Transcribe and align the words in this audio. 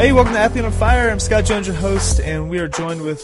Hey, 0.00 0.12
welcome 0.12 0.32
to 0.32 0.38
Athlete 0.38 0.64
on 0.64 0.72
Fire. 0.72 1.10
I'm 1.10 1.20
Scott 1.20 1.44
Jones, 1.44 1.66
your 1.66 1.76
host, 1.76 2.20
and 2.20 2.48
we 2.48 2.58
are 2.58 2.68
joined 2.68 3.02
with 3.02 3.20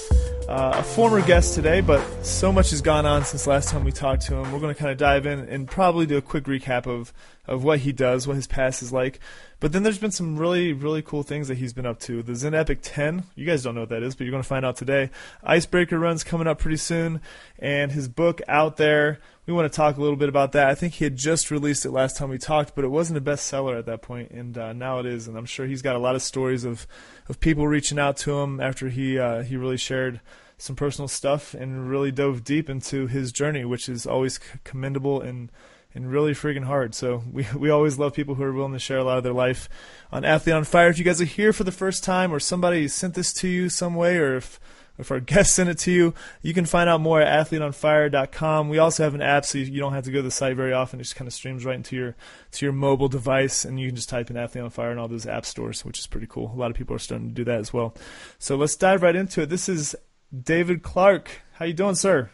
uh, 0.46 0.74
a 0.76 0.82
former 0.82 1.22
guest 1.22 1.54
today, 1.54 1.80
but 1.80 2.02
so 2.22 2.52
much 2.52 2.68
has 2.68 2.82
gone 2.82 3.06
on 3.06 3.24
since 3.24 3.46
last 3.46 3.70
time 3.70 3.82
we 3.82 3.90
talked 3.90 4.26
to 4.26 4.34
him. 4.34 4.52
We're 4.52 4.60
going 4.60 4.74
to 4.74 4.78
kind 4.78 4.92
of 4.92 4.98
dive 4.98 5.24
in 5.24 5.38
and 5.38 5.66
probably 5.66 6.04
do 6.04 6.18
a 6.18 6.20
quick 6.20 6.44
recap 6.44 6.86
of, 6.86 7.14
of 7.46 7.64
what 7.64 7.78
he 7.78 7.92
does, 7.92 8.28
what 8.28 8.36
his 8.36 8.46
past 8.46 8.82
is 8.82 8.92
like. 8.92 9.20
But 9.58 9.72
then 9.72 9.84
there's 9.84 9.96
been 9.96 10.10
some 10.10 10.36
really, 10.36 10.74
really 10.74 11.00
cool 11.00 11.22
things 11.22 11.48
that 11.48 11.56
he's 11.56 11.72
been 11.72 11.86
up 11.86 11.98
to. 12.00 12.22
The 12.22 12.34
Zen 12.34 12.52
Epic 12.52 12.80
10, 12.82 13.22
you 13.36 13.46
guys 13.46 13.62
don't 13.62 13.74
know 13.74 13.80
what 13.80 13.88
that 13.88 14.02
is, 14.02 14.14
but 14.14 14.24
you're 14.24 14.30
going 14.32 14.42
to 14.42 14.48
find 14.48 14.66
out 14.66 14.76
today. 14.76 15.08
Icebreaker 15.42 15.98
run's 15.98 16.24
coming 16.24 16.46
up 16.46 16.58
pretty 16.58 16.76
soon, 16.76 17.22
and 17.58 17.90
his 17.90 18.06
book 18.06 18.42
out 18.48 18.76
there 18.76 19.18
we 19.46 19.52
want 19.52 19.70
to 19.70 19.76
talk 19.76 19.96
a 19.96 20.00
little 20.00 20.16
bit 20.16 20.28
about 20.28 20.52
that. 20.52 20.68
I 20.68 20.74
think 20.74 20.94
he 20.94 21.04
had 21.04 21.16
just 21.16 21.52
released 21.52 21.86
it 21.86 21.92
last 21.92 22.16
time 22.16 22.30
we 22.30 22.38
talked, 22.38 22.74
but 22.74 22.84
it 22.84 22.88
wasn't 22.88 23.18
a 23.18 23.20
bestseller 23.20 23.78
at 23.78 23.86
that 23.86 24.02
point, 24.02 24.32
and 24.32 24.58
uh, 24.58 24.72
now 24.72 24.98
it 24.98 25.06
is. 25.06 25.28
And 25.28 25.38
I'm 25.38 25.46
sure 25.46 25.66
he's 25.66 25.82
got 25.82 25.94
a 25.94 26.00
lot 26.00 26.16
of 26.16 26.22
stories 26.22 26.64
of, 26.64 26.86
of 27.28 27.38
people 27.38 27.68
reaching 27.68 27.98
out 27.98 28.16
to 28.18 28.40
him 28.40 28.60
after 28.60 28.88
he 28.88 29.18
uh, 29.18 29.42
he 29.42 29.56
really 29.56 29.76
shared 29.76 30.20
some 30.58 30.74
personal 30.74 31.06
stuff 31.06 31.54
and 31.54 31.88
really 31.88 32.10
dove 32.10 32.42
deep 32.42 32.68
into 32.68 33.06
his 33.06 33.30
journey, 33.30 33.64
which 33.64 33.88
is 33.88 34.06
always 34.06 34.40
commendable 34.64 35.20
and 35.20 35.52
and 35.94 36.10
really 36.10 36.32
freaking 36.32 36.64
hard. 36.64 36.94
So 36.94 37.22
we 37.30 37.46
we 37.56 37.70
always 37.70 38.00
love 38.00 38.14
people 38.14 38.34
who 38.34 38.42
are 38.42 38.52
willing 38.52 38.72
to 38.72 38.80
share 38.80 38.98
a 38.98 39.04
lot 39.04 39.18
of 39.18 39.24
their 39.24 39.32
life 39.32 39.68
on 40.10 40.24
Athlete 40.24 40.56
on 40.56 40.64
Fire. 40.64 40.88
If 40.88 40.98
you 40.98 41.04
guys 41.04 41.20
are 41.20 41.24
here 41.24 41.52
for 41.52 41.62
the 41.62 41.70
first 41.70 42.02
time, 42.02 42.32
or 42.32 42.40
somebody 42.40 42.88
sent 42.88 43.14
this 43.14 43.32
to 43.34 43.48
you 43.48 43.68
some 43.68 43.94
way, 43.94 44.18
or 44.18 44.36
if 44.36 44.58
if 44.98 45.10
our 45.10 45.20
guests 45.20 45.54
send 45.54 45.68
it 45.68 45.78
to 45.78 45.92
you. 45.92 46.14
You 46.42 46.54
can 46.54 46.66
find 46.66 46.88
out 46.88 47.00
more 47.00 47.20
at 47.20 47.46
athleteonfire.com. 47.46 48.68
We 48.68 48.78
also 48.78 49.02
have 49.04 49.14
an 49.14 49.22
app, 49.22 49.44
so 49.44 49.58
you 49.58 49.80
don't 49.80 49.92
have 49.92 50.04
to 50.04 50.10
go 50.10 50.18
to 50.18 50.22
the 50.22 50.30
site 50.30 50.56
very 50.56 50.72
often. 50.72 51.00
It 51.00 51.04
just 51.04 51.16
kind 51.16 51.28
of 51.28 51.34
streams 51.34 51.64
right 51.64 51.76
into 51.76 51.96
your 51.96 52.16
to 52.52 52.66
your 52.66 52.72
mobile 52.72 53.08
device, 53.08 53.64
and 53.64 53.78
you 53.78 53.88
can 53.88 53.96
just 53.96 54.08
type 54.08 54.30
in 54.30 54.36
Athlete 54.36 54.64
on 54.64 54.70
Fire 54.70 54.92
in 54.92 54.98
all 54.98 55.08
those 55.08 55.26
app 55.26 55.46
stores, 55.46 55.84
which 55.84 55.98
is 55.98 56.06
pretty 56.06 56.26
cool. 56.26 56.52
A 56.54 56.58
lot 56.58 56.70
of 56.70 56.76
people 56.76 56.94
are 56.96 57.00
starting 57.00 57.28
to 57.28 57.34
do 57.34 57.44
that 57.44 57.60
as 57.60 57.72
well. 57.72 57.94
So 58.38 58.56
let's 58.56 58.76
dive 58.76 59.02
right 59.02 59.16
into 59.16 59.42
it. 59.42 59.48
This 59.48 59.68
is 59.68 59.94
David 60.36 60.82
Clark. 60.82 61.42
How 61.54 61.64
you 61.64 61.74
doing, 61.74 61.94
sir? 61.94 62.30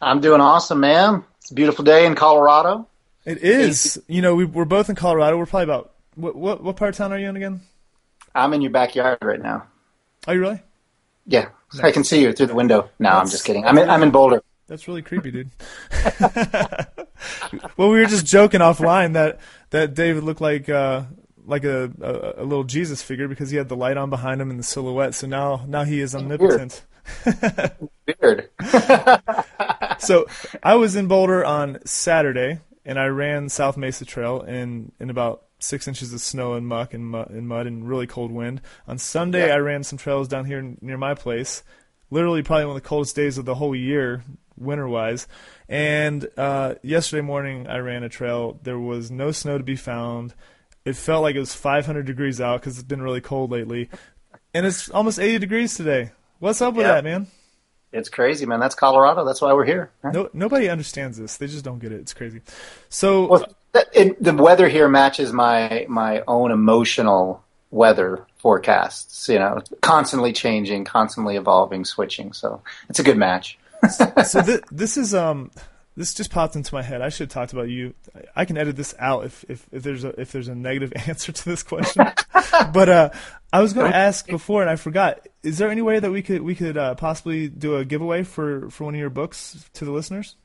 I'm 0.00 0.20
doing 0.20 0.40
awesome, 0.40 0.80
man. 0.80 1.24
It's 1.38 1.50
a 1.50 1.54
beautiful 1.54 1.84
day 1.84 2.06
in 2.06 2.14
Colorado. 2.14 2.88
It 3.24 3.38
is. 3.38 4.00
You 4.06 4.22
know, 4.22 4.34
we, 4.34 4.44
are 4.44 4.64
both 4.64 4.88
in 4.88 4.96
Colorado. 4.96 5.36
We're 5.36 5.46
probably 5.46 5.64
about 5.64 5.92
what, 6.14 6.34
what 6.36 6.62
what 6.62 6.76
part 6.76 6.90
of 6.90 6.96
town 6.96 7.12
are 7.12 7.18
you 7.18 7.28
in 7.28 7.36
again? 7.36 7.60
I'm 8.34 8.52
in 8.54 8.60
your 8.62 8.70
backyard 8.70 9.18
right 9.22 9.40
now. 9.40 9.66
Are 10.26 10.34
you 10.34 10.40
really? 10.40 10.62
Yeah, 11.28 11.50
nice. 11.74 11.84
I 11.84 11.92
can 11.92 12.02
see 12.02 12.22
you 12.22 12.32
through 12.32 12.46
the 12.46 12.54
window. 12.54 12.90
No, 12.98 13.10
That's, 13.10 13.20
I'm 13.20 13.30
just 13.30 13.44
kidding. 13.44 13.64
I'm 13.66 13.76
in, 13.78 13.88
I'm 13.88 14.02
in 14.02 14.10
Boulder. 14.10 14.42
That's 14.66 14.88
really 14.88 15.02
creepy, 15.02 15.30
dude. 15.30 15.50
well, 17.76 17.90
we 17.90 18.00
were 18.00 18.06
just 18.06 18.26
joking 18.26 18.60
offline 18.60 19.12
that 19.12 19.38
that 19.70 19.94
David 19.94 20.24
looked 20.24 20.40
like 20.40 20.68
uh, 20.68 21.04
like 21.44 21.64
a, 21.64 21.90
a, 22.00 22.42
a 22.42 22.44
little 22.44 22.64
Jesus 22.64 23.02
figure 23.02 23.28
because 23.28 23.50
he 23.50 23.56
had 23.56 23.68
the 23.68 23.76
light 23.76 23.96
on 23.96 24.10
behind 24.10 24.40
him 24.40 24.50
and 24.50 24.58
the 24.58 24.64
silhouette. 24.64 25.14
So 25.14 25.26
now 25.26 25.64
now 25.66 25.84
he 25.84 26.00
is 26.00 26.14
omnipotent. 26.14 26.84
Weird. 28.20 28.50
so 29.98 30.26
I 30.62 30.74
was 30.74 30.96
in 30.96 31.08
Boulder 31.08 31.44
on 31.44 31.78
Saturday 31.84 32.60
and 32.84 32.98
I 32.98 33.06
ran 33.06 33.48
South 33.48 33.76
Mesa 33.76 34.04
Trail 34.04 34.42
in 34.42 34.92
in 35.00 35.10
about 35.10 35.44
six 35.58 35.88
inches 35.88 36.12
of 36.12 36.20
snow 36.20 36.54
and 36.54 36.66
muck 36.66 36.94
and 36.94 37.06
mud 37.06 37.30
and, 37.30 37.48
mud 37.48 37.66
and 37.66 37.88
really 37.88 38.06
cold 38.06 38.30
wind. 38.30 38.60
On 38.86 38.98
Sunday, 38.98 39.48
yeah. 39.48 39.54
I 39.54 39.58
ran 39.58 39.82
some 39.82 39.98
trails 39.98 40.28
down 40.28 40.44
here 40.44 40.74
near 40.80 40.96
my 40.96 41.14
place. 41.14 41.62
Literally, 42.10 42.42
probably 42.42 42.66
one 42.66 42.76
of 42.76 42.82
the 42.82 42.88
coldest 42.88 43.16
days 43.16 43.38
of 43.38 43.44
the 43.44 43.54
whole 43.54 43.74
year, 43.74 44.22
winter 44.56 44.88
wise. 44.88 45.26
And 45.68 46.26
uh, 46.36 46.76
yesterday 46.82 47.20
morning, 47.20 47.66
I 47.66 47.78
ran 47.78 48.02
a 48.02 48.08
trail. 48.08 48.58
There 48.62 48.78
was 48.78 49.10
no 49.10 49.30
snow 49.32 49.58
to 49.58 49.64
be 49.64 49.76
found. 49.76 50.34
It 50.84 50.96
felt 50.96 51.22
like 51.22 51.36
it 51.36 51.40
was 51.40 51.54
500 51.54 52.06
degrees 52.06 52.40
out 52.40 52.60
because 52.60 52.78
it's 52.78 52.86
been 52.86 53.02
really 53.02 53.20
cold 53.20 53.50
lately, 53.50 53.90
and 54.54 54.64
it's 54.64 54.88
almost 54.88 55.18
80 55.18 55.38
degrees 55.38 55.76
today. 55.76 56.12
What's 56.38 56.62
up 56.62 56.74
with 56.74 56.86
yeah. 56.86 56.94
that, 56.94 57.04
man? 57.04 57.26
It's 57.92 58.08
crazy, 58.08 58.46
man. 58.46 58.60
That's 58.60 58.74
Colorado. 58.74 59.24
That's 59.24 59.40
why 59.40 59.52
we're 59.52 59.64
here. 59.64 59.90
No, 60.04 60.28
nobody 60.32 60.68
understands 60.68 61.18
this. 61.18 61.36
They 61.36 61.46
just 61.46 61.64
don't 61.64 61.78
get 61.78 61.92
it. 61.92 62.00
It's 62.00 62.14
crazy. 62.14 62.42
So, 62.88 63.26
well, 63.26 63.46
it, 63.74 64.22
the 64.22 64.34
weather 64.34 64.68
here 64.68 64.88
matches 64.88 65.32
my 65.32 65.86
my 65.88 66.22
own 66.26 66.50
emotional 66.50 67.42
weather 67.70 68.26
forecasts. 68.38 69.28
You 69.28 69.38
know, 69.38 69.62
constantly 69.80 70.32
changing, 70.32 70.84
constantly 70.84 71.36
evolving, 71.36 71.84
switching. 71.84 72.32
So 72.32 72.62
it's 72.88 72.98
a 72.98 73.02
good 73.04 73.18
match. 73.18 73.58
so 74.26 74.42
th- 74.42 74.64
this 74.70 74.96
is 74.96 75.14
um 75.14 75.50
this 75.98 76.14
just 76.14 76.30
popped 76.30 76.54
into 76.54 76.72
my 76.72 76.82
head. 76.82 77.02
I 77.02 77.08
should 77.08 77.24
have 77.24 77.34
talked 77.34 77.52
about 77.52 77.68
you. 77.68 77.92
I 78.34 78.44
can 78.44 78.56
edit 78.56 78.76
this 78.76 78.94
out 78.98 79.24
if 79.24 79.44
if, 79.48 79.66
if 79.72 79.82
there's 79.82 80.04
a 80.04 80.20
if 80.20 80.32
there's 80.32 80.48
a 80.48 80.54
negative 80.54 80.92
answer 81.08 81.32
to 81.32 81.44
this 81.44 81.62
question. 81.62 82.06
but 82.72 82.88
uh, 82.88 83.10
I 83.52 83.60
was 83.60 83.72
going 83.72 83.90
to 83.90 83.96
ask 83.96 84.26
before 84.26 84.62
and 84.62 84.70
I 84.70 84.76
forgot. 84.76 85.26
Is 85.42 85.58
there 85.58 85.70
any 85.70 85.82
way 85.82 85.98
that 85.98 86.10
we 86.10 86.22
could 86.22 86.42
we 86.42 86.54
could 86.54 86.76
uh, 86.76 86.94
possibly 86.94 87.48
do 87.48 87.76
a 87.76 87.84
giveaway 87.84 88.22
for 88.22 88.70
for 88.70 88.84
one 88.84 88.94
of 88.94 89.00
your 89.00 89.10
books 89.10 89.68
to 89.74 89.84
the 89.84 89.90
listeners? 89.90 90.36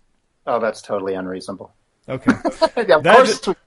Oh, 0.46 0.60
that's 0.60 0.82
totally 0.82 1.14
unreasonable. 1.14 1.72
Okay. 2.08 2.32
yeah, 2.88 2.96
of 2.96 3.04
that 3.04 3.16
course 3.16 3.40
just. 3.40 3.58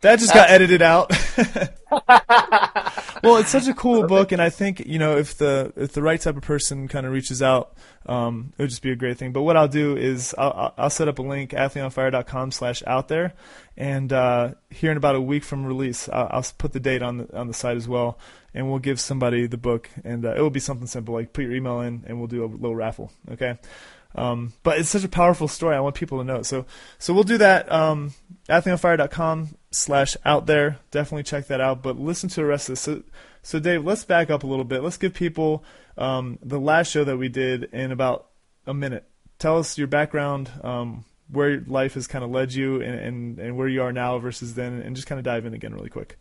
That 0.00 0.18
just 0.18 0.34
got 0.34 0.50
edited 0.50 0.82
out. 0.82 1.10
well, 3.22 3.36
it's 3.36 3.50
such 3.50 3.68
a 3.68 3.74
cool 3.74 4.06
book, 4.06 4.32
and 4.32 4.40
I 4.40 4.48
think 4.48 4.80
you 4.86 4.98
know 4.98 5.16
if 5.16 5.36
the 5.38 5.72
if 5.76 5.92
the 5.92 6.02
right 6.02 6.20
type 6.20 6.36
of 6.36 6.42
person 6.42 6.88
kind 6.88 7.04
of 7.04 7.12
reaches 7.12 7.42
out, 7.42 7.76
um, 8.06 8.52
it 8.56 8.62
would 8.62 8.70
just 8.70 8.82
be 8.82 8.92
a 8.92 8.96
great 8.96 9.18
thing. 9.18 9.32
But 9.32 9.42
what 9.42 9.56
I'll 9.56 9.68
do 9.68 9.96
is 9.96 10.34
I'll, 10.38 10.72
I'll 10.76 10.90
set 10.90 11.08
up 11.08 11.18
a 11.18 11.22
link 11.22 11.50
athleteonfire.com 11.50 12.52
slash 12.52 12.82
out 12.86 13.08
there, 13.08 13.34
and 13.76 14.12
uh, 14.12 14.54
here 14.70 14.90
in 14.90 14.96
about 14.96 15.16
a 15.16 15.20
week 15.20 15.44
from 15.44 15.66
release, 15.66 16.08
I'll, 16.08 16.28
I'll, 16.30 16.46
put 16.58 16.72
the 16.72 16.80
date 16.80 17.02
on 17.02 17.18
the 17.18 17.36
on 17.36 17.48
the 17.48 17.54
site 17.54 17.76
as 17.76 17.88
well, 17.88 18.18
and 18.54 18.70
we'll 18.70 18.78
give 18.78 19.00
somebody 19.00 19.46
the 19.46 19.58
book, 19.58 19.90
and 20.04 20.24
uh, 20.24 20.34
it 20.34 20.40
will 20.40 20.50
be 20.50 20.60
something 20.60 20.86
simple 20.86 21.14
like 21.14 21.32
put 21.32 21.42
your 21.42 21.54
email 21.54 21.80
in, 21.80 22.04
and 22.06 22.18
we'll 22.18 22.28
do 22.28 22.44
a 22.44 22.46
little 22.46 22.76
raffle. 22.76 23.10
Okay. 23.32 23.58
Um, 24.14 24.52
but 24.62 24.78
it's 24.78 24.88
such 24.88 25.04
a 25.04 25.08
powerful 25.08 25.48
story. 25.48 25.76
I 25.76 25.80
want 25.80 25.94
people 25.94 26.18
to 26.18 26.24
know. 26.24 26.42
So, 26.42 26.66
so 26.98 27.14
we'll 27.14 27.22
do 27.22 27.38
that. 27.38 27.70
Um, 27.70 28.12
athleteonfire.com 28.48 29.56
slash 29.70 30.16
out 30.24 30.46
there. 30.46 30.78
Definitely 30.90 31.22
check 31.22 31.46
that 31.46 31.60
out. 31.60 31.82
But 31.82 31.98
listen 31.98 32.28
to 32.30 32.36
the 32.36 32.44
rest 32.44 32.68
of 32.68 32.72
this. 32.74 32.80
So, 32.80 33.02
so 33.42 33.58
Dave, 33.60 33.84
let's 33.84 34.04
back 34.04 34.30
up 34.30 34.42
a 34.42 34.46
little 34.46 34.64
bit. 34.64 34.82
Let's 34.82 34.96
give 34.96 35.14
people 35.14 35.64
um, 35.96 36.38
the 36.42 36.58
last 36.60 36.90
show 36.90 37.04
that 37.04 37.16
we 37.16 37.28
did 37.28 37.64
in 37.72 37.92
about 37.92 38.26
a 38.66 38.74
minute. 38.74 39.04
Tell 39.38 39.58
us 39.58 39.78
your 39.78 39.86
background, 39.86 40.50
um, 40.62 41.04
where 41.30 41.60
life 41.60 41.94
has 41.94 42.06
kind 42.06 42.24
of 42.24 42.30
led 42.30 42.52
you, 42.52 42.82
and, 42.82 42.94
and, 42.94 43.38
and 43.38 43.56
where 43.56 43.68
you 43.68 43.82
are 43.82 43.92
now 43.92 44.18
versus 44.18 44.54
then, 44.54 44.82
and 44.82 44.96
just 44.96 45.08
kind 45.08 45.18
of 45.18 45.24
dive 45.24 45.46
in 45.46 45.54
again 45.54 45.72
really 45.72 45.88
quick. 45.88 46.18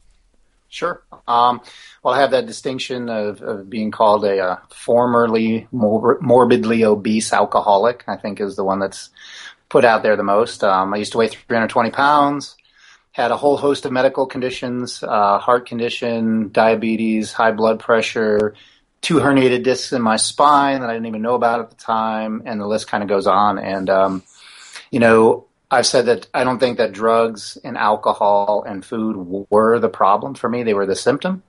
Sure. 0.70 1.02
Um, 1.28 1.62
well, 2.04 2.14
I 2.14 2.22
have 2.22 2.32
that 2.32 2.46
distinction 2.46 3.10
of, 3.10 3.42
of 3.42 3.70
being 3.70 3.90
called 3.90 4.24
a 4.24 4.40
uh, 4.40 4.58
formerly 4.70 5.68
mor- 5.72 6.20
morbidly 6.22 6.86
obese 6.86 7.34
alcoholic. 7.34 8.04
I 8.08 8.18
think 8.18 8.40
is 8.40 8.56
the 8.56 8.64
one 8.64 8.80
that's 8.80 9.10
put 9.68 9.84
out 9.84 10.04
there 10.04 10.16
the 10.16 10.24
most. 10.24 10.64
Um, 10.64 10.94
I 10.94 10.98
used 10.98 11.12
to 11.14 11.18
weigh 11.18 11.28
320 11.28 11.90
pounds. 11.90 12.56
Had 13.12 13.32
a 13.32 13.38
whole 13.38 13.58
host 13.58 13.86
of 13.86 13.92
medical 13.92 14.28
conditions: 14.28 15.02
uh, 15.02 15.40
heart 15.40 15.66
condition, 15.68 16.52
diabetes, 16.52 17.34
high 17.34 17.52
blood 17.52 17.80
pressure, 17.80 18.54
two 19.02 19.16
herniated 19.16 19.64
discs 19.64 19.92
in 19.92 20.04
my 20.04 20.18
spine 20.18 20.82
that 20.82 20.90
I 20.90 20.94
didn't 20.94 21.08
even 21.08 21.24
know 21.24 21.34
about 21.34 21.62
at 21.62 21.70
the 21.72 21.76
time, 21.76 22.44
and 22.46 22.62
the 22.62 22.68
list 22.68 22.88
kind 22.88 23.02
of 23.02 23.10
goes 23.10 23.26
on. 23.26 23.58
And 23.58 23.90
um, 23.90 24.24
you 24.92 25.00
know, 25.00 25.48
I've 25.72 25.86
said 25.86 26.08
that 26.08 26.28
I 26.34 26.44
don't 26.44 26.60
think 26.60 26.78
that 26.78 26.94
drugs 26.94 27.58
and 27.64 27.78
alcohol 27.78 28.64
and 28.68 28.84
food 28.84 29.48
were 29.50 29.80
the 29.80 29.90
problem 29.90 30.34
for 30.34 30.50
me. 30.50 30.64
They 30.64 30.74
were 30.74 30.88
the 30.88 30.96
symptom. 30.96 31.44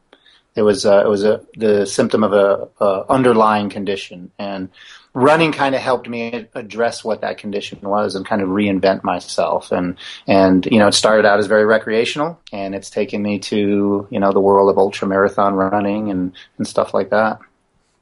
It 0.55 0.63
was 0.63 0.85
uh, 0.85 1.03
it 1.05 1.09
was 1.09 1.25
a 1.25 1.45
the 1.57 1.87
symptom 1.87 2.25
of 2.25 2.33
a, 2.33 2.69
a 2.81 3.05
underlying 3.09 3.71
condition, 3.71 4.31
and 4.39 4.69
running 5.15 5.53
kind 5.53 5.75
of 5.75 5.81
helped 5.81 6.09
me 6.09 6.49
address 6.55 7.05
what 7.05 7.21
that 7.21 7.39
condition 7.39 7.79
was 7.83 8.15
and 8.15 8.27
kind 8.27 8.43
of 8.43 8.49
reinvent 8.49 9.05
myself. 9.05 9.71
And 9.73 9.97
and 10.27 10.67
you 10.67 10.79
know, 10.79 10.89
it 10.89 10.95
started 10.95 11.25
out 11.25 11.39
as 11.39 11.47
very 11.47 11.65
recreational, 11.65 12.39
and 12.53 12.75
it's 12.75 12.91
taken 12.91 13.23
me 13.23 13.39
to 13.39 14.09
you 14.11 14.21
know 14.21 14.33
the 14.33 14.41
world 14.41 14.69
of 14.71 14.77
ultra 14.77 15.07
marathon 15.07 15.55
running 15.55 16.11
and 16.11 16.33
and 16.59 16.67
stuff 16.67 16.93
like 16.93 17.11
that. 17.11 17.39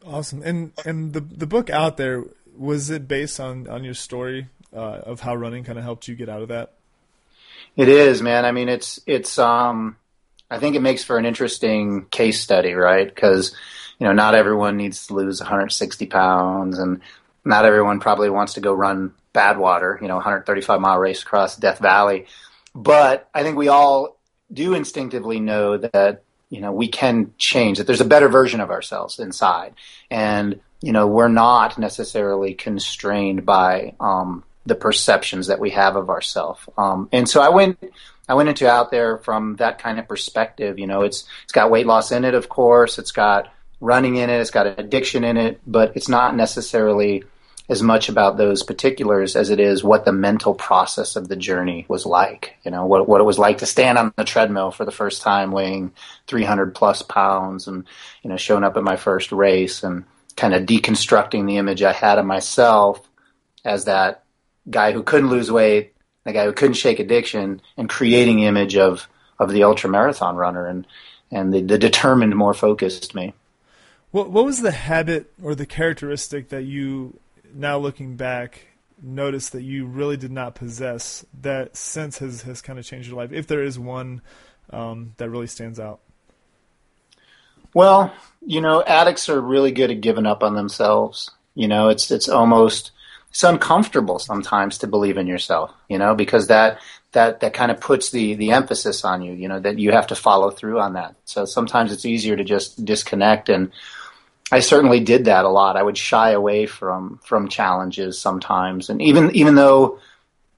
Awesome. 0.06 0.42
And 0.42 0.72
and 0.86 1.12
the 1.12 1.20
the 1.20 1.46
book 1.46 1.68
out 1.68 1.98
there 1.98 2.24
was 2.56 2.88
it 2.88 3.06
based 3.06 3.38
on 3.38 3.68
on 3.68 3.84
your 3.84 3.94
story 3.94 4.48
uh, 4.74 5.00
of 5.04 5.20
how 5.20 5.34
running 5.34 5.64
kind 5.64 5.78
of 5.78 5.84
helped 5.84 6.08
you 6.08 6.14
get 6.14 6.28
out 6.28 6.42
of 6.42 6.48
that? 6.48 6.74
It 7.76 7.88
is, 7.88 8.22
man. 8.22 8.44
I 8.44 8.52
mean, 8.52 8.68
it's 8.68 9.00
it's. 9.06 9.38
Um, 9.38 9.96
I 10.50 10.58
think 10.58 10.76
it 10.76 10.82
makes 10.82 11.04
for 11.04 11.18
an 11.18 11.26
interesting 11.26 12.06
case 12.06 12.40
study, 12.40 12.72
right? 12.72 13.06
Because 13.06 13.54
you 13.98 14.06
know, 14.06 14.12
not 14.12 14.34
everyone 14.34 14.76
needs 14.76 15.08
to 15.08 15.14
lose 15.14 15.40
160 15.40 16.06
pounds, 16.06 16.78
and 16.78 17.00
not 17.44 17.64
everyone 17.64 18.00
probably 18.00 18.30
wants 18.30 18.54
to 18.54 18.60
go 18.60 18.72
run 18.72 19.14
Badwater, 19.34 20.00
you 20.00 20.08
know, 20.08 20.16
135 20.16 20.80
mile 20.80 20.98
race 20.98 21.22
across 21.22 21.56
Death 21.56 21.78
Valley. 21.78 22.26
But 22.74 23.28
I 23.34 23.42
think 23.42 23.56
we 23.56 23.68
all 23.68 24.18
do 24.52 24.74
instinctively 24.74 25.40
know 25.40 25.76
that 25.76 26.22
you 26.48 26.60
know 26.60 26.72
we 26.72 26.88
can 26.88 27.32
change 27.38 27.78
that 27.78 27.86
there's 27.86 28.00
a 28.00 28.06
better 28.06 28.28
version 28.28 28.60
of 28.60 28.70
ourselves 28.70 29.18
inside 29.18 29.74
and 30.10 30.60
you 30.80 30.92
know 30.92 31.06
we're 31.06 31.28
not 31.28 31.78
necessarily 31.78 32.54
constrained 32.54 33.44
by 33.44 33.94
um, 34.00 34.42
the 34.68 34.74
perceptions 34.74 35.46
that 35.48 35.58
we 35.58 35.70
have 35.70 35.96
of 35.96 36.10
ourselves. 36.10 36.60
Um, 36.76 37.08
and 37.10 37.28
so 37.28 37.40
I 37.40 37.48
went, 37.48 37.78
I 38.28 38.34
went 38.34 38.48
into 38.48 38.70
out 38.70 38.90
there 38.90 39.18
from 39.18 39.56
that 39.56 39.78
kind 39.78 39.98
of 39.98 40.06
perspective. 40.06 40.78
You 40.78 40.86
know, 40.86 41.02
it's 41.02 41.24
it's 41.44 41.52
got 41.52 41.70
weight 41.70 41.86
loss 41.86 42.12
in 42.12 42.24
it, 42.24 42.34
of 42.34 42.48
course. 42.48 42.98
It's 42.98 43.12
got 43.12 43.52
running 43.80 44.16
in 44.16 44.30
it. 44.30 44.40
It's 44.40 44.50
got 44.50 44.66
addiction 44.66 45.24
in 45.24 45.36
it, 45.36 45.60
but 45.66 45.96
it's 45.96 46.08
not 46.08 46.36
necessarily 46.36 47.24
as 47.70 47.82
much 47.82 48.08
about 48.08 48.38
those 48.38 48.62
particulars 48.62 49.36
as 49.36 49.50
it 49.50 49.60
is 49.60 49.84
what 49.84 50.06
the 50.06 50.12
mental 50.12 50.54
process 50.54 51.16
of 51.16 51.28
the 51.28 51.36
journey 51.36 51.84
was 51.88 52.06
like. 52.06 52.56
You 52.64 52.70
know, 52.70 52.84
what 52.86 53.08
what 53.08 53.20
it 53.20 53.24
was 53.24 53.38
like 53.38 53.58
to 53.58 53.66
stand 53.66 53.96
on 53.96 54.12
the 54.16 54.24
treadmill 54.24 54.70
for 54.70 54.84
the 54.84 54.92
first 54.92 55.22
time, 55.22 55.50
weighing 55.50 55.92
300 56.26 56.74
plus 56.74 57.02
pounds, 57.02 57.66
and 57.66 57.84
you 58.22 58.30
know, 58.30 58.36
showing 58.36 58.64
up 58.64 58.76
at 58.76 58.84
my 58.84 58.96
first 58.96 59.32
race 59.32 59.82
and 59.82 60.04
kind 60.36 60.54
of 60.54 60.64
deconstructing 60.64 61.46
the 61.46 61.56
image 61.56 61.82
I 61.82 61.92
had 61.92 62.18
of 62.18 62.26
myself 62.26 63.00
as 63.64 63.86
that 63.86 64.22
guy 64.70 64.92
who 64.92 65.02
couldn't 65.02 65.30
lose 65.30 65.50
weight, 65.50 65.94
the 66.24 66.32
guy 66.32 66.44
who 66.44 66.52
couldn't 66.52 66.74
shake 66.74 66.98
addiction, 66.98 67.60
and 67.76 67.88
creating 67.88 68.36
the 68.36 68.46
image 68.46 68.76
of 68.76 69.08
of 69.38 69.50
the 69.50 69.62
ultra 69.62 69.88
marathon 69.88 70.36
runner 70.36 70.66
and 70.66 70.86
and 71.30 71.52
the, 71.52 71.60
the 71.60 71.78
determined, 71.78 72.34
more 72.34 72.54
focused 72.54 73.14
me. 73.14 73.34
What 74.10 74.30
what 74.30 74.44
was 74.44 74.62
the 74.62 74.72
habit 74.72 75.32
or 75.42 75.54
the 75.54 75.66
characteristic 75.66 76.48
that 76.48 76.62
you 76.62 77.18
now 77.54 77.78
looking 77.78 78.16
back 78.16 78.68
notice 79.00 79.50
that 79.50 79.62
you 79.62 79.86
really 79.86 80.16
did 80.16 80.32
not 80.32 80.54
possess 80.54 81.24
that 81.40 81.76
since 81.76 82.18
has 82.18 82.42
has 82.42 82.62
kind 82.62 82.78
of 82.78 82.84
changed 82.84 83.08
your 83.08 83.18
life? 83.18 83.32
If 83.32 83.46
there 83.46 83.62
is 83.62 83.78
one 83.78 84.22
um, 84.70 85.14
that 85.18 85.30
really 85.30 85.46
stands 85.46 85.78
out. 85.78 86.00
Well, 87.74 88.12
you 88.44 88.60
know, 88.60 88.82
addicts 88.82 89.28
are 89.28 89.40
really 89.40 89.72
good 89.72 89.90
at 89.90 90.00
giving 90.00 90.26
up 90.26 90.42
on 90.42 90.54
themselves. 90.54 91.30
You 91.54 91.68
know, 91.68 91.88
it's 91.88 92.10
it's 92.10 92.28
almost 92.28 92.92
it's 93.30 93.42
uncomfortable 93.42 94.18
sometimes 94.18 94.78
to 94.78 94.86
believe 94.86 95.18
in 95.18 95.26
yourself. 95.26 95.72
You 95.88 95.98
know, 95.98 96.14
because 96.14 96.48
that 96.48 96.78
that 97.12 97.40
that 97.40 97.54
kind 97.54 97.70
of 97.70 97.80
puts 97.80 98.10
the 98.10 98.34
the 98.34 98.52
emphasis 98.52 99.04
on 99.04 99.22
you. 99.22 99.32
You 99.32 99.48
know, 99.48 99.60
that 99.60 99.78
you 99.78 99.92
have 99.92 100.08
to 100.08 100.14
follow 100.14 100.50
through 100.50 100.80
on 100.80 100.94
that. 100.94 101.14
So 101.24 101.44
sometimes 101.44 101.92
it's 101.92 102.06
easier 102.06 102.36
to 102.36 102.44
just 102.44 102.84
disconnect 102.84 103.48
and. 103.48 103.72
I 104.50 104.60
certainly 104.60 105.00
did 105.00 105.26
that 105.26 105.44
a 105.44 105.50
lot. 105.50 105.76
I 105.76 105.82
would 105.82 105.98
shy 105.98 106.30
away 106.30 106.64
from 106.64 107.20
from 107.22 107.48
challenges 107.50 108.18
sometimes, 108.18 108.88
and 108.88 109.02
even 109.02 109.30
even 109.36 109.56
though 109.56 110.00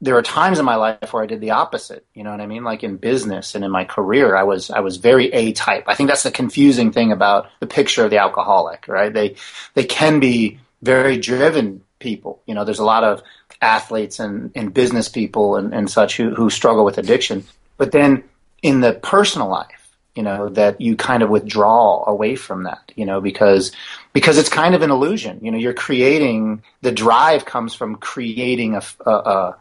there 0.01 0.17
are 0.17 0.23
times 0.23 0.59
in 0.59 0.65
my 0.65 0.77
life 0.77 1.13
where 1.13 1.23
I 1.23 1.27
did 1.27 1.41
the 1.41 1.51
opposite. 1.51 2.07
You 2.15 2.25
know 2.25 2.31
what 2.31 2.41
I 2.41 2.47
mean? 2.47 2.65
Like 2.65 2.83
in 2.83 2.97
business 2.97 3.55
and 3.55 3.65
in 3.65 3.71
my 3.71 3.85
career, 3.85 4.35
I 4.35 4.45
was 4.45 4.71
I 4.71 4.81
was 4.81 4.97
very 4.97 5.27
A 5.33 5.53
type. 5.53 5.85
I 5.87 5.95
think 5.95 6.09
that's 6.09 6.23
the 6.23 6.31
confusing 6.31 6.93
thing 6.93 7.13
about 7.13 7.49
the 7.61 7.67
picture 7.67 8.05
of 8.05 8.11
the 8.11 8.19
alcoholic, 8.19 8.89
right? 8.89 9.13
They 9.13 9.37
they 9.75 9.85
can 9.85 10.21
be 10.21 10.59
very 10.83 11.19
driven 11.19 11.83
people. 12.01 12.43
You 12.47 12.55
know, 12.55 12.65
there's 12.65 12.81
a 12.81 12.85
lot 12.85 13.05
of 13.05 13.23
athletes 13.63 14.19
and, 14.19 14.51
and 14.57 14.75
business 14.75 15.09
people 15.09 15.57
and, 15.57 15.73
and 15.73 15.89
such 15.89 16.17
who, 16.17 16.35
who 16.35 16.51
struggle 16.51 16.85
with 16.85 16.99
addiction. 16.99 17.45
But 17.77 17.93
then 17.93 18.25
in 18.63 18.81
the 18.81 18.95
personal 18.95 19.49
life, 19.49 19.81
you 20.15 20.23
know 20.23 20.49
that 20.51 20.81
you 20.81 20.97
kind 20.97 21.23
of 21.23 21.31
withdraw 21.31 22.05
away 22.07 22.35
from 22.35 22.65
that 22.65 22.93
you 22.97 23.07
know 23.07 23.21
because 23.21 23.73
because 24.13 24.39
it's 24.39 24.49
kind 24.49 24.75
of 24.75 24.83
an 24.83 24.91
illusion 24.91 25.39
you 25.41 25.51
know 25.51 25.59
you're 25.59 25.73
creating 25.73 26.63
the 26.83 26.93
drive 26.93 27.45
comes 27.45 27.75
from 27.75 27.95
creating 27.97 28.75
a, 28.75 28.83
a, 29.07 29.57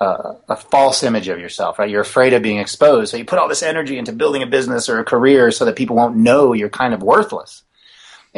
a, 0.00 0.36
a 0.50 0.56
false 0.56 1.02
image 1.02 1.28
of 1.28 1.38
yourself 1.38 1.78
right 1.78 1.90
you're 1.90 2.02
afraid 2.02 2.34
of 2.34 2.42
being 2.42 2.58
exposed 2.58 3.10
so 3.10 3.16
you 3.16 3.24
put 3.24 3.38
all 3.38 3.48
this 3.48 3.62
energy 3.62 3.96
into 3.96 4.12
building 4.12 4.42
a 4.42 4.46
business 4.46 4.88
or 4.88 4.98
a 4.98 5.04
career 5.04 5.50
so 5.50 5.64
that 5.64 5.76
people 5.76 5.96
won't 5.96 6.16
know 6.16 6.52
you're 6.52 6.68
kind 6.68 6.92
of 6.92 7.02
worthless 7.02 7.62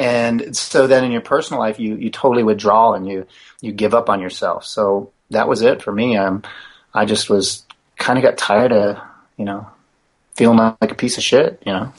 and 0.01 0.57
so 0.57 0.87
then 0.87 1.05
in 1.05 1.13
your 1.13 1.21
personal 1.21 1.61
life 1.61 1.79
you 1.79 1.97
you 1.97 2.11
totally 2.11 2.43
withdraw 2.43 2.95
and 2.95 3.07
you 3.07 3.27
you 3.61 3.73
give 3.73 3.95
up 3.95 4.09
on 4.09 4.21
yourself 4.21 4.65
so 4.65 5.11
that 5.31 5.49
was 5.49 5.63
it 5.63 5.83
for 5.83 5.93
me 5.93 6.17
um 6.17 6.43
i 6.95 7.05
just 7.05 7.29
was 7.31 7.65
kind 7.99 8.19
of 8.19 8.23
got 8.23 8.39
tired 8.39 8.73
of 8.73 8.99
you 9.37 9.45
know 9.45 9.67
feeling 10.41 10.57
like 10.57 10.91
a 10.91 10.95
piece 10.95 11.19
of 11.19 11.23
shit, 11.23 11.63
you 11.67 11.73
know. 11.73 11.93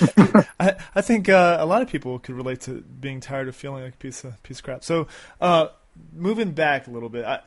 I 0.58 0.74
I 0.96 1.00
think 1.00 1.28
uh, 1.28 1.58
a 1.60 1.66
lot 1.66 1.80
of 1.80 1.88
people 1.88 2.18
could 2.18 2.34
relate 2.34 2.62
to 2.62 2.82
being 3.00 3.20
tired 3.20 3.46
of 3.46 3.54
feeling 3.54 3.84
like 3.84 3.94
a 3.94 3.98
piece 3.98 4.24
of 4.24 4.42
piece 4.42 4.58
of 4.58 4.64
crap. 4.64 4.82
So, 4.82 5.06
uh, 5.40 5.68
moving 6.12 6.50
back 6.50 6.88
a 6.88 6.90
little 6.90 7.08
bit, 7.08 7.24
I 7.24 7.40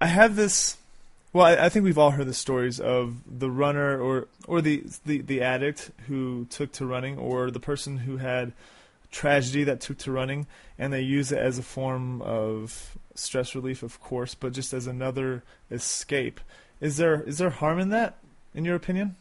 I 0.00 0.06
have 0.06 0.36
this. 0.36 0.78
Well, 1.34 1.44
I, 1.44 1.66
I, 1.66 1.68
think 1.70 1.84
we've 1.84 1.98
all 1.98 2.10
heard 2.10 2.26
the 2.26 2.34
stories 2.34 2.80
of 2.80 3.16
the 3.26 3.50
runner 3.50 4.00
or 4.00 4.28
or 4.46 4.62
the, 4.62 4.84
the 5.04 5.20
the 5.20 5.42
addict 5.42 5.90
who 6.06 6.46
took 6.46 6.72
to 6.72 6.86
running, 6.86 7.18
or 7.18 7.50
the 7.50 7.60
person 7.60 7.98
who 7.98 8.16
had 8.16 8.52
tragedy 9.12 9.62
that 9.64 9.80
took 9.80 9.98
to 9.98 10.10
running, 10.10 10.48
and 10.78 10.92
they 10.92 11.02
use 11.02 11.30
it 11.30 11.38
as 11.38 11.58
a 11.58 11.62
form 11.62 12.20
of 12.22 12.96
stress 13.14 13.54
relief, 13.54 13.84
of 13.84 14.00
course, 14.00 14.34
but 14.34 14.52
just 14.52 14.72
as 14.72 14.88
another 14.88 15.44
escape. 15.70 16.40
Is 16.80 16.96
there 16.96 17.22
is 17.22 17.38
there 17.38 17.50
harm 17.50 17.78
in 17.78 17.90
that, 17.90 18.18
in 18.54 18.64
your 18.64 18.74
opinion? 18.74 19.14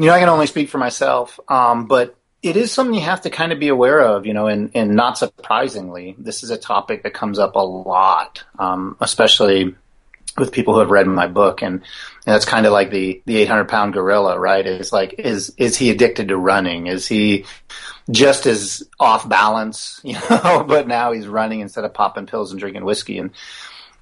you 0.00 0.06
know, 0.06 0.14
I 0.14 0.20
can 0.20 0.30
only 0.30 0.46
speak 0.46 0.70
for 0.70 0.78
myself, 0.78 1.38
um, 1.48 1.86
but 1.86 2.16
it 2.42 2.56
is 2.56 2.72
something 2.72 2.94
you 2.94 3.02
have 3.02 3.20
to 3.22 3.30
kind 3.30 3.52
of 3.52 3.58
be 3.58 3.68
aware 3.68 4.00
of, 4.00 4.24
you 4.24 4.32
know, 4.32 4.46
and, 4.46 4.70
and 4.74 4.96
not 4.96 5.18
surprisingly, 5.18 6.14
this 6.16 6.42
is 6.42 6.48
a 6.48 6.56
topic 6.56 7.02
that 7.02 7.12
comes 7.12 7.38
up 7.38 7.54
a 7.54 7.58
lot, 7.58 8.42
um, 8.58 8.96
especially 9.00 9.74
with 10.38 10.52
people 10.52 10.74
who 10.74 10.80
have 10.80 10.90
read 10.90 11.06
my 11.06 11.26
book. 11.26 11.62
And, 11.62 11.74
and 11.74 11.82
that's 12.24 12.44
kind 12.44 12.66
of 12.66 12.72
like 12.72 12.90
the, 12.90 13.22
the 13.26 13.38
800 13.38 13.68
pound 13.68 13.92
gorilla, 13.92 14.38
right? 14.38 14.66
Is 14.66 14.92
like, 14.92 15.14
is, 15.18 15.52
is 15.56 15.76
he 15.76 15.90
addicted 15.90 16.28
to 16.28 16.36
running? 16.36 16.86
Is 16.86 17.06
he 17.06 17.44
just 18.10 18.46
as 18.46 18.82
off 18.98 19.28
balance, 19.28 20.00
you 20.04 20.14
know, 20.28 20.64
but 20.66 20.88
now 20.88 21.12
he's 21.12 21.26
running 21.26 21.60
instead 21.60 21.84
of 21.84 21.94
popping 21.94 22.26
pills 22.26 22.50
and 22.50 22.60
drinking 22.60 22.84
whiskey? 22.84 23.18
And, 23.18 23.30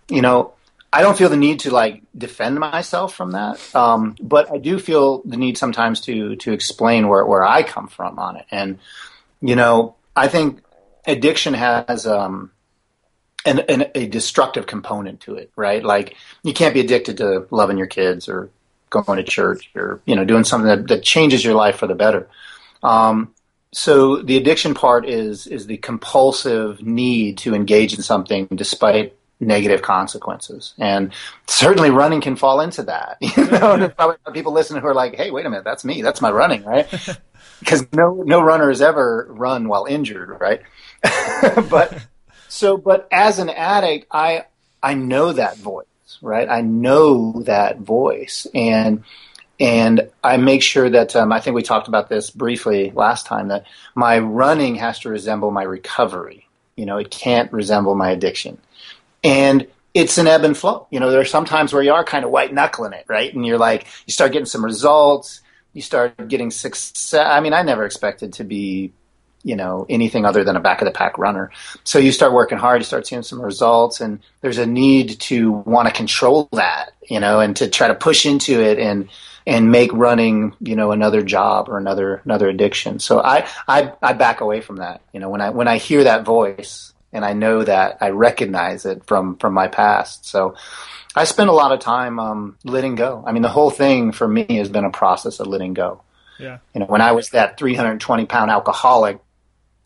you 0.08 0.22
know, 0.22 0.54
I 0.92 1.02
don't 1.02 1.18
feel 1.18 1.28
the 1.28 1.36
need 1.36 1.60
to 1.60 1.70
like 1.70 2.02
defend 2.16 2.58
myself 2.58 3.14
from 3.14 3.32
that, 3.32 3.60
um, 3.76 4.16
but 4.20 4.50
I 4.50 4.56
do 4.56 4.78
feel 4.78 5.20
the 5.22 5.36
need 5.36 5.58
sometimes 5.58 6.00
to 6.02 6.36
to 6.36 6.52
explain 6.52 7.08
where 7.08 7.26
where 7.26 7.42
I 7.42 7.62
come 7.62 7.88
from 7.88 8.18
on 8.18 8.36
it. 8.36 8.46
And 8.50 8.78
you 9.42 9.54
know, 9.54 9.96
I 10.16 10.28
think 10.28 10.62
addiction 11.06 11.52
has 11.52 12.06
um, 12.06 12.52
an, 13.44 13.60
an, 13.60 13.86
a 13.94 14.06
destructive 14.06 14.66
component 14.66 15.20
to 15.20 15.36
it, 15.36 15.50
right? 15.56 15.82
Like 15.82 16.16
you 16.42 16.52
can't 16.52 16.74
be 16.74 16.80
addicted 16.80 17.18
to 17.18 17.46
loving 17.50 17.78
your 17.78 17.86
kids 17.86 18.28
or 18.28 18.50
going 18.90 19.18
to 19.18 19.22
church 19.22 19.70
or 19.74 20.00
you 20.06 20.16
know 20.16 20.24
doing 20.24 20.44
something 20.44 20.68
that, 20.68 20.88
that 20.88 21.02
changes 21.02 21.44
your 21.44 21.54
life 21.54 21.76
for 21.76 21.86
the 21.86 21.94
better. 21.94 22.28
Um, 22.82 23.34
so 23.72 24.22
the 24.22 24.36
addiction 24.36 24.74
part 24.74 25.08
is 25.08 25.46
is 25.46 25.66
the 25.66 25.76
compulsive 25.78 26.82
need 26.82 27.38
to 27.38 27.54
engage 27.54 27.94
in 27.94 28.02
something 28.02 28.46
despite 28.54 29.14
negative 29.40 29.82
consequences. 29.82 30.74
And 30.78 31.12
certainly 31.46 31.90
running 31.90 32.20
can 32.20 32.34
fall 32.34 32.60
into 32.60 32.82
that. 32.84 33.18
You 33.38 33.44
know, 33.46 33.88
probably 33.90 34.16
people 34.32 34.52
listening 34.52 34.82
who 34.82 34.88
are 34.88 34.94
like, 34.94 35.14
"Hey, 35.14 35.30
wait 35.30 35.46
a 35.46 35.50
minute, 35.50 35.64
that's 35.64 35.84
me. 35.84 36.02
That's 36.02 36.20
my 36.20 36.30
running, 36.30 36.64
right?" 36.64 36.86
Because 37.60 37.86
no 37.92 38.22
no 38.24 38.40
runner 38.40 38.68
has 38.68 38.80
ever 38.80 39.26
run 39.30 39.66
while 39.66 39.84
injured, 39.84 40.28
right? 40.40 40.62
but 41.68 42.06
so, 42.48 42.76
but 42.76 43.08
as 43.10 43.38
an 43.38 43.50
addict, 43.50 44.06
I 44.10 44.44
I 44.82 44.94
know 44.94 45.32
that 45.32 45.56
voice, 45.58 45.86
right? 46.22 46.48
I 46.48 46.60
know 46.60 47.42
that 47.42 47.78
voice, 47.78 48.46
and 48.54 49.04
and 49.60 50.08
I 50.22 50.36
make 50.36 50.62
sure 50.62 50.88
that 50.90 51.16
um, 51.16 51.32
I 51.32 51.40
think 51.40 51.54
we 51.54 51.62
talked 51.62 51.88
about 51.88 52.08
this 52.08 52.30
briefly 52.30 52.92
last 52.92 53.26
time 53.26 53.48
that 53.48 53.66
my 53.94 54.18
running 54.18 54.76
has 54.76 55.00
to 55.00 55.08
resemble 55.08 55.50
my 55.50 55.64
recovery. 55.64 56.46
You 56.76 56.86
know, 56.86 56.96
it 56.98 57.10
can't 57.10 57.52
resemble 57.52 57.96
my 57.96 58.10
addiction 58.10 58.58
and 59.24 59.66
it's 59.94 60.18
an 60.18 60.26
ebb 60.26 60.44
and 60.44 60.56
flow. 60.56 60.86
You 60.90 61.00
know, 61.00 61.10
there 61.10 61.20
are 61.20 61.24
some 61.24 61.44
times 61.44 61.72
where 61.72 61.82
you 61.82 61.92
are 61.92 62.04
kind 62.04 62.24
of 62.24 62.30
white 62.30 62.52
knuckling 62.52 62.92
it, 62.92 63.04
right? 63.08 63.32
And 63.34 63.44
you're 63.46 63.58
like, 63.58 63.86
you 64.06 64.12
start 64.12 64.32
getting 64.32 64.46
some 64.46 64.64
results, 64.64 65.40
you 65.72 65.82
start 65.82 66.28
getting 66.28 66.50
success. 66.50 67.14
I 67.14 67.40
mean, 67.40 67.52
I 67.52 67.62
never 67.62 67.84
expected 67.84 68.34
to 68.34 68.44
be, 68.44 68.92
you 69.42 69.56
know, 69.56 69.86
anything 69.88 70.24
other 70.24 70.44
than 70.44 70.56
a 70.56 70.60
back 70.60 70.80
of 70.80 70.86
the 70.86 70.92
pack 70.92 71.18
runner. 71.18 71.50
So 71.84 71.98
you 71.98 72.12
start 72.12 72.32
working 72.32 72.58
hard, 72.58 72.80
you 72.80 72.84
start 72.84 73.06
seeing 73.06 73.22
some 73.22 73.40
results, 73.40 74.00
and 74.00 74.20
there's 74.40 74.58
a 74.58 74.66
need 74.66 75.20
to 75.20 75.52
want 75.52 75.88
to 75.88 75.94
control 75.94 76.48
that, 76.52 76.92
you 77.08 77.20
know, 77.20 77.40
and 77.40 77.56
to 77.56 77.68
try 77.68 77.88
to 77.88 77.94
push 77.94 78.26
into 78.26 78.60
it 78.60 78.78
and 78.78 79.08
and 79.46 79.72
make 79.72 79.90
running, 79.94 80.54
you 80.60 80.76
know, 80.76 80.92
another 80.92 81.22
job 81.22 81.70
or 81.70 81.78
another 81.78 82.20
another 82.24 82.48
addiction. 82.48 82.98
So 82.98 83.20
I 83.20 83.46
I, 83.66 83.92
I 84.02 84.12
back 84.12 84.40
away 84.40 84.60
from 84.60 84.76
that. 84.76 85.00
You 85.12 85.20
know, 85.20 85.30
when 85.30 85.40
I 85.40 85.50
when 85.50 85.68
I 85.68 85.78
hear 85.78 86.04
that 86.04 86.24
voice, 86.24 86.92
and 87.12 87.24
I 87.24 87.32
know 87.32 87.64
that 87.64 87.98
I 88.00 88.10
recognize 88.10 88.84
it 88.84 89.04
from 89.06 89.36
from 89.36 89.54
my 89.54 89.68
past. 89.68 90.26
So 90.26 90.56
I 91.14 91.24
spend 91.24 91.48
a 91.48 91.54
lot 91.54 91.72
of 91.72 91.80
time 91.80 92.18
um, 92.18 92.58
letting 92.64 92.94
go. 92.94 93.24
I 93.26 93.32
mean, 93.32 93.42
the 93.42 93.48
whole 93.48 93.70
thing 93.70 94.12
for 94.12 94.28
me 94.28 94.44
has 94.56 94.68
been 94.68 94.84
a 94.84 94.90
process 94.90 95.40
of 95.40 95.46
letting 95.46 95.74
go. 95.74 96.02
Yeah. 96.38 96.58
You 96.74 96.80
know, 96.80 96.86
when 96.86 97.00
I 97.00 97.12
was 97.12 97.30
that 97.30 97.58
320 97.58 98.26
pound 98.26 98.50
alcoholic, 98.50 99.18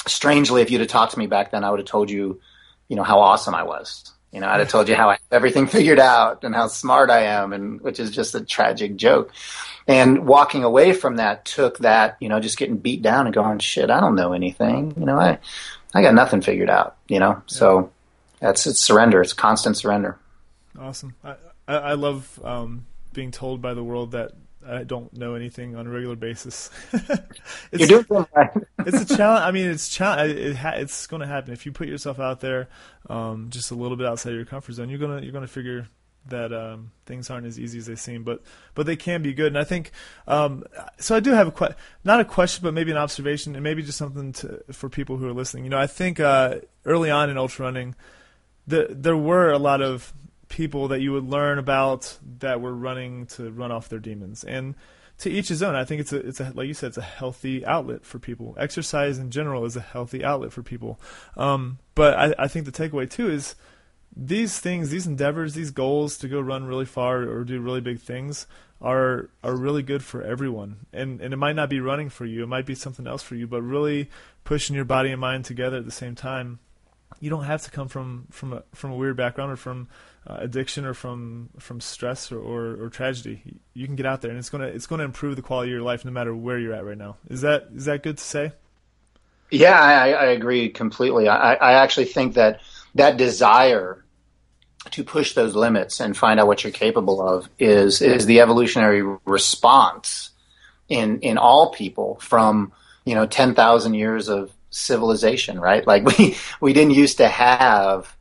strangely, 0.07 0.63
if 0.63 0.71
you'd 0.71 0.81
have 0.81 0.89
talked 0.89 1.13
to 1.13 1.19
me 1.19 1.27
back 1.27 1.51
then, 1.51 1.65
I 1.65 1.71
would 1.71 1.81
have 1.81 1.89
told 1.89 2.11
you, 2.11 2.41
you 2.89 2.97
know, 2.97 3.03
how 3.03 3.21
awesome 3.21 3.55
I 3.55 3.63
was. 3.63 4.13
You 4.33 4.41
know, 4.41 4.49
I'd 4.49 4.61
have 4.61 4.69
told 4.69 4.89
you 4.89 4.95
how 4.95 5.11
I 5.11 5.13
have 5.13 5.21
everything 5.31 5.67
figured 5.69 5.99
out 5.99 6.45
and 6.45 6.55
how 6.55 6.69
smart 6.69 7.11
I 7.11 7.25
am, 7.25 7.53
and 7.53 7.81
which 7.81 8.01
is 8.01 8.11
just 8.11 8.35
a 8.35 8.41
tragic 8.41 8.97
joke. 8.97 9.33
And 9.87 10.27
walking 10.27 10.65
away 10.65 10.93
from 10.93 11.17
that 11.17 11.45
took 11.45 11.79
that, 11.79 12.17
you 12.21 12.29
know, 12.29 12.41
just 12.41 12.57
getting 12.57 12.79
beat 12.79 13.03
down 13.03 13.27
and 13.27 13.35
going, 13.35 13.59
shit, 13.59 13.91
I 13.91 14.01
don't 14.01 14.15
know 14.15 14.33
anything. 14.33 14.95
You 14.97 15.05
know, 15.05 15.19
I 15.19 15.39
I 15.95 16.03
got 16.03 16.15
nothing 16.15 16.41
figured 16.41 16.71
out, 16.71 16.97
you 17.09 17.19
know. 17.19 17.43
So 17.47 17.91
that's 18.41 18.67
it's 18.67 18.81
surrender. 18.81 19.21
It's 19.21 19.33
constant 19.33 19.77
surrender. 19.77 20.19
Awesome. 20.79 21.15
I 21.23 21.35
I, 21.69 21.75
I 21.75 21.93
love 21.95 22.41
um, 22.45 22.87
being 23.13 23.31
told 23.31 23.61
by 23.61 23.75
the 23.75 23.85
world 23.85 24.13
that 24.13 24.33
I 24.67 24.85
don't 24.85 25.13
know 25.13 25.35
anything 25.35 25.77
on 25.77 25.87
a 25.87 25.91
regular 25.91 26.17
basis. 26.17 26.71
it's, 26.93 27.11
You're 27.91 28.03
doing 28.03 28.27
right. 28.35 28.51
it's 28.81 29.11
a 29.11 29.17
challenge. 29.17 29.43
I 29.45 29.51
mean, 29.51 29.69
it's 29.69 29.89
challenge. 29.89 30.33
It 30.33 30.57
ha- 30.57 30.75
it's 30.77 31.07
going 31.07 31.21
to 31.21 31.27
happen 31.27 31.53
if 31.53 31.67
you 31.67 31.73
put 31.73 31.89
yourself 31.89 32.21
out 32.21 32.41
there, 32.41 32.69
um, 33.09 33.49
just 33.51 33.71
a 33.71 33.75
little 33.75 33.97
bit 33.97 34.07
outside 34.07 34.31
your 34.33 34.45
comfort 34.45 34.75
zone. 34.75 34.89
You're 34.89 34.99
gonna 34.99 35.21
you're 35.21 35.33
gonna 35.33 35.47
figure 35.47 35.89
that 36.29 36.53
um, 36.53 36.93
things 37.07 37.31
aren't 37.31 37.47
as 37.47 37.59
easy 37.59 37.79
as 37.79 37.87
they 37.87 37.97
seem, 37.97 38.23
but 38.23 38.43
but 38.75 38.87
they 38.87 38.97
can 38.97 39.23
be 39.23 39.33
good. 39.33 39.49
And 39.49 39.59
I 39.59 39.65
think 39.65 39.91
um, 40.29 40.65
so. 40.99 41.17
I 41.17 41.21
do 41.21 41.31
have 41.33 41.49
a 41.49 41.53
que- 41.53 41.75
not 42.05 42.21
a 42.21 42.25
question, 42.25 42.63
but 42.63 42.75
maybe 42.75 42.91
an 42.91 42.97
observation, 42.97 43.55
and 43.55 43.65
maybe 43.65 43.83
just 43.83 43.99
something 43.99 44.33
to, 44.35 44.63
for 44.73 44.89
people 44.89 45.17
who 45.17 45.29
are 45.29 45.33
listening. 45.33 45.65
You 45.65 45.71
know, 45.71 45.79
I 45.79 45.87
think 45.87 46.21
uh, 46.21 46.57
early 46.85 47.11
on 47.11 47.31
in 47.31 47.39
ultra 47.39 47.65
running, 47.65 47.95
the, 48.67 48.87
there 48.91 49.17
were 49.17 49.51
a 49.51 49.59
lot 49.59 49.83
of 49.83 50.13
people 50.53 50.89
that 50.89 51.01
you 51.01 51.13
would 51.13 51.29
learn 51.29 51.59
about 51.59 52.19
that 52.39 52.61
were 52.61 52.75
running 52.75 53.27
to 53.27 53.51
run 53.51 53.73
off 53.73 53.89
their 53.89 53.99
demons. 53.99 54.45
And 54.45 54.77
to 55.19 55.31
each 55.31 55.49
his 55.49 55.63
own. 55.63 55.75
I 55.75 55.85
think 55.85 56.01
it's 56.01 56.13
a 56.13 56.17
it's 56.17 56.41
a 56.41 56.53
like 56.55 56.67
you 56.67 56.75
said, 56.75 56.89
it's 56.89 56.99
a 56.99 57.03
healthy 57.03 57.65
outlet 57.65 58.05
for 58.05 58.19
people. 58.19 58.57
Exercise 58.59 59.19
in 59.19 59.31
general 59.31 59.65
is 59.65 59.77
a 59.77 59.81
healthy 59.81 60.25
outlet 60.25 60.53
for 60.53 60.63
people. 60.63 61.01
Um, 61.37 61.79
but 61.95 62.15
I, 62.19 62.35
I 62.45 62.49
think 62.49 62.67
the 62.67 62.73
takeaway 62.73 63.09
too 63.09 63.31
is 63.31 63.55
these 64.17 64.59
things, 64.59 64.91
these 64.91 65.07
endeavors, 65.07 65.55
these 65.55 65.71
goals 65.71 66.19
to 66.19 66.29
go 66.29 66.41
run 66.41 66.65
really 66.65 66.85
far 66.85 67.23
or 67.23 67.45
do 67.45 67.61
really 67.61 67.81
big 67.81 68.01
things 68.01 68.47
are 68.81 69.31
are 69.45 69.55
really 69.55 69.83
good 69.83 70.03
for 70.03 70.23
everyone. 70.23 70.87
And 70.93 71.21
and 71.21 71.33
it 71.33 71.39
might 71.39 71.57
not 71.57 71.71
be 71.71 71.81
running 71.81 72.09
for 72.09 72.27
you, 72.27 72.43
it 72.43 72.49
might 72.49 72.67
be 72.67 72.75
something 72.75 73.07
else 73.07 73.23
for 73.23 73.37
you, 73.37 73.47
but 73.47 73.63
really 73.63 74.11
pushing 74.45 74.75
your 74.75 74.85
body 74.85 75.13
and 75.13 75.21
mind 75.21 75.45
together 75.45 75.77
at 75.77 75.85
the 75.85 75.93
same 75.93 76.17
time. 76.17 76.59
You 77.21 77.31
don't 77.31 77.45
have 77.45 77.63
to 77.63 77.71
come 77.71 77.87
from 77.87 78.27
from 78.31 78.53
a 78.55 78.65
from 78.75 78.91
a 78.91 78.97
weird 78.97 79.17
background 79.17 79.53
or 79.53 79.57
from 79.57 79.89
uh, 80.27 80.37
addiction 80.39 80.85
or 80.85 80.95
from 80.95 81.51
from 81.59 81.81
stress 81.81 82.31
or, 82.31 82.39
or, 82.39 82.85
or, 82.85 82.89
tragedy. 82.89 83.43
You 83.75 83.87
can 83.87 83.97
get 83.97 84.07
out 84.07 84.21
there, 84.23 84.31
and 84.31 84.39
it's 84.39 84.51
gonna 84.51 84.67
it's 84.67 84.87
gonna 84.87 85.05
improve 85.05 85.37
the 85.37 85.43
quality 85.43 85.71
of 85.71 85.73
your 85.73 85.83
life 85.83 86.05
no 86.05 86.13
matter 86.13 86.35
where 86.35 86.59
you're 86.59 86.75
at 86.75 86.85
right 86.85 86.99
now. 86.99 87.17
Is 87.29 87.41
that 87.41 87.69
is 87.75 87.87
that 87.87 88.03
good 88.03 88.19
to 88.19 88.25
say? 88.25 88.53
Yeah, 89.51 89.79
I, 89.79 90.11
I 90.11 90.25
agree 90.27 90.71
completely. 90.71 91.29
I, 91.29 91.55
I 91.55 91.73
actually 91.83 92.07
think 92.07 92.35
that 92.35 92.61
that 92.95 93.17
desire 93.17 94.05
to 94.93 95.05
push 95.05 95.35
those 95.35 95.55
limits 95.55 96.01
and 96.01 96.17
find 96.17 96.41
out 96.41 96.47
what 96.47 96.65
you're 96.65 96.73
capable 96.73 97.21
of 97.21 97.49
is 97.59 98.01
is 98.01 98.25
the 98.27 98.41
evolutionary 98.41 99.03
response 99.25 100.31
in 100.89 101.19
in 101.21 101.37
all 101.37 101.73
people 101.73 102.17
from 102.21 102.73
you 103.05 103.17
know 103.17 103.27
ten 103.27 103.55
thousand 103.57 103.95
years 103.95 104.29
of 104.29 104.53
civilization, 104.71 105.59
right? 105.59 105.85
Like 105.85 106.05
we 106.19 106.37
we 106.61 106.73
didn't 106.73 106.95
used 106.95 107.17
to 107.17 107.27
have 107.27 108.17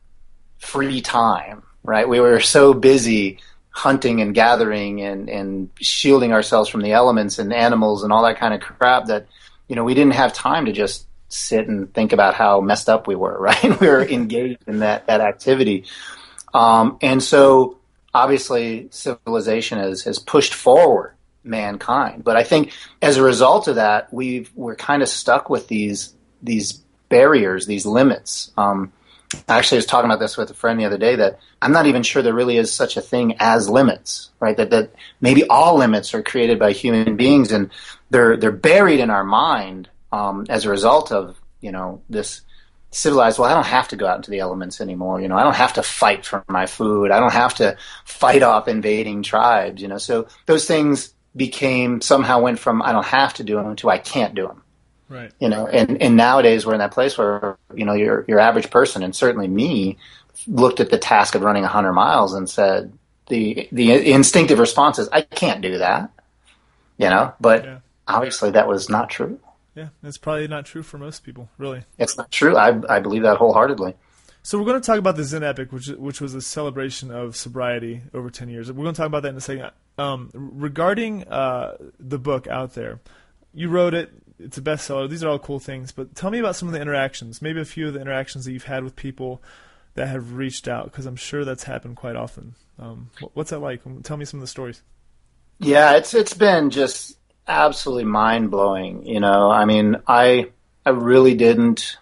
free 0.58 1.00
time 1.00 1.62
right? 1.82 2.08
We 2.08 2.20
were 2.20 2.40
so 2.40 2.74
busy 2.74 3.38
hunting 3.70 4.20
and 4.20 4.34
gathering 4.34 5.00
and, 5.00 5.28
and 5.28 5.70
shielding 5.80 6.32
ourselves 6.32 6.68
from 6.68 6.82
the 6.82 6.92
elements 6.92 7.38
and 7.38 7.52
animals 7.52 8.04
and 8.04 8.12
all 8.12 8.22
that 8.24 8.38
kind 8.38 8.54
of 8.54 8.60
crap 8.60 9.06
that, 9.06 9.26
you 9.66 9.74
know, 9.74 9.84
we 9.84 9.94
didn't 9.94 10.14
have 10.14 10.32
time 10.32 10.66
to 10.66 10.72
just 10.72 11.06
sit 11.28 11.66
and 11.66 11.92
think 11.94 12.12
about 12.12 12.34
how 12.34 12.60
messed 12.60 12.90
up 12.90 13.06
we 13.06 13.14
were, 13.14 13.36
right? 13.40 13.80
we 13.80 13.88
were 13.88 14.04
engaged 14.08 14.62
in 14.66 14.80
that, 14.80 15.06
that 15.06 15.20
activity. 15.20 15.84
Um, 16.52 16.98
and 17.00 17.22
so 17.22 17.78
obviously 18.12 18.88
civilization 18.90 19.78
has, 19.78 20.02
has 20.02 20.18
pushed 20.18 20.52
forward 20.52 21.14
mankind. 21.42 22.22
But 22.22 22.36
I 22.36 22.44
think 22.44 22.72
as 23.00 23.16
a 23.16 23.22
result 23.22 23.68
of 23.68 23.76
that, 23.76 24.12
we've, 24.12 24.50
we're 24.54 24.76
kind 24.76 25.02
of 25.02 25.08
stuck 25.08 25.48
with 25.48 25.68
these, 25.68 26.14
these 26.42 26.72
barriers, 27.08 27.66
these 27.66 27.86
limits. 27.86 28.52
Um, 28.56 28.92
I 29.48 29.58
actually 29.58 29.78
was 29.78 29.86
talking 29.86 30.10
about 30.10 30.20
this 30.20 30.36
with 30.36 30.50
a 30.50 30.54
friend 30.54 30.78
the 30.78 30.84
other 30.84 30.98
day 30.98 31.16
that 31.16 31.38
I'm 31.60 31.72
not 31.72 31.86
even 31.86 32.02
sure 32.02 32.22
there 32.22 32.34
really 32.34 32.56
is 32.56 32.72
such 32.72 32.96
a 32.96 33.00
thing 33.00 33.36
as 33.38 33.68
limits, 33.68 34.30
right? 34.40 34.56
That 34.56 34.70
that 34.70 34.94
maybe 35.20 35.46
all 35.46 35.76
limits 35.76 36.14
are 36.14 36.22
created 36.22 36.58
by 36.58 36.72
human 36.72 37.16
beings 37.16 37.52
and 37.52 37.70
they're 38.10 38.36
they're 38.36 38.52
buried 38.52 39.00
in 39.00 39.10
our 39.10 39.24
mind 39.24 39.88
um, 40.12 40.46
as 40.48 40.64
a 40.64 40.70
result 40.70 41.12
of 41.12 41.40
you 41.60 41.72
know 41.72 42.02
this 42.08 42.42
civilized. 42.90 43.38
Well, 43.38 43.50
I 43.50 43.54
don't 43.54 43.66
have 43.66 43.88
to 43.88 43.96
go 43.96 44.06
out 44.06 44.16
into 44.16 44.30
the 44.30 44.40
elements 44.40 44.80
anymore. 44.80 45.20
You 45.20 45.28
know, 45.28 45.36
I 45.36 45.42
don't 45.42 45.56
have 45.56 45.74
to 45.74 45.82
fight 45.82 46.24
for 46.24 46.44
my 46.48 46.66
food. 46.66 47.10
I 47.10 47.20
don't 47.20 47.32
have 47.32 47.54
to 47.56 47.76
fight 48.04 48.42
off 48.42 48.68
invading 48.68 49.22
tribes. 49.22 49.82
You 49.82 49.88
know, 49.88 49.98
so 49.98 50.28
those 50.46 50.66
things 50.66 51.14
became 51.34 52.00
somehow 52.00 52.40
went 52.40 52.58
from 52.58 52.82
I 52.82 52.92
don't 52.92 53.06
have 53.06 53.34
to 53.34 53.44
do 53.44 53.56
them 53.56 53.76
to 53.76 53.90
I 53.90 53.98
can't 53.98 54.34
do 54.34 54.46
them. 54.46 54.61
Right. 55.12 55.30
You 55.38 55.50
know, 55.50 55.66
and, 55.66 56.00
and 56.00 56.16
nowadays 56.16 56.64
we're 56.64 56.72
in 56.72 56.78
that 56.78 56.92
place 56.92 57.18
where, 57.18 57.58
you 57.74 57.84
know, 57.84 57.92
your, 57.92 58.24
your 58.26 58.38
average 58.38 58.70
person 58.70 59.02
and 59.02 59.14
certainly 59.14 59.46
me 59.46 59.98
looked 60.46 60.80
at 60.80 60.88
the 60.88 60.96
task 60.96 61.34
of 61.34 61.42
running 61.42 61.62
100 61.62 61.92
miles 61.92 62.32
and 62.32 62.48
said, 62.48 62.92
the, 63.28 63.68
the 63.72 64.12
instinctive 64.12 64.58
response 64.58 64.98
is, 64.98 65.10
I 65.10 65.20
can't 65.20 65.60
do 65.60 65.78
that. 65.78 66.10
You 66.96 67.10
know, 67.10 67.34
but 67.40 67.64
yeah. 67.64 67.78
obviously 68.08 68.52
that 68.52 68.68
was 68.68 68.88
not 68.88 69.10
true. 69.10 69.38
Yeah, 69.74 69.88
it's 70.02 70.18
probably 70.18 70.48
not 70.48 70.66
true 70.66 70.82
for 70.82 70.98
most 70.98 71.24
people, 71.24 71.48
really. 71.58 71.84
It's 71.98 72.16
not 72.16 72.30
true. 72.30 72.56
I, 72.56 72.80
I 72.88 73.00
believe 73.00 73.22
that 73.22 73.38
wholeheartedly. 73.38 73.94
So 74.42 74.58
we're 74.58 74.66
going 74.66 74.80
to 74.80 74.86
talk 74.86 74.98
about 74.98 75.16
the 75.16 75.24
Zen 75.24 75.42
Epic, 75.42 75.72
which 75.72 75.88
which 75.88 76.20
was 76.20 76.34
a 76.34 76.42
celebration 76.42 77.10
of 77.10 77.36
sobriety 77.36 78.02
over 78.12 78.28
ten 78.28 78.48
years. 78.48 78.70
We're 78.70 78.82
going 78.82 78.94
to 78.94 78.98
talk 78.98 79.06
about 79.06 79.22
that 79.22 79.30
in 79.30 79.36
a 79.36 79.40
second. 79.40 79.70
Um, 79.98 80.30
regarding 80.34 81.24
uh, 81.24 81.76
the 81.98 82.18
book 82.18 82.46
out 82.48 82.74
there, 82.74 83.00
you 83.54 83.68
wrote 83.68 83.94
it 83.94 84.10
it's 84.44 84.58
a 84.58 84.62
bestseller. 84.62 85.08
These 85.08 85.24
are 85.24 85.28
all 85.28 85.38
cool 85.38 85.58
things, 85.60 85.92
but 85.92 86.14
tell 86.14 86.30
me 86.30 86.38
about 86.38 86.56
some 86.56 86.68
of 86.68 86.74
the 86.74 86.80
interactions. 86.80 87.40
Maybe 87.40 87.60
a 87.60 87.64
few 87.64 87.88
of 87.88 87.94
the 87.94 88.00
interactions 88.00 88.44
that 88.44 88.52
you've 88.52 88.64
had 88.64 88.84
with 88.84 88.96
people 88.96 89.42
that 89.94 90.08
have 90.08 90.32
reached 90.34 90.68
out, 90.68 90.84
because 90.84 91.06
I'm 91.06 91.16
sure 91.16 91.44
that's 91.44 91.64
happened 91.64 91.96
quite 91.96 92.16
often. 92.16 92.54
Um, 92.78 93.10
what's 93.34 93.50
that 93.50 93.58
like? 93.58 93.82
Tell 94.02 94.16
me 94.16 94.24
some 94.24 94.38
of 94.38 94.42
the 94.42 94.48
stories. 94.48 94.82
Yeah, 95.58 95.96
it's 95.96 96.14
it's 96.14 96.34
been 96.34 96.70
just 96.70 97.16
absolutely 97.46 98.04
mind 98.04 98.50
blowing. 98.50 99.06
You 99.06 99.20
know, 99.20 99.50
I 99.50 99.64
mean, 99.64 99.96
I 100.06 100.50
I 100.84 100.90
really 100.90 101.34
didn't 101.34 101.98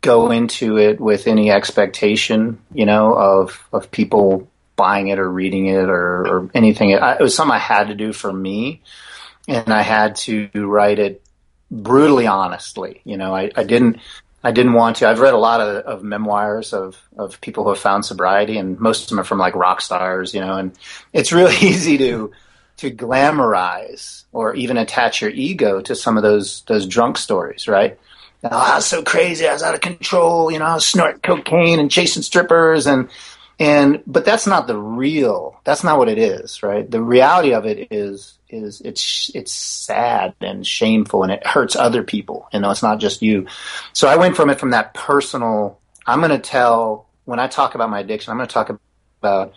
go 0.00 0.30
into 0.30 0.76
it 0.76 1.00
with 1.00 1.26
any 1.26 1.50
expectation, 1.50 2.58
you 2.74 2.84
know, 2.84 3.14
of 3.14 3.66
of 3.72 3.90
people 3.90 4.50
buying 4.76 5.08
it 5.08 5.18
or 5.20 5.30
reading 5.30 5.66
it 5.66 5.88
or, 5.88 6.26
or 6.26 6.50
anything. 6.52 6.90
It, 6.90 7.00
it 7.00 7.22
was 7.22 7.34
something 7.34 7.54
I 7.54 7.58
had 7.58 7.88
to 7.88 7.94
do 7.94 8.12
for 8.12 8.32
me, 8.32 8.82
and 9.46 9.72
I 9.72 9.82
had 9.82 10.16
to 10.16 10.50
write 10.54 10.98
it 10.98 11.22
brutally 11.82 12.26
honestly. 12.26 13.00
You 13.04 13.16
know, 13.16 13.34
I, 13.34 13.50
I 13.54 13.64
didn't 13.64 13.98
I 14.42 14.52
didn't 14.52 14.74
want 14.74 14.96
to. 14.96 15.08
I've 15.08 15.20
read 15.20 15.32
a 15.32 15.38
lot 15.38 15.62
of, 15.62 15.84
of 15.84 16.04
memoirs 16.04 16.74
of, 16.74 17.00
of 17.16 17.40
people 17.40 17.64
who 17.64 17.70
have 17.70 17.78
found 17.78 18.04
sobriety, 18.04 18.58
and 18.58 18.78
most 18.78 19.04
of 19.04 19.08
them 19.08 19.18
are 19.18 19.24
from 19.24 19.38
like 19.38 19.54
rock 19.54 19.80
stars, 19.80 20.34
you 20.34 20.40
know. 20.40 20.58
And 20.58 20.72
it's 21.14 21.32
really 21.32 21.56
easy 21.60 21.96
to 21.98 22.30
to 22.76 22.90
glamorize 22.90 24.24
or 24.32 24.54
even 24.54 24.76
attach 24.76 25.22
your 25.22 25.30
ego 25.30 25.80
to 25.80 25.94
some 25.94 26.16
of 26.16 26.22
those 26.22 26.62
those 26.62 26.86
drunk 26.86 27.16
stories, 27.16 27.66
right? 27.66 27.98
Oh, 28.42 28.48
I 28.50 28.76
was 28.76 28.84
so 28.84 29.02
crazy, 29.02 29.48
I 29.48 29.54
was 29.54 29.62
out 29.62 29.74
of 29.74 29.80
control, 29.80 30.50
you 30.50 30.58
know, 30.58 30.66
I 30.66 30.74
was 30.74 30.84
snorting 30.84 31.22
cocaine 31.22 31.80
and 31.80 31.90
chasing 31.90 32.22
strippers, 32.22 32.86
and 32.86 33.08
and 33.58 34.02
but 34.06 34.24
that's 34.24 34.46
not 34.46 34.66
the 34.66 34.76
real. 34.76 35.60
That's 35.64 35.84
not 35.84 35.98
what 35.98 36.08
it 36.08 36.18
is, 36.18 36.62
right? 36.62 36.88
The 36.88 37.02
reality 37.02 37.52
of 37.52 37.66
it 37.66 37.88
is 37.90 38.38
is 38.48 38.80
it's 38.80 39.30
it's 39.34 39.52
sad 39.52 40.34
and 40.40 40.66
shameful 40.66 41.22
and 41.22 41.32
it 41.32 41.46
hurts 41.46 41.76
other 41.76 42.02
people. 42.02 42.48
You 42.52 42.60
know, 42.60 42.70
it's 42.70 42.82
not 42.82 42.98
just 42.98 43.22
you. 43.22 43.46
So 43.92 44.08
I 44.08 44.16
went 44.16 44.36
from 44.36 44.50
it 44.50 44.58
from 44.58 44.70
that 44.70 44.94
personal. 44.94 45.78
I'm 46.06 46.18
going 46.18 46.30
to 46.30 46.38
tell 46.38 47.06
when 47.24 47.38
I 47.38 47.46
talk 47.46 47.74
about 47.74 47.90
my 47.90 48.00
addiction. 48.00 48.30
I'm 48.30 48.38
going 48.38 48.48
to 48.48 48.52
talk 48.52 48.76
about 49.20 49.52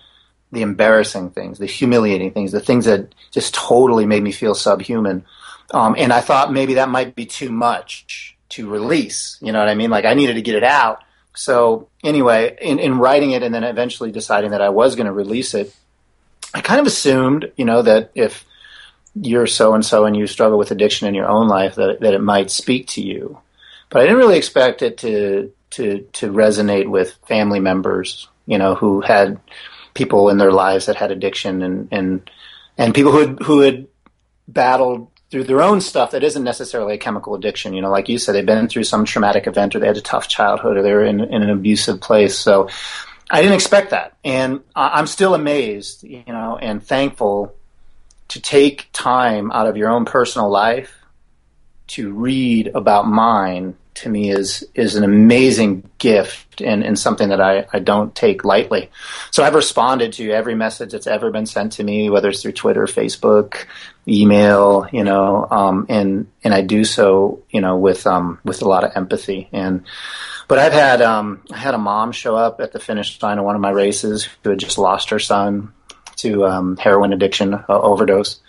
the 0.51 0.62
embarrassing 0.62 1.32
things, 1.32 1.60
the 1.60 1.66
humiliating 1.66 2.32
things, 2.32 2.51
the 2.51 2.60
things 2.60 2.86
that 2.86 3.13
just 3.32 3.54
totally 3.54 4.06
made 4.06 4.24
me 4.24 4.32
feel 4.32 4.56
subhuman. 4.56 5.25
Um, 5.74 5.96
and 5.98 6.13
I 6.13 6.22
thought 6.22 6.54
maybe 6.54 6.75
that 6.75 6.88
might 6.88 7.16
be 7.16 7.25
too 7.25 7.51
much 7.51 8.38
to 8.50 8.70
release. 8.70 9.38
You 9.42 9.51
know 9.51 9.60
what 9.60 9.68
I 9.68 9.75
mean? 9.75 9.89
Like 9.89 10.06
I 10.06 10.13
needed 10.13 10.36
to 10.36 10.42
get 10.42 10.56
it 10.56 10.63
out. 10.63 11.04
So 11.38 11.88
anyway, 12.03 12.58
in, 12.60 12.79
in 12.79 12.98
writing 12.98 13.32
it 13.32 13.44
and 13.44 13.53
then 13.53 13.63
eventually 13.63 14.12
deciding 14.12 14.51
that 14.51 14.62
I 14.62 14.70
was 14.70 14.96
going 14.96 15.06
to 15.06 15.13
release 15.13 15.53
it, 15.53 15.74
I 16.51 16.62
kind 16.62 16.79
of 16.79 16.88
assumed, 16.88 17.51
you 17.56 17.63
know, 17.63 17.84
that 17.84 18.10
if 18.15 18.44
you're 19.13 19.46
so 19.46 19.75
and 19.75 19.86
so 19.86 20.06
and 20.06 20.17
you 20.17 20.25
struggle 20.25 20.58
with 20.58 20.72
addiction 20.72 21.08
in 21.08 21.13
your 21.13 21.27
own 21.27 21.48
life 21.48 21.75
that 21.75 22.00
that 22.01 22.13
it 22.15 22.22
might 22.22 22.50
speak 22.50 22.88
to 22.88 23.03
you. 23.03 23.39
But 23.89 24.01
I 24.01 24.06
didn't 24.06 24.17
really 24.17 24.38
expect 24.38 24.82
it 24.82 24.98
to 25.00 25.53
to 25.72 26.08
to 26.13 26.32
resonate 26.32 26.89
with 26.89 27.20
family 27.27 27.60
members, 27.60 28.27
you 28.48 28.58
know, 28.58 28.74
who 28.74 29.01
had 29.01 29.39
people 29.94 30.29
in 30.29 30.38
their 30.38 30.51
lives 30.51 30.88
that 30.88 30.96
had 30.96 31.12
addiction 31.12 31.62
and 31.62 31.88
and 31.91 32.29
and 32.79 32.96
people 32.96 33.12
who 33.12 33.20
had, 33.20 33.39
who 33.44 33.60
had 33.60 33.88
battled 34.48 35.08
through 35.29 35.43
their 35.43 35.62
own 35.62 35.81
stuff 35.81 36.12
that 36.12 36.24
isn't 36.24 36.43
necessarily 36.43 36.96
a 36.96 36.98
chemical 36.98 37.36
addiction. 37.36 37.74
You 37.74 37.81
know, 37.81 37.89
like 37.89 38.07
you 38.07 38.17
said, 38.17 38.34
they've 38.34 38.46
been 38.46 38.67
through 38.67 38.86
some 38.86 39.05
traumatic 39.05 39.48
event 39.48 39.75
or 39.75 39.79
they 39.79 39.88
had 39.88 39.98
a 39.98 40.01
tough 40.01 40.27
childhood 40.27 40.77
or 40.77 40.81
they 40.81 40.93
were 40.93 41.03
in, 41.03 41.19
in 41.22 41.43
an 41.43 41.50
abusive 41.50 42.00
place. 42.00 42.38
So 42.38 42.69
I 43.29 43.41
didn't 43.41 43.55
expect 43.55 43.89
that. 43.89 44.17
And 44.24 44.62
I'm 44.75 45.07
still 45.07 45.36
amazed, 45.36 46.03
you 46.03 46.24
know, 46.27 46.57
and 46.57 46.81
thankful 46.81 47.53
to 48.29 48.41
take 48.41 48.88
time 48.93 49.51
out 49.51 49.67
of 49.67 49.75
your 49.75 49.89
own 49.89 50.05
personal 50.05 50.50
life 50.50 50.93
to 51.88 52.12
read 52.12 52.67
about 52.67 53.07
mine 53.07 53.75
to 53.98 54.10
me 54.10 54.30
is 54.30 54.66
is 54.74 54.96
an 54.96 55.04
amazing 55.04 55.89
gift 55.98 56.62
and, 56.62 56.84
and 56.84 56.98
something 56.98 57.30
that 57.30 57.42
I, 57.42 57.66
I 57.72 57.80
don't 57.80 58.13
take 58.16 58.44
lightly. 58.44 58.89
So 59.32 59.44
I've 59.44 59.56
responded 59.56 60.13
to 60.13 60.32
every 60.32 60.56
message 60.56 60.92
that's 60.92 61.08
ever 61.08 61.32
been 61.32 61.46
sent 61.46 61.74
to 61.74 61.84
me, 61.84 62.10
whether 62.10 62.30
it's 62.30 62.42
through 62.42 62.54
Twitter, 62.54 62.86
Facebook, 62.86 63.66
email, 64.08 64.88
you 64.92 65.04
know, 65.04 65.48
um, 65.50 65.86
and 65.89 66.27
and 66.44 66.54
I 66.54 66.62
do 66.62 66.84
so, 66.84 67.44
you 67.50 67.62
know, 67.62 67.77
with 67.77 68.08
um, 68.08 68.39
with 68.44 68.62
a 68.62 68.68
lot 68.68 68.84
of 68.84 68.92
empathy. 68.96 69.50
And 69.51 69.84
but 70.48 70.60
I've 70.60 70.74
had 70.74 71.01
um, 71.01 71.44
I 71.51 71.58
had 71.58 71.74
a 71.74 71.80
mom 71.80 72.12
show 72.12 72.36
up 72.36 72.62
at 72.62 72.72
the 72.72 72.80
finish 72.80 73.22
line 73.22 73.39
of 73.39 73.46
one 73.46 73.56
of 73.56 73.62
my 73.62 73.72
races 73.72 74.27
who 74.44 74.50
had 74.51 74.60
just 74.60 74.77
lost 74.77 75.10
her 75.10 75.20
son 75.20 75.74
to 76.18 76.46
um, 76.46 76.77
heroin 76.77 77.13
addiction 77.13 77.54
uh, 77.54 77.63
overdose 77.70 78.39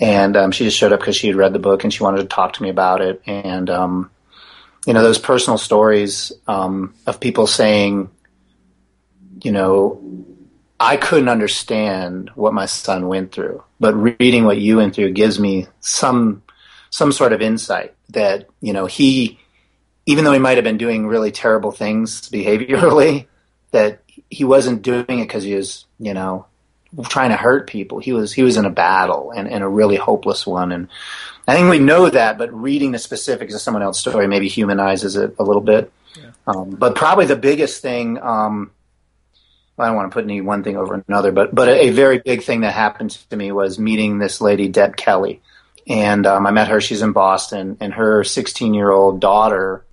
and 0.00 0.36
um, 0.36 0.52
she 0.52 0.64
just 0.64 0.76
showed 0.76 0.92
up 0.92 1.00
because 1.00 1.16
she 1.16 1.28
had 1.28 1.36
read 1.36 1.52
the 1.52 1.58
book 1.58 1.84
and 1.84 1.92
she 1.92 2.02
wanted 2.02 2.18
to 2.18 2.26
talk 2.26 2.54
to 2.54 2.62
me 2.62 2.68
about 2.68 3.00
it. 3.00 3.22
And 3.26 3.70
um, 3.70 4.10
you 4.86 4.92
know, 4.94 5.02
those 5.02 5.18
personal 5.18 5.58
stories 5.58 6.32
um, 6.46 6.94
of 7.06 7.20
people 7.20 7.46
saying, 7.46 8.08
you 9.42 9.50
know, 9.50 10.00
I 10.78 10.96
couldn't 10.96 11.28
understand 11.28 12.30
what 12.34 12.54
my 12.54 12.66
son 12.66 13.08
went 13.08 13.32
through, 13.32 13.64
but 13.80 13.94
reading 13.94 14.44
what 14.44 14.58
you 14.58 14.76
went 14.76 14.94
through 14.94 15.12
gives 15.12 15.40
me 15.40 15.66
some 15.80 16.42
some 16.90 17.12
sort 17.12 17.32
of 17.32 17.42
insight 17.42 17.94
that 18.10 18.48
you 18.60 18.72
know 18.72 18.86
he, 18.86 19.38
even 20.06 20.24
though 20.24 20.32
he 20.32 20.38
might 20.38 20.56
have 20.56 20.64
been 20.64 20.78
doing 20.78 21.06
really 21.06 21.32
terrible 21.32 21.72
things 21.72 22.30
behaviorally, 22.30 23.26
that 23.72 24.02
he 24.30 24.44
wasn't 24.44 24.82
doing 24.82 25.18
it 25.18 25.26
because 25.26 25.42
he 25.42 25.54
was 25.54 25.86
you 25.98 26.14
know 26.14 26.46
trying 27.08 27.30
to 27.30 27.36
hurt 27.36 27.68
people. 27.68 27.98
He 27.98 28.12
was 28.12 28.32
he 28.32 28.42
was 28.42 28.56
in 28.56 28.64
a 28.64 28.70
battle 28.70 29.32
and, 29.34 29.48
and 29.48 29.64
a 29.64 29.68
really 29.68 29.96
hopeless 29.96 30.46
one. 30.46 30.72
And 30.72 30.88
I 31.46 31.54
think 31.54 31.70
we 31.70 31.78
know 31.78 32.10
that, 32.10 32.38
but 32.38 32.52
reading 32.52 32.92
the 32.92 32.98
specifics 32.98 33.54
of 33.54 33.60
someone 33.60 33.82
else's 33.82 34.00
story 34.00 34.26
maybe 34.26 34.48
humanizes 34.48 35.16
it 35.16 35.36
a 35.38 35.44
little 35.44 35.62
bit. 35.62 35.92
Yeah. 36.16 36.30
Um, 36.46 36.70
but 36.70 36.94
probably 36.94 37.26
the 37.26 37.36
biggest 37.36 37.82
thing. 37.82 38.20
Um, 38.20 38.72
I 39.78 39.86
don't 39.86 39.96
want 39.96 40.10
to 40.10 40.14
put 40.14 40.24
any 40.24 40.40
one 40.40 40.64
thing 40.64 40.76
over 40.76 41.04
another, 41.06 41.32
but 41.32 41.54
but 41.54 41.68
a, 41.68 41.88
a, 41.88 41.90
very 41.90 42.18
big 42.18 42.42
thing 42.42 42.62
that 42.62 42.72
happened 42.72 43.10
to 43.30 43.36
me 43.36 43.52
was 43.52 43.78
meeting 43.78 44.18
this 44.18 44.40
lady, 44.40 44.68
Deb 44.68 44.96
Kelly, 44.96 45.42
and 45.86 46.26
um, 46.26 46.46
I 46.46 46.50
met 46.50 46.68
her. 46.68 46.80
She's 46.80 47.02
in 47.02 47.12
Boston, 47.12 47.76
and 47.80 47.92
her 47.92 48.24
16 48.24 48.72
year 48.72 48.90
old 48.90 49.20
daughter, 49.20 49.84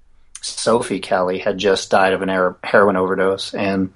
Sophie 0.42 1.02
Kelly, 1.02 1.40
had 1.40 1.58
just 1.58 1.92
died 1.92 2.14
of 2.14 2.22
an 2.22 2.56
heroin 2.64 2.96
overdose, 2.96 3.54
and 3.54 3.94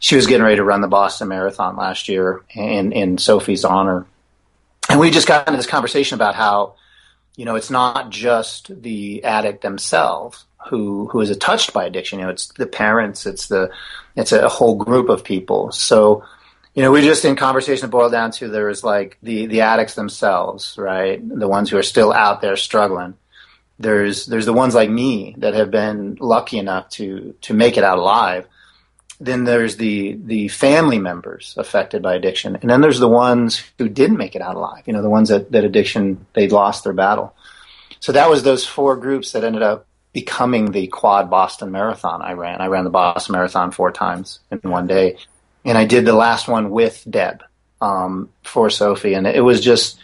she 0.00 0.16
was 0.16 0.26
getting 0.26 0.42
ready 0.42 0.56
to 0.56 0.64
run 0.64 0.80
the 0.80 0.88
Boston 0.88 1.28
Marathon 1.28 1.76
last 1.76 2.08
year 2.08 2.42
in, 2.50 2.92
in 2.92 3.18
Sophie's 3.18 3.64
honor. 3.64 4.06
And 4.88 5.00
we 5.00 5.10
just 5.10 5.26
got 5.26 5.46
into 5.46 5.56
this 5.56 5.66
conversation 5.66 6.14
about 6.14 6.34
how, 6.34 6.76
you 7.38 7.44
know, 7.44 7.54
it's 7.54 7.70
not 7.70 8.10
just 8.10 8.82
the 8.82 9.22
addict 9.22 9.62
themselves 9.62 10.44
who 10.68 11.06
who 11.06 11.20
is 11.20 11.34
touched 11.36 11.72
by 11.72 11.84
addiction. 11.84 12.18
You 12.18 12.24
know, 12.24 12.32
it's 12.32 12.48
the 12.48 12.66
parents, 12.66 13.26
it's 13.26 13.46
the 13.46 13.70
it's 14.16 14.32
a 14.32 14.48
whole 14.48 14.74
group 14.74 15.08
of 15.08 15.22
people. 15.22 15.70
So, 15.70 16.24
you 16.74 16.82
know, 16.82 16.90
we 16.90 17.00
just 17.00 17.24
in 17.24 17.36
conversation 17.36 17.90
boiled 17.90 18.10
down 18.10 18.32
to 18.32 18.48
there 18.48 18.68
is 18.68 18.82
like 18.82 19.18
the 19.22 19.46
the 19.46 19.60
addicts 19.60 19.94
themselves, 19.94 20.74
right? 20.76 21.20
The 21.26 21.46
ones 21.46 21.70
who 21.70 21.78
are 21.78 21.84
still 21.84 22.12
out 22.12 22.40
there 22.40 22.56
struggling. 22.56 23.14
There's 23.78 24.26
there's 24.26 24.46
the 24.46 24.52
ones 24.52 24.74
like 24.74 24.90
me 24.90 25.36
that 25.38 25.54
have 25.54 25.70
been 25.70 26.16
lucky 26.18 26.58
enough 26.58 26.88
to 26.90 27.36
to 27.42 27.54
make 27.54 27.76
it 27.76 27.84
out 27.84 27.98
alive 27.98 28.48
then 29.20 29.44
there's 29.44 29.76
the 29.76 30.18
the 30.24 30.48
family 30.48 30.98
members 30.98 31.54
affected 31.56 32.02
by 32.02 32.14
addiction, 32.14 32.56
and 32.56 32.70
then 32.70 32.80
there's 32.80 33.00
the 33.00 33.08
ones 33.08 33.62
who 33.78 33.88
didn't 33.88 34.16
make 34.16 34.36
it 34.36 34.42
out 34.42 34.56
alive. 34.56 34.84
You 34.86 34.92
know, 34.92 35.02
the 35.02 35.10
ones 35.10 35.28
that 35.28 35.50
that 35.52 35.64
addiction 35.64 36.26
they 36.34 36.48
lost 36.48 36.84
their 36.84 36.92
battle. 36.92 37.34
So 38.00 38.12
that 38.12 38.30
was 38.30 38.42
those 38.42 38.64
four 38.64 38.96
groups 38.96 39.32
that 39.32 39.42
ended 39.42 39.62
up 39.62 39.86
becoming 40.12 40.70
the 40.70 40.86
quad 40.86 41.30
Boston 41.30 41.72
Marathon 41.72 42.22
I 42.22 42.32
ran. 42.32 42.60
I 42.60 42.66
ran 42.66 42.84
the 42.84 42.90
Boston 42.90 43.32
Marathon 43.32 43.72
four 43.72 43.90
times 43.90 44.40
in 44.50 44.70
one 44.70 44.86
day, 44.86 45.16
and 45.64 45.76
I 45.76 45.84
did 45.84 46.04
the 46.04 46.14
last 46.14 46.46
one 46.46 46.70
with 46.70 47.04
Deb 47.08 47.42
um, 47.80 48.30
for 48.42 48.70
Sophie, 48.70 49.14
and 49.14 49.26
it 49.26 49.40
was 49.40 49.60
just, 49.60 49.98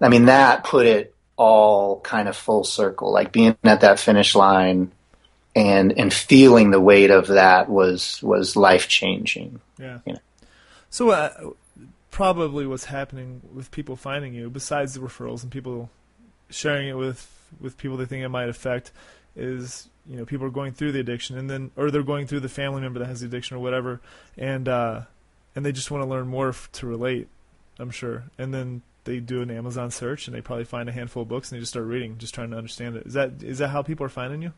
I 0.00 0.08
mean, 0.08 0.26
that 0.26 0.64
put 0.64 0.86
it 0.86 1.14
all 1.36 2.00
kind 2.00 2.28
of 2.28 2.36
full 2.36 2.64
circle. 2.64 3.12
Like 3.12 3.32
being 3.32 3.56
at 3.62 3.80
that 3.82 4.00
finish 4.00 4.34
line 4.34 4.90
and 5.54 5.92
and 5.98 6.12
feeling 6.12 6.70
the 6.70 6.80
weight 6.80 7.10
of 7.10 7.26
that 7.28 7.68
was 7.68 8.22
was 8.22 8.56
life 8.56 8.88
changing. 8.88 9.60
Yeah. 9.78 9.98
You 10.06 10.14
know? 10.14 10.20
So 10.90 11.10
uh, 11.10 11.50
probably 12.10 12.66
what's 12.66 12.86
happening 12.86 13.42
with 13.52 13.70
people 13.70 13.96
finding 13.96 14.34
you, 14.34 14.50
besides 14.50 14.94
the 14.94 15.00
referrals 15.00 15.42
and 15.42 15.50
people 15.50 15.90
sharing 16.50 16.88
it 16.88 16.96
with 16.96 17.28
with 17.60 17.76
people 17.76 17.96
they 17.96 18.06
think 18.06 18.24
it 18.24 18.28
might 18.28 18.48
affect, 18.48 18.92
is 19.36 19.88
you 20.06 20.16
know 20.16 20.24
people 20.24 20.46
are 20.46 20.50
going 20.50 20.72
through 20.72 20.92
the 20.92 21.00
addiction 21.00 21.36
and 21.36 21.50
then 21.50 21.70
or 21.76 21.90
they're 21.90 22.02
going 22.02 22.26
through 22.26 22.40
the 22.40 22.48
family 22.48 22.80
member 22.80 22.98
that 22.98 23.06
has 23.06 23.20
the 23.20 23.26
addiction 23.26 23.56
or 23.56 23.60
whatever, 23.60 24.00
and 24.36 24.68
uh, 24.68 25.02
and 25.54 25.66
they 25.66 25.72
just 25.72 25.90
want 25.90 26.02
to 26.02 26.08
learn 26.08 26.28
more 26.28 26.50
f- 26.50 26.70
to 26.72 26.86
relate. 26.86 27.28
I'm 27.78 27.90
sure, 27.90 28.24
and 28.38 28.52
then 28.52 28.82
they 29.04 29.18
do 29.18 29.42
an 29.42 29.50
Amazon 29.50 29.90
search 29.90 30.28
and 30.28 30.36
they 30.36 30.40
probably 30.40 30.64
find 30.64 30.88
a 30.88 30.92
handful 30.92 31.22
of 31.22 31.28
books 31.28 31.50
and 31.50 31.56
they 31.56 31.60
just 31.60 31.72
start 31.72 31.86
reading, 31.86 32.18
just 32.18 32.34
trying 32.34 32.50
to 32.50 32.56
understand 32.56 32.96
it. 32.96 33.06
Is 33.06 33.14
that 33.14 33.42
is 33.42 33.58
that 33.58 33.68
how 33.68 33.82
people 33.82 34.06
are 34.06 34.10
finding 34.10 34.42
you? 34.42 34.52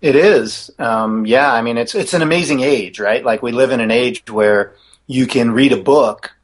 It 0.00 0.14
is. 0.14 0.70
Um, 0.78 1.26
yeah, 1.26 1.52
I 1.52 1.62
mean, 1.62 1.76
it's 1.76 1.94
it's 1.94 2.14
an 2.14 2.22
amazing 2.22 2.60
age, 2.60 3.00
right? 3.00 3.24
Like 3.24 3.42
we 3.42 3.52
live 3.52 3.72
in 3.72 3.80
an 3.80 3.90
age 3.90 4.30
where 4.30 4.74
you 5.06 5.26
can 5.26 5.50
read 5.50 5.72
a 5.72 5.82
book, 5.82 6.36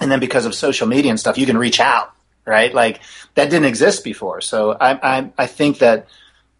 and 0.00 0.10
then 0.10 0.20
because 0.20 0.46
of 0.46 0.54
social 0.54 0.86
media 0.86 1.10
and 1.10 1.20
stuff, 1.20 1.36
you 1.36 1.46
can 1.46 1.58
reach 1.58 1.78
out, 1.78 2.12
right? 2.46 2.72
Like 2.72 3.00
that 3.34 3.50
didn't 3.50 3.66
exist 3.66 4.02
before. 4.02 4.40
So 4.40 4.72
I 4.72 5.18
I, 5.18 5.32
I 5.36 5.46
think 5.46 5.78
that 5.78 6.08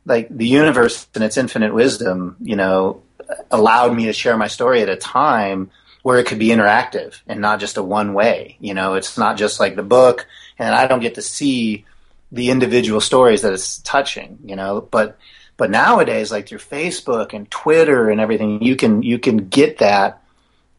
like 0.05 0.29
the 0.29 0.47
universe 0.47 1.07
and 1.15 1.25
its 1.25 1.39
infinite 1.39 1.73
wisdom, 1.73 2.37
you 2.41 2.57
know, 2.57 3.03
allowed 3.51 3.97
me 3.97 4.05
to 4.05 4.13
share 4.13 4.37
my 4.37 4.49
story 4.49 4.83
at 4.83 4.91
a 4.91 4.97
time 4.97 5.71
where 6.03 6.19
it 6.19 6.27
could 6.27 6.39
be 6.39 6.49
interactive 6.49 7.19
and 7.27 7.41
not 7.41 7.61
just 7.61 7.79
a 7.79 7.83
one 7.83 8.13
way. 8.13 8.59
You 8.61 8.75
know, 8.75 8.95
it's 8.95 9.17
not 9.17 9.39
just 9.39 9.59
like 9.59 9.75
the 9.75 9.83
book, 9.83 10.27
and 10.59 10.75
I 10.75 10.87
don't 10.87 11.01
get 11.01 11.15
to 11.15 11.23
see 11.23 11.87
the 12.31 12.51
individual 12.51 13.01
stories 13.01 13.41
that 13.41 13.55
it's 13.55 13.79
touching. 13.79 14.39
You 14.45 14.57
know, 14.57 14.83
but 14.83 15.17
but 15.57 15.71
nowadays, 15.71 16.33
like 16.33 16.49
through 16.49 16.59
Facebook 16.59 17.33
and 17.33 17.51
Twitter 17.51 18.11
and 18.11 18.21
everything, 18.21 18.63
you 18.63 18.77
can 18.77 19.03
you 19.03 19.19
can 19.19 19.49
get 19.49 19.79
that 19.79 20.23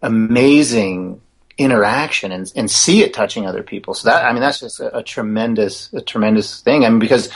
amazing 0.01 1.21
interaction 1.57 2.31
and, 2.31 2.51
and 2.55 2.69
see 2.69 3.01
it 3.01 3.13
touching 3.13 3.45
other 3.45 3.63
people. 3.63 3.93
So 3.93 4.09
that 4.09 4.25
I 4.25 4.33
mean 4.33 4.41
that's 4.41 4.59
just 4.59 4.79
a, 4.79 4.97
a 4.97 5.03
tremendous 5.03 5.91
a 5.93 6.01
tremendous 6.01 6.61
thing. 6.61 6.85
I 6.85 6.89
mean 6.89 6.99
because 6.99 7.29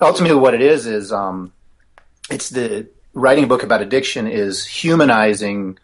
ultimately 0.00 0.38
what 0.38 0.54
it 0.54 0.62
is 0.62 0.86
is 0.86 1.12
um, 1.12 1.52
it's 2.30 2.48
the 2.50 2.88
writing 3.12 3.44
a 3.44 3.46
book 3.46 3.62
about 3.62 3.82
addiction 3.82 4.26
is 4.26 4.64
humanizing 4.64 5.78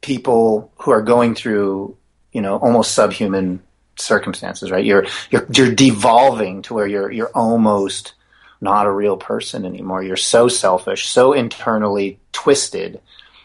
people 0.00 0.72
who 0.76 0.92
are 0.92 1.02
going 1.02 1.34
through 1.34 1.96
you 2.32 2.40
know 2.40 2.56
almost 2.56 2.92
subhuman 2.92 3.60
circumstances. 3.96 4.70
Right? 4.70 4.84
You're 4.84 5.06
you're 5.30 5.46
you're 5.52 5.74
devolving 5.74 6.62
to 6.62 6.74
where 6.74 6.86
you're 6.86 7.10
you're 7.10 7.32
almost 7.34 8.14
not 8.60 8.86
a 8.86 8.90
real 8.90 9.16
person 9.16 9.64
anymore. 9.64 10.02
You're 10.02 10.16
so 10.16 10.48
selfish, 10.48 11.08
so 11.08 11.32
internally 11.32 12.18
twisted 12.32 13.00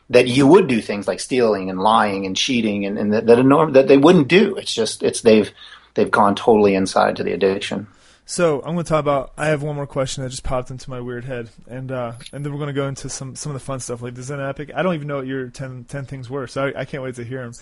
that 0.10 0.28
you 0.28 0.46
would 0.46 0.68
do 0.68 0.82
things 0.82 1.08
like 1.08 1.20
stealing 1.20 1.70
and 1.70 1.80
lying 1.80 2.26
and 2.26 2.36
cheating 2.36 2.86
and, 2.86 2.98
and 2.98 3.14
that, 3.14 3.26
that, 3.26 3.70
that 3.74 3.88
they 3.88 3.98
wouldn't 3.98 4.28
do. 4.28 4.56
It's 4.56 4.74
just 4.74 5.04
it's 5.04 5.22
they've 5.22 5.52
they've 5.96 6.12
gone 6.12 6.36
totally 6.36 6.76
inside 6.76 7.16
to 7.16 7.24
the 7.24 7.34
addiction. 7.34 7.88
So 8.28 8.58
I'm 8.58 8.74
going 8.74 8.84
to 8.84 8.90
talk 8.90 9.02
about. 9.02 9.34
I 9.38 9.48
have 9.48 9.62
one 9.62 9.76
more 9.76 9.86
question 9.86 10.24
that 10.24 10.32
just 10.32 10.44
popped 10.44 10.72
into 10.72 10.90
my 10.90 11.00
weird 11.00 11.26
head, 11.26 11.52
and 11.68 11.92
uh, 11.92 12.14
and 12.34 12.44
then 12.44 12.52
we're 12.52 12.58
going 12.58 12.74
to 12.74 12.74
go 12.74 12.88
into 12.88 13.08
some 13.08 13.36
some 13.36 13.52
of 13.52 13.54
the 13.54 13.64
fun 13.64 13.80
stuff 13.80 14.02
like 14.02 14.16
the 14.16 14.24
Zen 14.24 14.42
Epic. 14.42 14.72
I 14.76 14.82
don't 14.82 14.96
even 14.96 15.08
know 15.08 15.18
what 15.18 15.28
your 15.28 15.50
10, 15.50 15.86
10 15.88 16.06
things 16.06 16.28
were, 16.28 16.48
so 16.48 16.66
I, 16.66 16.82
I 16.82 16.86
can't 16.86 17.04
wait 17.04 17.16
to 17.16 17.24
hear 17.24 17.44
them. 17.44 17.54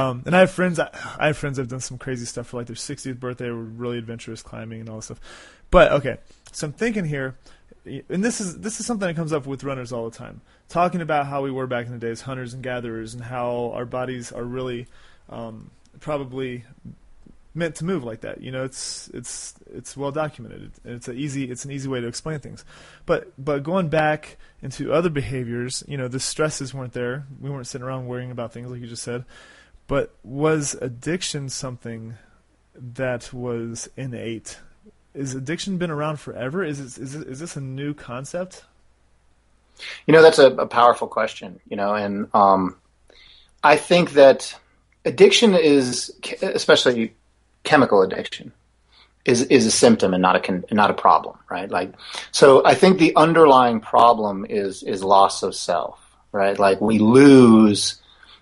Um, 0.00 0.22
and 0.26 0.34
I 0.34 0.40
have 0.40 0.50
friends. 0.50 0.80
I, 0.80 0.90
I 1.16 1.28
have 1.28 1.36
friends 1.36 1.58
that've 1.58 1.70
done 1.70 1.80
some 1.80 1.96
crazy 1.96 2.24
stuff 2.24 2.48
for 2.48 2.56
like 2.56 2.66
their 2.66 2.74
60th 2.74 3.20
birthday, 3.20 3.50
were 3.50 3.62
really 3.62 3.98
adventurous 3.98 4.42
climbing 4.42 4.80
and 4.80 4.88
all 4.88 4.96
this 4.96 5.04
stuff. 5.04 5.20
But 5.70 5.92
okay, 5.92 6.18
so 6.52 6.66
I'm 6.66 6.72
thinking 6.72 7.04
here, 7.04 7.36
and 7.84 8.24
this 8.24 8.40
is 8.40 8.58
this 8.58 8.80
is 8.80 8.86
something 8.86 9.08
that 9.08 9.16
comes 9.16 9.32
up 9.32 9.46
with 9.46 9.64
runners 9.64 9.92
all 9.92 10.08
the 10.08 10.16
time, 10.16 10.40
talking 10.68 11.00
about 11.00 11.26
how 11.26 11.42
we 11.42 11.50
were 11.50 11.66
back 11.66 11.86
in 11.86 11.92
the 11.92 11.98
days, 11.98 12.22
hunters 12.22 12.54
and 12.54 12.62
gatherers, 12.62 13.14
and 13.14 13.22
how 13.22 13.72
our 13.74 13.84
bodies 13.84 14.32
are 14.32 14.44
really 14.44 14.86
um, 15.28 15.70
probably 16.00 16.64
meant 17.54 17.74
to 17.76 17.84
move 17.84 18.04
like 18.04 18.20
that. 18.20 18.40
You 18.40 18.52
know, 18.52 18.64
it's 18.64 19.08
it's 19.14 19.54
it's 19.72 19.96
well 19.96 20.12
documented. 20.12 20.72
It's 20.84 21.08
a 21.08 21.12
easy 21.12 21.50
it's 21.50 21.64
an 21.64 21.70
easy 21.70 21.88
way 21.88 22.00
to 22.00 22.06
explain 22.06 22.38
things. 22.40 22.64
But 23.06 23.32
but 23.38 23.62
going 23.62 23.88
back 23.88 24.36
into 24.62 24.92
other 24.92 25.10
behaviors, 25.10 25.82
you 25.88 25.96
know, 25.96 26.08
the 26.08 26.20
stresses 26.20 26.74
weren't 26.74 26.92
there. 26.92 27.26
We 27.40 27.50
weren't 27.50 27.66
sitting 27.66 27.86
around 27.86 28.06
worrying 28.06 28.30
about 28.30 28.52
things 28.52 28.70
like 28.70 28.80
you 28.80 28.86
just 28.86 29.02
said. 29.02 29.24
But 29.86 30.14
was 30.22 30.74
addiction 30.80 31.48
something 31.48 32.14
that 32.74 33.32
was 33.32 33.88
innate 33.96 34.58
is 35.14 35.34
addiction 35.34 35.78
been 35.78 35.90
around 35.90 36.20
forever? 36.20 36.64
Is 36.64 36.80
it, 36.80 37.02
is 37.02 37.14
it, 37.14 37.26
is 37.26 37.40
this 37.40 37.56
a 37.56 37.60
new 37.60 37.94
concept? 37.94 38.64
You 40.06 40.12
know, 40.12 40.22
that's 40.22 40.38
a, 40.38 40.48
a 40.52 40.66
powerful 40.66 41.08
question. 41.08 41.60
You 41.68 41.76
know, 41.76 41.94
and 41.94 42.28
um, 42.34 42.76
I 43.62 43.76
think 43.76 44.12
that 44.12 44.54
addiction 45.04 45.54
is, 45.54 46.12
especially 46.42 47.14
chemical 47.64 48.02
addiction, 48.02 48.52
is 49.24 49.42
is 49.42 49.66
a 49.66 49.70
symptom 49.70 50.14
and 50.14 50.22
not 50.22 50.36
a 50.36 50.40
con- 50.40 50.64
not 50.70 50.90
a 50.90 50.94
problem, 50.94 51.36
right? 51.50 51.70
Like, 51.70 51.92
so 52.30 52.64
I 52.64 52.74
think 52.74 52.98
the 52.98 53.14
underlying 53.16 53.80
problem 53.80 54.46
is 54.48 54.82
is 54.82 55.02
loss 55.04 55.42
of 55.42 55.54
self, 55.54 55.98
right? 56.32 56.58
Like 56.58 56.80
we 56.80 56.98
lose 56.98 57.96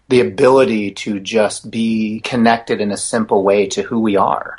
the 0.08 0.20
ability 0.20 0.92
to 0.92 1.20
just 1.20 1.70
be 1.70 2.20
connected 2.20 2.80
in 2.80 2.92
a 2.92 2.96
simple 2.96 3.42
way 3.42 3.66
to 3.68 3.82
who 3.82 4.00
we 4.00 4.16
are, 4.16 4.58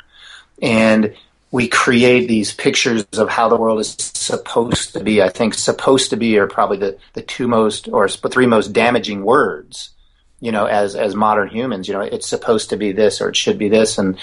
and 0.60 1.14
we 1.52 1.66
create 1.68 2.28
these 2.28 2.52
pictures 2.52 3.04
of 3.14 3.28
how 3.28 3.48
the 3.48 3.56
world 3.56 3.80
is 3.80 3.96
supposed 3.98 4.92
to 4.92 5.02
be. 5.02 5.20
I 5.20 5.28
think 5.28 5.54
supposed 5.54 6.10
to 6.10 6.16
be 6.16 6.38
are 6.38 6.46
probably 6.46 6.78
the, 6.78 6.98
the 7.14 7.22
two 7.22 7.48
most 7.48 7.88
or 7.88 8.08
three 8.08 8.46
most 8.46 8.72
damaging 8.72 9.24
words, 9.24 9.90
you 10.38 10.52
know, 10.52 10.66
as, 10.66 10.94
as 10.94 11.14
modern 11.14 11.48
humans, 11.48 11.88
you 11.88 11.94
know, 11.94 12.00
it's 12.00 12.28
supposed 12.28 12.70
to 12.70 12.76
be 12.76 12.92
this 12.92 13.20
or 13.20 13.28
it 13.28 13.36
should 13.36 13.58
be 13.58 13.68
this. 13.68 13.98
And 13.98 14.16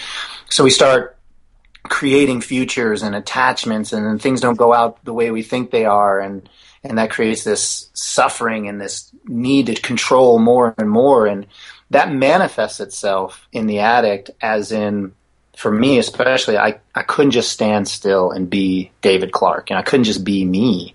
so 0.50 0.64
we 0.64 0.70
start 0.70 1.18
creating 1.84 2.42
futures 2.42 3.04
and 3.04 3.16
attachments 3.16 3.92
and 3.92 4.06
then 4.06 4.20
things 4.20 4.42
don't 4.42 4.58
go 4.58 4.74
out 4.74 5.04
the 5.04 5.14
way 5.14 5.30
we 5.30 5.44
think 5.44 5.70
they 5.70 5.86
are. 5.86 6.22
And, 6.22 6.48
and 6.82 6.98
that 6.98 7.12
creates 7.12 7.44
this 7.44 7.90
suffering 7.94 8.70
and 8.70 8.80
this 8.80 9.12
need 9.26 9.66
to 9.66 9.76
control 9.76 10.40
more 10.40 10.74
and 10.78 10.90
more. 10.90 11.28
And 11.28 11.46
that 11.90 12.12
manifests 12.12 12.80
itself 12.80 13.50
in 13.52 13.68
the 13.68 13.80
addict 13.80 14.32
as 14.42 14.72
in 14.72 15.14
for 15.58 15.72
me 15.72 15.98
especially, 15.98 16.56
I, 16.56 16.80
I 16.94 17.02
couldn't 17.02 17.32
just 17.32 17.52
stand 17.52 17.88
still 17.88 18.30
and 18.30 18.48
be 18.48 18.92
David 19.02 19.32
Clark, 19.32 19.72
and 19.72 19.80
I 19.80 19.82
couldn't 19.82 20.04
just 20.04 20.24
be 20.24 20.46
me. 20.46 20.94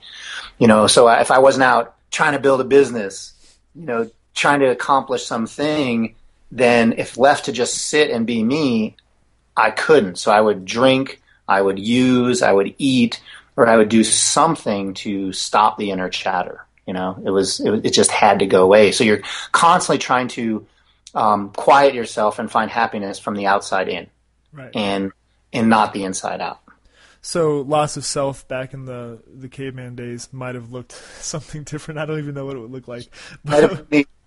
You 0.61 0.68
know, 0.68 0.87
so 0.87 1.09
if 1.09 1.33
I 1.33 1.40
wasn't 1.40 1.64
out 1.64 1.96
trying 2.12 2.35
to 2.35 2.38
build 2.38 2.61
a 2.61 2.64
business, 2.64 3.33
you 3.75 3.87
know, 3.87 4.09
trying 4.37 4.61
to 4.61 4.66
accomplish 4.66 5.27
something, 5.27 6.14
then 6.53 6.94
if 6.96 7.18
left 7.18 7.46
to 7.46 7.53
just 7.53 7.75
sit 7.75 8.11
and 8.11 8.25
be 8.25 8.44
me, 8.44 8.94
I 9.57 9.72
couldn't. 9.72 10.16
So 10.16 10.31
I 10.31 10.40
would 10.40 10.64
drink, 10.64 11.20
I 11.48 11.61
would 11.61 11.81
use, 11.81 12.40
I 12.40 12.53
would 12.53 12.72
eat, 12.79 13.20
or 13.57 13.66
I 13.66 13.77
would 13.77 13.88
do 13.88 14.05
something 14.05 14.94
to 14.94 15.33
stop 15.33 15.77
the 15.77 15.90
inner 15.90 16.09
chatter. 16.09 16.64
You 16.87 16.94
know, 16.94 17.20
it 17.25 17.31
was 17.31 17.59
it, 17.59 17.87
it 17.87 17.90
just 17.90 18.12
had 18.12 18.38
to 18.38 18.46
go 18.46 18.62
away. 18.62 18.92
So 18.92 19.03
you're 19.03 19.22
constantly 19.51 19.98
trying 19.98 20.29
to 20.29 20.64
um, 21.16 21.51
quiet 21.51 21.94
yourself 21.94 22.38
and 22.38 22.48
find 22.48 22.70
happiness 22.70 23.18
from 23.18 23.35
the 23.35 23.46
outside 23.46 23.88
in 23.88 24.07
right. 24.52 24.70
and 24.74 25.12
and 25.52 25.68
not 25.68 25.92
the 25.92 26.04
inside 26.04 26.40
out. 26.40 26.60
So 27.20 27.60
loss 27.60 27.96
of 27.96 28.04
self 28.04 28.46
back 28.48 28.74
in 28.74 28.84
the 28.84 29.22
the 29.26 29.48
caveman 29.48 29.94
days 29.94 30.28
might 30.32 30.54
have 30.54 30.72
looked 30.72 30.92
something 31.20 31.62
different. 31.64 31.98
I 31.98 32.06
don't 32.06 32.18
even 32.18 32.34
know 32.34 32.44
what 32.44 32.56
it 32.56 32.60
would 32.60 32.72
look 32.72 32.88
like. 32.88 33.08
But, 33.44 33.86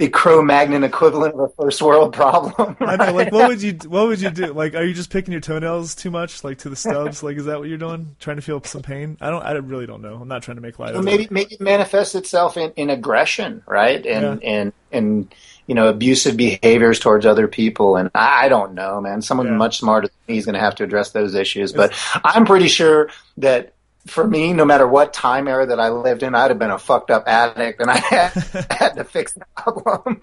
the, 0.00 0.08
Cro-Magnon 0.08 0.82
equivalent 0.84 1.34
of 1.34 1.40
a 1.40 1.48
first 1.50 1.80
world 1.82 2.12
problem. 2.14 2.76
Right? 2.80 3.00
I 3.00 3.06
know. 3.06 3.12
Like, 3.12 3.32
what 3.32 3.48
would 3.48 3.62
you 3.62 3.74
what 3.86 4.08
would 4.08 4.20
you 4.20 4.30
do? 4.30 4.52
Like, 4.52 4.74
are 4.74 4.82
you 4.84 4.94
just 4.94 5.10
picking 5.10 5.32
your 5.32 5.40
toenails 5.40 5.94
too 5.94 6.10
much, 6.10 6.42
like 6.42 6.58
to 6.58 6.68
the 6.68 6.76
stubs? 6.76 7.22
like, 7.22 7.36
is 7.36 7.44
that 7.44 7.58
what 7.58 7.68
you're 7.68 7.78
doing? 7.78 8.16
Trying 8.18 8.36
to 8.36 8.42
feel 8.42 8.62
some 8.64 8.82
pain? 8.82 9.16
I 9.20 9.30
don't. 9.30 9.42
I 9.42 9.52
really 9.52 9.86
don't 9.86 10.02
know. 10.02 10.14
I'm 10.16 10.28
not 10.28 10.42
trying 10.42 10.56
to 10.56 10.60
make 10.60 10.78
light 10.78 10.92
well, 10.92 11.00
of 11.00 11.04
maybe, 11.04 11.24
it. 11.24 11.30
Maybe 11.30 11.54
it 11.54 11.60
manifests 11.60 12.14
itself 12.14 12.56
in, 12.56 12.72
in 12.76 12.90
aggression, 12.90 13.62
right? 13.66 14.04
And 14.04 14.42
Yeah. 14.42 14.48
and 14.50 14.72
and 14.92 15.34
you 15.66 15.74
know 15.74 15.88
abusive 15.88 16.36
behaviors 16.36 16.98
towards 16.98 17.26
other 17.26 17.46
people. 17.46 17.96
And 17.96 18.10
I, 18.14 18.46
I 18.46 18.48
don't 18.48 18.74
know, 18.74 19.00
man. 19.00 19.22
Someone 19.22 19.46
Yeah. 19.46 19.52
much 19.54 19.78
smarter 19.78 20.08
than 20.08 20.34
me 20.34 20.38
is 20.38 20.44
going 20.46 20.54
to 20.54 20.60
have 20.60 20.74
to 20.76 20.84
address 20.84 21.10
those 21.10 21.34
issues. 21.34 21.72
But 21.72 21.92
I'm 22.24 22.44
pretty 22.44 22.68
sure 22.68 23.10
that. 23.38 23.74
For 24.06 24.26
me, 24.26 24.52
no 24.52 24.64
matter 24.64 24.86
what 24.86 25.12
time 25.12 25.46
era 25.46 25.66
that 25.66 25.78
I 25.78 25.90
lived 25.90 26.22
in, 26.22 26.34
I'd 26.34 26.50
have 26.50 26.58
been 26.58 26.70
a 26.70 26.78
fucked 26.78 27.10
up 27.10 27.24
addict, 27.26 27.80
and 27.80 27.90
I 27.90 27.98
had, 27.98 28.30
had 28.70 28.94
to 28.94 29.04
fix 29.04 29.34
the 29.34 29.44
problem. 29.56 30.16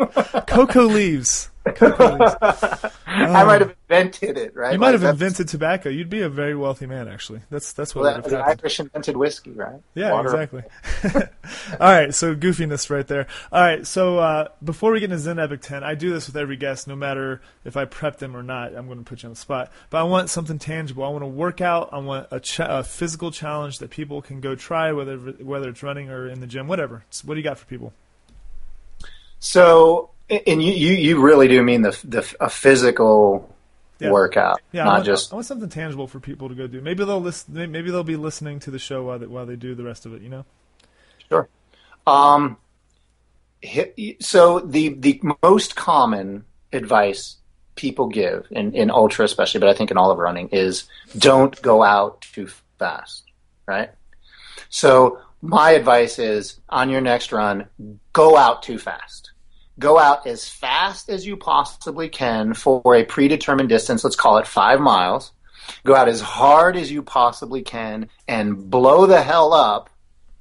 Cocoa 0.48 0.86
leaves. 0.86 1.50
Cocoa. 1.76 2.18
I 3.08 3.44
might 3.44 3.62
have 3.62 3.76
invented 3.90 4.38
it, 4.38 4.56
right? 4.56 4.74
You 4.74 4.80
might 4.80 4.92
Like, 4.92 5.02
have 5.02 5.10
invented 5.12 5.48
tobacco. 5.48 5.90
You'd 5.90 6.10
be 6.10 6.22
a 6.22 6.30
very 6.30 6.56
wealthy 6.56 6.86
man, 6.86 7.08
actually. 7.08 7.42
That's 7.50 7.74
that's 7.74 7.96
what 7.96 8.04
Well, 8.04 8.16
would 8.16 8.24
that, 8.26 8.30
have 8.32 8.32
the 8.32 8.44
happened. 8.44 8.62
Irish 8.64 8.80
invented 8.80 9.18
whiskey, 9.18 9.52
right? 9.52 9.82
Yeah, 9.96 10.12
Water. 10.12 10.42
exactly. 10.42 10.64
All 11.80 11.92
right, 11.92 12.14
so 12.14 12.36
goofiness 12.36 12.90
right 12.90 13.08
there. 13.08 13.28
All 13.52 13.62
right, 13.62 13.86
so 13.88 14.20
uh, 14.20 14.48
before 14.64 14.92
we 14.92 15.00
get 15.00 15.06
into 15.06 15.18
Zen 15.20 15.40
Epic 15.40 15.62
10, 15.62 15.84
I 15.84 15.96
do 15.96 16.12
this 16.12 16.28
with 16.28 16.36
every 16.38 16.58
guest, 16.58 16.88
no 16.88 16.96
matter 16.96 17.42
if 17.66 17.76
I 17.78 17.86
prep 17.86 18.18
them 18.20 18.36
or 18.36 18.44
not. 18.44 18.76
I'm 18.76 18.86
going 18.88 19.00
to 19.00 19.04
put 19.06 19.24
you 19.24 19.28
on 19.28 19.34
the 19.34 19.40
spot. 19.40 19.72
But 19.90 20.00
I 20.00 20.04
want 20.04 20.30
something 20.30 20.60
tangible. 20.60 21.04
I 21.04 21.10
want 21.10 21.24
to 21.24 21.28
work 21.28 21.62
out. 21.62 21.90
I 21.92 21.98
want 22.00 22.28
a, 22.32 22.40
ch- 22.40 22.60
a 22.60 22.84
physical 22.84 23.32
challenge 23.32 23.80
that 23.80 23.90
people 23.90 24.22
can 24.22 24.42
go 24.42 24.56
try, 24.56 24.92
whether 24.92 25.18
whether 25.18 25.70
it's 25.70 25.82
running 25.82 26.10
or 26.10 26.28
in 26.28 26.40
the 26.42 26.48
gym, 26.48 26.68
whatever. 26.68 27.04
So 27.10 27.26
what 27.26 27.34
do 27.36 27.40
you 27.40 27.44
got 27.44 27.58
for 27.58 27.66
people? 27.66 27.94
So, 29.40 30.10
and 30.30 30.62
you, 30.64 30.74
you, 30.74 30.94
you 30.94 31.22
really 31.22 31.48
do 31.48 31.62
mean 31.64 31.82
the 31.82 31.98
the 32.04 32.36
a 32.40 32.50
physical 32.50 33.54
Yeah. 34.00 34.12
workout, 34.12 34.60
Yeah, 34.72 34.82
I 34.82 34.86
not 34.86 34.94
want, 34.94 35.06
just 35.06 35.32
I 35.34 35.36
want 35.36 35.46
something 35.48 35.70
tangible 35.70 36.08
for 36.08 36.20
people 36.20 36.50
to 36.50 36.56
go 36.56 36.68
do. 36.68 36.82
Maybe 36.82 37.04
they'll 37.06 37.22
listen. 37.22 37.54
Maybe 37.72 37.90
they'll 37.92 38.04
be 38.04 38.16
listening 38.18 38.60
to 38.62 38.72
the 38.72 38.80
show 38.80 39.04
while 39.04 39.20
they, 39.20 39.26
while 39.28 39.46
they 39.46 39.56
do 39.56 39.74
the 39.76 39.84
rest 39.84 40.06
of 40.06 40.14
it. 40.14 40.22
You 40.22 40.30
know. 40.30 40.46
Sure. 41.30 41.50
Um, 42.06 42.58
so 44.20 44.60
the 44.60 44.90
the 44.90 45.22
most 45.44 45.76
common 45.76 46.46
advice 46.74 47.38
people 47.76 48.08
give 48.08 48.48
in, 48.52 48.74
in 48.74 48.90
ultra 48.92 49.26
especially, 49.26 49.60
but 49.60 49.70
I 49.70 49.74
think 49.74 49.92
in 49.92 49.98
all 49.98 50.12
of 50.12 50.18
running 50.18 50.50
is 50.50 50.86
don't 51.18 51.60
go 51.62 51.84
out 51.84 52.22
too 52.22 52.48
fast, 52.80 53.24
right? 53.68 53.92
So 54.70 55.20
my 55.42 55.72
advice 55.72 56.20
is 56.20 56.60
on 56.70 56.90
your 56.90 57.02
next 57.02 57.32
run, 57.32 57.68
go 58.14 58.36
out 58.38 58.64
too 58.64 58.78
fast. 58.80 59.32
Go 59.80 60.00
out 60.00 60.26
as 60.26 60.50
fast 60.50 61.10
as 61.10 61.26
you 61.26 61.38
possibly 61.38 62.10
can 62.10 62.54
for 62.54 62.96
a 62.96 63.04
predetermined 63.04 63.70
distance. 63.70 64.04
Let's 64.04 64.16
call 64.16 64.38
it 64.38 64.48
five 64.48 64.80
miles. 64.80 65.32
Go 65.84 65.96
out 65.96 66.08
as 66.08 66.22
hard 66.22 66.78
as 66.78 66.92
you 66.92 67.04
possibly 67.04 67.62
can 67.62 68.10
and 68.28 68.70
blow 68.70 69.06
the 69.06 69.22
hell 69.22 69.54
up 69.54 69.90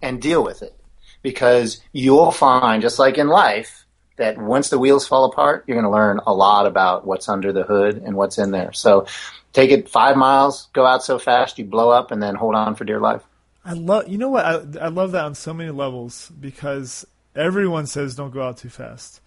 and 0.00 0.22
deal 0.22 0.42
with 0.42 0.62
it. 0.62 0.74
Because 1.22 1.80
you'll 1.92 2.30
find, 2.30 2.82
just 2.82 2.98
like 2.98 3.18
in 3.18 3.28
life, 3.28 3.86
that 4.16 4.38
once 4.38 4.70
the 4.70 4.78
wheels 4.78 5.06
fall 5.06 5.24
apart, 5.24 5.64
you're 5.66 5.74
going 5.74 5.84
to 5.84 5.90
learn 5.90 6.20
a 6.26 6.32
lot 6.32 6.66
about 6.66 7.06
what's 7.06 7.28
under 7.28 7.52
the 7.52 7.64
hood 7.64 7.96
and 7.98 8.16
what's 8.16 8.38
in 8.38 8.50
there. 8.50 8.72
So 8.72 9.06
take 9.52 9.70
it 9.70 9.88
five 9.88 10.16
miles, 10.16 10.68
go 10.72 10.86
out 10.86 11.04
so 11.04 11.18
fast 11.18 11.58
you 11.58 11.64
blow 11.64 11.90
up, 11.90 12.10
and 12.10 12.22
then 12.22 12.34
hold 12.34 12.54
on 12.54 12.74
for 12.74 12.84
dear 12.84 13.00
life. 13.00 13.22
I 13.64 13.72
love. 13.72 14.08
You 14.08 14.16
know 14.16 14.30
what? 14.30 14.44
I 14.44 14.84
I 14.84 14.88
love 14.88 15.12
that 15.12 15.24
on 15.24 15.34
so 15.34 15.52
many 15.52 15.70
levels 15.70 16.30
because 16.38 17.04
everyone 17.34 17.86
says 17.86 18.14
don't 18.14 18.30
go 18.30 18.42
out 18.42 18.58
too 18.58 18.68
fast, 18.68 19.20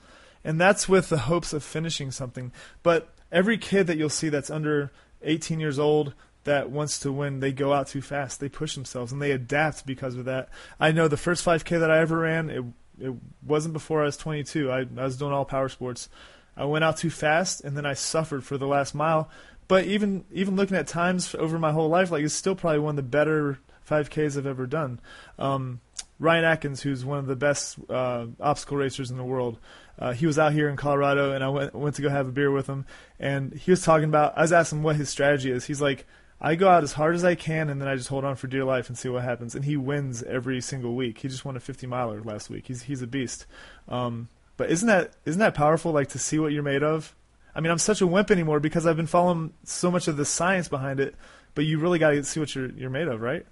and 0.43 0.59
that's 0.59 0.89
with 0.89 1.09
the 1.09 1.19
hopes 1.19 1.53
of 1.53 1.63
finishing 1.63 2.11
something. 2.11 2.51
But 2.83 3.13
every 3.31 3.57
kid 3.57 3.87
that 3.87 3.97
you'll 3.97 4.09
see 4.09 4.29
that's 4.29 4.49
under 4.49 4.91
18 5.23 5.59
years 5.59 5.79
old 5.79 6.13
that 6.45 6.69
wants 6.69 6.99
to 6.99 7.11
win, 7.11 7.39
they 7.39 7.51
go 7.51 7.73
out 7.73 7.87
too 7.87 8.01
fast. 8.01 8.39
They 8.39 8.49
push 8.49 8.75
themselves 8.75 9.11
and 9.11 9.21
they 9.21 9.31
adapt 9.31 9.85
because 9.85 10.15
of 10.15 10.25
that. 10.25 10.49
I 10.79 10.91
know 10.91 11.07
the 11.07 11.17
first 11.17 11.45
5K 11.45 11.79
that 11.79 11.91
I 11.91 11.99
ever 11.99 12.19
ran, 12.19 12.49
it 12.49 12.63
it 13.01 13.13
wasn't 13.45 13.73
before 13.73 14.01
I 14.01 14.05
was 14.05 14.17
22. 14.17 14.69
I, 14.71 14.79
I 14.79 15.03
was 15.05 15.17
doing 15.17 15.31
all 15.31 15.45
power 15.45 15.69
sports. 15.69 16.09
I 16.57 16.65
went 16.65 16.83
out 16.83 16.97
too 16.97 17.09
fast 17.09 17.61
and 17.61 17.77
then 17.77 17.85
I 17.85 17.93
suffered 17.93 18.43
for 18.43 18.57
the 18.57 18.67
last 18.67 18.93
mile. 18.93 19.29
But 19.67 19.85
even 19.85 20.25
even 20.31 20.55
looking 20.55 20.77
at 20.77 20.87
times 20.87 21.35
over 21.35 21.59
my 21.59 21.71
whole 21.71 21.89
life, 21.89 22.11
like 22.11 22.23
it's 22.23 22.33
still 22.33 22.55
probably 22.55 22.79
one 22.79 22.93
of 22.93 22.95
the 22.97 23.03
better 23.03 23.59
5Ks 23.89 24.37
I've 24.37 24.45
ever 24.45 24.65
done. 24.65 24.99
Um, 25.37 25.79
Ryan 26.19 26.43
Atkins, 26.43 26.81
who's 26.81 27.05
one 27.05 27.19
of 27.19 27.27
the 27.27 27.35
best 27.35 27.77
uh, 27.89 28.25
obstacle 28.39 28.77
racers 28.77 29.09
in 29.09 29.17
the 29.17 29.23
world, 29.23 29.57
uh, 29.99 30.13
he 30.13 30.25
was 30.25 30.39
out 30.39 30.53
here 30.53 30.69
in 30.69 30.77
Colorado, 30.77 31.33
and 31.33 31.43
I 31.43 31.49
went 31.49 31.75
went 31.75 31.95
to 31.95 32.01
go 32.01 32.09
have 32.09 32.27
a 32.27 32.31
beer 32.31 32.49
with 32.49 32.67
him, 32.67 32.85
and 33.19 33.53
he 33.53 33.69
was 33.69 33.83
talking 33.83 34.07
about. 34.07 34.37
I 34.37 34.41
was 34.41 34.53
asking 34.53 34.79
him 34.79 34.83
what 34.83 34.95
his 34.95 35.09
strategy 35.09 35.51
is. 35.51 35.65
He's 35.65 35.81
like, 35.81 36.07
I 36.41 36.55
go 36.55 36.69
out 36.69 36.83
as 36.83 36.93
hard 36.93 37.15
as 37.15 37.25
I 37.25 37.35
can, 37.35 37.69
and 37.69 37.81
then 37.81 37.89
I 37.89 37.95
just 37.95 38.07
hold 38.07 38.23
on 38.23 38.37
for 38.37 38.47
dear 38.47 38.63
life 38.63 38.87
and 38.87 38.97
see 38.97 39.09
what 39.09 39.23
happens. 39.23 39.55
And 39.55 39.65
he 39.65 39.75
wins 39.75 40.23
every 40.23 40.61
single 40.61 40.95
week. 40.95 41.19
He 41.19 41.27
just 41.27 41.43
won 41.43 41.57
a 41.57 41.59
50 41.59 41.85
miler 41.85 42.21
last 42.23 42.49
week. 42.49 42.67
He's 42.67 42.83
he's 42.83 43.01
a 43.01 43.07
beast. 43.07 43.45
Um, 43.89 44.29
but 44.55 44.71
isn't 44.71 44.87
that 44.87 45.13
isn't 45.25 45.39
that 45.39 45.53
powerful? 45.53 45.91
Like 45.91 46.09
to 46.09 46.19
see 46.19 46.39
what 46.39 46.53
you're 46.53 46.63
made 46.63 46.83
of. 46.83 47.13
I 47.53 47.59
mean, 47.59 47.71
I'm 47.71 47.77
such 47.77 47.99
a 47.99 48.07
wimp 48.07 48.31
anymore 48.31 48.61
because 48.61 48.85
I've 48.87 48.95
been 48.95 49.07
following 49.07 49.53
so 49.65 49.91
much 49.91 50.07
of 50.07 50.15
the 50.15 50.25
science 50.25 50.69
behind 50.69 51.01
it. 51.01 51.15
But 51.55 51.65
you 51.65 51.79
really 51.79 51.99
got 51.99 52.11
to 52.11 52.23
see 52.23 52.39
what 52.39 52.55
you're 52.55 52.71
you're 52.71 52.89
made 52.89 53.09
of, 53.09 53.19
right? 53.19 53.45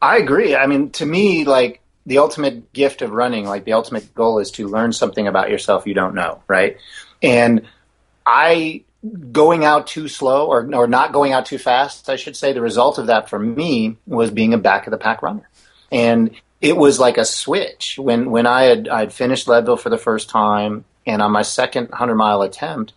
I 0.00 0.18
agree. 0.18 0.54
I 0.54 0.66
mean, 0.66 0.90
to 0.90 1.06
me, 1.06 1.44
like 1.44 1.81
the 2.06 2.18
ultimate 2.18 2.72
gift 2.72 3.02
of 3.02 3.10
running, 3.10 3.44
like 3.46 3.64
the 3.64 3.74
ultimate 3.74 4.14
goal 4.14 4.38
is 4.38 4.50
to 4.52 4.68
learn 4.68 4.92
something 4.92 5.26
about 5.26 5.50
yourself 5.50 5.86
you 5.86 5.94
don't 5.94 6.14
know, 6.14 6.42
right? 6.48 6.76
And 7.22 7.66
I 8.26 8.82
going 9.32 9.64
out 9.64 9.86
too 9.88 10.08
slow 10.08 10.46
or 10.46 10.68
or 10.74 10.86
not 10.86 11.12
going 11.12 11.32
out 11.32 11.46
too 11.46 11.58
fast, 11.58 12.08
I 12.08 12.16
should 12.16 12.36
say, 12.36 12.52
the 12.52 12.60
result 12.60 12.98
of 12.98 13.06
that 13.06 13.28
for 13.28 13.38
me 13.38 13.96
was 14.06 14.30
being 14.30 14.54
a 14.54 14.58
back 14.58 14.86
of 14.86 14.90
the 14.90 14.98
pack 14.98 15.22
runner. 15.22 15.48
And 15.90 16.30
it 16.60 16.76
was 16.76 16.98
like 17.00 17.18
a 17.18 17.24
switch 17.24 17.98
when 17.98 18.30
when 18.30 18.46
I 18.46 18.64
had 18.64 18.88
I'd 18.88 19.12
finished 19.12 19.48
Leadville 19.48 19.76
for 19.76 19.90
the 19.90 19.98
first 19.98 20.28
time 20.28 20.84
and 21.06 21.20
on 21.20 21.32
my 21.32 21.42
second 21.42 21.88
100 21.90 22.14
mile 22.14 22.42
attempt 22.42 22.92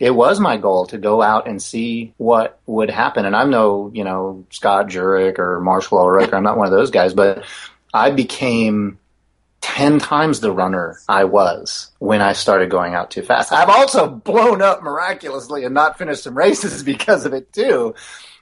it 0.00 0.14
was 0.14 0.40
my 0.40 0.56
goal 0.56 0.86
to 0.86 0.98
go 0.98 1.20
out 1.20 1.46
and 1.46 1.62
see 1.62 2.14
what 2.16 2.58
would 2.64 2.88
happen. 2.88 3.26
And 3.26 3.36
I'm 3.36 3.50
no, 3.50 3.90
you 3.92 4.02
know, 4.02 4.46
Scott 4.48 4.86
Jurek 4.86 5.38
or 5.38 5.60
Marshall 5.60 5.98
Ulrich. 5.98 6.32
I'm 6.32 6.42
not 6.42 6.56
one 6.56 6.66
of 6.66 6.72
those 6.72 6.90
guys, 6.90 7.12
but 7.12 7.44
I 7.92 8.10
became 8.10 8.98
10 9.62 9.98
times 9.98 10.40
the 10.40 10.52
runner 10.52 10.98
I 11.08 11.24
was 11.24 11.90
when 11.98 12.20
I 12.20 12.32
started 12.32 12.70
going 12.70 12.94
out 12.94 13.10
too 13.10 13.22
fast. 13.22 13.52
I've 13.52 13.68
also 13.68 14.08
blown 14.08 14.62
up 14.62 14.82
miraculously 14.82 15.64
and 15.64 15.74
not 15.74 15.98
finished 15.98 16.24
some 16.24 16.36
races 16.36 16.82
because 16.92 17.26
of 17.26 17.34
it 17.34 17.52
too. 17.52 17.94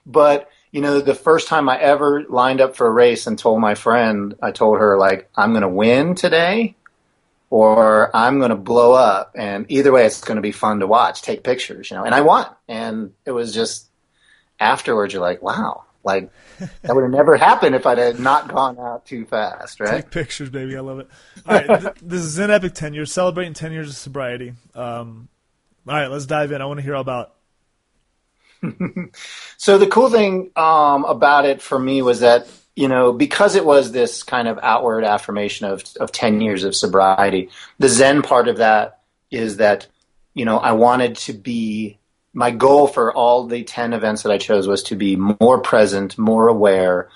but 0.06 0.50
you 0.70 0.82
know, 0.82 1.00
the 1.00 1.14
first 1.14 1.48
time 1.48 1.68
I 1.68 1.78
ever 1.78 2.24
lined 2.28 2.61
up 2.61 2.76
for 2.76 2.87
a 2.87 2.90
race 2.90 3.26
and 3.26 3.38
told 3.38 3.61
my 3.61 3.74
friend, 3.74 4.34
I 4.42 4.50
told 4.50 4.78
her 4.78 4.98
like, 4.98 5.30
I'm 5.34 5.52
going 5.52 5.62
to 5.62 5.68
win 5.68 6.14
today 6.14 6.76
or 7.50 8.14
I'm 8.14 8.38
going 8.38 8.50
to 8.50 8.56
blow 8.56 8.92
up. 8.92 9.32
And 9.34 9.66
either 9.70 9.92
way, 9.92 10.04
it's 10.04 10.22
going 10.22 10.37
to 10.37 10.42
be 10.42 10.52
fun 10.52 10.80
to 10.80 10.87
watch, 10.87 11.22
take 11.22 11.42
pictures, 11.42 11.90
you 11.90 11.96
know, 11.96 12.04
and 12.04 12.14
I 12.14 12.20
won. 12.20 12.46
And 12.68 13.12
it 13.24 13.30
was 13.30 13.54
just 13.54 13.88
afterwards, 14.61 15.14
you're 15.14 15.22
like, 15.22 15.42
wow, 15.42 15.84
like 16.04 16.30
that 16.82 16.94
would 16.94 17.02
have 17.02 17.11
never 17.11 17.37
happened 17.37 17.74
if 17.74 17.87
I'd 17.87 17.98
had 17.98 18.20
not 18.20 18.48
gone 18.48 18.78
out 18.78 19.06
too 19.06 19.24
fast, 19.26 19.80
right? 19.80 20.02
Take 20.02 20.11
pictures, 20.11 20.50
baby. 20.50 20.76
I 20.76 20.80
love 20.80 21.00
it. 21.00 21.08
All 21.46 21.54
right, 21.54 21.94
this 22.02 22.22
is 22.22 22.32
Zen 22.32 22.50
Epic 22.50 22.74
10 22.74 22.94
years, 22.94 23.12
celebrating 23.12 23.54
10 23.54 23.72
years 23.72 23.88
of 23.90 23.96
sobriety. 23.96 24.54
Um, 24.74 25.28
all 25.87 25.94
right, 25.94 26.08
let's 26.08 26.26
dive 26.26 26.52
in. 26.52 26.62
I 26.62 26.66
want 26.66 26.78
to 26.78 26.84
hear 26.84 26.94
all 26.94 27.02
about 27.02 27.34
so 29.56 29.78
the 29.78 29.87
cool 29.87 30.11
thing 30.11 30.50
um, 30.56 31.04
about 31.04 31.44
it 31.44 31.62
for 31.62 31.78
me 31.78 32.02
was 32.02 32.20
that 32.20 32.48
you 32.74 32.88
know 32.88 33.12
because 33.12 33.54
it 33.54 33.64
was 33.64 33.92
this 33.92 34.22
kind 34.22 34.48
of 34.48 34.58
outward 34.62 35.04
affirmation 35.04 35.66
of 35.66 35.84
of 36.00 36.12
10 36.12 36.40
years 36.40 36.64
of 36.64 36.74
sobriety 36.74 37.50
the 37.78 37.88
zen 37.88 38.22
part 38.22 38.48
of 38.48 38.56
that 38.58 39.00
is 39.30 39.58
that 39.58 39.87
you 40.34 40.44
know 40.44 40.58
i 40.58 40.72
wanted 40.72 41.16
to 41.16 41.32
be 41.32 41.97
my 42.32 42.50
goal 42.50 42.86
for 42.86 43.12
all 43.12 43.46
the 43.46 43.64
10 43.64 43.92
events 43.92 44.22
that 44.22 44.32
i 44.32 44.38
chose 44.38 44.66
was 44.66 44.82
to 44.84 44.96
be 44.96 45.16
more 45.16 45.60
present 45.60 46.18
more 46.18 46.48
aware 46.48 47.08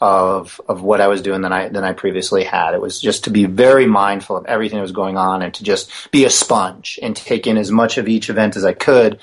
of 0.00 0.60
of 0.68 0.82
what 0.82 1.00
i 1.00 1.08
was 1.08 1.22
doing 1.22 1.42
than 1.42 1.52
i 1.52 1.68
than 1.68 1.84
i 1.84 1.92
previously 1.92 2.44
had 2.44 2.74
it 2.74 2.80
was 2.80 3.00
just 3.00 3.24
to 3.24 3.30
be 3.30 3.44
very 3.44 3.86
mindful 3.86 4.36
of 4.36 4.46
everything 4.46 4.78
that 4.78 4.82
was 4.82 4.92
going 4.92 5.16
on 5.16 5.42
and 5.42 5.54
to 5.54 5.64
just 5.64 6.10
be 6.10 6.24
a 6.24 6.30
sponge 6.30 6.98
and 7.02 7.14
take 7.14 7.46
in 7.46 7.58
as 7.58 7.70
much 7.70 7.98
of 7.98 8.08
each 8.08 8.30
event 8.30 8.56
as 8.56 8.64
i 8.64 8.72
could 8.72 9.20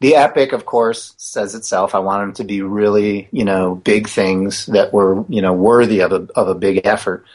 the 0.00 0.16
epic, 0.16 0.52
of 0.52 0.64
course, 0.64 1.14
says 1.18 1.54
itself. 1.54 1.94
I 1.94 1.98
wanted 1.98 2.28
them 2.28 2.34
to 2.36 2.44
be 2.44 2.62
really, 2.62 3.28
you 3.32 3.44
know, 3.44 3.74
big 3.74 4.08
things 4.08 4.66
that 4.66 4.94
were, 4.94 5.24
you 5.28 5.42
know, 5.42 5.52
worthy 5.52 6.00
of 6.00 6.12
a 6.12 6.26
of 6.34 6.48
a 6.48 6.54
big 6.54 6.86
effort. 6.86 7.26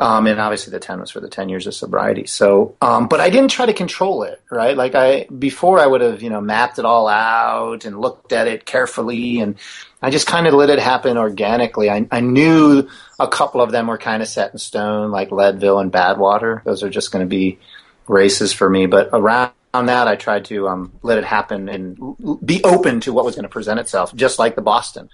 Um, 0.00 0.28
and 0.28 0.40
obviously 0.40 0.70
the 0.70 0.78
10 0.78 1.00
was 1.00 1.10
for 1.10 1.18
the 1.18 1.28
10 1.28 1.48
years 1.48 1.66
of 1.66 1.74
sobriety. 1.74 2.26
So, 2.26 2.76
um, 2.80 3.08
but 3.08 3.18
I 3.18 3.30
didn't 3.30 3.50
try 3.50 3.66
to 3.66 3.72
control 3.72 4.22
it, 4.22 4.40
right? 4.48 4.76
Like 4.76 4.94
I, 4.94 5.24
before 5.24 5.80
I 5.80 5.86
would 5.86 6.02
have, 6.02 6.22
you 6.22 6.30
know, 6.30 6.40
mapped 6.40 6.78
it 6.78 6.84
all 6.84 7.08
out 7.08 7.84
and 7.84 8.00
looked 8.00 8.32
at 8.32 8.46
it 8.46 8.64
carefully 8.64 9.40
and 9.40 9.56
I 10.00 10.10
just 10.10 10.28
kind 10.28 10.46
of 10.46 10.54
let 10.54 10.70
it 10.70 10.78
happen 10.78 11.18
organically. 11.18 11.90
I, 11.90 12.06
I 12.12 12.20
knew 12.20 12.88
a 13.18 13.26
couple 13.26 13.60
of 13.60 13.72
them 13.72 13.88
were 13.88 13.98
kind 13.98 14.22
of 14.22 14.28
set 14.28 14.52
in 14.52 14.58
stone, 14.58 15.10
like 15.10 15.32
Leadville 15.32 15.80
and 15.80 15.92
Badwater. 15.92 16.62
Those 16.62 16.84
are 16.84 16.90
just 16.90 17.10
going 17.10 17.24
to 17.24 17.28
be 17.28 17.58
races 18.06 18.52
for 18.52 18.70
me, 18.70 18.86
but 18.86 19.10
around 19.12 19.50
on 19.74 19.86
that, 19.86 20.08
I 20.08 20.16
tried 20.16 20.46
to 20.46 20.68
um, 20.68 20.92
let 21.02 21.18
it 21.18 21.24
happen 21.24 21.68
and 21.68 22.16
be 22.44 22.62
open 22.64 23.00
to 23.00 23.12
what 23.12 23.24
was 23.24 23.34
going 23.34 23.42
to 23.42 23.50
present 23.50 23.78
itself, 23.80 24.14
just 24.14 24.38
like 24.38 24.54
the 24.54 24.62
Boston. 24.62 25.10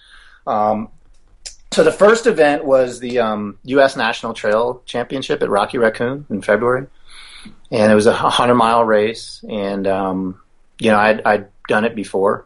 Um, 0.47 0.91
so 1.75 1.83
the 1.83 1.93
first 1.93 2.27
event 2.27 2.65
was 2.65 3.01
the 3.01 3.19
um, 3.19 3.59
U.S. 3.65 3.97
National 3.97 4.33
Trail 4.33 4.81
Championship 4.87 5.43
at 5.43 5.51
Rocky 5.51 5.77
Raccoon 5.77 6.25
in 6.31 6.41
February, 6.41 6.87
and 7.71 7.91
it 7.91 7.95
was 7.95 8.07
a 8.07 8.13
hundred 8.13 8.55
mile 8.55 8.85
race. 8.85 9.45
And 9.49 9.87
um, 9.87 10.41
you 10.79 10.91
know, 10.91 10.99
I'd, 10.99 11.23
I'd, 11.23 11.49
done 11.67 11.87
it 11.87 11.95
before, 11.95 12.45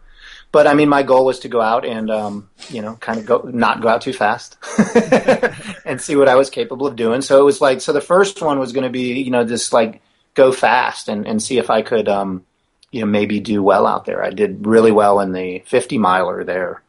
but 0.53 0.69
I 0.69 0.75
mean, 0.75 0.89
my 0.89 1.03
goal 1.03 1.25
was 1.25 1.41
to 1.41 1.49
go 1.49 1.61
out 1.61 1.85
and 1.85 2.09
um, 2.09 2.49
you 2.71 2.81
know, 2.81 2.95
kind 2.95 3.19
of 3.19 3.27
go 3.27 3.39
not 3.53 3.83
go 3.83 3.89
out 3.89 4.01
too 4.01 4.13
fast 4.13 4.57
and 5.85 6.01
see 6.01 6.15
what 6.15 6.29
I 6.29 6.37
was 6.37 6.49
capable 6.49 6.87
of 6.87 6.95
doing. 6.95 7.21
So 7.21 7.41
it 7.41 7.45
was 7.45 7.61
like, 7.61 7.81
so 7.81 7.93
the 7.93 8.01
first 8.01 8.41
one 8.41 8.61
was 8.61 8.73
going 8.73 8.85
to 8.85 8.91
be 8.91 9.21
you 9.21 9.31
know 9.31 9.45
just 9.45 9.73
like 9.73 10.01
go 10.35 10.53
fast 10.53 11.09
and, 11.09 11.27
and 11.27 11.43
see 11.43 11.59
if 11.59 11.69
I 11.69 11.83
could, 11.83 12.09
um, 12.09 12.47
you 12.93 13.01
know, 13.01 13.07
maybe 13.07 13.41
do 13.41 13.61
well 13.61 13.87
out 13.89 14.05
there. 14.05 14.23
I 14.23 14.31
did 14.31 14.65
really 14.67 14.93
well 14.93 15.19
in 15.19 15.33
the 15.33 15.65
50 15.67 15.99
miler 15.99 16.45
there, 16.45 16.81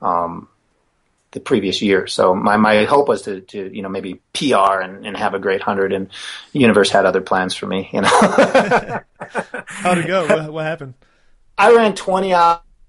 um, 0.00 0.48
the 1.36 1.40
previous 1.40 1.82
year. 1.82 2.06
So 2.06 2.34
my, 2.34 2.56
my 2.56 2.84
hope 2.84 3.08
was 3.08 3.20
to, 3.22 3.42
to, 3.42 3.70
you 3.70 3.82
know, 3.82 3.90
maybe 3.90 4.22
PR 4.32 4.80
and, 4.80 5.04
and 5.06 5.14
have 5.14 5.34
a 5.34 5.38
great 5.38 5.60
hundred 5.60 5.92
and 5.92 6.08
the 6.54 6.60
universe 6.60 6.88
had 6.88 7.04
other 7.04 7.20
plans 7.20 7.54
for 7.54 7.66
me, 7.66 7.90
you 7.92 8.00
know. 8.00 8.08
How'd 9.66 9.98
it 9.98 10.06
go? 10.06 10.26
What, 10.26 10.50
what 10.50 10.64
happened? 10.64 10.94
I 11.58 11.74
ran 11.74 11.94
20 11.94 12.32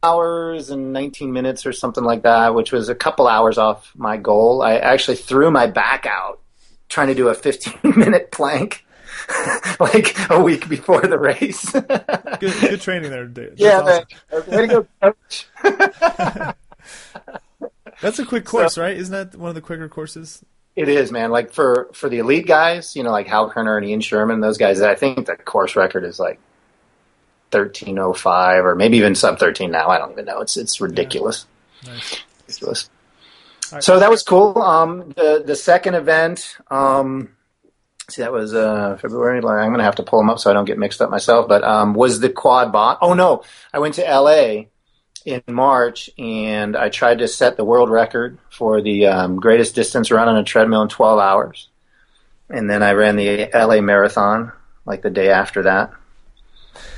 hours 0.02 0.70
and 0.70 0.94
19 0.94 1.34
minutes 1.34 1.66
or 1.66 1.74
something 1.74 2.06
like 2.06 2.22
that, 2.22 2.56
which 2.56 2.72
was 2.72 2.88
a 2.88 2.96
couple 2.96 3.28
hours 3.28 3.58
off 3.58 3.92
my 3.98 4.16
goal. 4.16 4.62
I 4.62 4.78
actually 4.78 5.18
threw 5.18 5.52
my 5.52 5.68
back 5.68 6.06
out 6.06 6.40
trying 6.88 7.08
to 7.08 7.16
do 7.16 7.28
a 7.28 7.34
15 7.34 7.74
minute 7.98 8.32
plank 8.32 8.86
like 9.82 10.16
a 10.30 10.42
week 10.42 10.70
before 10.70 11.02
the 11.02 11.20
race. 11.20 11.70
good, 11.70 12.54
good 12.62 12.80
training 12.80 13.12
there, 13.12 13.26
dude. 13.26 13.58
That's 13.58 13.62
yeah, 13.62 14.04
awesome. 14.32 14.56
way 14.56 14.68
to 14.68 14.86
go, 15.02 15.14
coach. 16.42 16.56
That's 18.02 18.20
a 18.20 18.26
quick 18.26 18.46
course, 18.46 18.76
so, 18.76 18.82
right? 18.82 18.96
Isn't 18.96 19.12
that 19.12 19.38
one 19.38 19.50
of 19.50 19.56
the 19.56 19.62
quicker 19.62 19.90
courses? 19.90 20.44
It 20.76 20.90
is, 20.90 21.12
man. 21.12 21.32
Like 21.32 21.52
for 21.52 21.90
for 21.94 22.08
the 22.08 22.20
elite 22.20 22.46
guys, 22.46 22.96
you 22.96 23.04
know, 23.04 23.12
like 23.12 23.28
Hal 23.28 23.50
Koerner 23.50 23.78
and 23.78 23.86
Ian 23.86 24.02
Sharman, 24.02 24.42
those 24.42 24.60
guys. 24.60 24.80
I 24.82 24.94
think 24.94 25.26
the 25.26 25.36
course 25.36 25.76
record 25.76 26.04
is 26.04 26.20
like 26.20 26.40
thirteen 27.50 27.98
oh 27.98 28.14
five, 28.14 28.64
or 28.64 28.76
maybe 28.76 28.98
even 28.98 29.16
sub 29.16 29.40
thirteen 29.40 29.72
now. 29.72 29.90
I 29.90 29.98
don't 29.98 30.12
even 30.12 30.26
know. 30.26 30.42
It's 30.42 30.56
it's 30.56 30.80
ridiculous. 30.80 31.48
Yeah. 31.82 31.94
Nice. 31.94 32.24
Ridiculous. 32.46 32.90
Right. 33.72 33.84
So 33.84 34.00
that 34.00 34.12
was 34.12 34.22
cool. 34.22 34.62
Um, 34.62 35.10
the 35.16 35.44
the 35.44 35.56
second 35.56 35.96
event, 35.96 36.58
um, 36.70 37.36
see 38.10 38.22
that 38.22 38.32
was 38.32 38.54
uh, 38.54 38.98
February. 39.02 39.38
I'm 39.38 39.42
going 39.42 39.80
to 39.80 39.84
have 39.84 39.96
to 39.96 40.04
pull 40.04 40.20
them 40.20 40.30
up 40.30 40.40
so 40.40 40.50
I 40.50 40.54
don't 40.54 40.66
get 40.66 40.78
mixed 40.78 41.02
up 41.02 41.10
myself. 41.10 41.48
But 41.48 41.64
um, 41.64 41.94
was 41.94 42.20
the 42.20 42.30
quad 42.30 42.72
bot? 42.72 43.00
Oh 43.02 43.14
no, 43.14 43.44
I 43.74 43.80
went 43.80 43.96
to 43.96 44.08
L.A. 44.08 44.70
in 45.28 45.44
March 45.46 46.10
and 46.18 46.78
I 46.78 46.88
tried 46.88 47.20
to 47.20 47.28
set 47.28 47.58
the 47.58 47.66
world 47.66 47.90
record 47.90 48.38
for 48.50 48.82
the 48.82 49.08
um, 49.08 49.42
greatest 49.42 49.76
distance 49.76 50.10
run 50.10 50.30
on 50.30 50.38
a 50.38 50.44
treadmill 50.44 50.84
in 50.84 50.88
12 50.88 51.20
hours. 51.20 51.68
And 52.50 52.70
then 52.70 52.82
I 52.82 52.94
ran 52.94 53.18
the 53.18 53.54
L.A. 53.54 53.82
Marathon 53.82 54.54
like 54.86 55.02
the 55.02 55.10
day 55.10 55.30
after 55.30 55.64
that. 55.64 55.94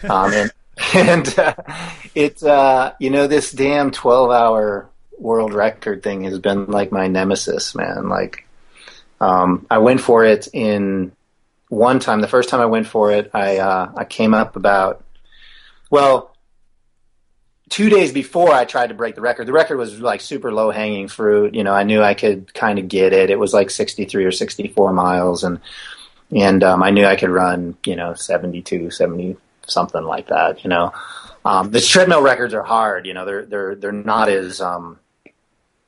Um, 0.09 0.31
and 0.31 0.51
and 0.93 1.39
uh, 1.39 1.55
it's 2.15 2.41
uh, 2.41 2.93
you 2.99 3.09
know 3.09 3.27
this 3.27 3.51
damn 3.51 3.91
12 3.91 4.31
hour 4.31 4.89
world 5.17 5.53
record 5.53 6.03
thing 6.03 6.23
has 6.23 6.39
been 6.39 6.67
like 6.67 6.93
my 6.93 7.07
nemesis, 7.07 7.75
man. 7.75 8.07
Like 8.07 8.45
um, 9.19 9.65
I 9.69 9.79
went 9.79 9.99
for 9.99 10.23
it 10.23 10.47
in 10.53 11.11
one 11.67 11.99
time. 11.99 12.21
The 12.21 12.29
first 12.29 12.47
time 12.47 12.61
I 12.61 12.65
went 12.65 12.87
for 12.87 13.11
it, 13.11 13.31
I 13.33 13.57
uh, 13.57 13.91
I 13.97 14.05
came 14.05 14.33
up 14.33 14.55
about 14.55 15.03
well 15.89 16.33
two 17.69 17.89
days 17.89 18.11
before 18.11 18.51
I 18.51 18.65
tried 18.65 18.87
to 18.87 18.93
break 18.93 19.15
the 19.15 19.21
record. 19.21 19.47
The 19.47 19.53
record 19.53 19.77
was 19.77 19.99
like 19.99 20.21
super 20.21 20.51
low 20.51 20.71
hanging 20.71 21.07
fruit. 21.07 21.53
You 21.53 21.63
know, 21.63 21.73
I 21.73 21.83
knew 21.83 22.01
I 22.01 22.13
could 22.13 22.53
kind 22.53 22.79
of 22.79 22.87
get 22.87 23.13
it. 23.13 23.29
It 23.29 23.39
was 23.39 23.53
like 23.53 23.69
63 23.69 24.25
or 24.25 24.31
64 24.31 24.93
miles, 24.93 25.43
and 25.43 25.59
and 26.35 26.63
um, 26.63 26.83
I 26.83 26.89
knew 26.89 27.05
I 27.05 27.15
could 27.15 27.29
run. 27.29 27.77
You 27.85 27.95
know, 27.95 28.13
72, 28.13 28.91
70 28.91 29.37
something 29.67 30.03
like 30.03 30.27
that. 30.27 30.63
You 30.63 30.69
know, 30.69 30.93
um, 31.45 31.71
the 31.71 31.79
treadmill 31.79 32.21
records 32.21 32.53
are 32.53 32.63
hard. 32.63 33.05
You 33.05 33.13
know, 33.13 33.25
they're 33.25 33.45
they're 33.45 33.75
they're 33.75 33.91
not 33.91 34.29
as 34.29 34.61
um, 34.61 34.99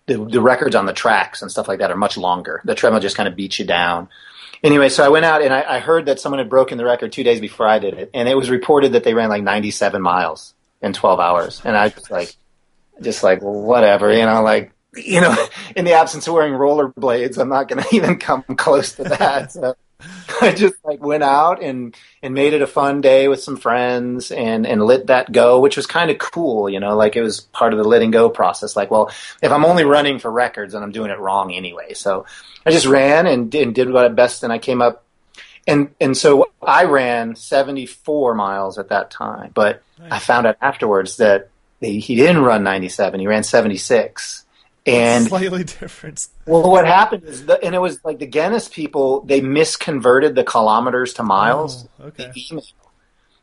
the, 0.05 0.23
the 0.25 0.41
records 0.41 0.75
on 0.75 0.85
the 0.85 0.93
tracks 0.93 1.41
and 1.41 1.51
stuff 1.51 1.67
like 1.67 1.79
that 1.79 1.91
are 1.91 1.97
much 1.97 2.17
longer. 2.17 2.61
The 2.63 2.75
treadmill 2.75 3.01
just 3.01 3.17
kind 3.17 3.27
of 3.27 3.35
beats 3.35 3.59
you 3.59 3.65
down. 3.65 4.09
Anyway, 4.63 4.89
so 4.89 5.03
I 5.03 5.09
went 5.09 5.25
out 5.25 5.41
and 5.41 5.51
I, 5.51 5.77
I 5.77 5.79
heard 5.79 6.05
that 6.05 6.19
someone 6.19 6.37
had 6.37 6.49
broken 6.49 6.77
the 6.77 6.85
record 6.85 7.11
two 7.11 7.23
days 7.23 7.41
before 7.41 7.67
I 7.67 7.79
did 7.79 7.95
it, 7.95 8.11
and 8.13 8.29
it 8.29 8.37
was 8.37 8.51
reported 8.51 8.91
that 8.91 9.03
they 9.03 9.15
ran 9.15 9.29
like 9.29 9.41
97 9.41 10.01
miles 10.01 10.53
in 10.81 10.93
12 10.93 11.19
hours, 11.19 11.61
and 11.63 11.77
I 11.77 11.93
was 11.95 12.09
like, 12.09 12.35
just 13.01 13.23
like 13.23 13.41
whatever, 13.41 14.13
you 14.13 14.25
know, 14.25 14.41
like 14.41 14.71
you 14.95 15.21
know, 15.21 15.35
in 15.75 15.85
the 15.85 15.93
absence 15.93 16.27
of 16.27 16.33
wearing 16.33 16.53
rollerblades, 16.53 17.37
I'm 17.37 17.49
not 17.49 17.67
going 17.67 17.83
to 17.89 17.95
even 17.95 18.17
come 18.17 18.43
close 18.43 18.93
to 18.93 19.03
that. 19.03 19.51
So 19.51 19.75
I 20.41 20.51
just 20.51 20.75
like 20.83 21.03
went 21.03 21.23
out 21.23 21.61
and 21.61 21.95
and 22.21 22.33
made 22.33 22.53
it 22.53 22.61
a 22.61 22.67
fun 22.67 23.01
day 23.01 23.27
with 23.27 23.41
some 23.41 23.57
friends 23.57 24.31
and 24.31 24.65
and 24.65 24.83
let 24.83 25.07
that 25.07 25.31
go, 25.31 25.59
which 25.59 25.77
was 25.77 25.85
kind 25.85 26.11
of 26.11 26.17
cool, 26.17 26.69
you 26.69 26.79
know, 26.79 26.95
like 26.95 27.15
it 27.15 27.21
was 27.21 27.41
part 27.41 27.73
of 27.73 27.79
the 27.79 27.87
letting 27.87 28.11
go 28.11 28.29
process. 28.29 28.75
Like, 28.75 28.91
well, 28.91 29.11
if 29.41 29.51
I'm 29.51 29.65
only 29.65 29.83
running 29.83 30.19
for 30.19 30.31
records, 30.31 30.73
and 30.73 30.83
I'm 30.83 30.91
doing 30.91 31.11
it 31.11 31.19
wrong 31.19 31.53
anyway. 31.53 31.93
So 31.93 32.25
I 32.65 32.71
just 32.71 32.85
ran 32.85 33.27
and, 33.27 33.53
and 33.53 33.73
did 33.73 33.91
what 33.91 34.05
I 34.05 34.09
best, 34.09 34.43
and 34.43 34.53
I 34.53 34.57
came 34.57 34.81
up. 34.81 35.05
And 35.67 35.89
and 36.01 36.17
so 36.17 36.51
I 36.61 36.85
ran 36.85 37.35
74 37.35 38.33
miles 38.33 38.77
at 38.77 38.89
that 38.89 39.11
time, 39.11 39.51
but 39.53 39.83
nice. 39.99 40.11
I 40.13 40.19
found 40.19 40.47
out 40.47 40.57
afterwards 40.61 41.17
that 41.17 41.49
he, 41.79 41.99
he 41.99 42.15
didn't 42.15 42.41
run 42.41 42.63
97; 42.63 43.19
he 43.19 43.27
ran 43.27 43.43
76 43.43 44.45
and 44.85 45.27
slightly 45.27 45.63
different. 45.63 46.27
Well, 46.45 46.69
what 46.69 46.85
happened 46.85 47.23
is, 47.23 47.45
the, 47.45 47.63
and 47.63 47.75
it 47.75 47.79
was 47.79 48.03
like 48.03 48.19
the 48.19 48.25
Guinness 48.25 48.67
people, 48.67 49.21
they 49.21 49.41
misconverted 49.41 50.35
the 50.35 50.43
kilometers 50.43 51.13
to 51.15 51.23
miles. 51.23 51.87
Oh, 51.99 52.05
okay. 52.05 52.31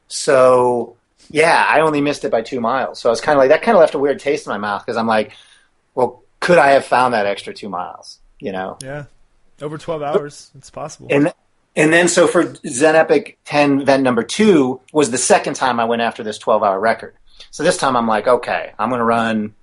So, 0.09 0.97
yeah, 1.31 1.65
I 1.69 1.81
only 1.81 2.01
missed 2.01 2.25
it 2.25 2.31
by 2.31 2.43
two 2.43 2.61
miles. 2.61 2.99
So 2.99 3.09
I 3.09 3.13
was 3.13 3.21
kind 3.21 3.37
of 3.37 3.41
like, 3.41 3.51
that 3.51 3.63
kind 3.63 3.77
of 3.77 3.81
left 3.81 3.95
a 3.95 3.99
weird 3.99 4.19
taste 4.19 4.47
in 4.47 4.51
my 4.51 4.59
mouth 4.59 4.85
because 4.85 4.97
I'm 4.97 5.07
like, 5.07 5.33
well, 5.95 6.23
could 6.41 6.59
I 6.59 6.71
have 6.71 6.85
found 6.85 7.15
that 7.15 7.27
extra 7.27 7.55
two 7.55 7.69
miles? 7.69 8.19
You 8.41 8.53
know? 8.53 8.79
Yeah. 8.83 9.05
Over 9.61 9.79
12 9.79 10.03
hours. 10.03 10.51
It's 10.57 10.71
possible. 10.71 11.09
And, 11.11 11.33
and 11.79 11.93
then 11.93 12.09
so 12.09 12.27
for 12.27 12.55
Zen 12.67 12.95
Epic 12.95 13.39
10 13.47 13.81
event 13.81 14.03
number 14.03 14.23
two 14.23 14.81
was 14.93 15.11
the 15.11 15.19
second 15.19 15.55
time 15.55 15.81
I 15.81 15.87
went 15.87 16.03
after 16.03 16.23
this 16.23 16.37
12 16.37 16.63
hour 16.63 16.79
record. 16.79 17.15
So 17.51 17.63
this 17.63 17.79
time 17.79 17.97
I'm 17.97 18.07
like, 18.07 18.27
okay, 18.27 18.73
I'm 18.79 18.91
going 18.91 18.99
to 18.99 19.05
run 19.05 19.55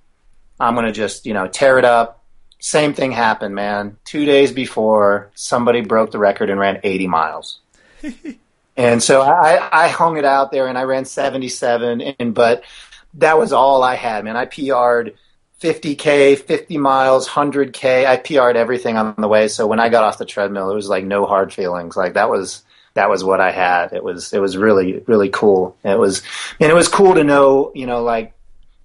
I'm 0.58 0.74
going 0.74 0.86
to 0.86 0.92
just, 0.92 1.26
you 1.26 1.34
know, 1.34 1.46
tear 1.48 1.78
it 1.78 1.84
up. 1.84 2.22
Same 2.58 2.94
thing 2.94 3.12
happened, 3.12 3.54
man. 3.54 3.98
Two 4.04 4.24
days 4.24 4.52
before, 4.52 5.30
somebody 5.34 5.82
broke 5.82 6.10
the 6.10 6.18
record 6.18 6.50
and 6.50 6.58
ran 6.58 6.80
80 6.82 7.06
miles. 7.06 7.60
and 8.76 9.02
so 9.02 9.20
I, 9.20 9.68
I 9.84 9.88
hung 9.88 10.16
it 10.16 10.24
out 10.24 10.50
there 10.50 10.66
and 10.66 10.78
I 10.78 10.84
ran 10.84 11.04
77. 11.04 12.00
And, 12.00 12.34
but 12.34 12.64
that 13.14 13.38
was 13.38 13.52
all 13.52 13.82
I 13.82 13.94
had, 13.94 14.24
man. 14.24 14.36
I 14.36 14.46
PR'd 14.46 15.14
50K, 15.60 16.38
50 16.38 16.78
miles, 16.78 17.28
100K. 17.28 18.06
I 18.06 18.16
PR'd 18.16 18.56
everything 18.56 18.96
on 18.96 19.14
the 19.16 19.28
way. 19.28 19.48
So 19.48 19.66
when 19.66 19.80
I 19.80 19.88
got 19.88 20.04
off 20.04 20.18
the 20.18 20.26
treadmill, 20.26 20.70
it 20.70 20.74
was 20.74 20.88
like 20.88 21.04
no 21.04 21.24
hard 21.24 21.52
feelings. 21.52 21.96
Like 21.96 22.14
that 22.14 22.28
was, 22.28 22.62
that 22.94 23.08
was 23.08 23.24
what 23.24 23.40
I 23.40 23.52
had. 23.52 23.92
It 23.92 24.04
was, 24.04 24.32
it 24.32 24.38
was 24.38 24.56
really, 24.56 25.02
really 25.06 25.30
cool. 25.30 25.76
It 25.82 25.98
was, 25.98 26.22
and 26.60 26.70
it 26.70 26.74
was 26.74 26.88
cool 26.88 27.14
to 27.14 27.24
know, 27.24 27.72
you 27.74 27.86
know, 27.86 28.02
like 28.02 28.34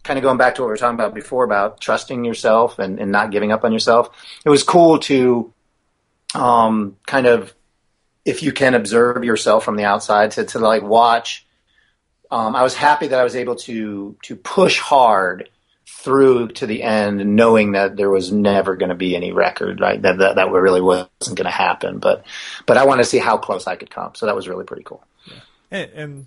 kind 0.04 0.18
of 0.18 0.24
going 0.24 0.38
back 0.38 0.56
to 0.56 0.62
what 0.62 0.68
we 0.68 0.72
were 0.72 0.78
talking 0.78 0.96
about 0.96 1.14
before 1.14 1.44
about 1.44 1.82
trusting 1.82 2.24
yourself 2.24 2.80
and, 2.80 3.00
and 3.00 3.12
not 3.12 3.32
giving 3.32 3.52
up 3.52 3.66
on 3.66 3.74
yourself. 3.74 4.10
It 4.46 4.50
was 4.50 4.64
cool 4.64 5.00
to 5.00 5.54
um, 6.34 6.98
kind 7.06 7.28
of, 7.28 7.54
if 8.24 8.44
you 8.44 8.54
can 8.54 8.76
observe 8.76 9.24
yourself 9.26 9.66
from 9.66 9.76
the 9.76 9.84
outside, 9.84 10.32
to, 10.32 10.46
to 10.46 10.60
like 10.60 10.84
watch. 10.84 11.46
Um, 12.30 12.56
I 12.56 12.64
was 12.64 12.76
happy 12.76 13.08
that 13.08 13.20
I 13.20 13.26
was 13.26 13.36
able 13.36 13.56
to 13.58 14.16
to 14.24 14.36
push 14.38 14.80
hard 14.80 15.50
through 16.00 16.48
to 16.48 16.66
the 16.66 16.84
end, 16.84 17.36
knowing 17.36 17.74
that 17.74 17.96
there 17.96 18.10
was 18.10 18.32
never 18.32 18.76
going 18.76 18.90
to 18.90 18.96
be 18.96 19.16
any 19.16 19.32
record, 19.32 19.80
right? 19.80 20.02
That, 20.02 20.18
that 20.18 20.36
that 20.36 20.50
really 20.50 20.82
wasn't 20.82 21.38
going 21.38 21.46
to 21.46 21.52
happen. 21.52 22.00
But 22.00 22.26
but 22.66 22.78
I 22.78 22.86
wanted 22.86 23.04
to 23.04 23.10
see 23.10 23.20
how 23.20 23.38
close 23.38 23.68
I 23.68 23.76
could 23.76 23.92
come, 23.92 24.16
so 24.16 24.26
that 24.26 24.36
was 24.36 24.48
really 24.48 24.66
pretty 24.66 24.84
cool. 24.84 25.04
Yeah. 25.26 25.34
And, 25.70 25.92
and 25.92 26.26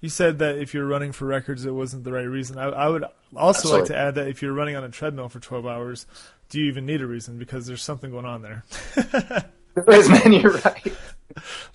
you 0.00 0.08
said 0.08 0.38
that 0.38 0.58
if 0.58 0.74
you're 0.74 0.86
running 0.86 1.12
for 1.12 1.26
records, 1.26 1.64
it 1.64 1.70
wasn't 1.70 2.04
the 2.04 2.12
right 2.12 2.22
reason. 2.22 2.58
I, 2.58 2.66
I 2.66 2.88
would 2.88 3.04
also 3.36 3.60
Absolutely. 3.60 3.80
like 3.80 3.88
to 3.88 3.96
add 3.96 4.14
that 4.16 4.28
if 4.28 4.42
you're 4.42 4.52
running 4.52 4.76
on 4.76 4.84
a 4.84 4.88
treadmill 4.88 5.28
for 5.28 5.40
12 5.40 5.66
hours, 5.66 6.06
do 6.48 6.60
you 6.60 6.66
even 6.66 6.86
need 6.86 7.00
a 7.00 7.06
reason? 7.06 7.38
Because 7.38 7.66
there's 7.66 7.82
something 7.82 8.10
going 8.10 8.24
on 8.24 8.42
there. 8.42 8.64
man, 9.86 10.32
you're 10.32 10.58
right. 10.58 10.92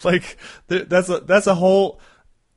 like 0.04 0.38
that's 0.67 1.10
a 1.10 1.19
that's 1.19 1.47
a 1.47 1.56
whole 1.56 1.99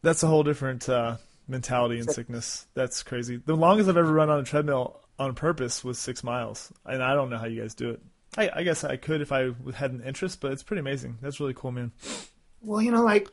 that's 0.03 0.23
a 0.23 0.27
whole 0.27 0.43
different 0.43 0.89
uh, 0.89 1.17
mentality 1.49 1.99
and 1.99 2.11
sickness. 2.11 2.67
That's 2.75 3.03
crazy. 3.03 3.41
The 3.45 3.55
longest 3.55 3.89
I've 3.89 3.97
ever 3.97 4.13
run 4.13 4.31
on 4.31 4.41
a 4.41 4.45
treadmill 4.45 5.01
on 5.19 5.35
purpose 5.35 5.85
was 5.85 5.99
six 5.99 6.23
miles, 6.23 6.73
and 6.85 7.03
I 7.03 7.15
don't 7.15 7.31
know 7.31 7.39
how 7.39 7.47
you 7.47 7.61
guys 7.61 7.75
do 7.75 7.91
it. 7.91 8.01
I, 8.37 8.51
I 8.57 8.63
guess 8.63 8.85
I 8.85 8.97
could 8.97 9.21
if 9.21 9.33
I 9.33 9.53
had 9.75 9.93
an 9.93 10.03
interest, 10.03 10.41
but 10.41 10.53
it's 10.53 10.63
pretty 10.63 10.81
amazing. 10.81 11.19
That's 11.23 11.41
really 11.41 11.55
cool, 11.55 11.73
man. 11.73 11.93
Well, 12.61 12.83
you 12.83 12.91
know, 12.91 13.03
like 13.03 13.29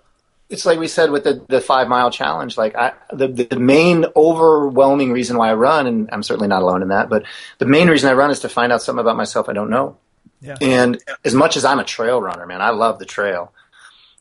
it's 0.49 0.65
like 0.65 0.79
we 0.79 0.87
said 0.87 1.11
with 1.11 1.23
the, 1.23 1.43
the 1.49 1.61
five 1.61 1.87
mile 1.87 2.11
challenge. 2.11 2.57
Like 2.57 2.75
I, 2.75 2.93
the 3.11 3.27
the 3.27 3.59
main 3.59 4.05
overwhelming 4.15 5.11
reason 5.11 5.37
why 5.37 5.49
I 5.49 5.55
run, 5.55 5.87
and 5.87 6.09
I'm 6.11 6.23
certainly 6.23 6.47
not 6.47 6.61
alone 6.61 6.81
in 6.81 6.89
that, 6.89 7.09
but 7.09 7.25
the 7.57 7.65
main 7.65 7.89
reason 7.89 8.09
I 8.09 8.13
run 8.13 8.31
is 8.31 8.39
to 8.41 8.49
find 8.49 8.71
out 8.71 8.81
something 8.81 9.01
about 9.01 9.17
myself 9.17 9.49
I 9.49 9.53
don't 9.53 9.69
know. 9.69 9.97
Yeah. 10.41 10.57
And 10.61 11.01
as 11.23 11.33
much 11.33 11.55
as 11.55 11.63
I'm 11.63 11.79
a 11.79 11.85
trail 11.85 12.21
runner, 12.21 12.45
man, 12.45 12.61
I 12.61 12.71
love 12.71 12.99
the 12.99 13.05
trail. 13.05 13.53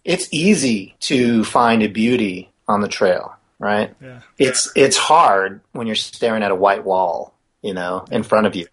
It's 0.04 0.28
easy 0.32 0.94
to 1.00 1.44
find 1.44 1.82
a 1.82 1.88
beauty 1.88 2.50
on 2.68 2.80
the 2.80 2.88
trail, 2.88 3.36
right? 3.62 3.94
Yeah. 4.02 4.20
It's 4.38 4.70
it's 4.76 4.96
hard 4.96 5.60
when 5.72 5.86
you're 5.86 5.96
staring 5.96 6.42
at 6.42 6.50
a 6.50 6.54
white 6.54 6.84
wall, 6.84 7.34
you 7.62 7.74
know, 7.74 8.04
in 8.10 8.22
front 8.22 8.46
of 8.46 8.54
you. 8.54 8.66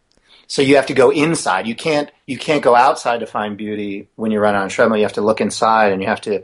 So 0.47 0.62
you 0.62 0.78
have 0.78 0.88
to 0.88 0.93
go 0.93 1.12
inside. 1.12 1.67
You 1.67 1.75
can't 1.75 2.12
you 2.25 2.38
can't 2.38 2.63
go 2.63 2.75
outside 2.75 3.19
to 3.19 3.28
find 3.28 3.56
beauty 3.56 4.10
when 4.15 4.32
you 4.32 4.39
run 4.39 4.56
on 4.56 4.67
a 4.67 4.69
treadmill. 4.69 4.97
You 4.97 5.04
have 5.04 5.13
to 5.13 5.21
look 5.21 5.41
inside 5.41 5.93
and 5.93 6.02
you 6.02 6.08
have 6.08 6.21
to 6.21 6.43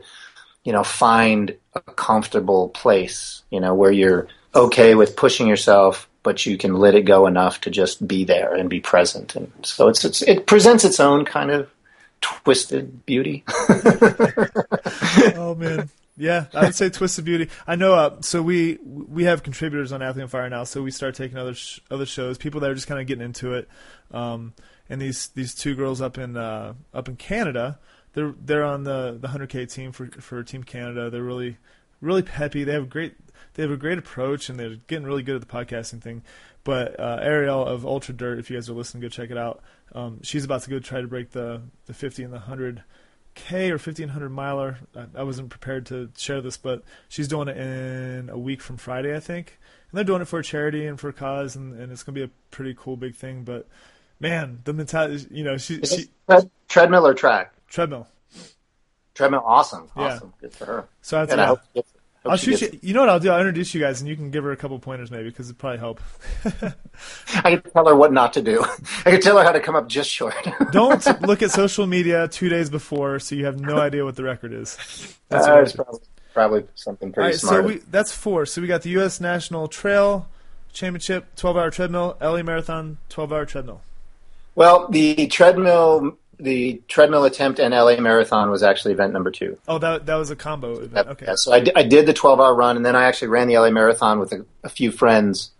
you 0.66 0.72
know, 0.72 0.82
find 0.82 1.56
a 1.74 1.80
comfortable 1.80 2.68
place, 2.70 3.42
you 3.50 3.60
know, 3.60 3.72
where 3.72 3.92
you're 3.92 4.26
okay 4.52 4.96
with 4.96 5.14
pushing 5.14 5.46
yourself, 5.46 6.08
but 6.24 6.44
you 6.44 6.58
can 6.58 6.74
let 6.74 6.96
it 6.96 7.02
go 7.02 7.28
enough 7.28 7.60
to 7.60 7.70
just 7.70 8.06
be 8.06 8.24
there 8.24 8.52
and 8.52 8.68
be 8.68 8.80
present. 8.80 9.36
And 9.36 9.52
so 9.62 9.86
it's, 9.86 10.04
it's 10.04 10.22
it 10.22 10.48
presents 10.48 10.84
its 10.84 10.98
own 10.98 11.24
kind 11.24 11.52
of 11.52 11.70
twisted 12.20 13.06
beauty. 13.06 13.44
oh 15.36 15.54
man. 15.56 15.88
Yeah, 16.16 16.46
I 16.54 16.64
would 16.64 16.74
say 16.74 16.88
Twisted 16.88 17.24
Beauty. 17.24 17.50
I 17.66 17.76
know. 17.76 17.94
Uh, 17.94 18.20
so 18.20 18.42
we 18.42 18.78
we 18.82 19.24
have 19.24 19.42
contributors 19.42 19.92
on 19.92 20.00
Athlete 20.02 20.22
on 20.22 20.28
Fire 20.28 20.48
now. 20.48 20.64
So 20.64 20.82
we 20.82 20.90
start 20.90 21.14
taking 21.14 21.36
other 21.36 21.54
sh- 21.54 21.80
other 21.90 22.06
shows. 22.06 22.38
People 22.38 22.60
that 22.60 22.70
are 22.70 22.74
just 22.74 22.86
kind 22.86 23.00
of 23.00 23.06
getting 23.06 23.24
into 23.24 23.52
it. 23.54 23.68
Um, 24.10 24.54
and 24.88 25.00
these 25.00 25.28
these 25.28 25.54
two 25.54 25.74
girls 25.74 26.00
up 26.00 26.16
in 26.16 26.36
uh, 26.36 26.74
up 26.94 27.08
in 27.08 27.16
Canada 27.16 27.78
they're 28.16 28.34
they're 28.42 28.64
on 28.64 28.82
the 28.84 29.18
the 29.20 29.28
100k 29.28 29.70
team 29.70 29.92
for 29.92 30.06
for 30.06 30.42
Team 30.42 30.64
Canada. 30.64 31.10
They're 31.10 31.22
really 31.22 31.58
really 32.00 32.22
peppy. 32.22 32.64
They 32.64 32.72
have 32.72 32.84
a 32.84 32.86
great 32.86 33.14
they 33.54 33.62
have 33.62 33.70
a 33.70 33.76
great 33.76 33.98
approach 33.98 34.48
and 34.48 34.58
they're 34.58 34.76
getting 34.88 35.06
really 35.06 35.22
good 35.22 35.36
at 35.36 35.46
the 35.46 35.46
podcasting 35.46 36.02
thing. 36.02 36.22
But 36.64 36.98
uh, 36.98 37.18
Ariel 37.20 37.64
of 37.64 37.84
Ultra 37.86 38.14
Dirt, 38.14 38.38
if 38.38 38.50
you 38.50 38.56
guys 38.56 38.68
are 38.68 38.72
listening, 38.72 39.02
go 39.02 39.08
check 39.08 39.30
it 39.30 39.36
out. 39.38 39.62
Um, 39.94 40.20
she's 40.22 40.44
about 40.44 40.62
to 40.62 40.70
go 40.70 40.78
try 40.78 41.02
to 41.02 41.06
break 41.06 41.30
the 41.30 41.60
the 41.84 41.92
50 41.92 42.24
and 42.24 42.32
the 42.32 42.38
100 42.38 42.82
K 43.36 43.70
or 43.70 43.74
1500 43.74 44.30
miler. 44.30 44.78
I, 44.96 45.20
I, 45.20 45.22
wasn't 45.22 45.50
prepared 45.50 45.86
to 45.86 46.10
share 46.16 46.40
this, 46.40 46.56
but 46.56 46.82
she's 47.08 47.28
doing 47.28 47.48
it 47.48 47.56
in 47.56 48.30
a 48.30 48.38
week 48.38 48.60
from 48.60 48.78
Friday, 48.78 49.14
I 49.14 49.20
think. 49.20 49.58
And 49.90 49.98
they're 49.98 50.04
doing 50.04 50.22
it 50.22 50.24
for 50.24 50.40
a 50.40 50.42
charity 50.42 50.86
and 50.86 50.98
for 50.98 51.10
a 51.10 51.12
cause, 51.12 51.54
and, 51.54 51.78
and 51.78 51.92
it's 51.92 52.02
going 52.02 52.14
to 52.14 52.20
be 52.20 52.24
a 52.24 52.30
pretty 52.50 52.74
cool 52.76 52.96
big 52.96 53.14
thing. 53.14 53.44
But 53.44 53.68
man, 54.18 54.62
the 54.64 54.72
mentality, 54.72 55.26
you 55.30 55.44
know, 55.44 55.58
she, 55.58 55.80
she 55.82 56.08
treadmill 56.66 57.06
or 57.06 57.14
track. 57.14 57.52
Treadmill. 57.68 58.08
Treadmill, 59.14 59.42
awesome, 59.44 59.88
awesome, 59.94 60.32
yeah. 60.34 60.40
good 60.40 60.52
for 60.54 60.64
her. 60.64 60.88
So 61.02 61.24
that's 61.24 61.36
yeah, 61.36 61.52
I 61.76 61.82
I'll 62.30 62.36
shoot 62.36 62.60
you. 62.60 62.78
You 62.82 62.94
know 62.94 63.00
what 63.00 63.08
I'll 63.08 63.20
do? 63.20 63.30
I'll 63.30 63.40
introduce 63.40 63.74
you 63.74 63.80
guys, 63.80 64.00
and 64.00 64.08
you 64.08 64.16
can 64.16 64.30
give 64.30 64.44
her 64.44 64.52
a 64.52 64.56
couple 64.56 64.78
pointers, 64.78 65.10
maybe, 65.10 65.28
because 65.28 65.48
it'd 65.48 65.58
probably 65.58 65.78
help. 65.78 66.00
I 67.44 67.56
can 67.56 67.62
tell 67.72 67.86
her 67.86 67.94
what 67.94 68.12
not 68.12 68.32
to 68.34 68.42
do. 68.42 68.64
I 69.04 69.10
can 69.10 69.20
tell 69.20 69.38
her 69.38 69.44
how 69.44 69.52
to 69.52 69.60
come 69.60 69.76
up 69.76 69.88
just 69.88 70.10
short. 70.10 70.34
Don't 70.72 71.04
look 71.22 71.42
at 71.42 71.50
social 71.50 71.86
media 71.86 72.28
two 72.28 72.48
days 72.48 72.70
before, 72.70 73.18
so 73.18 73.34
you 73.34 73.44
have 73.46 73.60
no 73.60 73.78
idea 73.80 74.04
what 74.04 74.16
the 74.16 74.24
record 74.24 74.52
is. 74.52 74.76
That's 75.28 75.46
uh, 75.46 75.72
probably, 75.74 76.00
probably 76.34 76.64
something 76.74 77.12
pretty 77.12 77.24
All 77.24 77.30
right, 77.30 77.38
smart. 77.38 77.64
So 77.64 77.68
we, 77.68 77.76
that's 77.90 78.12
four. 78.12 78.46
So 78.46 78.60
we 78.60 78.66
got 78.66 78.82
the 78.82 78.90
U.S. 78.90 79.20
National 79.20 79.68
Trail 79.68 80.28
Championship, 80.72 81.34
12-hour 81.36 81.70
treadmill, 81.70 82.16
LA 82.20 82.42
Marathon, 82.42 82.98
12-hour 83.10 83.46
treadmill. 83.46 83.80
Well, 84.54 84.88
the 84.88 85.26
treadmill 85.26 86.16
the 86.38 86.82
treadmill 86.88 87.24
attempt 87.24 87.58
and 87.58 87.72
LA 87.72 87.96
marathon 87.96 88.50
was 88.50 88.62
actually 88.62 88.92
event 88.92 89.12
number 89.12 89.30
two. 89.30 89.58
Oh, 89.66 89.78
that 89.78 90.06
that 90.06 90.16
was 90.16 90.30
a 90.30 90.36
combo 90.36 90.78
event. 90.80 91.08
Okay. 91.08 91.26
Yeah, 91.26 91.34
so 91.36 91.52
I, 91.52 91.60
d- 91.60 91.72
I 91.74 91.82
did 91.82 92.06
the 92.06 92.12
12 92.12 92.40
hour 92.40 92.54
run, 92.54 92.76
and 92.76 92.84
then 92.84 92.94
I 92.94 93.04
actually 93.04 93.28
ran 93.28 93.48
the 93.48 93.58
LA 93.58 93.70
marathon 93.70 94.18
with 94.18 94.32
a, 94.32 94.44
a 94.62 94.68
few 94.68 94.90
friends 94.90 95.50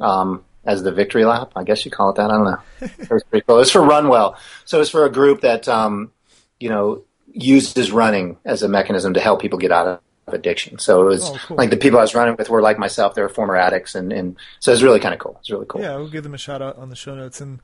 um, 0.00 0.44
as 0.64 0.82
the 0.82 0.92
victory 0.92 1.24
lap. 1.24 1.52
I 1.56 1.64
guess 1.64 1.84
you 1.84 1.90
call 1.90 2.10
it 2.10 2.16
that. 2.16 2.30
I 2.30 2.34
don't 2.34 2.44
know. 2.44 2.58
it 2.98 3.10
was 3.10 3.22
pretty 3.24 3.44
cool. 3.46 3.56
It 3.56 3.60
was 3.60 3.70
for 3.70 3.82
Runwell, 3.82 4.36
so 4.64 4.78
it 4.78 4.80
was 4.80 4.90
for 4.90 5.04
a 5.04 5.10
group 5.10 5.40
that 5.42 5.66
um, 5.68 6.12
you 6.60 6.68
know 6.68 7.02
uses 7.32 7.90
running 7.90 8.36
as 8.44 8.62
a 8.62 8.68
mechanism 8.68 9.14
to 9.14 9.20
help 9.20 9.40
people 9.40 9.58
get 9.58 9.72
out 9.72 9.86
of 9.86 10.00
addiction. 10.34 10.78
So 10.78 11.02
it 11.02 11.06
was 11.06 11.30
oh, 11.30 11.38
cool. 11.46 11.56
like 11.56 11.70
the 11.70 11.76
people 11.78 11.98
I 11.98 12.02
was 12.02 12.14
running 12.14 12.36
with 12.36 12.50
were 12.50 12.62
like 12.62 12.78
myself; 12.78 13.14
they 13.14 13.22
were 13.22 13.28
former 13.28 13.56
addicts, 13.56 13.94
and, 13.94 14.12
and 14.12 14.36
so 14.60 14.72
it 14.72 14.74
was 14.74 14.82
really 14.82 15.00
kind 15.00 15.14
of 15.14 15.20
cool. 15.20 15.36
It's 15.40 15.50
really 15.50 15.66
cool. 15.66 15.80
Yeah, 15.80 15.96
we'll 15.96 16.10
give 16.10 16.22
them 16.22 16.34
a 16.34 16.38
shout 16.38 16.60
out 16.60 16.76
on 16.76 16.90
the 16.90 16.96
show 16.96 17.14
notes 17.14 17.40
and 17.40 17.60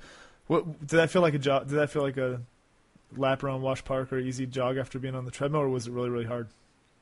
what 0.49 0.81
did 0.81 0.99
that 0.99 1.11
feel 1.11 1.23
like 1.23 1.35
a 1.35 1.39
jog? 1.39 1.69
Did 1.69 1.77
that 1.77 1.91
feel 1.91 2.03
like 2.03 2.17
a 2.17 2.41
lap 3.17 3.43
around 3.45 3.63
Wash 3.63 3.85
Park 3.85 4.13
or 4.13 4.19
easy 4.19 4.47
jog 4.47 4.77
after 4.77 4.99
being 4.99 5.15
on 5.15 5.25
the 5.25 5.31
treadmill, 5.31 5.61
or 5.63 5.69
was 5.69 5.87
it 5.87 5.93
really 5.93 6.11
really 6.11 6.25
hard? 6.25 6.49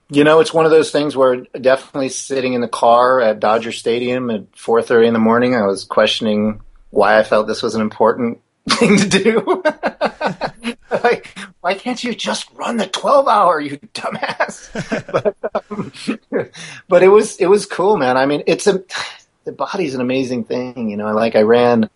You 0.09 0.23
know, 0.23 0.39
it's 0.39 0.55
one 0.55 0.65
of 0.65 0.71
those 0.71 0.93
things 0.93 1.17
where 1.17 1.37
definitely 1.61 2.11
sitting 2.11 2.53
in 2.53 2.61
the 2.61 2.69
car 2.69 3.21
at 3.21 3.41
Dodger 3.41 3.73
Stadium 3.73 4.31
at 4.31 4.53
4:30 4.53 5.09
in 5.09 5.13
the 5.15 5.19
morning, 5.19 5.55
I 5.55 5.67
was 5.67 5.85
questioning 5.85 6.61
why 6.91 7.19
I 7.19 7.23
felt 7.23 7.47
this 7.47 7.63
was 7.63 7.75
an 7.75 7.81
important 7.81 8.41
thing 8.71 8.99
to 8.99 9.09
do. 9.09 9.63
like, 11.03 11.37
why 11.61 11.75
can't 11.75 12.03
you 12.03 12.15
just 12.15 12.49
run 12.55 12.77
the 12.77 12.87
12 12.87 13.27
hour, 13.27 13.61
you 13.61 13.79
dumbass? 13.95 14.71
but, 15.13 15.37
um, 15.71 15.93
but 16.89 17.03
it 17.03 17.09
was 17.09 17.37
it 17.39 17.47
was 17.47 17.67
cool, 17.67 17.97
man. 17.97 18.17
I 18.17 18.27
mean, 18.27 18.43
it's 18.47 18.67
a 18.67 18.83
the 19.45 19.53
body's 19.53 19.95
an 19.95 20.01
amazing 20.01 20.45
thing, 20.45 20.89
you 20.89 20.97
know. 20.97 21.13
Like 21.13 21.37
I 21.37 21.43
ran 21.43 21.91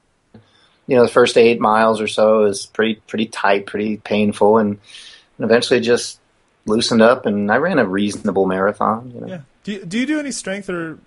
you 0.91 0.97
know 0.97 1.05
the 1.05 1.13
first 1.13 1.39
eight 1.39 1.61
miles 1.61 2.01
or 2.01 2.09
so 2.09 2.47
is 2.47 2.67
pretty 2.67 2.97
pretty 3.07 3.27
tight, 3.27 3.65
pretty 3.65 3.99
painful, 3.99 4.59
and, 4.59 4.71
and 5.39 5.45
eventually 5.45 5.79
just 5.79 6.19
loosened 6.67 7.01
up. 7.01 7.27
And 7.27 7.51
I 7.53 7.59
ran 7.59 7.79
a 7.79 7.87
reasonable 7.87 8.45
marathon. 8.45 9.13
You 9.15 9.21
know? 9.21 9.27
Yeah. 9.29 9.41
Do 9.63 9.73
you, 9.73 9.85
do 9.85 9.99
you 10.01 10.07
do 10.07 10.19
any 10.19 10.33
strength 10.33 10.69
or 10.69 10.99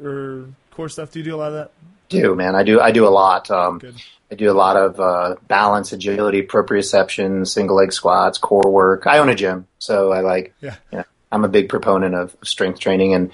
or 0.00 0.46
core 0.70 0.88
stuff? 0.88 1.10
Do 1.10 1.18
you 1.18 1.24
do 1.24 1.34
a 1.34 1.38
lot 1.38 1.48
of 1.48 1.54
that? 1.54 1.70
Do 2.08 2.36
man, 2.36 2.54
I 2.54 2.62
do. 2.62 2.80
I 2.80 2.92
do 2.92 3.04
a 3.04 3.10
lot. 3.10 3.50
Um, 3.50 3.80
Good. 3.80 3.96
I 4.30 4.36
do 4.36 4.48
a 4.48 4.54
lot 4.54 4.76
of 4.76 5.00
uh, 5.00 5.34
balance, 5.48 5.92
agility, 5.92 6.42
proprioception, 6.42 7.44
single 7.48 7.74
leg 7.74 7.92
squats, 7.92 8.38
core 8.38 8.70
work. 8.70 9.08
I 9.08 9.18
own 9.18 9.28
a 9.28 9.34
gym, 9.34 9.66
so 9.80 10.12
I 10.12 10.20
like. 10.20 10.54
Yeah. 10.60 10.76
You 10.92 10.98
know, 10.98 11.04
I'm 11.32 11.44
a 11.44 11.48
big 11.48 11.68
proponent 11.68 12.14
of 12.14 12.36
strength 12.44 12.78
training, 12.78 13.14
and 13.14 13.32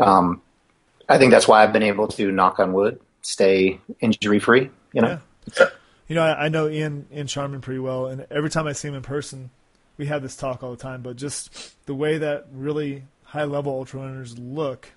um, 0.00 0.42
I 1.08 1.18
think 1.18 1.30
that's 1.30 1.46
why 1.46 1.62
I've 1.62 1.72
been 1.72 1.84
able 1.84 2.08
to 2.08 2.32
knock 2.32 2.58
on 2.58 2.72
wood, 2.72 2.98
stay 3.22 3.78
injury 4.00 4.40
free. 4.40 4.70
You 4.92 5.02
know. 5.02 5.08
Yeah. 5.08 5.18
You 6.08 6.14
know, 6.16 6.22
I, 6.22 6.44
I 6.46 6.48
know 6.48 6.68
Ian 6.68 7.06
Ian 7.12 7.26
Sharman 7.26 7.60
pretty 7.60 7.80
well, 7.80 8.06
and 8.06 8.26
every 8.30 8.50
time 8.50 8.66
I 8.66 8.72
see 8.72 8.88
him 8.88 8.94
in 8.94 9.02
person, 9.02 9.50
we 9.96 10.06
have 10.06 10.22
this 10.22 10.36
talk 10.36 10.62
all 10.62 10.70
the 10.70 10.76
time. 10.76 11.02
But 11.02 11.16
just 11.16 11.74
the 11.86 11.94
way 11.94 12.18
that 12.18 12.46
really 12.52 13.04
high 13.24 13.44
level 13.44 13.72
ultra 13.72 14.00
runners 14.00 14.38
look 14.38 14.90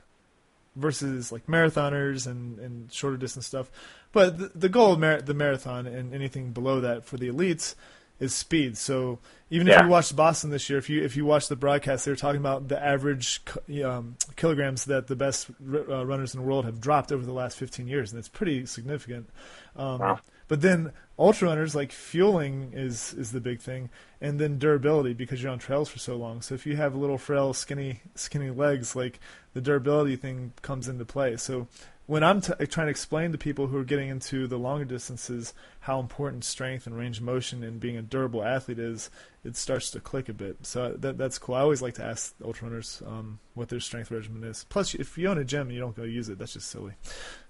versus 0.75 1.31
like 1.31 1.47
marathoners 1.47 2.27
and, 2.27 2.59
and 2.59 2.91
shorter 2.91 3.17
distance 3.17 3.47
stuff. 3.47 3.71
But 4.11 4.37
the, 4.37 4.51
the 4.53 4.69
goal 4.69 4.93
of 4.93 4.99
mar- 4.99 5.21
the 5.21 5.33
marathon 5.33 5.87
and 5.87 6.13
anything 6.13 6.51
below 6.51 6.81
that 6.81 7.03
for 7.05 7.17
the 7.17 7.29
elites 7.29 7.73
is 8.19 8.33
speed. 8.33 8.77
So 8.77 9.19
even 9.49 9.67
Yeah. 9.67 9.77
if 9.79 9.81
you 9.83 9.87
watched 9.89 10.15
Boston 10.15 10.49
this 10.49 10.69
year, 10.69 10.77
if 10.77 10.89
you 10.89 11.03
if 11.03 11.15
you 11.15 11.23
watch 11.25 11.47
the 11.47 11.55
broadcast, 11.55 12.05
they 12.05 12.11
were 12.11 12.15
talking 12.17 12.41
about 12.41 12.67
the 12.67 12.83
average 12.83 13.41
um, 13.83 14.17
kilograms 14.35 14.85
that 14.85 15.07
the 15.07 15.15
best 15.15 15.49
uh, 15.73 16.05
runners 16.05 16.33
in 16.35 16.41
the 16.41 16.45
world 16.45 16.65
have 16.65 16.81
dropped 16.81 17.11
over 17.11 17.25
the 17.25 17.31
last 17.33 17.57
15 17.57 17.87
years, 17.87 18.11
and 18.11 18.19
it's 18.19 18.27
pretty 18.29 18.65
significant. 18.65 19.29
Um, 19.75 19.99
Wow. 19.99 20.19
But 20.47 20.61
then 20.61 20.93
ultra 21.19 21.49
runners 21.49 21.75
like 21.75 21.91
fueling 21.91 22.71
is 22.73 23.13
is 23.13 23.31
the 23.31 23.41
big 23.41 23.59
thing, 23.59 23.89
and 24.21 24.39
then 24.39 24.59
durability 24.59 25.13
because 25.13 25.41
you're 25.41 25.51
on 25.51 25.59
trails 25.59 25.89
for 25.89 25.99
so 25.99 26.15
long. 26.15 26.41
So 26.41 26.55
if 26.55 26.65
you 26.65 26.75
have 26.77 26.95
little 26.95 27.17
frail, 27.17 27.53
skinny 27.53 28.01
skinny 28.15 28.49
legs, 28.49 28.95
like 28.95 29.19
the 29.53 29.61
durability 29.61 30.15
thing 30.15 30.53
comes 30.61 30.87
into 30.87 31.05
play. 31.05 31.37
So 31.37 31.67
when 32.07 32.23
I'm 32.23 32.39
t- 32.39 32.53
trying 32.67 32.87
to 32.87 32.91
explain 32.91 33.33
to 33.33 33.37
people 33.37 33.67
who 33.67 33.77
are 33.77 33.83
getting 33.83 34.07
into 34.07 34.47
the 34.47 34.57
longer 34.57 34.85
distances 34.85 35.53
how 35.81 35.99
important 35.99 36.45
strength 36.45 36.87
and 36.87 36.97
range 36.97 37.17
of 37.17 37.23
motion 37.25 37.63
and 37.63 37.81
being 37.81 37.97
a 37.97 38.01
durable 38.01 38.43
athlete 38.43 38.79
is, 38.79 39.09
it 39.43 39.57
starts 39.57 39.91
to 39.91 39.99
click 39.99 40.29
a 40.29 40.33
bit. 40.33 40.65
So 40.65 40.93
that 40.97 41.17
that's 41.17 41.37
cool. 41.37 41.55
I 41.55 41.61
always 41.61 41.81
like 41.81 41.95
to 41.95 42.05
ask 42.05 42.33
ultra 42.43 42.69
runners 42.69 43.03
um, 43.05 43.39
what 43.55 43.67
their 43.67 43.81
strength 43.81 44.09
regimen 44.09 44.45
is. 44.45 44.65
Plus, 44.69 44.95
if 44.95 45.17
you 45.17 45.27
own 45.27 45.37
a 45.37 45.43
gym 45.43 45.63
and 45.63 45.73
you 45.73 45.81
don't 45.81 45.97
go 45.97 46.03
use 46.03 46.29
it, 46.29 46.39
that's 46.39 46.53
just 46.53 46.69
silly. 46.69 46.93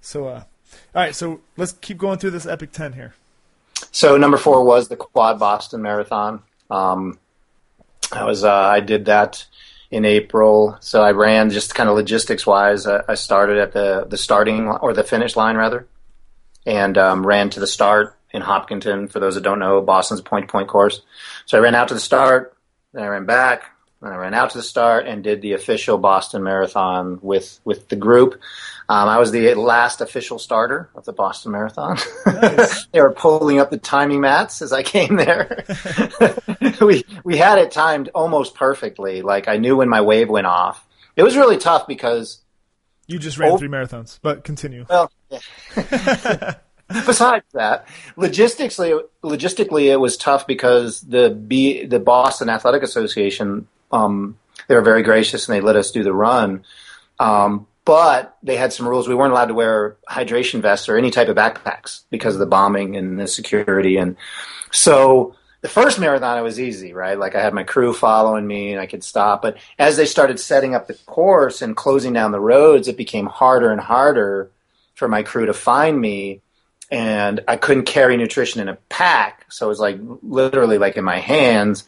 So, 0.02 0.28
uh, 0.28 0.43
all 0.95 1.01
right, 1.01 1.15
so 1.15 1.41
let's 1.57 1.74
keep 1.74 1.97
going 1.97 2.20
through 2.20 2.32
this 2.32 2.45
epic 2.45 2.72
ten 2.72 2.93
here. 2.93 3.13
So 3.91 4.18
number 4.18 4.38
four 4.38 4.63
was 4.63 4.88
the 4.88 4.95
Quad 4.95 5.39
Boston 5.39 5.82
Marathon. 5.82 6.41
Um, 6.70 7.20
I 8.11 8.24
was 8.24 8.43
uh, 8.43 8.51
I 8.51 8.80
did 8.80 9.05
that 9.05 9.45
in 9.91 10.05
April. 10.05 10.78
So 10.82 11.01
I 11.01 11.11
ran 11.11 11.49
just 11.49 11.76
kind 11.76 11.89
of 11.89 11.95
logistics 11.95 12.45
wise. 12.45 12.88
I, 12.88 13.03
I 13.07 13.15
started 13.15 13.57
at 13.57 13.74
the 13.74 14.05
the 14.09 14.18
starting 14.18 14.68
or 14.68 14.93
the 14.93 15.03
finish 15.03 15.36
line 15.36 15.55
rather, 15.55 15.88
and 16.65 16.97
um, 16.97 17.26
ran 17.26 17.49
to 17.51 17.59
the 17.59 17.68
start 17.68 18.15
in 18.32 18.41
Hopkinton. 18.41 19.07
For 19.07 19.20
those 19.20 19.36
that 19.36 19.43
don't 19.43 19.59
know, 19.59 19.82
Boston's 19.82 20.20
a 20.20 20.24
point 20.24 20.47
to 20.47 20.51
point 20.51 20.68
course. 20.68 21.01
So 21.45 21.57
I 21.57 21.61
ran 21.61 21.76
out 21.76 21.88
to 21.89 21.93
the 21.93 21.99
start, 21.99 22.57
then 22.93 23.03
I 23.03 23.07
ran 23.07 23.26
back, 23.26 23.72
then 24.02 24.12
I 24.12 24.16
ran 24.16 24.34
out 24.34 24.52
to 24.52 24.58
the 24.58 24.64
start 24.64 25.08
and 25.08 25.24
did 25.24 25.41
the 25.41 25.54
official 25.54 25.98
Boston 25.98 26.43
Marathon 26.43 27.20
with 27.22 27.60
with 27.64 27.89
the 27.89 27.95
group. 27.95 28.39
Um, 28.89 29.10
I 29.10 29.20
was 29.20 29.32
the 29.32 29.54
last 29.56 30.00
official 30.02 30.39
starter 30.39 30.89
of 30.95 31.04
the 31.04 31.12
Boston 31.14 31.52
Marathon. 31.52 31.98
Nice. 32.26 32.86
they 32.93 33.02
were 33.02 33.12
pulling 33.12 33.60
up 33.60 33.70
the 33.70 33.78
timing 33.78 34.22
mats 34.22 34.62
as 34.62 34.72
I 34.72 34.82
came 34.84 35.18
there. 35.18 35.66
we 36.82 37.04
we 37.24 37.38
had 37.38 37.58
it 37.60 37.72
timed 37.72 38.10
almost 38.16 38.56
perfectly. 38.56 39.22
Like 39.24 39.48
I 39.48 39.58
knew 39.58 39.76
when 39.76 39.89
my 39.89 40.02
wave 40.02 40.30
went 40.30 40.48
off. 40.48 40.86
It 41.16 41.24
was 41.24 41.36
really 41.36 41.58
tough 41.58 41.88
because 41.88 42.39
You 43.08 43.18
just 43.20 43.38
ran 43.39 43.52
Oh. 43.54 43.58
three 43.58 43.68
marathons, 43.68 44.20
but 44.22 44.43
continue. 44.43 44.86
well, 44.89 45.12
yeah. 45.30 45.39
besides 46.88 47.45
that, 47.54 47.88
logistically, 48.16 49.02
logistically, 49.24 49.86
it 49.91 49.98
was 49.98 50.16
tough 50.18 50.45
because 50.48 51.02
the 51.02 51.30
B, 51.32 51.86
the 51.86 52.00
Boston 52.00 52.50
Athletic 52.50 52.84
Association, 52.84 53.68
um, 53.91 54.38
they 54.67 54.75
were 54.75 54.81
very 54.81 55.03
gracious 55.03 55.47
and 55.47 55.55
they 55.55 55.61
let 55.61 55.75
us 55.75 55.91
do 55.91 56.03
the 56.03 56.13
run. 56.13 56.63
Um, 57.19 57.67
but 57.85 58.38
they 58.43 58.57
had 58.57 58.73
some 58.73 58.88
rules. 58.88 59.07
We 59.07 59.15
weren't 59.15 59.31
allowed 59.31 59.45
to 59.45 59.53
wear 59.53 59.95
hydration 60.09 60.61
vests 60.61 60.89
or 60.89 60.97
any 60.97 61.09
type 61.09 61.29
of 61.29 61.38
backpacks 61.38 62.01
because 62.09 62.35
of 62.35 62.39
the 62.39 62.45
bombing 62.45 62.97
and 62.97 63.17
the 63.17 63.27
security. 63.27 63.95
And 63.95 64.17
so 64.71 65.35
the 65.61 65.69
first 65.69 65.97
marathon, 65.97 66.38
it 66.38 66.41
was 66.41 66.59
easy, 66.59 66.91
right? 66.91 67.17
Like 67.17 67.33
I 67.33 67.41
had 67.41 67.53
my 67.53 67.63
crew 67.63 67.93
following 67.93 68.45
me 68.45 68.73
and 68.73 68.81
I 68.81 68.88
could 68.88 69.05
stop. 69.05 69.41
But 69.41 69.57
as 69.79 69.95
they 69.95 70.05
started 70.05 70.38
setting 70.38 70.75
up 70.75 70.88
the 70.88 70.95
course 71.05 71.61
and 71.61 71.77
closing 71.77 72.11
down 72.11 72.33
the 72.33 72.41
roads, 72.41 72.89
it 72.89 72.97
became 72.97 73.25
harder 73.25 73.71
and 73.71 73.79
harder 73.79 74.51
for 74.95 75.07
my 75.07 75.23
crew 75.23 75.45
to 75.45 75.53
find 75.53 75.99
me. 75.99 76.41
And 76.91 77.41
I 77.47 77.55
couldn't 77.55 77.85
carry 77.85 78.17
nutrition 78.17 78.61
in 78.61 78.67
a 78.67 78.77
pack. 78.89 79.45
So 79.49 79.65
it 79.65 79.69
was 79.69 79.79
like 79.79 79.97
literally 80.21 80.77
like 80.77 80.97
in 80.97 81.05
my 81.05 81.19
hands. 81.19 81.85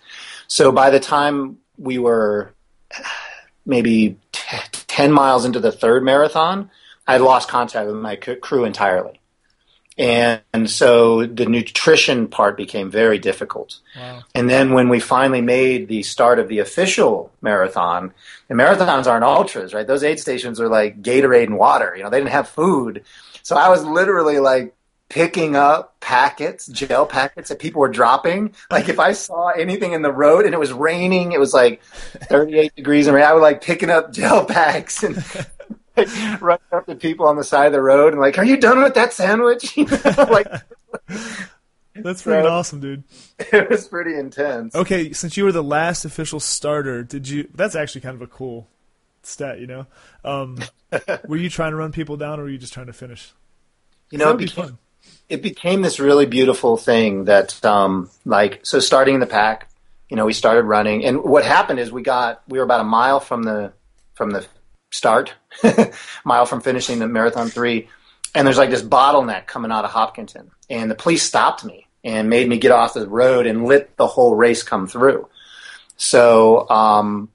So 0.48 0.72
by 0.72 0.90
the 0.90 1.00
time 1.00 1.58
we 1.80 1.98
were 1.98 2.54
maybe 3.66 4.18
t- 4.32 4.58
10 4.72 5.12
miles 5.12 5.46
into 5.46 5.60
the 5.60 5.72
third 5.72 6.04
marathon, 6.04 6.70
I 7.08 7.18
lost 7.18 7.50
contact 7.50 7.88
with 7.88 7.96
my 7.96 8.20
c- 8.24 8.36
crew 8.36 8.66
entirely. 8.66 9.20
And, 9.98 10.42
and 10.54 10.70
so 10.70 11.26
the 11.26 11.46
nutrition 11.46 12.28
part 12.28 12.56
became 12.56 12.90
very 12.90 13.20
difficult. 13.20 13.80
Wow. 13.98 14.24
And 14.34 14.50
then 14.50 14.74
when 14.74 14.88
we 14.88 15.02
finally 15.02 15.42
made 15.42 15.90
the 15.90 16.04
start 16.04 16.40
of 16.40 16.48
the 16.48 16.60
official 16.60 17.32
marathon, 17.42 18.14
the 18.48 18.56
marathons 18.56 19.08
aren't 19.08 19.26
ultras, 19.26 19.74
right? 19.74 19.86
Those 19.86 20.06
aid 20.06 20.20
stations 20.20 20.62
are 20.62 20.70
like 20.70 21.02
Gatorade 21.02 21.48
and 21.48 21.58
water. 21.58 21.94
You 21.98 22.04
know, 22.04 22.10
they 22.10 22.20
didn't 22.20 22.32
have 22.32 22.48
food. 22.48 23.04
So 23.44 23.58
I 23.58 23.68
was 23.68 23.84
literally 23.84 24.40
like 24.40 24.74
picking 25.10 25.56
up 25.56 26.00
packets, 26.00 26.68
gel 26.68 27.06
packets 27.06 27.50
that 27.50 27.60
people 27.60 27.82
were 27.82 27.90
dropping. 27.90 28.54
Like 28.72 28.90
if 28.90 29.00
I 29.00 29.12
saw 29.12 29.50
anything 29.50 29.94
in 29.94 30.02
the 30.04 30.12
road 30.12 30.46
and 30.46 30.54
it 30.54 30.60
was 30.60 30.72
raining, 30.72 31.32
it 31.32 31.40
was 31.40 31.54
like 31.54 31.82
38 31.84 32.76
degrees 32.76 33.08
and 33.08 33.16
rain, 33.16 33.26
I 33.26 33.34
would 33.34 33.42
like 33.42 33.62
picking 33.62 33.90
up 33.90 34.12
gel 34.14 34.46
packs 34.46 35.04
and 35.04 35.18
like, 35.98 36.08
running 36.42 36.62
up 36.72 36.86
to 36.86 36.96
people 36.96 37.28
on 37.28 37.36
the 37.38 37.44
side 37.44 37.66
of 37.68 37.74
the 37.74 37.82
road 37.82 38.14
and 38.14 38.22
like, 38.22 38.38
are 38.38 38.46
you 38.46 38.56
done 38.58 38.82
with 38.84 38.94
that 38.94 39.12
sandwich? 39.14 39.76
You 39.78 39.86
know, 39.86 39.98
like 40.30 40.48
That's 41.96 42.22
pretty 42.22 42.44
So- 42.44 42.50
awesome, 42.50 42.80
dude. 42.80 43.04
it 43.40 43.70
was 43.70 43.88
pretty 43.88 44.16
intense. 44.16 44.74
Okay, 44.76 45.12
since 45.12 45.36
you 45.38 45.44
were 45.44 45.52
the 45.52 45.64
last 45.64 46.06
official 46.06 46.40
starter, 46.40 47.04
did 47.04 47.28
you? 47.28 47.50
That's 47.54 47.76
actually 47.76 48.02
kind 48.02 48.16
of 48.16 48.22
a 48.22 48.28
cool 48.28 48.68
stat, 49.24 49.60
you 49.60 49.68
know. 49.68 49.86
Um, 50.24 50.60
were 51.28 51.36
you 51.38 51.50
trying 51.50 51.72
to 51.72 51.78
run 51.78 51.92
people 51.92 52.16
down, 52.16 52.40
or 52.40 52.44
were 52.44 52.50
you 52.50 52.58
just 52.58 52.74
trying 52.74 52.86
to 52.88 52.94
finish? 52.94 53.34
You 54.12 54.18
know, 54.18 54.32
it 54.32 54.38
became, 54.38 54.66
fun. 54.66 54.78
It 55.30 55.42
became 55.42 55.82
this 55.82 56.00
really 56.00 56.26
beautiful 56.26 56.76
thing 56.76 57.26
that, 57.26 57.64
um, 57.64 58.10
like, 58.26 58.60
so 58.64 58.80
starting 58.80 59.14
in 59.14 59.20
the 59.20 59.28
pack, 59.28 59.70
you 60.10 60.18
know, 60.18 60.26
we 60.26 60.34
started 60.34 60.64
running, 60.64 61.06
and 61.06 61.24
what 61.24 61.46
happened 61.46 61.80
is 61.80 61.92
we 61.92 62.02
got 62.02 62.42
we 62.48 62.58
were 62.58 62.64
about 62.64 62.82
a 62.82 62.86
mile 62.86 63.20
from 63.20 63.44
the 63.44 63.72
from 64.16 64.32
the 64.32 64.46
start, 64.92 65.34
mile 66.26 66.48
from 66.48 66.62
finishing 66.62 66.98
the 66.98 67.08
marathon 67.08 67.48
three, 67.50 67.88
and 68.34 68.46
there's 68.46 68.58
like 68.58 68.72
this 68.72 68.82
bottleneck 68.82 69.46
coming 69.46 69.72
out 69.72 69.86
of 69.86 69.92
Hopkinton, 69.92 70.50
and 70.68 70.90
the 70.90 70.96
police 70.96 71.22
stopped 71.22 71.64
me 71.64 71.86
and 72.04 72.28
made 72.28 72.50
me 72.50 72.58
get 72.58 72.72
off 72.72 72.96
the 72.96 73.08
road 73.08 73.46
and 73.46 73.66
let 73.66 73.96
the 73.98 74.08
whole 74.08 74.36
race 74.36 74.64
come 74.64 74.88
through. 74.88 75.28
So 75.98 76.68
um, 76.70 77.30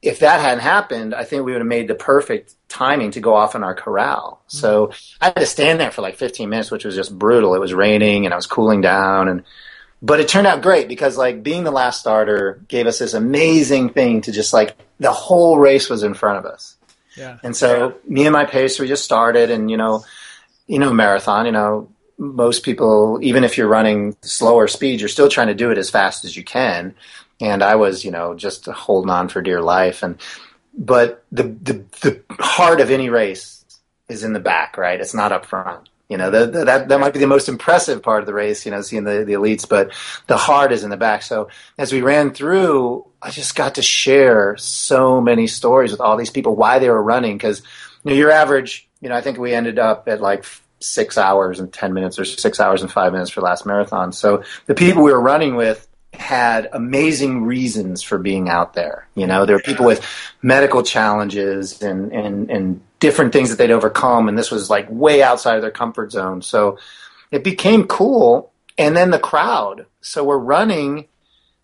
if 0.00 0.20
that 0.20 0.40
hadn't 0.40 0.62
happened, 0.62 1.14
I 1.14 1.24
think 1.24 1.44
we 1.44 1.52
would 1.52 1.60
have 1.60 1.66
made 1.66 1.88
the 1.88 1.94
perfect 1.94 2.54
timing 2.68 3.10
to 3.12 3.20
go 3.20 3.34
off 3.34 3.54
in 3.54 3.64
our 3.64 3.74
corral. 3.74 4.42
Mm-hmm. 4.48 4.58
So 4.58 4.92
I 5.20 5.26
had 5.26 5.36
to 5.36 5.46
stand 5.46 5.80
there 5.80 5.90
for 5.90 6.02
like 6.02 6.16
15 6.16 6.48
minutes, 6.48 6.70
which 6.70 6.84
was 6.84 6.94
just 6.94 7.16
brutal. 7.18 7.54
It 7.54 7.60
was 7.60 7.74
raining 7.74 8.24
and 8.24 8.32
I 8.32 8.36
was 8.36 8.46
cooling 8.46 8.80
down 8.80 9.28
and 9.28 9.44
but 10.00 10.20
it 10.20 10.28
turned 10.28 10.46
out 10.46 10.62
great 10.62 10.86
because 10.86 11.16
like 11.16 11.42
being 11.42 11.64
the 11.64 11.72
last 11.72 11.98
starter 11.98 12.60
gave 12.68 12.86
us 12.86 13.00
this 13.00 13.14
amazing 13.14 13.88
thing 13.90 14.20
to 14.22 14.32
just 14.32 14.52
like 14.52 14.76
the 15.00 15.12
whole 15.12 15.58
race 15.58 15.90
was 15.90 16.02
in 16.02 16.14
front 16.14 16.38
of 16.38 16.46
us. 16.46 16.76
Yeah. 17.16 17.38
And 17.42 17.56
so 17.56 17.96
me 18.06 18.24
and 18.24 18.32
my 18.32 18.44
pacer, 18.44 18.82
we 18.82 18.88
just 18.88 19.04
started 19.04 19.50
and, 19.50 19.70
you 19.70 19.76
know, 19.76 20.04
you 20.68 20.78
know, 20.78 20.92
marathon, 20.92 21.46
you 21.46 21.52
know, 21.52 21.88
most 22.16 22.62
people, 22.62 23.18
even 23.22 23.42
if 23.42 23.58
you're 23.58 23.68
running 23.68 24.16
slower 24.22 24.68
speeds, 24.68 25.02
you're 25.02 25.08
still 25.08 25.28
trying 25.28 25.48
to 25.48 25.54
do 25.54 25.70
it 25.70 25.78
as 25.78 25.90
fast 25.90 26.24
as 26.24 26.36
you 26.36 26.44
can. 26.44 26.94
And 27.40 27.62
I 27.62 27.76
was, 27.76 28.04
you 28.04 28.10
know, 28.10 28.34
just 28.34 28.66
holding 28.66 29.10
on 29.10 29.28
for 29.28 29.40
dear 29.42 29.60
life. 29.60 30.02
And, 30.02 30.20
but 30.74 31.24
the, 31.30 31.44
the, 31.44 31.84
the 32.00 32.22
heart 32.40 32.80
of 32.80 32.90
any 32.90 33.10
race 33.10 33.64
is 34.08 34.24
in 34.24 34.32
the 34.32 34.40
back, 34.40 34.76
right? 34.76 35.00
It's 35.00 35.14
not 35.14 35.32
up 35.32 35.46
front. 35.46 35.88
You 36.08 36.16
know, 36.16 36.30
the, 36.30 36.46
the, 36.46 36.64
that, 36.64 36.88
that 36.88 37.00
might 37.00 37.12
be 37.12 37.18
the 37.18 37.26
most 37.26 37.50
impressive 37.50 38.02
part 38.02 38.20
of 38.20 38.26
the 38.26 38.32
race, 38.32 38.64
you 38.64 38.70
know, 38.70 38.80
seeing 38.80 39.04
the, 39.04 39.24
the 39.24 39.34
elites, 39.34 39.68
but 39.68 39.92
the 40.26 40.38
heart 40.38 40.72
is 40.72 40.82
in 40.82 40.88
the 40.88 40.96
back. 40.96 41.22
So 41.22 41.48
as 41.76 41.92
we 41.92 42.00
ran 42.00 42.32
through, 42.32 43.06
I 43.20 43.30
just 43.30 43.54
got 43.54 43.74
to 43.74 43.82
share 43.82 44.56
so 44.56 45.20
many 45.20 45.46
stories 45.46 45.90
with 45.90 46.00
all 46.00 46.16
these 46.16 46.30
people, 46.30 46.56
why 46.56 46.78
they 46.78 46.88
were 46.88 47.02
running. 47.02 47.38
Cause, 47.38 47.60
you 48.04 48.10
know, 48.10 48.16
your 48.16 48.30
average, 48.30 48.88
you 49.02 49.10
know, 49.10 49.16
I 49.16 49.20
think 49.20 49.38
we 49.38 49.52
ended 49.52 49.78
up 49.78 50.08
at 50.08 50.22
like 50.22 50.46
six 50.80 51.18
hours 51.18 51.60
and 51.60 51.70
10 51.70 51.92
minutes 51.92 52.18
or 52.18 52.24
six 52.24 52.58
hours 52.58 52.80
and 52.80 52.90
five 52.90 53.12
minutes 53.12 53.30
for 53.30 53.42
last 53.42 53.66
marathon. 53.66 54.12
So 54.12 54.44
the 54.64 54.74
people 54.74 55.02
we 55.02 55.12
were 55.12 55.20
running 55.20 55.56
with 55.56 55.86
had 56.18 56.68
amazing 56.72 57.44
reasons 57.44 58.02
for 58.02 58.18
being 58.18 58.48
out 58.48 58.74
there. 58.74 59.06
You 59.14 59.26
know, 59.26 59.46
there 59.46 59.56
were 59.56 59.62
people 59.62 59.86
with 59.86 60.04
medical 60.42 60.82
challenges 60.82 61.80
and, 61.80 62.12
and, 62.12 62.50
and 62.50 62.80
different 62.98 63.32
things 63.32 63.50
that 63.50 63.56
they'd 63.56 63.70
overcome. 63.70 64.28
And 64.28 64.36
this 64.36 64.50
was 64.50 64.68
like 64.68 64.86
way 64.90 65.22
outside 65.22 65.56
of 65.56 65.62
their 65.62 65.70
comfort 65.70 66.12
zone. 66.12 66.42
So 66.42 66.78
it 67.30 67.44
became 67.44 67.86
cool. 67.86 68.52
And 68.76 68.96
then 68.96 69.10
the 69.10 69.18
crowd. 69.18 69.86
So 70.00 70.24
we're 70.24 70.38
running, 70.38 71.06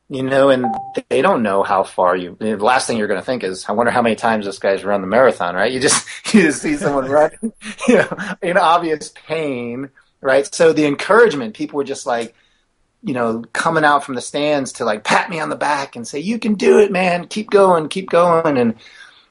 you 0.09 0.23
know, 0.23 0.51
and 0.51 0.67
they 1.09 1.21
don't 1.21 1.43
know 1.43 1.63
how 1.63 1.83
far 1.83 2.17
you, 2.17 2.37
the 2.39 2.57
last 2.57 2.87
thing 2.87 2.97
you're 2.97 3.09
going 3.09 3.21
to 3.21 3.27
think 3.27 3.43
is, 3.43 3.65
I 3.69 3.73
wonder 3.73 3.91
how 3.91 4.03
many 4.03 4.17
times 4.17 4.47
this 4.47 4.59
guy's 4.59 4.85
run 4.85 5.01
the 5.01 5.07
marathon, 5.07 5.57
right? 5.57 5.73
You 5.73 5.81
just, 5.81 6.07
you 6.35 6.43
just 6.43 6.63
see 6.63 6.77
someone 6.77 7.11
running, 7.11 7.53
you 7.89 7.97
know, 7.97 8.35
in 8.41 8.57
obvious 8.57 9.13
pain, 9.27 9.91
right? 10.21 10.53
So 10.55 10.73
the 10.73 10.87
encouragement, 10.87 11.55
people 11.55 11.77
were 11.77 11.85
just 11.85 12.07
like, 12.07 12.35
you 13.05 13.15
know, 13.15 13.45
coming 13.53 13.85
out 13.85 14.05
from 14.05 14.15
the 14.15 14.21
stands 14.21 14.73
to 14.73 14.85
like 14.85 15.05
pat 15.05 15.31
me 15.31 15.39
on 15.39 15.51
the 15.51 15.57
back 15.57 15.95
and 15.95 16.07
say, 16.07 16.19
"You 16.19 16.39
can 16.39 16.55
do 16.55 16.79
it, 16.79 16.91
man. 16.91 17.27
Keep 17.27 17.51
going, 17.51 17.89
keep 17.89 18.11
going." 18.11 18.57
And 18.57 18.75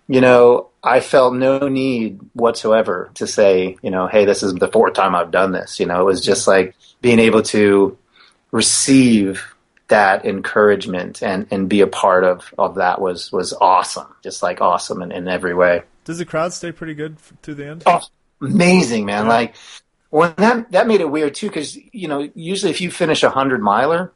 you 0.07 0.21
know, 0.21 0.69
I 0.83 0.99
felt 0.99 1.33
no 1.33 1.67
need 1.67 2.19
whatsoever 2.33 3.09
to 3.15 3.25
say, 3.25 3.77
you 3.81 3.89
know, 3.89 4.07
hey, 4.07 4.25
this 4.25 4.43
is 4.43 4.53
the 4.53 4.67
fourth 4.67 4.93
time 4.93 5.15
I've 5.15 5.31
done 5.31 5.53
this. 5.53 5.79
You 5.79 5.85
know, 5.85 6.01
it 6.01 6.05
was 6.05 6.23
just 6.23 6.45
like 6.45 6.75
being 7.01 7.19
able 7.19 7.41
to 7.43 7.97
receive 8.51 9.55
that 9.87 10.25
encouragement 10.25 11.23
and, 11.23 11.47
and 11.51 11.69
be 11.69 11.81
a 11.81 11.87
part 11.87 12.23
of, 12.23 12.53
of 12.57 12.75
that 12.75 12.99
was, 12.99 13.31
was 13.31 13.53
awesome. 13.53 14.07
Just 14.23 14.43
like 14.43 14.59
awesome 14.59 15.01
in, 15.01 15.11
in 15.11 15.27
every 15.27 15.53
way. 15.53 15.83
Does 16.03 16.17
the 16.17 16.25
crowd 16.25 16.51
stay 16.51 16.73
pretty 16.73 16.95
good 16.95 17.17
through 17.41 17.55
the 17.55 17.67
end? 17.67 17.83
Oh, 17.85 18.01
amazing, 18.41 19.05
man. 19.05 19.25
Yeah. 19.25 19.31
Like, 19.31 19.55
when 20.13 20.35
that, 20.37 20.71
that 20.71 20.85
made 20.85 21.01
it 21.01 21.09
weird 21.09 21.33
too, 21.33 21.47
because, 21.47 21.75
you 21.91 22.07
know, 22.07 22.29
usually 22.35 22.69
if 22.69 22.81
you 22.81 22.91
finish 22.91 23.23
a 23.23 23.31
hundred 23.31 23.63
miler, 23.63 24.13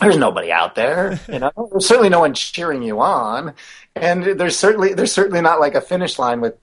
there's 0.00 0.16
nobody 0.16 0.50
out 0.50 0.74
there, 0.74 1.20
you 1.30 1.38
know. 1.38 1.50
there's 1.70 1.86
certainly 1.86 2.08
no 2.08 2.20
one 2.20 2.32
cheering 2.32 2.82
you 2.82 3.00
on, 3.00 3.52
and 3.94 4.24
there's 4.24 4.58
certainly 4.58 4.94
there's 4.94 5.12
certainly 5.12 5.42
not 5.42 5.60
like 5.60 5.74
a 5.74 5.82
finish 5.82 6.18
line 6.18 6.40
with 6.40 6.54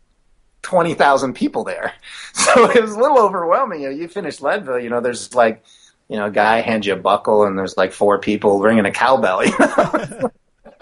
twenty 0.64 0.96
thousand 0.96 1.34
people 1.36 1.64
there. 1.64 1.94
So 2.34 2.72
it 2.72 2.82
was 2.82 2.94
a 2.94 3.00
little 3.00 3.20
overwhelming. 3.20 3.84
You, 3.84 3.90
know, 3.90 3.96
you 3.96 4.08
finish 4.08 4.42
Leadville, 4.42 4.80
you 4.80 4.90
know, 4.90 5.02
there's 5.02 5.36
like, 5.36 5.64
you 6.10 6.18
know, 6.18 6.26
a 6.26 6.32
guy 6.32 6.62
hands 6.62 6.88
you 6.88 6.94
a 6.94 6.96
buckle, 6.96 7.44
and 7.44 7.56
there's 7.58 7.78
like 7.78 7.92
four 7.92 8.18
people 8.18 8.60
ringing 8.60 8.86
a 8.86 8.92
cowbell. 8.92 9.46
You 9.46 9.52
know? 9.60 10.32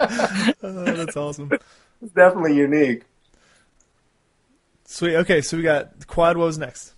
oh, 0.62 0.84
that's 0.84 1.16
awesome. 1.16 1.50
It's 2.00 2.12
definitely 2.14 2.56
unique. 2.56 3.02
Sweet. 4.86 5.16
Okay, 5.16 5.42
so 5.42 5.58
we 5.58 5.62
got 5.62 6.06
quad. 6.06 6.38
Was 6.38 6.56
next? 6.56 6.91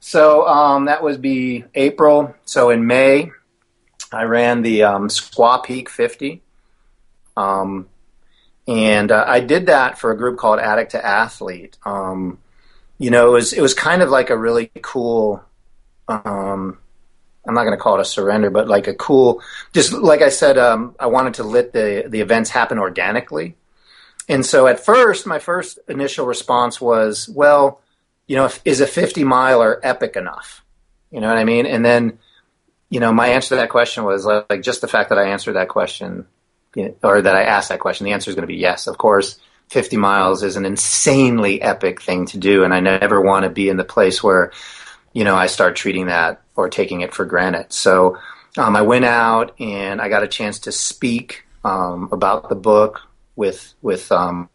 So 0.00 0.46
um, 0.48 0.86
that 0.86 1.02
would 1.02 1.20
be 1.20 1.64
April. 1.74 2.34
So 2.44 2.70
in 2.70 2.86
May, 2.86 3.30
I 4.10 4.24
ran 4.24 4.62
the 4.62 4.82
um, 4.82 5.08
Squaw 5.08 5.62
Peak 5.62 5.88
50. 5.88 6.42
Um, 7.36 7.88
and 8.66 9.12
uh, 9.12 9.24
I 9.26 9.40
did 9.40 9.66
that 9.66 9.98
for 9.98 10.10
a 10.10 10.16
group 10.16 10.38
called 10.38 10.58
Addict 10.58 10.92
to 10.92 11.04
Athlete. 11.04 11.76
Um, 11.84 12.38
you 12.98 13.10
know, 13.10 13.28
it 13.28 13.32
was 13.32 13.52
it 13.52 13.62
was 13.62 13.74
kind 13.74 14.02
of 14.02 14.10
like 14.10 14.30
a 14.30 14.36
really 14.36 14.70
cool. 14.82 15.42
Um, 16.08 16.78
I'm 17.46 17.54
not 17.54 17.64
going 17.64 17.76
to 17.76 17.82
call 17.82 17.96
it 17.96 18.02
a 18.02 18.04
surrender, 18.04 18.50
but 18.50 18.68
like 18.68 18.86
a 18.86 18.94
cool. 18.94 19.42
Just 19.72 19.92
like 19.92 20.22
I 20.22 20.28
said, 20.28 20.58
um, 20.58 20.94
I 21.00 21.06
wanted 21.06 21.34
to 21.34 21.44
let 21.44 21.72
the 21.72 22.04
the 22.06 22.20
events 22.20 22.50
happen 22.50 22.78
organically. 22.78 23.56
And 24.28 24.46
so 24.46 24.66
at 24.66 24.78
first, 24.78 25.26
my 25.26 25.40
first 25.40 25.80
initial 25.88 26.26
response 26.26 26.80
was, 26.80 27.28
well, 27.28 27.79
you 28.30 28.36
know, 28.36 28.44
if, 28.44 28.60
is 28.64 28.80
a 28.80 28.86
50 28.86 29.24
miler 29.24 29.80
epic 29.82 30.14
enough? 30.14 30.64
You 31.10 31.20
know 31.20 31.26
what 31.26 31.36
I 31.36 31.44
mean? 31.44 31.66
And 31.66 31.84
then 31.84 32.18
you 32.90 32.98
know, 32.98 33.12
my 33.12 33.28
answer 33.28 33.50
to 33.50 33.56
that 33.56 33.70
question 33.70 34.04
was 34.04 34.26
like 34.26 34.62
just 34.62 34.80
the 34.80 34.88
fact 34.88 35.08
that 35.08 35.18
I 35.18 35.30
answered 35.30 35.54
that 35.54 35.68
question 35.68 36.26
you 36.74 36.88
know, 36.88 36.94
or 37.02 37.22
that 37.22 37.36
I 37.36 37.44
asked 37.44 37.70
that 37.70 37.80
question. 37.80 38.04
The 38.04 38.12
answer 38.12 38.30
is 38.30 38.34
going 38.34 38.42
to 38.42 38.52
be 38.52 38.56
yes. 38.56 38.88
Of 38.88 38.98
course, 38.98 39.38
50 39.68 39.96
miles 39.96 40.42
is 40.42 40.56
an 40.56 40.66
insanely 40.66 41.62
epic 41.62 42.02
thing 42.02 42.26
to 42.26 42.38
do, 42.38 42.64
and 42.64 42.74
I 42.74 42.80
never 42.80 43.20
want 43.20 43.44
to 43.44 43.50
be 43.50 43.68
in 43.68 43.76
the 43.76 43.84
place 43.84 44.22
where, 44.22 44.52
you 45.12 45.24
know, 45.24 45.36
I 45.36 45.46
start 45.46 45.76
treating 45.76 46.06
that 46.06 46.42
or 46.56 46.68
taking 46.68 47.00
it 47.00 47.14
for 47.14 47.24
granted. 47.24 47.72
So 47.72 48.18
um, 48.58 48.74
I 48.76 48.82
went 48.82 49.04
out 49.04 49.60
and 49.60 50.00
I 50.00 50.08
got 50.08 50.24
a 50.24 50.28
chance 50.28 50.60
to 50.60 50.72
speak 50.72 51.44
um, 51.64 52.08
about 52.10 52.48
the 52.48 52.56
book 52.56 53.02
with 53.36 53.72
with 53.82 54.10
um, 54.10 54.48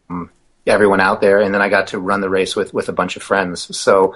everyone 0.66 1.00
out 1.00 1.20
there, 1.20 1.40
and 1.40 1.54
then 1.54 1.62
I 1.62 1.68
got 1.68 1.88
to 1.88 1.98
run 1.98 2.20
the 2.20 2.30
race 2.30 2.56
with 2.56 2.74
with 2.74 2.88
a 2.88 2.92
bunch 2.92 3.16
of 3.16 3.22
friends. 3.22 3.76
So 3.76 4.14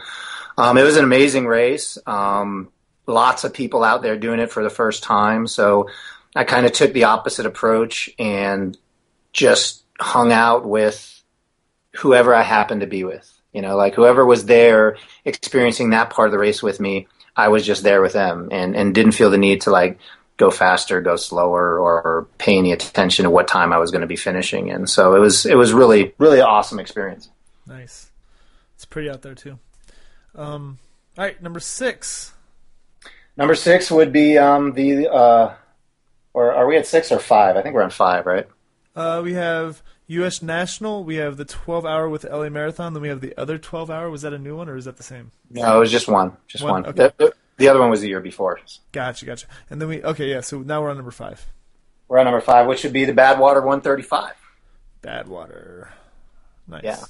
um, 0.58 0.76
it 0.78 0.82
was 0.82 0.96
an 0.96 1.04
amazing 1.04 1.46
race. 1.46 1.98
Um, 2.06 2.70
lots 3.06 3.44
of 3.44 3.54
people 3.54 3.84
out 3.84 4.02
there 4.02 4.16
doing 4.16 4.40
it 4.40 4.50
for 4.50 4.62
the 4.62 4.70
first 4.70 5.02
time. 5.02 5.46
So 5.46 5.88
I 6.34 6.44
kind 6.44 6.66
of 6.66 6.72
took 6.72 6.92
the 6.92 7.04
opposite 7.04 7.46
approach 7.46 8.10
and 8.18 8.76
just 9.32 9.84
hung 9.98 10.32
out 10.32 10.66
with 10.66 11.22
whoever 11.96 12.34
I 12.34 12.42
happened 12.42 12.82
to 12.82 12.86
be 12.86 13.04
with. 13.04 13.26
You 13.52 13.62
know, 13.62 13.76
like 13.76 13.94
whoever 13.94 14.24
was 14.24 14.44
there 14.46 14.96
experiencing 15.24 15.90
that 15.90 16.10
part 16.10 16.28
of 16.28 16.32
the 16.32 16.38
race 16.38 16.62
with 16.62 16.78
me, 16.78 17.08
I 17.36 17.48
was 17.48 17.66
just 17.66 17.82
there 17.82 18.00
with 18.00 18.12
them 18.12 18.48
and, 18.52 18.76
and 18.76 18.94
didn't 18.94 19.12
feel 19.12 19.30
the 19.30 19.38
need 19.38 19.62
to 19.62 19.70
like 19.70 19.98
go 20.40 20.50
faster, 20.50 21.00
go 21.00 21.14
slower, 21.16 21.78
or 21.78 22.26
pay 22.38 22.56
any 22.56 22.72
attention 22.72 23.24
to 23.24 23.30
what 23.30 23.46
time 23.46 23.72
I 23.72 23.78
was 23.78 23.90
going 23.90 24.00
to 24.00 24.06
be 24.06 24.16
finishing 24.16 24.68
in. 24.68 24.86
So 24.86 25.14
it 25.14 25.20
was 25.20 25.46
it 25.46 25.54
was 25.54 25.72
really 25.72 26.14
really 26.18 26.40
awesome 26.40 26.80
experience. 26.80 27.28
Nice, 27.66 28.10
it's 28.74 28.86
pretty 28.86 29.08
out 29.08 29.22
there 29.22 29.34
too. 29.34 29.58
Um, 30.34 30.78
all 31.16 31.24
right, 31.24 31.40
number 31.40 31.60
six. 31.60 32.32
Number 33.36 33.54
six 33.54 33.90
would 33.90 34.12
be 34.12 34.38
um, 34.38 34.72
the, 34.72 35.08
uh, 35.08 35.54
or 36.34 36.52
are 36.52 36.66
we 36.66 36.76
at 36.76 36.86
six 36.86 37.10
or 37.10 37.18
five? 37.18 37.56
I 37.56 37.62
think 37.62 37.74
we're 37.74 37.82
on 37.82 37.90
five, 37.90 38.26
right? 38.26 38.46
Uh, 38.94 39.20
we 39.24 39.34
have 39.34 39.82
U.S. 40.08 40.42
National. 40.42 41.04
We 41.04 41.16
have 41.16 41.36
the 41.36 41.44
12 41.44 41.86
hour 41.86 42.08
with 42.08 42.24
LA 42.24 42.48
Marathon. 42.48 42.92
Then 42.92 43.02
we 43.02 43.08
have 43.08 43.20
the 43.20 43.34
other 43.38 43.56
12 43.56 43.90
hour. 43.90 44.10
Was 44.10 44.22
that 44.22 44.32
a 44.32 44.38
new 44.38 44.56
one 44.56 44.68
or 44.68 44.76
is 44.76 44.84
that 44.84 44.96
the 44.96 45.02
same? 45.02 45.30
No, 45.50 45.76
it 45.76 45.80
was 45.80 45.90
just 45.90 46.08
one. 46.08 46.36
Just 46.48 46.64
one. 46.64 46.82
one. 46.82 46.86
Okay. 46.86 47.10
The, 47.16 47.32
the, 47.60 47.68
other 47.68 47.80
one 47.80 47.90
was 47.90 48.00
the 48.00 48.08
year 48.08 48.20
before. 48.20 48.58
Gotcha, 48.92 49.24
gotcha. 49.24 49.46
And 49.70 49.80
then 49.80 49.88
we, 49.88 50.02
okay, 50.02 50.28
yeah, 50.28 50.40
so 50.40 50.60
now 50.60 50.82
we're 50.82 50.90
on 50.90 50.96
number 50.96 51.10
five. 51.10 51.46
We're 52.08 52.18
on 52.18 52.24
number 52.24 52.40
five, 52.40 52.66
which 52.66 52.82
would 52.82 52.92
be 52.92 53.04
the 53.04 53.12
Badwater 53.12 53.64
135. 53.64 54.34
Badwater. 55.02 55.88
Nice. 56.66 56.82
Yeah. 56.82 57.04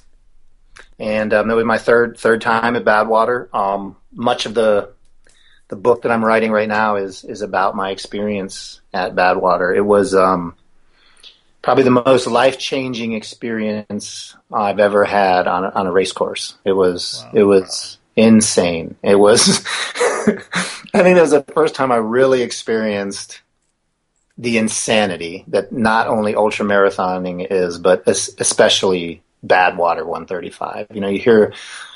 And 0.99 1.33
um, 1.33 1.47
that 1.47 1.55
was 1.55 1.65
my 1.65 1.77
third 1.77 2.17
third 2.17 2.41
time 2.41 2.75
at 2.75 2.85
Badwater. 2.85 3.53
Um, 3.53 3.97
much 4.13 4.45
of 4.45 4.53
the 4.53 4.93
the 5.67 5.75
book 5.75 6.03
that 6.03 6.11
I'm 6.11 6.23
writing 6.23 6.51
right 6.51 6.67
now 6.67 6.95
is 6.95 7.23
is 7.23 7.41
about 7.41 7.75
my 7.75 7.91
experience 7.91 8.81
at 8.93 9.15
Badwater. 9.15 9.75
It 9.75 9.81
was 9.81 10.13
um, 10.15 10.55
probably 11.61 11.83
the 11.83 11.91
most 11.91 12.27
life 12.27 12.57
changing 12.57 13.13
experience 13.13 14.35
I've 14.51 14.79
ever 14.79 15.03
had 15.03 15.47
on 15.47 15.65
a, 15.65 15.69
on 15.69 15.87
a 15.87 15.91
race 15.91 16.11
course. 16.11 16.55
It 16.65 16.73
was 16.73 17.23
wow. 17.25 17.31
it 17.33 17.43
was 17.43 17.97
insane. 18.15 18.95
It 19.01 19.15
was. 19.15 19.65
I 20.93 21.03
think 21.03 21.15
that 21.15 21.21
was 21.21 21.31
the 21.31 21.45
first 21.53 21.75
time 21.75 21.91
I 21.91 21.97
really 21.97 22.41
experienced 22.41 23.41
the 24.37 24.57
insanity 24.57 25.43
that 25.47 25.71
not 25.71 26.07
only 26.07 26.35
ultra 26.35 26.65
marathoning 26.65 27.45
is, 27.49 27.77
but 27.77 28.07
especially 28.07 29.21
Badwater 29.45 30.05
135. 30.05 30.87
You 30.93 31.01
know, 31.01 31.09
you 31.09 31.19
hear, 31.19 31.53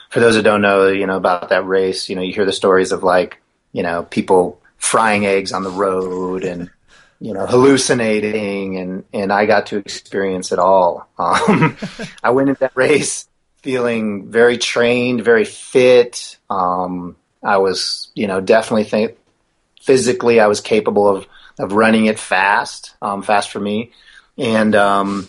for 0.09 0.19
those 0.19 0.35
who 0.35 0.41
don't 0.41 0.61
know, 0.61 0.87
you 0.87 1.07
know 1.07 1.17
about 1.17 1.49
that 1.49 1.65
race. 1.65 2.09
You 2.09 2.15
know, 2.15 2.21
you 2.21 2.33
hear 2.33 2.45
the 2.45 2.53
stories 2.53 2.91
of 2.91 3.03
like 3.03 3.41
you 3.75 3.83
know, 3.83 4.03
people 4.03 4.61
frying 4.77 5.25
eggs 5.25 5.51
on 5.51 5.63
the 5.63 5.69
road 5.69 6.45
and, 6.45 6.71
you 7.19 7.33
know, 7.33 7.45
hallucinating 7.45 8.77
and, 8.77 9.03
and 9.11 9.33
I 9.33 9.45
got 9.45 9.65
to 9.67 9.77
experience 9.77 10.53
it 10.53 10.59
all. 10.59 11.09
Um, 11.19 11.75
I 12.23 12.29
went 12.29 12.47
into 12.47 12.61
that 12.61 12.71
race 12.73 13.27
feeling 13.65 14.29
very 14.29 14.59
trained, 14.59 15.25
very 15.25 15.43
fit. 15.43 16.37
Um, 16.51 17.15
I 17.41 17.57
was, 17.57 18.11
you 18.13 18.27
know, 18.27 18.39
definitely 18.39 18.83
think 18.83 19.17
physically 19.81 20.39
I 20.39 20.45
was 20.45 20.61
capable 20.61 21.07
of, 21.07 21.27
of 21.57 21.73
running 21.73 22.05
it 22.05 22.19
fast, 22.19 22.95
um, 23.01 23.23
fast 23.23 23.49
for 23.49 23.59
me. 23.59 23.91
And, 24.37 24.75
um, 24.75 25.27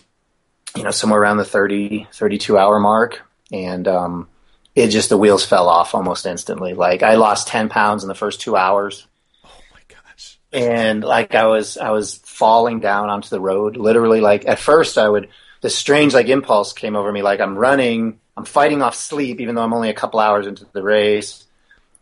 you 0.77 0.83
know, 0.83 0.91
somewhere 0.91 1.19
around 1.19 1.39
the 1.39 1.47
30, 1.47 2.09
32 2.13 2.59
hour 2.59 2.79
mark. 2.79 3.23
And, 3.51 3.89
um, 3.89 4.29
it 4.75 4.89
just 4.89 5.09
the 5.09 5.17
wheels 5.17 5.45
fell 5.45 5.71
off 5.71 5.95
almost 5.95 6.27
instantly. 6.27 6.75
Like 6.75 7.03
I 7.03 7.15
lost 7.15 7.49
ten 7.49 7.71
pounds 7.71 8.05
in 8.05 8.09
the 8.09 8.15
first 8.15 8.43
two 8.43 8.57
hours. 8.57 9.07
Oh 9.43 9.63
my 9.73 9.81
gosh! 9.89 10.39
And 10.53 11.03
like 11.03 11.35
I 11.35 11.47
was 11.47 11.79
I 11.79 11.91
was 11.91 12.17
falling 12.17 12.81
down 12.81 13.09
onto 13.09 13.31
the 13.31 13.41
road. 13.41 13.79
Literally, 13.79 14.21
like 14.21 14.47
at 14.47 14.59
first 14.59 14.99
I 14.99 15.09
would 15.09 15.31
this 15.63 15.77
strange 15.77 16.13
like 16.13 16.29
impulse 16.29 16.75
came 16.75 16.95
over 16.95 17.11
me. 17.11 17.23
Like 17.23 17.41
I'm 17.41 17.57
running, 17.57 18.21
I'm 18.37 18.45
fighting 18.45 18.83
off 18.83 18.95
sleep, 18.95 19.41
even 19.41 19.55
though 19.55 19.63
I'm 19.63 19.73
only 19.73 19.91
a 19.91 19.95
couple 19.95 20.21
hours 20.21 20.47
into 20.47 20.67
the 20.73 20.83
race. 20.83 21.45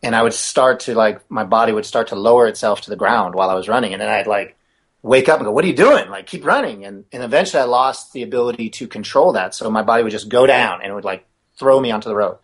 And 0.02 0.14
I 0.14 0.22
would 0.22 0.34
start 0.34 0.80
to 0.80 0.94
like 0.94 1.30
my 1.30 1.44
body 1.44 1.72
would 1.72 1.86
start 1.86 2.08
to 2.08 2.16
lower 2.16 2.46
itself 2.46 2.82
to 2.82 2.90
the 2.90 2.96
ground 2.96 3.34
while 3.34 3.48
I 3.48 3.54
was 3.54 3.68
running, 3.68 3.92
and 3.92 4.02
then 4.02 4.08
I'd 4.08 4.26
like 4.26 4.56
wake 5.02 5.28
up 5.30 5.38
and 5.38 5.46
go, 5.46 5.52
"What 5.52 5.64
are 5.64 5.68
you 5.68 5.76
doing?" 5.76 6.10
Like 6.10 6.26
keep 6.26 6.44
running, 6.44 6.84
and 6.84 7.04
and 7.10 7.22
eventually 7.22 7.62
I 7.62 7.64
lost 7.64 8.12
the 8.12 8.22
ability 8.22 8.68
to 8.70 8.86
control 8.86 9.32
that. 9.32 9.54
So 9.54 9.70
my 9.70 9.82
body 9.82 10.02
would 10.02 10.12
just 10.12 10.28
go 10.28 10.46
down 10.46 10.82
and 10.82 10.90
it 10.90 10.94
would 10.94 11.04
like 11.04 11.26
throw 11.58 11.80
me 11.80 11.90
onto 11.90 12.08
the 12.08 12.16
road. 12.16 12.38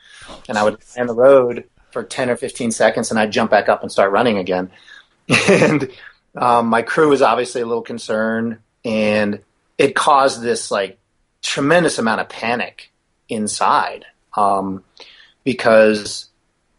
And 0.49 0.57
I 0.57 0.64
would 0.64 0.82
stand 0.82 1.09
the 1.09 1.14
road 1.14 1.64
for 1.91 2.03
10 2.03 2.30
or 2.30 2.36
15 2.36 2.70
seconds 2.70 3.11
and 3.11 3.18
I'd 3.18 3.32
jump 3.32 3.51
back 3.51 3.68
up 3.68 3.82
and 3.82 3.91
start 3.91 4.12
running 4.12 4.38
again. 4.38 4.70
And 5.49 5.91
um, 6.36 6.66
my 6.66 6.82
crew 6.82 7.09
was 7.09 7.22
obviously 7.22 7.61
a 7.61 7.66
little 7.66 7.82
concerned 7.82 8.59
and 8.84 9.41
it 9.78 9.95
caused 9.95 10.43
this 10.43 10.70
like 10.70 10.99
tremendous 11.43 11.99
amount 11.99 12.20
of 12.20 12.28
panic 12.28 12.91
inside 13.30 14.04
um, 14.36 14.84
because, 15.44 16.28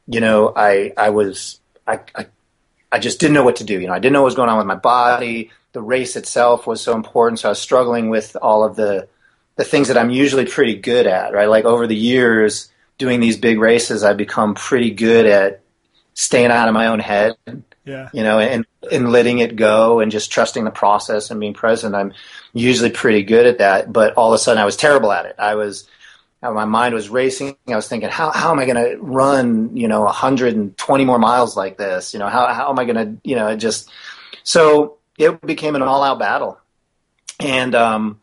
you 0.07 0.19
know, 0.19 0.53
I, 0.55 0.93
I 0.97 1.09
was, 1.09 1.59
I, 1.87 1.99
I, 2.15 2.27
I 2.91 2.99
just 2.99 3.19
didn't 3.19 3.33
know 3.33 3.43
what 3.43 3.57
to 3.57 3.63
do. 3.63 3.79
You 3.79 3.87
know, 3.87 3.93
I 3.93 3.99
didn't 3.99 4.13
know 4.13 4.21
what 4.21 4.25
was 4.25 4.35
going 4.35 4.49
on 4.49 4.57
with 4.57 4.67
my 4.67 4.75
body. 4.75 5.51
The 5.73 5.81
race 5.81 6.15
itself 6.15 6.67
was 6.67 6.81
so 6.81 6.95
important. 6.95 7.39
So 7.39 7.49
I 7.49 7.51
was 7.51 7.59
struggling 7.59 8.09
with 8.09 8.35
all 8.41 8.63
of 8.63 8.75
the, 8.75 9.07
the 9.55 9.63
things 9.63 9.87
that 9.87 9.97
I'm 9.97 10.09
usually 10.09 10.45
pretty 10.45 10.75
good 10.75 11.07
at, 11.07 11.33
right? 11.33 11.49
Like 11.49 11.65
over 11.65 11.87
the 11.87 11.95
years 11.95 12.69
doing 12.97 13.19
these 13.19 13.37
big 13.37 13.59
races, 13.59 14.03
I've 14.03 14.17
become 14.17 14.53
pretty 14.53 14.91
good 14.91 15.25
at 15.25 15.61
staying 16.13 16.51
out 16.51 16.67
of 16.67 16.73
my 16.73 16.87
own 16.87 16.99
head. 16.99 17.35
Yeah. 17.85 18.09
You 18.13 18.23
know, 18.23 18.39
and, 18.39 18.65
and 18.91 19.11
letting 19.11 19.39
it 19.39 19.55
go 19.55 20.01
and 20.01 20.11
just 20.11 20.31
trusting 20.31 20.65
the 20.65 20.71
process 20.71 21.31
and 21.31 21.39
being 21.39 21.53
present. 21.53 21.95
I'm 21.95 22.13
usually 22.53 22.91
pretty 22.91 23.23
good 23.23 23.45
at 23.47 23.57
that, 23.57 23.91
but 23.91 24.13
all 24.15 24.33
of 24.33 24.35
a 24.35 24.37
sudden 24.37 24.61
I 24.61 24.65
was 24.65 24.77
terrible 24.77 25.11
at 25.11 25.25
it. 25.25 25.35
I 25.39 25.55
was, 25.55 25.87
my 26.41 26.65
mind 26.65 26.95
was 26.95 27.09
racing. 27.09 27.55
I 27.67 27.75
was 27.75 27.87
thinking, 27.87 28.09
how 28.09 28.31
how 28.31 28.51
am 28.51 28.59
I 28.59 28.65
going 28.65 28.83
to 28.83 28.97
run, 29.01 29.75
you 29.77 29.87
know, 29.87 30.01
120 30.01 31.05
more 31.05 31.19
miles 31.19 31.55
like 31.55 31.77
this? 31.77 32.13
You 32.13 32.19
know, 32.19 32.27
how 32.27 32.51
how 32.53 32.69
am 32.69 32.79
I 32.79 32.85
going 32.85 32.95
to, 32.95 33.17
you 33.23 33.35
know, 33.35 33.55
just 33.55 33.89
so 34.43 34.97
it 35.17 35.39
became 35.41 35.75
an 35.75 35.83
all 35.83 36.03
out 36.03 36.17
battle, 36.17 36.57
and 37.39 37.75
um, 37.75 38.19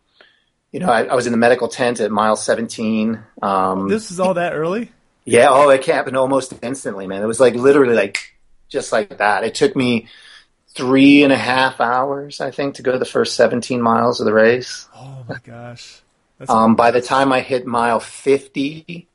you 0.73 0.81
know, 0.81 0.91
I, 0.91 1.05
I, 1.05 1.15
was 1.15 1.27
in 1.27 1.33
the 1.33 1.39
medical 1.39 1.69
tent 1.69 2.01
at 2.01 2.11
mile 2.11 2.37
17. 2.37 3.23
Um, 3.41 3.89
this 3.89 4.11
is 4.11 4.21
all 4.21 4.35
that 4.35 4.53
early. 4.53 4.91
Yeah. 5.25 5.49
Oh, 5.51 5.71
it 5.71 5.85
happened 5.85 6.17
almost 6.17 6.55
instantly, 6.63 7.07
man. 7.07 7.23
It 7.23 7.27
was 7.27 7.41
like 7.41 7.55
literally 7.55 7.95
like 7.95 8.37
just 8.69 8.93
like 8.93 9.19
that. 9.19 9.45
It 9.45 9.55
took 9.55 9.77
me 9.77 10.09
three 10.75 11.23
and 11.23 11.33
a 11.33 11.39
half 11.39 11.81
hours, 11.81 12.41
I 12.41 12.51
think, 12.51 12.77
to 12.77 12.83
go 12.83 12.99
the 12.99 13.05
first 13.05 13.37
17 13.37 13.81
miles 13.81 14.21
of 14.21 14.27
the 14.27 14.33
race. 14.33 14.89
Oh 14.95 15.25
my 15.29 15.39
gosh. 15.43 16.03
Um, 16.47 16.77
by 16.77 16.91
the 16.91 17.03
time 17.03 17.33
I 17.33 17.41
hit 17.41 17.67
mile 17.67 18.01
50, 18.01 19.09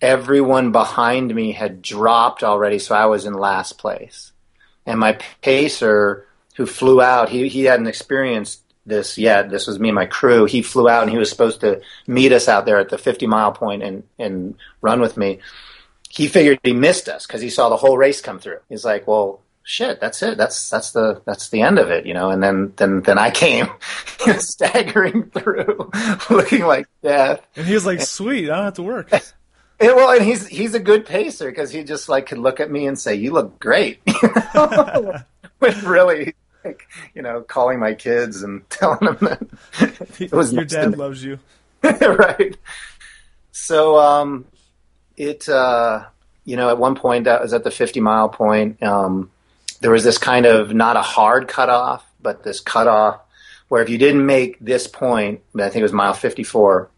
everyone 0.00 0.72
behind 0.72 1.34
me 1.34 1.52
had 1.52 1.82
dropped 1.82 2.42
already, 2.42 2.78
so 2.78 2.94
I 2.94 3.06
was 3.06 3.26
in 3.26 3.34
last 3.34 3.78
place. 3.78 4.32
And 4.86 4.98
my 4.98 5.18
pacer, 5.42 6.26
who 6.56 6.66
flew 6.66 7.02
out, 7.02 7.28
he, 7.28 7.48
he 7.48 7.64
hadn't 7.64 7.86
experienced 7.86 8.62
this 8.86 9.18
yet. 9.18 9.50
This 9.50 9.66
was 9.66 9.78
me 9.78 9.88
and 9.88 9.96
my 9.96 10.06
crew. 10.06 10.44
He 10.44 10.62
flew 10.62 10.88
out 10.88 11.02
and 11.02 11.10
he 11.10 11.18
was 11.18 11.30
supposed 11.30 11.60
to 11.60 11.80
meet 12.06 12.32
us 12.32 12.48
out 12.48 12.66
there 12.66 12.78
at 12.78 12.90
the 12.90 12.98
50 12.98 13.26
mile 13.26 13.52
point 13.52 13.82
and, 13.82 14.04
and 14.18 14.54
run 14.80 15.00
with 15.00 15.16
me. 15.16 15.40
He 16.08 16.28
figured 16.28 16.60
he 16.62 16.72
missed 16.72 17.08
us 17.08 17.26
because 17.26 17.42
he 17.42 17.50
saw 17.50 17.68
the 17.68 17.76
whole 17.76 17.98
race 17.98 18.20
come 18.20 18.38
through. 18.38 18.60
He's 18.68 18.84
like, 18.84 19.06
well, 19.08 19.40
shit, 19.64 19.98
that's 20.00 20.22
it. 20.22 20.38
That's 20.38 20.70
that's 20.70 20.92
the 20.92 21.20
that's 21.24 21.48
the 21.48 21.62
end 21.62 21.78
of 21.78 21.90
it, 21.90 22.06
you 22.06 22.14
know. 22.14 22.30
And 22.30 22.42
then 22.42 22.72
then 22.76 23.00
then 23.00 23.18
I 23.18 23.30
came, 23.30 23.66
staggering 24.38 25.30
through, 25.30 25.90
looking 26.30 26.64
like 26.64 26.86
death. 27.02 27.44
And 27.56 27.66
he 27.66 27.74
was 27.74 27.84
like, 27.84 28.00
"Sweet, 28.00 28.50
I 28.50 28.56
don't 28.56 28.64
have 28.66 28.74
to 28.74 28.82
work." 28.82 29.10
And, 29.80 29.96
well, 29.96 30.16
and 30.16 30.24
he's 30.24 30.46
he's 30.46 30.72
a 30.74 30.78
good 30.78 31.04
pacer 31.04 31.50
because 31.50 31.72
he 31.72 31.82
just 31.82 32.08
like 32.08 32.26
could 32.26 32.38
look 32.38 32.60
at 32.60 32.70
me 32.70 32.86
and 32.86 32.96
say, 32.96 33.16
"You 33.16 33.32
look 33.32 33.58
great," 33.58 33.98
when 35.58 35.84
really. 35.84 36.34
Like, 36.64 36.88
you 37.12 37.20
know, 37.20 37.42
calling 37.42 37.78
my 37.78 37.92
kids 37.92 38.42
and 38.42 38.62
telling 38.70 39.00
them 39.00 39.18
that 39.20 40.18
it 40.18 40.32
was 40.32 40.50
your 40.50 40.64
dad 40.64 40.96
loves 40.96 41.22
you, 41.22 41.38
right? 41.82 42.56
So, 43.52 43.98
um, 43.98 44.46
it, 45.18 45.46
uh, 45.46 46.04
you 46.46 46.56
know, 46.56 46.70
at 46.70 46.78
one 46.78 46.94
point 46.94 47.24
that 47.24 47.42
was 47.42 47.52
at 47.52 47.64
the 47.64 47.70
50 47.70 48.00
mile 48.00 48.30
point. 48.30 48.82
Um, 48.82 49.30
there 49.84 49.90
was 49.90 50.02
this 50.02 50.16
kind 50.16 50.46
of 50.46 50.72
not 50.72 50.96
a 50.96 51.02
hard 51.02 51.46
cutoff, 51.46 52.02
but 52.22 52.42
this 52.42 52.58
cutoff 52.58 53.20
where 53.68 53.82
if 53.82 53.90
you 53.90 53.98
didn't 53.98 54.24
make 54.24 54.58
this 54.58 54.86
point, 54.86 55.42
I 55.54 55.68
think 55.68 55.76
it 55.76 55.82
was 55.82 55.92
mile 55.92 56.14
54, 56.14 56.88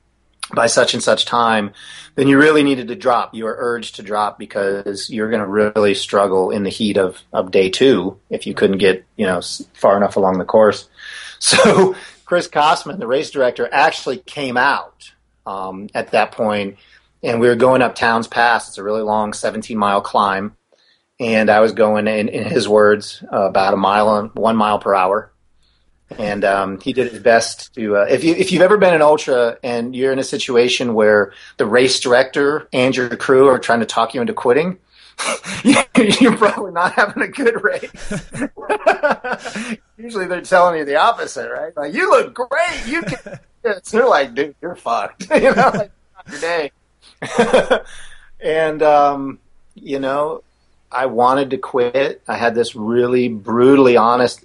by 0.55 0.69
such 0.69 0.95
and 0.95 1.03
such 1.03 1.25
time, 1.25 1.73
then 2.15 2.29
you 2.29 2.39
really 2.39 2.63
needed 2.63 2.87
to 2.87 2.95
drop. 2.95 3.35
You 3.35 3.43
were 3.43 3.57
urged 3.59 3.97
to 3.97 4.05
drop 4.05 4.39
because 4.39 5.11
you're 5.11 5.31
going 5.31 5.43
to 5.43 5.49
really 5.49 5.95
struggle 5.95 6.53
in 6.53 6.63
the 6.63 6.71
heat 6.71 6.97
of, 6.97 7.21
of 7.33 7.51
day 7.51 7.71
two 7.71 8.21
if 8.31 8.47
you 8.47 8.55
couldn't 8.55 8.79
get, 8.79 9.05
you 9.17 9.27
know, 9.27 9.41
far 9.75 9.97
enough 9.97 10.15
along 10.15 10.39
the 10.39 10.45
course. 10.45 10.89
So 11.39 11.95
Chris 12.25 12.49
Kostman, 12.49 12.99
the 12.99 13.07
race 13.07 13.31
director, 13.31 13.69
actually 13.71 14.19
came 14.19 14.57
out 14.57 15.13
um, 15.45 15.89
at 15.93 16.13
that 16.13 16.33
point, 16.33 16.79
and 17.23 17.41
we 17.41 17.49
were 17.49 17.57
going 17.57 17.83
up 17.83 17.95
Towns 17.95 18.27
Pass. 18.27 18.69
It's 18.69 18.79
a 18.79 18.83
really 18.83 19.03
long 19.03 19.35
17 19.35 19.77
mile 19.77 20.01
climb 20.01 20.57
and 21.19 21.51
I 21.51 21.61
was 21.61 21.73
going 21.73 22.07
in, 22.09 22.29
in 22.29 22.45
his 22.45 22.69
words 22.69 23.23
uh, 23.33 23.49
about 23.49 23.75
a 23.75 23.77
mile 23.77 24.09
on 24.09 24.29
one 24.35 24.57
mile 24.57 24.79
per 24.79 24.95
hour. 24.95 25.33
And 26.19 26.45
um, 26.45 26.81
he 26.81 26.93
did 26.93 27.11
his 27.11 27.21
best 27.21 27.75
to. 27.75 27.97
Uh, 27.97 28.07
if 28.09 28.23
you 28.23 28.33
if 28.35 28.53
you've 28.53 28.63
ever 28.63 28.79
been 28.79 28.95
an 28.95 29.03
ultra 29.03 29.59
and 29.65 29.95
you're 29.97 30.13
in 30.13 30.21
a 30.21 30.25
situation 30.25 30.95
where 30.95 31.33
the 31.57 31.67
race 31.67 31.99
director 31.99 32.69
and 32.73 32.95
your 32.97 33.09
crew 33.17 33.49
are 33.49 33.59
trying 33.59 33.81
to 33.81 33.87
talk 33.87 34.15
you 34.15 34.21
into 34.21 34.33
quitting, 34.33 34.79
you're 35.65 36.37
probably 36.37 36.71
not 36.71 36.93
having 36.93 37.25
a 37.25 37.29
good 37.29 37.61
race. 37.61 38.23
Usually 39.99 40.27
they're 40.27 40.43
telling 40.43 40.79
you 40.79 40.85
the 40.85 40.95
opposite, 40.95 41.51
right? 41.51 41.77
Like 41.77 41.93
you 41.93 42.09
look 42.09 42.35
great, 42.35 42.87
you 42.87 43.03
can. 43.03 43.41
They're 43.91 44.07
like, 44.07 44.33
dude, 44.33 44.55
you're 44.63 44.77
fucked. 44.77 45.29
you 45.35 45.55
know, 45.55 45.73
like 45.75 45.91
your 46.31 46.41
day. 46.41 46.71
and 48.41 48.81
um, 48.81 49.41
you 49.75 49.99
know, 49.99 50.45
I 50.91 51.07
wanted 51.07 51.51
to 51.51 51.59
quit. 51.59 52.23
I 52.27 52.37
had 52.37 52.55
this 52.55 52.75
really 52.75 53.29
brutally 53.29 53.97
honest. 53.97 54.45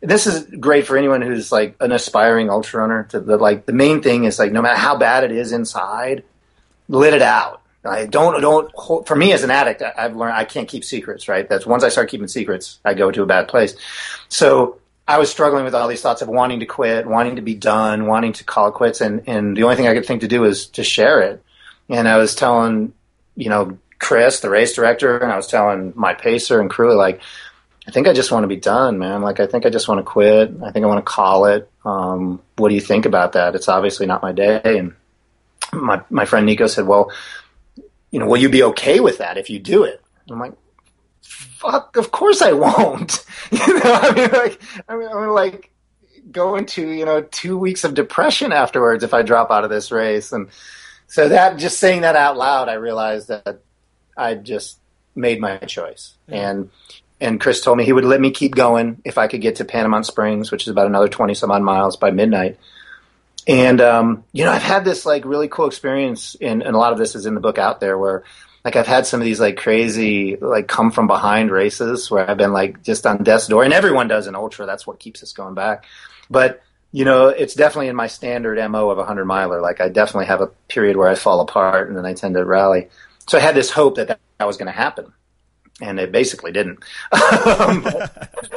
This 0.00 0.26
is 0.26 0.44
great 0.58 0.86
for 0.86 0.96
anyone 0.96 1.20
who's 1.20 1.52
like 1.52 1.76
an 1.80 1.92
aspiring 1.92 2.48
ultra 2.48 2.80
runner. 2.80 3.04
To 3.10 3.20
the 3.20 3.36
like, 3.36 3.66
the 3.66 3.72
main 3.72 4.02
thing 4.02 4.24
is 4.24 4.38
like, 4.38 4.52
no 4.52 4.62
matter 4.62 4.78
how 4.78 4.96
bad 4.96 5.24
it 5.24 5.32
is 5.32 5.52
inside, 5.52 6.24
let 6.88 7.12
it 7.12 7.22
out. 7.22 7.60
I 7.84 8.06
don't 8.06 8.40
don't 8.40 8.70
hold, 8.74 9.06
for 9.06 9.16
me 9.16 9.32
as 9.32 9.42
an 9.42 9.50
addict. 9.50 9.82
I've 9.82 10.14
learned 10.14 10.34
I 10.34 10.44
can't 10.44 10.68
keep 10.68 10.84
secrets. 10.84 11.28
Right. 11.28 11.48
That's 11.48 11.64
once 11.64 11.82
I 11.82 11.88
start 11.88 12.10
keeping 12.10 12.28
secrets, 12.28 12.78
I 12.84 12.94
go 12.94 13.10
to 13.10 13.22
a 13.22 13.26
bad 13.26 13.48
place. 13.48 13.74
So 14.28 14.78
I 15.08 15.18
was 15.18 15.30
struggling 15.30 15.64
with 15.64 15.74
all 15.74 15.88
these 15.88 16.02
thoughts 16.02 16.22
of 16.22 16.28
wanting 16.28 16.60
to 16.60 16.66
quit, 16.66 17.06
wanting 17.06 17.36
to 17.36 17.42
be 17.42 17.54
done, 17.54 18.06
wanting 18.06 18.34
to 18.34 18.44
call 18.44 18.70
quits, 18.70 19.00
and 19.00 19.22
and 19.26 19.56
the 19.56 19.62
only 19.62 19.76
thing 19.76 19.88
I 19.88 19.94
could 19.94 20.06
think 20.06 20.20
to 20.20 20.28
do 20.28 20.42
was 20.42 20.66
to 20.68 20.84
share 20.84 21.20
it. 21.22 21.42
And 21.88 22.06
I 22.06 22.18
was 22.18 22.34
telling, 22.34 22.92
you 23.34 23.48
know, 23.48 23.78
Chris, 24.00 24.40
the 24.40 24.50
race 24.50 24.74
director, 24.74 25.18
and 25.18 25.30
I 25.30 25.36
was 25.36 25.46
telling 25.46 25.92
my 25.94 26.14
pacer 26.14 26.60
and 26.60 26.70
crew, 26.70 26.96
like, 26.96 27.20
I 27.86 27.92
think 27.92 28.08
I 28.08 28.12
just 28.12 28.32
want 28.32 28.44
to 28.44 28.48
be 28.48 28.56
done, 28.56 28.98
man. 28.98 29.22
Like, 29.22 29.40
I 29.40 29.46
think 29.46 29.66
I 29.66 29.70
just 29.70 29.88
want 29.88 29.98
to 29.98 30.04
quit. 30.04 30.52
I 30.62 30.72
think 30.72 30.84
I 30.84 30.88
want 30.88 31.04
to 31.04 31.10
call 31.10 31.46
it. 31.46 31.70
Um, 31.84 32.40
what 32.56 32.68
do 32.68 32.74
you 32.74 32.80
think 32.80 33.06
about 33.06 33.32
that? 33.32 33.54
It's 33.54 33.68
obviously 33.68 34.06
not 34.06 34.22
my 34.22 34.32
day. 34.32 34.60
And 34.64 34.94
my 35.72 36.02
my 36.10 36.24
friend 36.24 36.46
Nico 36.46 36.66
said, 36.66 36.86
well, 36.86 37.12
you 38.10 38.18
know, 38.18 38.26
will 38.26 38.38
you 38.38 38.48
be 38.48 38.62
okay 38.64 39.00
with 39.00 39.18
that 39.18 39.38
if 39.38 39.50
you 39.50 39.58
do 39.58 39.84
it? 39.84 40.02
I'm 40.30 40.38
like, 40.38 40.52
fuck, 41.22 41.96
of 41.96 42.10
course 42.10 42.42
I 42.42 42.52
won't. 42.52 43.24
you 43.50 43.58
know, 43.58 43.80
I 43.84 44.12
mean, 44.14 44.30
like, 44.30 44.62
I 44.88 44.96
mean, 44.96 45.08
I'm 45.08 45.30
like 45.30 45.70
go 46.30 46.56
into 46.56 46.88
you 46.88 47.04
know 47.04 47.22
two 47.22 47.58
weeks 47.58 47.82
of 47.84 47.94
depression 47.94 48.52
afterwards 48.52 49.02
if 49.02 49.14
I 49.14 49.22
drop 49.22 49.50
out 49.50 49.64
of 49.64 49.70
this 49.70 49.90
race. 49.90 50.32
And 50.32 50.48
so 51.06 51.28
that 51.28 51.58
just 51.58 51.78
saying 51.78 52.02
that 52.02 52.16
out 52.16 52.36
loud, 52.36 52.68
I 52.68 52.74
realized 52.74 53.28
that 53.28 53.62
I 54.16 54.34
just 54.34 54.78
made 55.14 55.40
my 55.40 55.58
choice. 55.58 56.14
And 56.28 56.70
and 57.20 57.40
Chris 57.40 57.60
told 57.60 57.76
me 57.76 57.84
he 57.84 57.92
would 57.92 58.04
let 58.04 58.20
me 58.20 58.30
keep 58.30 58.54
going 58.54 59.02
if 59.04 59.18
I 59.18 59.28
could 59.28 59.42
get 59.42 59.56
to 59.56 59.64
Panamint 59.64 60.06
Springs, 60.06 60.50
which 60.50 60.62
is 60.62 60.68
about 60.68 60.86
another 60.86 61.08
twenty 61.08 61.34
some 61.34 61.50
odd 61.50 61.62
miles 61.62 61.96
by 61.96 62.10
midnight. 62.10 62.58
And 63.46 63.80
um, 63.80 64.24
you 64.32 64.44
know, 64.44 64.52
I've 64.52 64.62
had 64.62 64.84
this 64.84 65.06
like 65.06 65.24
really 65.24 65.48
cool 65.48 65.66
experience, 65.66 66.36
and, 66.40 66.62
and 66.62 66.74
a 66.74 66.78
lot 66.78 66.92
of 66.92 66.98
this 66.98 67.14
is 67.14 67.26
in 67.26 67.34
the 67.34 67.40
book 67.40 67.58
out 67.58 67.80
there, 67.80 67.98
where 67.98 68.24
like 68.64 68.76
I've 68.76 68.86
had 68.86 69.06
some 69.06 69.20
of 69.20 69.24
these 69.24 69.40
like 69.40 69.56
crazy 69.56 70.36
like 70.36 70.68
come 70.68 70.90
from 70.90 71.06
behind 71.06 71.50
races 71.50 72.10
where 72.10 72.28
I've 72.30 72.36
been 72.36 72.52
like 72.52 72.82
just 72.82 73.06
on 73.06 73.22
death's 73.22 73.48
door, 73.48 73.64
and 73.64 73.72
everyone 73.72 74.08
does 74.08 74.26
an 74.26 74.34
ultra. 74.34 74.66
That's 74.66 74.86
what 74.86 74.98
keeps 74.98 75.22
us 75.22 75.32
going 75.32 75.54
back. 75.54 75.86
But 76.30 76.62
you 76.92 77.04
know, 77.04 77.28
it's 77.28 77.54
definitely 77.54 77.88
in 77.88 77.96
my 77.96 78.08
standard 78.08 78.58
mo 78.70 78.90
of 78.90 78.98
a 78.98 79.04
hundred 79.04 79.24
miler. 79.24 79.60
Like 79.60 79.80
I 79.80 79.88
definitely 79.88 80.26
have 80.26 80.40
a 80.40 80.48
period 80.68 80.96
where 80.96 81.08
I 81.08 81.14
fall 81.14 81.40
apart, 81.40 81.88
and 81.88 81.96
then 81.96 82.06
I 82.06 82.14
tend 82.14 82.34
to 82.34 82.44
rally. 82.44 82.88
So 83.30 83.38
I 83.38 83.42
had 83.42 83.54
this 83.54 83.70
hope 83.70 83.94
that 83.94 84.08
that, 84.08 84.18
that 84.38 84.44
was 84.48 84.56
going 84.56 84.66
to 84.66 84.72
happen. 84.72 85.12
And 85.80 86.00
it 86.00 86.10
basically 86.10 86.50
didn't. 86.50 86.80
Um, 87.12 87.86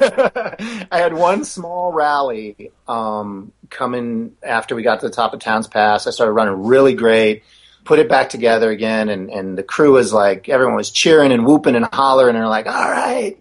I 0.02 0.88
had 0.98 1.14
one 1.14 1.46
small 1.46 1.94
rally 1.94 2.72
um, 2.88 3.52
coming 3.70 4.36
after 4.42 4.74
we 4.74 4.82
got 4.82 5.02
to 5.02 5.10
the 5.10 5.14
top 5.14 5.36
of 5.36 5.42
Towns 5.42 5.68
Pass. 5.68 6.08
I 6.08 6.10
started 6.10 6.32
running 6.32 6.64
really 6.64 6.96
great, 6.96 7.44
put 7.84 8.00
it 8.00 8.10
back 8.10 8.30
together 8.30 8.72
again, 8.72 9.10
and, 9.10 9.30
and 9.30 9.56
the 9.56 9.62
crew 9.62 9.94
was 9.94 10.12
like, 10.12 10.50
everyone 10.50 10.74
was 10.76 10.90
cheering 10.90 11.32
and 11.32 11.46
whooping 11.46 11.76
and 11.76 11.86
hollering, 11.94 12.36
and 12.36 12.42
they're 12.42 12.50
like, 12.50 12.66
all 12.66 12.90
right, 12.90 13.38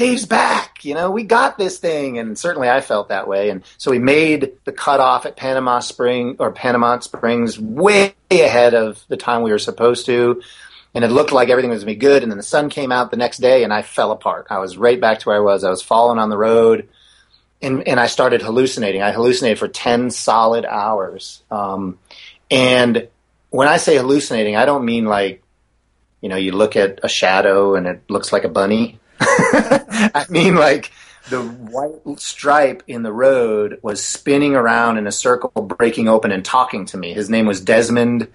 Dave's 0.00 0.24
back. 0.24 0.82
You 0.82 0.94
know, 0.94 1.10
we 1.10 1.24
got 1.24 1.58
this 1.58 1.78
thing. 1.78 2.18
And 2.18 2.38
certainly 2.38 2.70
I 2.70 2.80
felt 2.80 3.10
that 3.10 3.28
way. 3.28 3.50
And 3.50 3.62
so 3.76 3.90
we 3.90 3.98
made 3.98 4.52
the 4.64 4.72
cutoff 4.72 5.26
at 5.26 5.36
Panama 5.36 5.80
Spring 5.80 6.36
or 6.38 6.52
Panamint 6.52 7.02
Springs 7.02 7.60
way 7.60 8.14
ahead 8.30 8.72
of 8.72 9.04
the 9.08 9.18
time 9.18 9.42
we 9.42 9.50
were 9.50 9.58
supposed 9.58 10.06
to. 10.06 10.40
And 10.94 11.04
it 11.04 11.08
looked 11.08 11.32
like 11.32 11.50
everything 11.50 11.70
was 11.70 11.84
going 11.84 11.94
to 11.94 11.98
be 11.98 12.06
good. 12.06 12.22
And 12.22 12.32
then 12.32 12.38
the 12.38 12.42
sun 12.42 12.70
came 12.70 12.90
out 12.90 13.10
the 13.10 13.18
next 13.18 13.38
day 13.38 13.62
and 13.62 13.74
I 13.74 13.82
fell 13.82 14.10
apart. 14.10 14.46
I 14.48 14.58
was 14.58 14.78
right 14.78 14.98
back 14.98 15.18
to 15.18 15.28
where 15.28 15.36
I 15.36 15.40
was. 15.40 15.64
I 15.64 15.70
was 15.70 15.82
falling 15.82 16.18
on 16.18 16.30
the 16.30 16.38
road. 16.38 16.88
And, 17.60 17.86
and 17.86 18.00
I 18.00 18.06
started 18.06 18.40
hallucinating. 18.40 19.02
I 19.02 19.12
hallucinated 19.12 19.58
for 19.58 19.68
10 19.68 20.10
solid 20.10 20.64
hours. 20.64 21.42
Um, 21.50 21.98
and 22.50 23.06
when 23.50 23.68
I 23.68 23.76
say 23.76 23.98
hallucinating, 23.98 24.56
I 24.56 24.64
don't 24.64 24.86
mean 24.86 25.04
like, 25.04 25.42
you 26.22 26.30
know, 26.30 26.36
you 26.36 26.52
look 26.52 26.74
at 26.74 27.00
a 27.02 27.08
shadow 27.08 27.74
and 27.74 27.86
it 27.86 28.02
looks 28.08 28.32
like 28.32 28.44
a 28.44 28.48
bunny. 28.48 28.99
I 29.20 30.24
mean, 30.28 30.54
like 30.54 30.90
the 31.28 31.42
white 31.42 32.18
stripe 32.18 32.82
in 32.86 33.02
the 33.02 33.12
road 33.12 33.78
was 33.82 34.04
spinning 34.04 34.54
around 34.54 34.98
in 34.98 35.06
a 35.06 35.12
circle, 35.12 35.50
breaking 35.50 36.08
open 36.08 36.32
and 36.32 36.44
talking 36.44 36.86
to 36.86 36.96
me. 36.96 37.12
His 37.12 37.30
name 37.30 37.46
was 37.46 37.60
Desmond, 37.60 38.28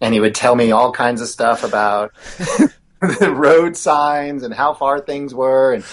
and 0.00 0.12
he 0.12 0.20
would 0.20 0.34
tell 0.34 0.54
me 0.54 0.72
all 0.72 0.92
kinds 0.92 1.20
of 1.20 1.28
stuff 1.28 1.64
about 1.64 2.12
the 3.00 3.32
road 3.34 3.76
signs 3.76 4.42
and 4.42 4.52
how 4.52 4.74
far 4.74 5.00
things 5.00 5.34
were. 5.34 5.72
And 5.72 5.84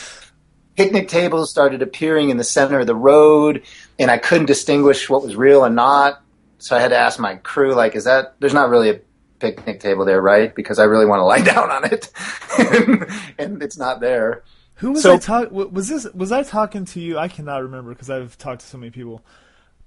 picnic 0.76 1.08
tables 1.08 1.50
started 1.50 1.82
appearing 1.82 2.30
in 2.30 2.38
the 2.38 2.44
center 2.44 2.80
of 2.80 2.88
the 2.88 2.96
road, 2.96 3.64
and 3.98 4.10
I 4.10 4.18
couldn't 4.18 4.48
distinguish 4.48 5.10
what 5.10 5.24
was 5.24 5.36
real 5.36 5.64
and 5.64 5.76
not. 5.76 6.22
so 6.58 6.76
I 6.76 6.82
had 6.82 6.90
to 6.90 6.98
ask 6.98 7.20
my 7.20 7.36
crew, 7.36 7.74
like, 7.74 7.96
is 7.96 8.06
that 8.06 8.36
there's 8.40 8.54
not 8.54 8.70
really 8.70 8.90
a 8.90 9.00
picnic 9.40 9.80
table 9.80 10.06
there, 10.06 10.22
right? 10.22 10.54
Because 10.54 10.80
I 10.80 10.84
really 10.86 11.06
want 11.06 11.20
to 11.20 11.26
lie 11.26 11.42
down 11.54 11.70
on 11.72 11.86
it, 11.86 12.10
and, 12.58 13.06
and 13.40 13.64
it's 13.64 13.78
not 13.78 14.00
there. 14.00 14.44
Who 14.76 14.92
was 14.92 15.04
So- 15.04 15.14
I 15.14 15.18
talk? 15.18 15.52
Was 15.52 15.88
this? 15.90 16.06
Was 16.14 16.32
I 16.32 16.44
talking 16.44 16.86
to 16.86 17.00
you? 17.00 17.18
I 17.18 17.28
cannot 17.28 17.64
remember 17.64 17.92
because 17.94 18.10
I've 18.10 18.38
talked 18.38 18.62
to 18.62 18.68
so 18.68 18.78
many 18.78 18.92
people, 18.92 19.24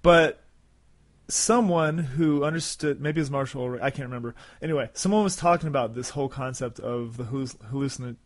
but 0.03 0.41
someone 1.29 1.99
who 1.99 2.45
understood. 2.45 3.01
Maybe 3.01 3.19
it 3.21 3.23
was 3.23 3.31
Marshall. 3.31 3.79
I 3.81 3.91
can't 3.91 4.09
remember. 4.09 4.35
Anyway, 4.61 4.91
someone 4.93 5.25
was 5.25 5.37
talking 5.37 5.69
about 5.69 5.95
this 5.95 6.11
whole 6.11 6.29
concept 6.29 6.79
of 6.81 7.17
the 7.17 7.25
hallucin- 7.25 8.17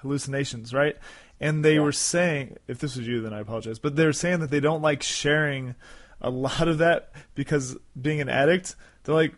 hallucinations, 0.00 0.72
right? 0.72 0.96
And 1.40 1.64
they 1.64 1.74
Yeah. 1.74 1.80
were 1.80 1.92
saying, 1.92 2.56
if 2.68 2.78
this 2.78 2.96
was 2.96 3.06
you, 3.06 3.20
then 3.20 3.34
I 3.34 3.40
apologize. 3.40 3.78
But 3.78 3.96
they 3.96 4.06
were 4.06 4.12
saying 4.12 4.40
that 4.40 4.50
they 4.50 4.60
don't 4.60 4.82
like 4.82 5.02
sharing 5.02 5.74
a 6.20 6.30
lot 6.30 6.68
of 6.68 6.78
that 6.78 7.12
because 7.34 7.76
being 8.00 8.20
an 8.20 8.28
addict, 8.28 8.76
they're 9.02 9.14
like, 9.14 9.34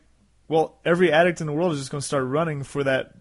well, 0.49 0.79
every 0.85 1.13
addict 1.13 1.41
in 1.41 1.47
the 1.47 1.53
world 1.53 1.73
is 1.73 1.79
just 1.79 1.91
going 1.91 2.01
to 2.01 2.07
start 2.07 2.25
running 2.25 2.63
for 2.63 2.85
that, 2.85 3.13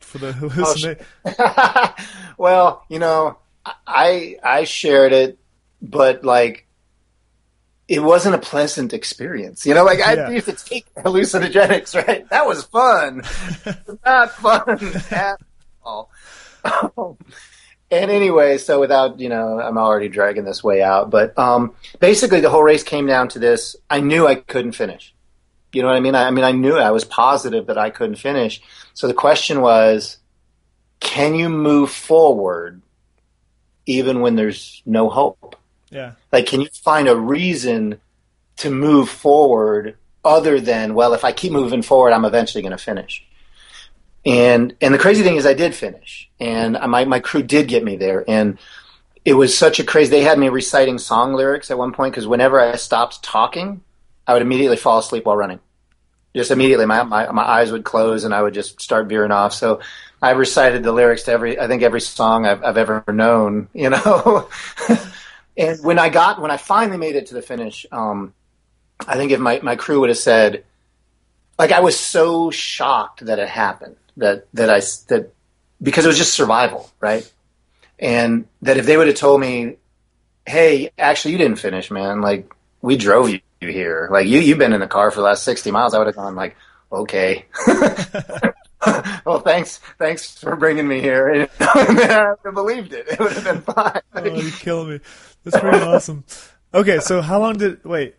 for 0.00 0.18
the 0.18 0.32
hallucination. 0.34 1.04
well, 2.38 2.84
you 2.88 2.98
know, 2.98 3.38
I 3.86 4.36
I 4.42 4.64
shared 4.64 5.12
it, 5.12 5.38
but 5.82 6.24
like 6.24 6.66
it 7.88 8.02
wasn't 8.02 8.34
a 8.34 8.38
pleasant 8.38 8.92
experience. 8.92 9.64
You 9.64 9.74
know, 9.74 9.84
like 9.84 10.00
I 10.00 10.14
Yeah. 10.14 10.30
used 10.30 10.46
to 10.46 10.52
take 10.54 10.86
hallucinogenics, 10.96 11.94
right? 12.06 12.28
That 12.30 12.46
was 12.46 12.64
fun. 12.64 13.22
Not 14.04 14.32
fun 14.32 14.80
at 15.12 15.38
all. 15.84 16.10
and 17.90 18.10
anyway, 18.10 18.58
so 18.58 18.80
without, 18.80 19.20
you 19.20 19.28
know, 19.28 19.60
I'm 19.60 19.78
already 19.78 20.08
dragging 20.08 20.44
this 20.44 20.64
way 20.64 20.82
out, 20.82 21.10
but 21.10 21.38
um, 21.38 21.74
basically 22.00 22.40
the 22.40 22.50
whole 22.50 22.64
race 22.64 22.82
came 22.82 23.06
down 23.06 23.28
to 23.28 23.38
this. 23.38 23.76
I 23.88 24.00
knew 24.00 24.26
I 24.26 24.34
couldn't 24.34 24.72
finish. 24.72 25.14
You 25.76 25.82
know 25.82 25.88
what 25.88 25.96
I 25.96 26.00
mean? 26.00 26.14
I, 26.14 26.28
I 26.28 26.30
mean, 26.30 26.44
I 26.44 26.52
knew 26.52 26.76
I 26.76 26.90
was 26.90 27.04
positive 27.04 27.66
that 27.66 27.76
I 27.76 27.90
couldn't 27.90 28.16
finish. 28.16 28.62
So 28.94 29.06
the 29.06 29.14
question 29.14 29.60
was, 29.60 30.16
can 31.00 31.34
you 31.34 31.50
move 31.50 31.90
forward 31.90 32.80
even 33.84 34.20
when 34.20 34.36
there's 34.36 34.82
no 34.86 35.10
hope? 35.10 35.56
yeah. 35.90 36.12
Like, 36.32 36.46
can 36.46 36.60
you 36.60 36.68
find 36.72 37.08
a 37.08 37.16
reason 37.16 38.00
to 38.56 38.70
move 38.70 39.08
forward 39.08 39.96
other 40.24 40.60
than, 40.60 40.94
well, 40.94 41.14
if 41.14 41.24
I 41.24 41.32
keep 41.32 41.52
moving 41.52 41.82
forward, 41.82 42.12
I'm 42.12 42.24
eventually 42.24 42.62
going 42.62 42.72
to 42.72 42.82
finish. 42.82 43.24
And 44.24 44.74
and 44.80 44.92
the 44.92 44.98
crazy 44.98 45.22
thing 45.22 45.36
is, 45.36 45.46
I 45.46 45.54
did 45.54 45.72
finish, 45.72 46.28
and 46.40 46.76
my 46.88 47.04
my 47.04 47.20
crew 47.20 47.44
did 47.44 47.68
get 47.68 47.84
me 47.84 47.94
there, 47.94 48.24
and 48.26 48.58
it 49.24 49.34
was 49.34 49.56
such 49.56 49.78
a 49.78 49.84
crazy. 49.84 50.10
They 50.10 50.22
had 50.22 50.36
me 50.36 50.48
reciting 50.48 50.98
song 50.98 51.34
lyrics 51.34 51.70
at 51.70 51.78
one 51.78 51.92
point 51.92 52.12
because 52.12 52.26
whenever 52.26 52.60
I 52.60 52.74
stopped 52.74 53.22
talking, 53.22 53.82
I 54.26 54.32
would 54.32 54.42
immediately 54.42 54.78
fall 54.78 54.98
asleep 54.98 55.26
while 55.26 55.36
running. 55.36 55.60
Just 56.36 56.50
immediately, 56.50 56.86
my, 56.86 57.02
my 57.02 57.32
my 57.32 57.42
eyes 57.42 57.72
would 57.72 57.84
close, 57.84 58.24
and 58.24 58.34
I 58.34 58.42
would 58.42 58.54
just 58.54 58.80
start 58.80 59.06
veering 59.08 59.32
off. 59.32 59.54
So 59.54 59.80
I 60.20 60.30
recited 60.30 60.82
the 60.82 60.92
lyrics 60.92 61.24
to 61.24 61.32
every, 61.32 61.58
I 61.58 61.66
think 61.66 61.82
every 61.82 62.00
song 62.00 62.46
I've, 62.46 62.64
I've 62.64 62.78
ever 62.78 63.04
known, 63.08 63.68
you 63.74 63.90
know. 63.90 64.48
and 65.56 65.78
when 65.82 65.98
I 65.98 66.08
got, 66.08 66.40
when 66.40 66.50
I 66.50 66.56
finally 66.56 66.98
made 66.98 67.16
it 67.16 67.26
to 67.26 67.34
the 67.34 67.42
finish, 67.42 67.86
um, 67.92 68.34
I 69.06 69.16
think 69.16 69.32
if 69.32 69.40
my, 69.40 69.60
my 69.62 69.76
crew 69.76 70.00
would 70.00 70.08
have 70.08 70.18
said, 70.18 70.64
like, 71.58 71.72
I 71.72 71.80
was 71.80 71.98
so 71.98 72.50
shocked 72.50 73.26
that 73.26 73.38
it 73.38 73.48
happened 73.48 73.96
that, 74.16 74.46
that 74.54 74.70
I, 74.70 74.80
that, 75.08 75.32
because 75.82 76.04
it 76.04 76.08
was 76.08 76.18
just 76.18 76.34
survival, 76.34 76.90
right? 77.00 77.30
And 77.98 78.46
that 78.62 78.78
if 78.78 78.86
they 78.86 78.96
would 78.96 79.06
have 79.06 79.16
told 79.16 79.40
me, 79.40 79.76
hey, 80.46 80.90
actually, 80.98 81.32
you 81.32 81.38
didn't 81.38 81.58
finish, 81.58 81.90
man, 81.90 82.20
like, 82.20 82.52
we 82.80 82.96
drove 82.96 83.28
you 83.30 83.40
here. 83.60 84.08
Like, 84.10 84.26
you, 84.26 84.40
you've 84.40 84.58
been 84.58 84.72
in 84.72 84.80
the 84.80 84.86
car 84.86 85.10
for 85.10 85.20
the 85.20 85.24
last 85.26 85.44
60 85.44 85.70
miles, 85.70 85.94
I 85.94 85.98
would 85.98 86.06
have 86.06 86.16
gone, 86.16 86.34
like, 86.34 86.56
okay. 86.92 87.46
well, 89.24 89.40
thanks, 89.40 89.78
thanks 89.98 90.38
for 90.38 90.56
bringing 90.56 90.86
me 90.86 91.00
here. 91.00 91.28
and 91.28 91.48
I 91.60 92.30
would 92.30 92.38
have 92.44 92.54
believed 92.54 92.92
it. 92.92 93.08
It 93.08 93.18
would 93.18 93.32
have 93.32 93.44
been 93.44 93.62
fine. 93.62 94.00
Oh, 94.14 94.24
you're 94.24 94.50
killing 94.52 94.88
me. 94.90 95.00
That's 95.44 95.58
pretty 95.58 95.78
awesome. 95.78 96.24
Okay, 96.74 96.98
so 96.98 97.22
how 97.22 97.40
long 97.40 97.58
did 97.58 97.84
wait? 97.84 98.16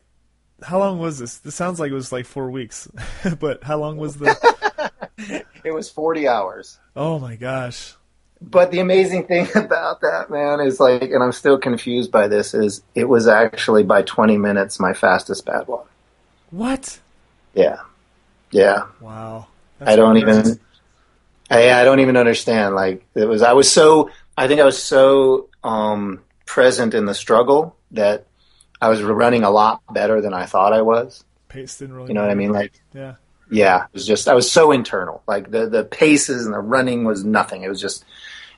How 0.63 0.79
long 0.79 0.97
was 0.97 1.19
this? 1.19 1.37
This 1.37 1.55
sounds 1.55 1.79
like 1.79 1.91
it 1.91 1.95
was 1.95 2.11
like 2.11 2.25
four 2.25 2.49
weeks, 2.49 2.87
but 3.39 3.63
how 3.63 3.77
long 3.77 3.97
was 3.97 4.15
the? 4.15 5.43
it 5.63 5.71
was 5.71 5.89
40 5.89 6.27
hours. 6.27 6.79
Oh 6.95 7.19
my 7.19 7.35
gosh! 7.35 7.93
But 8.41 8.71
the 8.71 8.79
amazing 8.79 9.25
thing 9.25 9.47
about 9.55 10.01
that, 10.01 10.29
man, 10.29 10.59
is 10.59 10.79
like, 10.79 11.01
and 11.03 11.23
I'm 11.23 11.31
still 11.31 11.57
confused 11.57 12.11
by 12.11 12.27
this, 12.27 12.53
is 12.53 12.81
it 12.95 13.05
was 13.05 13.27
actually 13.27 13.83
by 13.83 14.03
20 14.03 14.37
minutes 14.37 14.79
my 14.79 14.93
fastest 14.93 15.45
Badwater. 15.45 15.85
What? 16.51 16.99
Yeah. 17.53 17.79
Yeah. 18.51 18.83
Wow. 19.01 19.47
I 19.81 19.95
don't 19.95 20.17
even. 20.17 20.59
I, 21.49 21.71
I 21.71 21.83
don't 21.83 21.99
even 21.99 22.17
understand. 22.17 22.75
Like 22.75 23.05
it 23.15 23.25
was, 23.25 23.41
I 23.41 23.53
was 23.53 23.71
so. 23.71 24.09
I 24.37 24.47
think 24.47 24.61
I 24.61 24.65
was 24.65 24.81
so 24.81 25.49
um, 25.63 26.21
present 26.45 26.93
in 26.93 27.05
the 27.05 27.13
struggle 27.15 27.75
that 27.91 28.25
I 28.81 28.89
was 28.89 29.01
running 29.01 29.43
a 29.43 29.49
lot 29.49 29.81
better 29.91 30.21
than 30.21 30.33
I 30.33 30.45
thought 30.45 30.73
I 30.73 30.81
was. 30.81 31.23
Pace 31.49 31.77
didn't 31.79 31.95
really. 31.95 32.09
You 32.09 32.13
know 32.13 32.21
what 32.21 32.29
I 32.31 32.35
mean? 32.35 32.51
Like, 32.51 32.73
Yeah. 32.93 33.15
yeah, 33.49 33.83
it 33.85 33.93
was 33.93 34.05
just. 34.05 34.27
I 34.27 34.33
was 34.33 34.49
so 34.49 34.71
internal. 34.71 35.23
Like 35.27 35.51
the 35.51 35.67
the 35.67 35.83
paces 35.83 36.45
and 36.45 36.53
the 36.53 36.59
running 36.59 37.03
was 37.03 37.23
nothing. 37.23 37.63
It 37.63 37.69
was 37.69 37.81
just. 37.81 38.05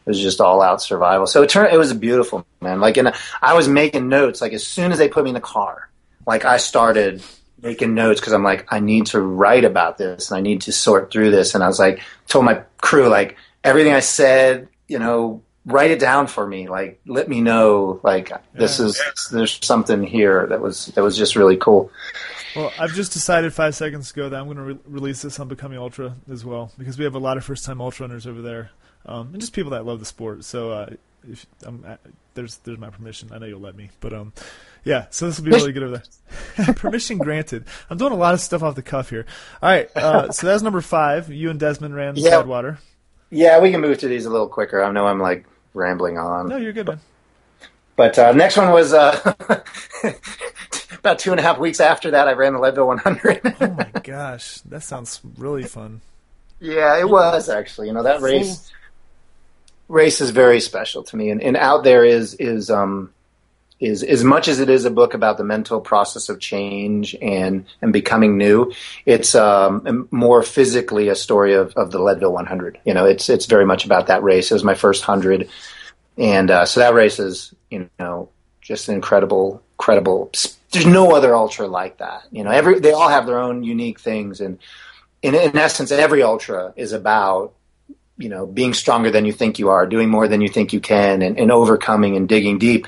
It 0.10 0.14
was 0.14 0.22
just 0.22 0.42
all 0.42 0.64
out 0.64 0.82
survival. 0.82 1.28
So 1.28 1.44
it 1.44 1.50
turned. 1.50 1.72
It 1.72 1.78
was 1.78 1.94
beautiful, 1.94 2.44
man. 2.62 2.80
Like, 2.82 2.98
and 2.98 3.14
I 3.44 3.54
was 3.54 3.68
making 3.68 4.10
notes. 4.10 4.42
Like 4.42 4.54
as 4.54 4.66
soon 4.66 4.92
as 4.92 4.98
they 4.98 5.08
put 5.08 5.24
me 5.24 5.30
in 5.30 5.36
the 5.36 5.40
car, 5.40 5.88
like 6.26 6.46
I 6.46 6.58
started 6.58 7.22
making 7.62 7.94
notes 7.94 8.20
because 8.20 8.34
I'm 8.34 8.44
like, 8.44 8.66
I 8.74 8.80
need 8.80 9.06
to 9.08 9.22
write 9.22 9.66
about 9.66 10.00
this 10.00 10.32
and 10.32 10.38
I 10.40 10.42
need 10.42 10.62
to 10.62 10.72
sort 10.72 11.12
through 11.12 11.30
this. 11.30 11.54
And 11.54 11.64
I 11.64 11.68
was 11.68 11.78
like, 11.78 12.02
told 12.28 12.46
my 12.46 12.64
crew, 12.78 13.08
like, 13.08 13.38
everything 13.64 13.94
I 13.94 14.00
said, 14.00 14.68
you 14.88 14.98
know, 14.98 15.44
write 15.66 15.92
it 15.92 16.00
down 16.00 16.26
for 16.26 16.48
me. 16.48 16.68
Like, 16.70 17.00
let 17.06 17.30
me 17.30 17.42
know, 17.42 18.00
like, 18.02 18.32
this 18.54 18.80
Yeah. 18.80 18.86
is, 18.88 19.02
there's 19.32 19.60
something 19.62 20.02
here 20.02 20.48
that 20.48 20.60
was, 20.62 20.88
that 20.88 21.04
was 21.04 21.18
just 21.18 21.36
really 21.36 21.58
cool. 21.58 21.92
Well, 22.56 22.72
I've 22.80 22.94
just 22.94 23.14
decided 23.14 23.54
five 23.54 23.76
seconds 23.76 24.10
ago 24.10 24.30
that 24.30 24.40
I'm 24.40 24.46
going 24.46 24.58
to 24.58 24.64
re- 24.64 24.80
release 24.88 25.22
this 25.22 25.40
on 25.40 25.50
Becoming 25.50 25.78
Ultra 25.78 26.16
as 26.32 26.44
well 26.44 26.72
because 26.80 26.98
we 26.98 27.04
have 27.04 27.14
a 27.14 27.20
lot 27.20 27.38
of 27.38 27.44
first-time 27.44 27.80
ultra 27.80 28.08
runners 28.08 28.26
over 28.26 28.42
there, 28.42 28.72
um, 29.06 29.30
and 29.34 29.40
just 29.40 29.54
people 29.54 29.72
that 29.72 29.86
love 29.86 30.00
the 30.00 30.06
sport. 30.06 30.44
So, 30.44 30.72
uh, 30.72 30.90
if 31.28 31.46
um, 31.66 31.84
uh, 31.86 31.98
there's 32.34 32.58
there's 32.58 32.78
my 32.78 32.90
permission. 32.90 33.30
I 33.34 33.38
know 33.40 33.46
you'll 33.46 33.60
let 33.60 33.76
me, 33.76 33.90
but 34.00 34.14
um, 34.14 34.34
yeah. 34.84 35.08
So 35.10 35.28
this 35.28 35.38
will 35.40 35.46
be 35.46 35.52
really 35.52 35.72
good 35.74 35.84
over 35.84 36.02
there. 36.58 36.74
permission 36.76 37.18
granted. 37.18 37.66
I'm 37.90 37.98
doing 37.98 38.14
a 38.14 38.18
lot 38.18 38.34
of 38.34 38.40
stuff 38.40 38.64
off 38.64 38.76
the 38.76 38.82
cuff 38.82 39.10
here. 39.10 39.26
All 39.62 39.70
right. 39.70 39.90
Uh, 39.96 40.32
so 40.32 40.48
that's 40.48 40.64
number 40.64 40.82
five. 40.82 41.30
You 41.30 41.50
and 41.50 41.60
Desmond 41.60 41.96
ran 41.96 42.16
Yeah. 42.16 42.42
Badwater. 42.42 42.78
Yeah, 43.32 43.60
we 43.60 43.70
can 43.72 43.82
move 43.82 43.98
to 44.00 44.08
these 44.08 44.26
a 44.26 44.30
little 44.30 44.48
quicker. 44.48 44.82
I 44.84 44.92
know 44.92 45.06
I'm 45.06 45.20
like 45.20 45.46
rambling 45.74 46.18
on. 46.18 46.48
No, 46.48 46.58
you're 46.58 46.74
good, 46.74 46.88
man. 46.88 47.00
But 47.96 48.18
uh, 48.18 48.32
next 48.32 48.56
one 48.58 48.72
was 48.72 48.94
uh, 48.94 49.34
about 51.00 51.20
two 51.20 51.32
and 51.32 51.40
a 51.40 51.44
half 51.44 51.60
weeks 51.60 51.80
after 51.80 52.12
that. 52.12 52.28
I 52.28 52.34
ran 52.34 52.54
the 52.54 52.60
Leadville 52.60 52.88
100. 52.88 53.42
Oh 53.62 53.68
my 53.68 53.92
gosh, 54.02 54.62
that 54.62 54.82
sounds 54.84 55.20
really 55.38 55.64
fun. 55.64 56.02
yeah, 56.60 56.98
it 56.98 57.10
was 57.10 57.50
actually. 57.50 57.88
You 57.88 57.94
know 57.94 58.04
that 58.04 58.22
race 58.22 58.72
race 59.90 60.22
is 60.22 60.30
very 60.30 60.62
special 60.62 61.04
to 61.04 61.18
me, 61.18 61.30
and, 61.32 61.42
and 61.42 61.58
out 61.58 61.84
there 61.84 62.06
is 62.06 62.36
is 62.36 62.70
um 62.70 63.12
is 63.80 64.04
as 64.04 64.24
much 64.24 64.48
as 64.48 64.60
it 64.60 64.70
is 64.70 64.86
a 64.86 64.92
book 64.92 65.14
about 65.14 65.38
the 65.38 65.44
mental 65.44 65.82
process 65.82 66.30
of 66.30 66.40
change 66.40 67.16
and 67.22 67.66
and 67.82 67.92
becoming 67.92 68.38
new. 68.38 68.72
It's 69.06 69.36
um 69.36 70.08
more 70.12 70.44
physically 70.44 71.10
a 71.10 71.16
story 71.16 71.54
of, 71.54 71.74
of 71.76 71.92
the 71.92 72.00
Leadville 72.00 72.32
100. 72.32 72.80
You 72.86 72.94
know, 72.94 73.06
it's 73.06 73.28
it's 73.28 73.48
very 73.48 73.66
much 73.66 73.84
about 73.84 74.08
that 74.08 74.24
race. 74.24 74.52
It 74.52 74.54
was 74.54 74.64
my 74.64 74.76
first 74.76 75.04
hundred, 75.04 75.50
and 76.18 76.50
uh, 76.50 76.66
so 76.66 76.80
that 76.80 76.94
race 76.94 77.20
is 77.20 77.54
you 77.70 77.90
know 78.00 78.30
just 78.62 78.88
an 78.88 78.96
incredible 78.96 79.62
incredible. 79.74 80.32
There's 80.72 80.86
no 80.86 81.16
other 81.16 81.36
ultra 81.36 81.68
like 81.68 81.98
that. 81.98 82.24
You 82.32 82.44
know, 82.44 82.52
every 82.52 82.80
they 82.80 82.92
all 82.92 83.10
have 83.10 83.26
their 83.26 83.40
own 83.40 83.64
unique 83.64 84.00
things, 84.00 84.40
and 84.40 84.60
in, 85.24 85.34
in 85.34 85.58
essence, 85.58 85.92
every 85.92 86.22
ultra 86.22 86.74
is 86.76 86.94
about 86.94 87.54
you 88.20 88.30
know 88.30 88.46
being 88.46 88.74
stronger 88.74 89.10
than 89.10 89.26
you 89.26 89.32
think 89.32 89.58
you 89.58 89.70
are, 89.70 89.88
doing 89.88 90.10
more 90.10 90.28
than 90.28 90.42
you 90.42 90.50
think 90.50 90.72
you 90.74 90.80
can, 90.80 91.24
and, 91.24 91.40
and 91.40 91.52
overcoming 91.52 92.16
and 92.16 92.30
digging 92.30 92.60
deep. 92.60 92.88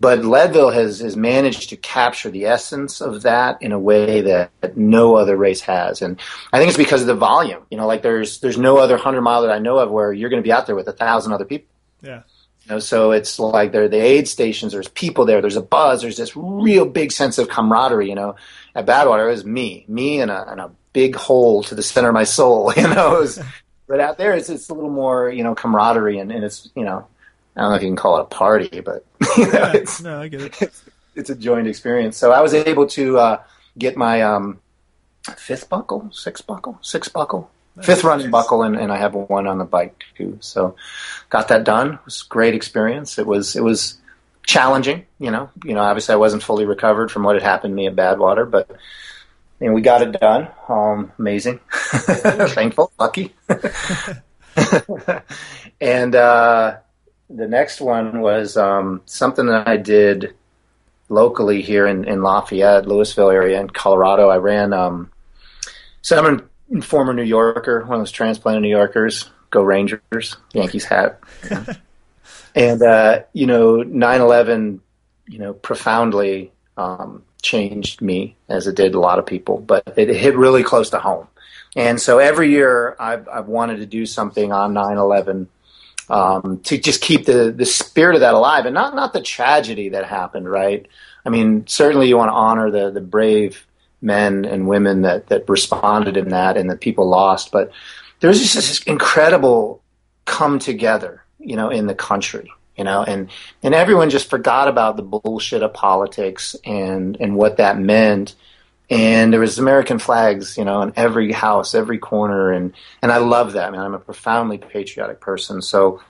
But 0.00 0.24
Leadville 0.24 0.70
has, 0.70 0.98
has 0.98 1.16
managed 1.16 1.68
to 1.68 1.76
capture 1.76 2.28
the 2.28 2.46
essence 2.46 3.00
of 3.00 3.22
that 3.22 3.62
in 3.62 3.70
a 3.70 3.78
way 3.78 4.20
that, 4.22 4.50
that 4.60 4.76
no 4.76 5.14
other 5.14 5.36
race 5.36 5.60
has, 5.60 6.02
and 6.02 6.20
I 6.52 6.58
think 6.58 6.68
it's 6.68 6.76
because 6.76 7.02
of 7.02 7.06
the 7.06 7.14
volume. 7.14 7.62
You 7.70 7.78
know, 7.78 7.86
like 7.86 8.02
there's 8.02 8.40
there's 8.40 8.58
no 8.58 8.78
other 8.78 8.96
hundred 8.96 9.22
mile 9.22 9.42
that 9.42 9.52
I 9.52 9.60
know 9.60 9.78
of 9.78 9.90
where 9.90 10.12
you're 10.12 10.28
going 10.28 10.42
to 10.42 10.46
be 10.46 10.52
out 10.52 10.66
there 10.66 10.74
with 10.74 10.88
a 10.88 10.92
thousand 10.92 11.32
other 11.32 11.44
people. 11.44 11.68
Yeah. 12.02 12.22
You 12.64 12.74
know, 12.74 12.78
so 12.80 13.10
it's 13.12 13.38
like 13.38 13.72
there 13.72 13.84
are 13.84 13.88
the 13.88 14.00
aid 14.00 14.28
stations. 14.28 14.72
There's 14.72 14.88
people 14.88 15.24
there. 15.24 15.40
There's 15.40 15.56
a 15.56 15.62
buzz. 15.62 16.02
There's 16.02 16.16
this 16.16 16.36
real 16.36 16.84
big 16.84 17.10
sense 17.10 17.38
of 17.38 17.48
camaraderie. 17.48 18.08
You 18.08 18.14
know, 18.16 18.36
at 18.74 18.86
Badwater 18.86 19.28
it 19.28 19.30
was 19.30 19.44
me, 19.44 19.84
me, 19.88 20.20
and 20.20 20.30
a, 20.30 20.50
and 20.50 20.60
a 20.60 20.70
big 20.92 21.16
hole 21.16 21.62
to 21.64 21.74
the 21.74 21.82
center 21.82 22.08
of 22.08 22.14
my 22.14 22.24
soul. 22.24 22.72
You 22.76 22.88
know, 22.88 23.16
it 23.16 23.20
was, 23.20 23.40
but 23.86 24.00
out 24.00 24.18
there 24.18 24.32
it's 24.34 24.48
it's 24.48 24.68
a 24.68 24.74
little 24.74 24.90
more 24.90 25.30
you 25.30 25.42
know 25.44 25.54
camaraderie, 25.54 26.18
and, 26.18 26.30
and 26.32 26.44
it's 26.44 26.70
you 26.74 26.84
know 26.84 27.06
I 27.56 27.60
don't 27.60 27.70
know 27.70 27.76
if 27.76 27.82
you 27.82 27.88
can 27.88 27.96
call 27.96 28.18
it 28.18 28.22
a 28.22 28.24
party, 28.24 28.80
but 28.80 29.04
you 29.36 29.46
know, 29.46 29.52
Yeah, 29.52 29.72
it's 29.74 30.00
no, 30.00 30.20
I 30.20 30.28
get 30.28 30.40
it. 30.62 30.72
it's 31.14 31.30
a 31.30 31.34
joint 31.34 31.68
experience. 31.68 32.16
So 32.16 32.32
I 32.32 32.40
was 32.40 32.54
able 32.54 32.86
to 32.88 33.18
uh, 33.18 33.42
get 33.76 33.96
my 33.96 34.22
um, 34.22 34.58
fifth 35.36 35.68
buckle, 35.68 36.10
sixth 36.12 36.46
buckle, 36.46 36.78
sixth 36.82 37.12
buckle, 37.12 37.50
fifth 37.82 38.04
running 38.04 38.30
buckle, 38.30 38.62
and, 38.62 38.76
and 38.76 38.90
I 38.92 38.96
have 38.98 39.14
one 39.14 39.46
on 39.46 39.58
the 39.58 39.64
bike 39.64 40.02
too. 40.16 40.38
So 40.40 40.76
got 41.30 41.48
that 41.48 41.64
done. 41.64 41.94
It 41.94 42.04
was 42.04 42.24
a 42.26 42.28
great 42.32 42.54
experience. 42.54 43.18
It 43.18 43.26
was 43.26 43.54
it 43.56 43.62
was 43.62 43.98
challenging. 44.44 45.04
You 45.18 45.30
know, 45.30 45.50
you 45.64 45.74
know, 45.74 45.80
obviously 45.82 46.14
I 46.14 46.16
wasn't 46.16 46.42
fully 46.42 46.64
recovered 46.64 47.10
from 47.10 47.22
what 47.22 47.34
had 47.36 47.42
happened 47.42 47.72
to 47.72 47.76
me 47.76 47.86
at 47.86 47.94
Badwater, 47.96 48.50
but 48.50 48.70
and 49.62 49.72
we 49.74 49.80
got 49.80 50.02
it 50.02 50.12
done. 50.12 50.48
Um, 50.68 51.12
amazing, 51.18 51.60
thankful, 51.70 52.92
lucky. 52.98 53.34
and 55.80 56.14
uh, 56.14 56.76
the 57.30 57.48
next 57.48 57.80
one 57.80 58.20
was 58.20 58.56
um, 58.56 59.02
something 59.06 59.46
that 59.46 59.68
I 59.68 59.76
did 59.76 60.34
locally 61.08 61.62
here 61.62 61.86
in, 61.86 62.04
in 62.04 62.22
Lafayette, 62.22 62.86
Louisville 62.86 63.30
area 63.30 63.60
in 63.60 63.70
Colorado. 63.70 64.28
I 64.28 64.38
ran. 64.38 64.72
Um, 64.72 65.12
so 66.00 66.18
I'm 66.18 66.48
a 66.76 66.82
former 66.82 67.14
New 67.14 67.22
Yorker, 67.22 67.84
one 67.84 67.94
of 67.94 68.00
those 68.00 68.10
transplanted 68.10 68.62
New 68.62 68.70
Yorkers. 68.70 69.30
Go 69.50 69.62
Rangers, 69.62 70.36
Yankees 70.54 70.86
hat. 70.86 71.20
and 72.54 72.82
uh, 72.82 73.20
you 73.34 73.46
know, 73.46 73.84
9/11, 73.84 74.80
you 75.28 75.38
know, 75.38 75.52
profoundly 75.52 76.52
um, 76.76 77.22
changed 77.42 78.00
me 78.00 78.36
as 78.48 78.66
it 78.66 78.76
did 78.76 78.94
a 78.94 79.00
lot 79.00 79.18
of 79.18 79.26
people, 79.26 79.58
but 79.58 79.82
it 79.96 80.08
hit 80.08 80.36
really 80.36 80.62
close 80.62 80.90
to 80.90 80.98
home. 80.98 81.26
And 81.76 82.00
so 82.00 82.18
every 82.18 82.50
year 82.50 82.96
I've, 82.98 83.28
I've 83.28 83.48
wanted 83.48 83.78
to 83.78 83.86
do 83.86 84.06
something 84.06 84.52
on 84.52 84.74
9/11 84.74 85.48
um, 86.08 86.60
to 86.64 86.78
just 86.78 87.00
keep 87.00 87.26
the 87.26 87.50
the 87.50 87.66
spirit 87.66 88.14
of 88.14 88.20
that 88.20 88.34
alive, 88.34 88.66
and 88.66 88.74
not 88.74 88.94
not 88.94 89.12
the 89.12 89.22
tragedy 89.22 89.90
that 89.90 90.04
happened. 90.04 90.50
Right? 90.50 90.86
I 91.24 91.30
mean, 91.30 91.66
certainly 91.66 92.08
you 92.08 92.16
want 92.16 92.28
to 92.28 92.34
honor 92.34 92.70
the 92.70 92.90
the 92.90 93.00
brave 93.00 93.66
men 94.00 94.44
and 94.44 94.68
women 94.68 95.02
that 95.02 95.28
that 95.28 95.48
responded 95.48 96.16
in 96.16 96.28
that, 96.30 96.56
and 96.56 96.70
that 96.70 96.80
people 96.80 97.08
lost. 97.08 97.52
But 97.52 97.70
there's 98.20 98.40
just 98.40 98.54
this 98.54 98.82
incredible 98.82 99.82
come 100.24 100.58
together, 100.58 101.24
you 101.38 101.56
know, 101.56 101.70
in 101.70 101.86
the 101.86 101.94
country 101.94 102.52
you 102.82 102.84
know, 102.84 103.04
and 103.04 103.30
and 103.62 103.76
everyone 103.76 104.10
just 104.10 104.28
forgot 104.28 104.66
about 104.66 104.96
the 104.96 105.04
bullshit 105.04 105.62
of 105.62 105.72
politics 105.72 106.56
and 106.64 107.16
and 107.20 107.36
what 107.36 107.58
that 107.58 107.78
meant. 107.78 108.34
And 108.90 109.32
there 109.32 109.38
was 109.38 109.60
American 109.60 110.00
flags, 110.00 110.58
you 110.58 110.64
know, 110.64 110.82
in 110.82 110.92
every 110.96 111.30
house, 111.30 111.76
every 111.76 111.98
corner, 111.98 112.50
and 112.50 112.72
and 113.00 113.12
I 113.12 113.18
love 113.18 113.52
that. 113.52 113.70
Man, 113.70 113.80
I'm 113.80 113.94
a 113.94 114.00
profoundly 114.00 114.58
patriotic 114.58 115.20
person, 115.20 115.62
so 115.62 116.02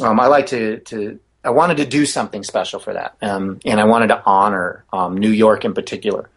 um, 0.00 0.18
I 0.18 0.28
like 0.28 0.46
to 0.46 0.78
to 0.78 1.20
I 1.44 1.50
wanted 1.50 1.76
to 1.76 1.86
do 1.86 2.06
something 2.06 2.42
special 2.42 2.80
for 2.80 2.94
that, 2.94 3.18
um, 3.20 3.60
and 3.66 3.78
I 3.78 3.84
wanted 3.84 4.06
to 4.06 4.22
honor 4.24 4.86
um, 4.94 5.18
New 5.18 5.30
York 5.30 5.66
in 5.66 5.74
particular. 5.74 6.30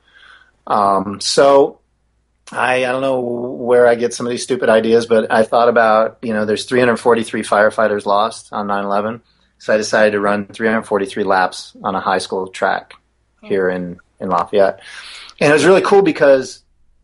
Um, 0.68 1.22
so 1.22 1.80
I, 2.52 2.86
I 2.86 2.92
don't 2.92 3.02
know 3.02 3.22
where 3.22 3.88
I 3.88 3.96
get 3.96 4.14
some 4.14 4.26
of 4.26 4.32
these 4.32 4.44
stupid 4.44 4.68
ideas, 4.68 5.06
but 5.06 5.32
I 5.32 5.44
thought 5.44 5.70
about 5.70 6.18
you 6.22 6.34
know 6.34 6.44
there's 6.44 6.66
343 6.66 7.44
firefighters 7.44 8.06
lost 8.06 8.52
on 8.52 8.68
9/11. 8.68 9.22
So 9.60 9.74
I 9.74 9.78
decided 9.78 10.12
to 10.12 10.20
run 10.20 10.48
343 10.48 11.24
laps 11.24 11.76
on 11.84 11.96
a 11.96 12.00
high 12.00 12.18
school 12.18 12.48
track 12.48 12.94
hmm. 13.42 13.48
here 13.48 13.70
in, 13.70 14.00
in 14.20 14.30
Lafayette. 14.30 14.82
And 15.40 15.50
it 15.52 15.54
was 15.54 15.66
really 15.66 15.82
cool 15.82 16.02
because 16.02 16.64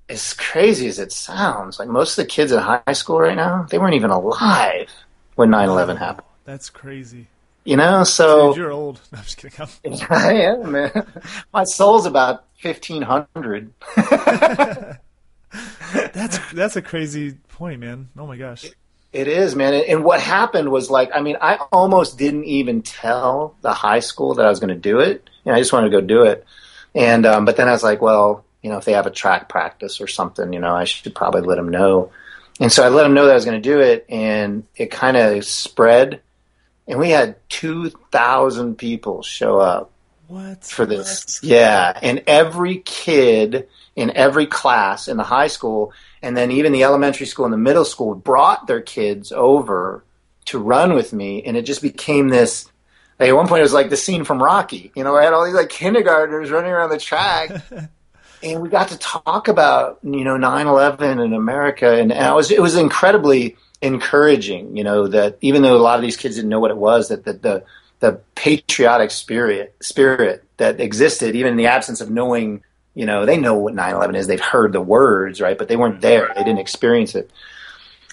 as 0.09 0.33
crazy 0.33 0.87
as 0.87 0.99
it 0.99 1.11
sounds, 1.11 1.79
like 1.79 1.87
most 1.87 2.17
of 2.17 2.23
the 2.23 2.29
kids 2.29 2.51
in 2.51 2.59
high 2.59 2.93
school 2.93 3.19
right 3.19 3.35
now, 3.35 3.67
they 3.69 3.77
weren't 3.77 3.95
even 3.95 4.11
alive 4.11 4.89
when 5.35 5.49
9-11 5.49 5.97
happened. 5.97 6.27
That's 6.45 6.69
crazy. 6.69 7.27
You 7.65 7.77
know, 7.77 8.03
so 8.03 8.49
Dude, 8.49 8.57
you're 8.57 8.71
old. 8.71 9.01
No, 9.11 9.17
I'm 9.17 9.23
just 9.23 9.37
kidding. 9.37 9.99
I 10.09 10.33
am, 10.33 10.71
man. 10.71 11.07
My 11.51 11.63
soul's 11.63 12.05
about 12.05 12.45
fifteen 12.59 13.01
hundred. 13.01 13.73
that's 16.13 16.37
that's 16.53 16.75
a 16.75 16.81
crazy 16.83 17.31
point, 17.49 17.79
man. 17.79 18.09
Oh 18.15 18.27
my 18.27 18.37
gosh. 18.37 18.69
It 19.15 19.27
is, 19.27 19.55
man. 19.55 19.73
And 19.73 20.03
what 20.03 20.19
happened 20.19 20.69
was 20.69 20.89
like, 20.89 21.11
I 21.13 21.21
mean, 21.21 21.37
I 21.41 21.55
almost 21.71 22.17
didn't 22.17 22.45
even 22.45 22.81
tell 22.81 23.55
the 23.61 23.73
high 23.73 24.01
school 24.01 24.35
that 24.35 24.45
I 24.45 24.49
was 24.49 24.59
going 24.59 24.73
to 24.73 24.75
do 24.75 24.99
it. 24.99 25.29
You 25.43 25.51
know, 25.51 25.57
I 25.57 25.59
just 25.59 25.71
wanted 25.73 25.89
to 25.89 26.01
go 26.01 26.05
do 26.05 26.23
it. 26.23 26.45
And, 26.93 27.25
um, 27.25 27.45
but 27.45 27.55
then 27.57 27.67
I 27.67 27.71
was 27.71 27.83
like, 27.83 28.01
well, 28.01 28.43
you 28.61 28.69
know, 28.69 28.77
if 28.77 28.85
they 28.85 28.93
have 28.93 29.05
a 29.05 29.11
track 29.11 29.49
practice 29.49 30.01
or 30.01 30.07
something, 30.07 30.51
you 30.53 30.59
know, 30.59 30.75
I 30.75 30.83
should 30.83 31.15
probably 31.15 31.41
let 31.41 31.55
them 31.55 31.69
know. 31.69 32.11
And 32.59 32.71
so 32.71 32.83
I 32.83 32.89
let 32.89 33.03
them 33.03 33.13
know 33.13 33.25
that 33.25 33.31
I 33.31 33.35
was 33.35 33.45
going 33.45 33.61
to 33.61 33.69
do 33.69 33.79
it 33.79 34.05
and 34.09 34.65
it 34.75 34.91
kind 34.91 35.17
of 35.17 35.45
spread 35.45 36.21
and 36.87 36.99
we 36.99 37.09
had 37.09 37.37
2,000 37.49 38.77
people 38.77 39.23
show 39.23 39.59
up. 39.59 39.91
What? 40.27 40.63
For 40.63 40.85
this. 40.85 41.41
What? 41.41 41.49
Yeah. 41.49 41.97
And 42.01 42.23
every 42.27 42.77
kid 42.79 43.67
in 43.95 44.11
every 44.15 44.47
class 44.47 45.07
in 45.07 45.17
the 45.17 45.23
high 45.23 45.47
school 45.47 45.93
and 46.25 46.35
then 46.35 46.49
even 46.49 46.71
the 46.71 46.83
elementary 46.83 47.27
school 47.27 47.45
and 47.45 47.53
the 47.53 47.57
middle 47.57 47.85
school 47.85 48.15
brought 48.15 48.65
their 48.65 48.81
kids 48.81 49.31
over 49.31 50.03
to 50.45 50.57
run 50.57 50.95
with 50.95 51.13
me, 51.13 51.43
and 51.43 51.55
it 51.55 51.67
just 51.67 51.83
became 51.83 52.29
this. 52.29 52.67
Like 53.19 53.29
at 53.29 53.35
one 53.35 53.47
point, 53.47 53.59
it 53.59 53.63
was 53.63 53.73
like 53.73 53.91
the 53.91 53.95
scene 53.95 54.23
from 54.23 54.41
Rocky. 54.41 54.91
You 54.95 55.03
know, 55.03 55.15
I 55.15 55.23
had 55.23 55.33
all 55.33 55.45
these 55.45 55.53
like 55.53 55.69
kindergartners 55.69 56.49
running 56.49 56.71
around 56.71 56.89
the 56.89 56.97
track, 56.97 57.51
and 58.43 58.59
we 58.59 58.69
got 58.69 58.87
to 58.87 58.97
talk 58.97 59.47
about 59.47 59.99
you 60.01 60.23
know 60.23 60.35
9/11 60.35 61.23
in 61.23 61.33
America, 61.33 61.93
and, 61.93 62.11
and 62.11 62.25
I 62.25 62.33
was 62.33 62.49
it 62.49 62.61
was 62.61 62.75
incredibly 62.75 63.55
encouraging. 63.83 64.75
You 64.75 64.83
know 64.83 65.07
that 65.07 65.37
even 65.41 65.61
though 65.61 65.77
a 65.77 65.77
lot 65.77 65.99
of 65.99 66.01
these 66.01 66.17
kids 66.17 66.37
didn't 66.37 66.49
know 66.49 66.59
what 66.59 66.71
it 66.71 66.77
was, 66.77 67.09
that 67.09 67.23
the 67.23 67.33
the, 67.33 67.63
the 67.99 68.19
patriotic 68.33 69.11
spirit 69.11 69.75
spirit 69.79 70.43
that 70.57 70.79
existed 70.79 71.35
even 71.35 71.51
in 71.51 71.57
the 71.57 71.67
absence 71.67 72.01
of 72.01 72.09
knowing 72.09 72.63
you 72.95 73.05
know, 73.05 73.25
they 73.25 73.37
know 73.37 73.55
what 73.55 73.75
9/11 73.75 74.15
is. 74.15 74.27
They've 74.27 74.39
heard 74.39 74.73
the 74.73 74.81
words, 74.81 75.41
right? 75.41 75.57
But 75.57 75.67
they 75.67 75.75
weren't 75.75 76.01
there. 76.01 76.31
They 76.35 76.43
didn't 76.43 76.59
experience 76.59 77.13
it. 77.13 77.29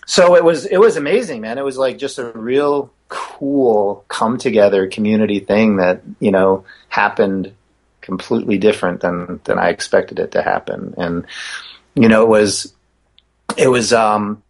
So 0.06 0.34
it 0.34 0.44
was 0.44 0.66
it 0.66 0.78
was 0.78 0.96
amazing, 0.96 1.40
man. 1.40 1.58
It 1.58 1.64
was 1.64 1.78
like 1.78 1.98
just 1.98 2.18
a 2.18 2.32
real 2.32 2.92
cool 3.08 4.04
come 4.08 4.38
together 4.38 4.86
community 4.88 5.38
thing 5.38 5.76
that, 5.76 6.02
you 6.18 6.30
know, 6.30 6.64
happened 6.88 7.52
completely 8.00 8.58
different 8.58 9.00
than 9.00 9.40
than 9.44 9.58
I 9.58 9.68
expected 9.68 10.18
it 10.18 10.32
to 10.32 10.42
happen. 10.42 10.94
And 10.98 11.26
you 11.94 12.08
know, 12.08 12.22
it 12.22 12.28
was 12.28 12.74
it 13.56 13.68
was 13.68 13.92
um 13.92 14.42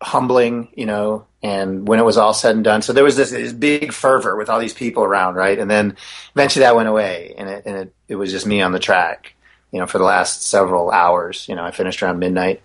humbling, 0.00 0.68
you 0.74 0.86
know, 0.86 1.26
and 1.42 1.88
when 1.88 1.98
it 1.98 2.04
was 2.04 2.16
all 2.16 2.34
said 2.34 2.54
and 2.54 2.64
done, 2.64 2.82
so 2.82 2.92
there 2.92 3.04
was 3.04 3.16
this, 3.16 3.30
this, 3.30 3.52
big 3.52 3.92
fervor 3.92 4.36
with 4.36 4.50
all 4.50 4.60
these 4.60 4.74
people 4.74 5.02
around, 5.02 5.34
right? 5.34 5.58
And 5.58 5.70
then 5.70 5.96
eventually 6.34 6.64
that 6.64 6.76
went 6.76 6.88
away, 6.88 7.34
and 7.36 7.48
it 7.48 7.62
and 7.66 7.76
it, 7.76 7.94
it 8.08 8.16
was 8.16 8.30
just 8.30 8.46
me 8.46 8.60
on 8.60 8.72
the 8.72 8.78
track, 8.78 9.34
you 9.72 9.80
know, 9.80 9.86
for 9.86 9.98
the 9.98 10.04
last 10.04 10.42
several 10.42 10.90
hours. 10.90 11.46
You 11.48 11.54
know, 11.54 11.64
I 11.64 11.70
finished 11.70 12.02
around 12.02 12.18
midnight, 12.18 12.62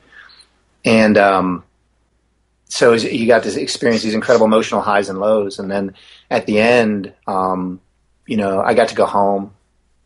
and 0.84 1.18
um, 1.18 1.64
so 2.68 2.93
you 2.93 3.28
got 3.28 3.43
to 3.43 3.62
experience 3.62 4.03
these 4.03 4.14
incredible 4.14 4.45
emotional 4.45 4.82
highs 4.82 5.10
and 5.10 5.20
lows, 5.20 5.60
and 5.60 5.70
then 5.70 5.95
at 6.30 6.45
the 6.45 6.60
end, 6.60 7.14
um, 7.28 7.80
you 8.26 8.38
know, 8.38 8.62
I 8.62 8.74
got 8.74 8.89
to 8.89 8.95
go 8.95 9.06
home, 9.06 9.53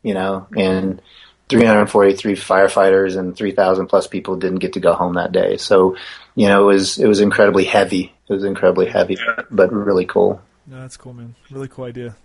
you 0.03 0.13
know, 0.13 0.47
and 0.55 1.01
343 1.49 2.35
firefighters 2.35 3.17
and 3.17 3.35
3,000 3.35 3.87
plus 3.87 4.07
people 4.07 4.35
didn't 4.35 4.59
get 4.59 4.73
to 4.73 4.79
go 4.79 4.93
home 4.93 5.15
that 5.15 5.31
day. 5.31 5.57
So, 5.57 5.97
you 6.35 6.47
know, 6.47 6.69
it 6.69 6.73
was 6.73 6.99
it 6.99 7.07
was 7.07 7.21
incredibly 7.21 7.63
heavy. 7.63 8.13
It 8.27 8.33
was 8.33 8.43
incredibly 8.43 8.87
heavy, 8.87 9.17
but 9.49 9.73
really 9.73 10.05
cool. 10.05 10.41
No, 10.67 10.81
that's 10.81 10.97
cool, 10.97 11.13
man. 11.13 11.33
Really 11.49 11.67
cool 11.67 11.85
idea. 11.85 12.15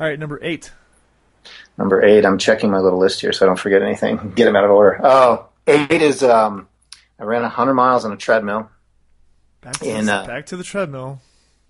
All 0.00 0.06
right, 0.06 0.18
number 0.18 0.40
eight. 0.42 0.72
Number 1.76 2.04
eight, 2.04 2.24
I'm 2.26 2.38
checking 2.38 2.70
my 2.70 2.78
little 2.78 2.98
list 2.98 3.20
here 3.20 3.32
so 3.32 3.46
I 3.46 3.48
don't 3.48 3.58
forget 3.58 3.82
anything. 3.82 4.32
Get 4.34 4.44
them 4.44 4.56
out 4.56 4.64
of 4.64 4.70
order. 4.70 5.00
Oh, 5.02 5.48
eight 5.66 6.02
is 6.02 6.22
um, 6.22 6.68
I 7.18 7.24
ran 7.24 7.42
100 7.42 7.74
miles 7.74 8.04
on 8.04 8.12
a 8.12 8.16
treadmill. 8.16 8.70
Back 9.60 9.78
to, 9.80 9.90
uh, 9.90 10.26
back 10.26 10.46
to 10.46 10.56
the 10.56 10.64
treadmill. 10.64 11.20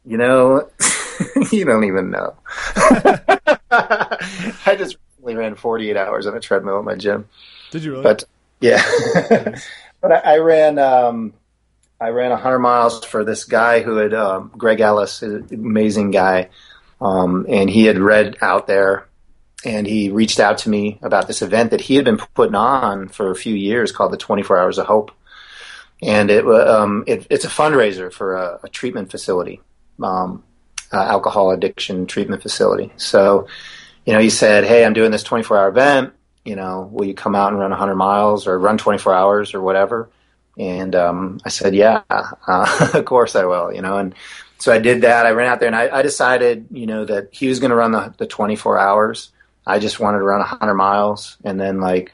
You 0.05 0.17
know, 0.17 0.69
you 1.53 1.65
don't 1.65 1.85
even 1.85 2.11
know. 2.11 2.35
I 3.71 4.77
just 4.77 4.97
recently 5.17 5.37
ran 5.37 5.55
48 5.55 5.97
hours 5.97 6.27
on 6.27 6.37
a 6.37 6.41
treadmill 6.41 6.79
at 6.79 6.85
my 6.85 6.95
gym. 6.95 7.29
Did 7.71 7.85
you 7.85 7.93
really? 7.93 8.03
But 8.03 8.25
yeah, 8.61 8.83
but 10.01 10.13
I, 10.13 10.35
I 10.35 10.39
ran. 10.39 10.79
Um, 10.79 11.35
I 12.01 12.11
ran 12.11 12.31
100 12.31 12.61
miles 12.61 13.05
for 13.05 13.25
this 13.25 13.45
guy 13.45 13.81
who 13.81 13.97
had 13.97 14.15
um, 14.15 14.53
Greg 14.57 14.81
Ellis, 14.81 15.21
amazing 15.23 16.13
guy, 16.13 16.49
um, 17.01 17.47
and 17.49 17.69
he 17.69 17.87
had 17.87 17.99
read 17.99 18.37
out 18.41 18.69
there 18.69 19.08
and 19.65 19.87
he 19.87 20.11
reached 20.11 20.39
out 20.39 20.59
to 20.59 20.71
me 20.71 20.99
about 21.03 21.27
this 21.27 21.43
event 21.43 21.73
that 21.73 21.81
he 21.81 21.97
had 21.97 22.05
been 22.05 22.19
putting 22.35 22.55
on 22.55 23.09
for 23.09 23.31
a 23.31 23.37
few 23.37 23.55
years 23.55 23.91
called 23.91 24.13
the 24.13 24.17
24 24.17 24.59
Hours 24.59 24.79
of 24.79 24.87
Hope. 24.87 25.11
And 26.01 26.31
it, 26.31 26.47
um, 26.47 27.03
it 27.09 27.27
it's 27.29 27.45
a 27.45 27.49
fundraiser 27.49 28.13
for 28.13 28.37
a, 28.37 28.61
a 28.63 28.69
treatment 28.69 29.11
facility, 29.11 29.61
um, 30.01 30.45
alcohol 30.93 31.51
addiction 31.51 32.07
treatment 32.07 32.41
facility. 32.41 32.93
So, 32.97 33.49
you 34.07 34.13
know, 34.13 34.21
he 34.21 34.31
said, 34.31 34.63
"Hey, 34.63 34.85
I'm 34.85 34.93
doing 34.93 35.11
this 35.11 35.25
24 35.25 35.59
hour 35.59 35.69
event. 35.69 36.13
You 36.45 36.55
know, 36.55 36.89
will 36.93 37.05
you 37.05 37.15
come 37.15 37.35
out 37.35 37.51
and 37.53 37.61
run 37.61 37.71
100 37.71 37.97
miles 37.97 38.47
or 38.47 38.61
run 38.61 38.79
24 38.79 39.13
hours 39.13 39.55
or 39.55 39.61
whatever?" 39.61 40.09
And 40.57 40.95
um, 40.95 41.41
I 41.45 41.49
said, 41.49 41.75
"Yeah, 41.75 42.03
uh, 42.09 42.91
of 42.95 43.05
course 43.05 43.35
I 43.35 43.47
will." 43.47 43.73
You 43.73 43.83
know, 43.83 43.99
and 43.99 44.15
so 44.59 44.73
I 44.73 44.79
did 44.79 45.01
that. 45.01 45.27
I 45.27 45.31
ran 45.31 45.49
out 45.49 45.59
there 45.59 45.67
and 45.67 45.77
I, 45.77 45.99
I 45.99 46.03
decided, 46.03 46.67
you 46.71 46.87
know, 46.87 47.05
that 47.05 47.29
he 47.33 47.49
was 47.49 47.59
going 47.59 47.71
to 47.71 47.77
run 47.77 47.93
the, 47.93 48.15
the 48.19 48.27
24 48.27 48.79
hours 48.79 49.31
I 49.69 49.79
just 49.79 50.01
wanted 50.01 50.19
to 50.19 50.25
run 50.25 50.41
100 50.41 50.75
miles 50.75 51.37
and 51.45 51.61
then 51.61 51.81
like 51.81 52.13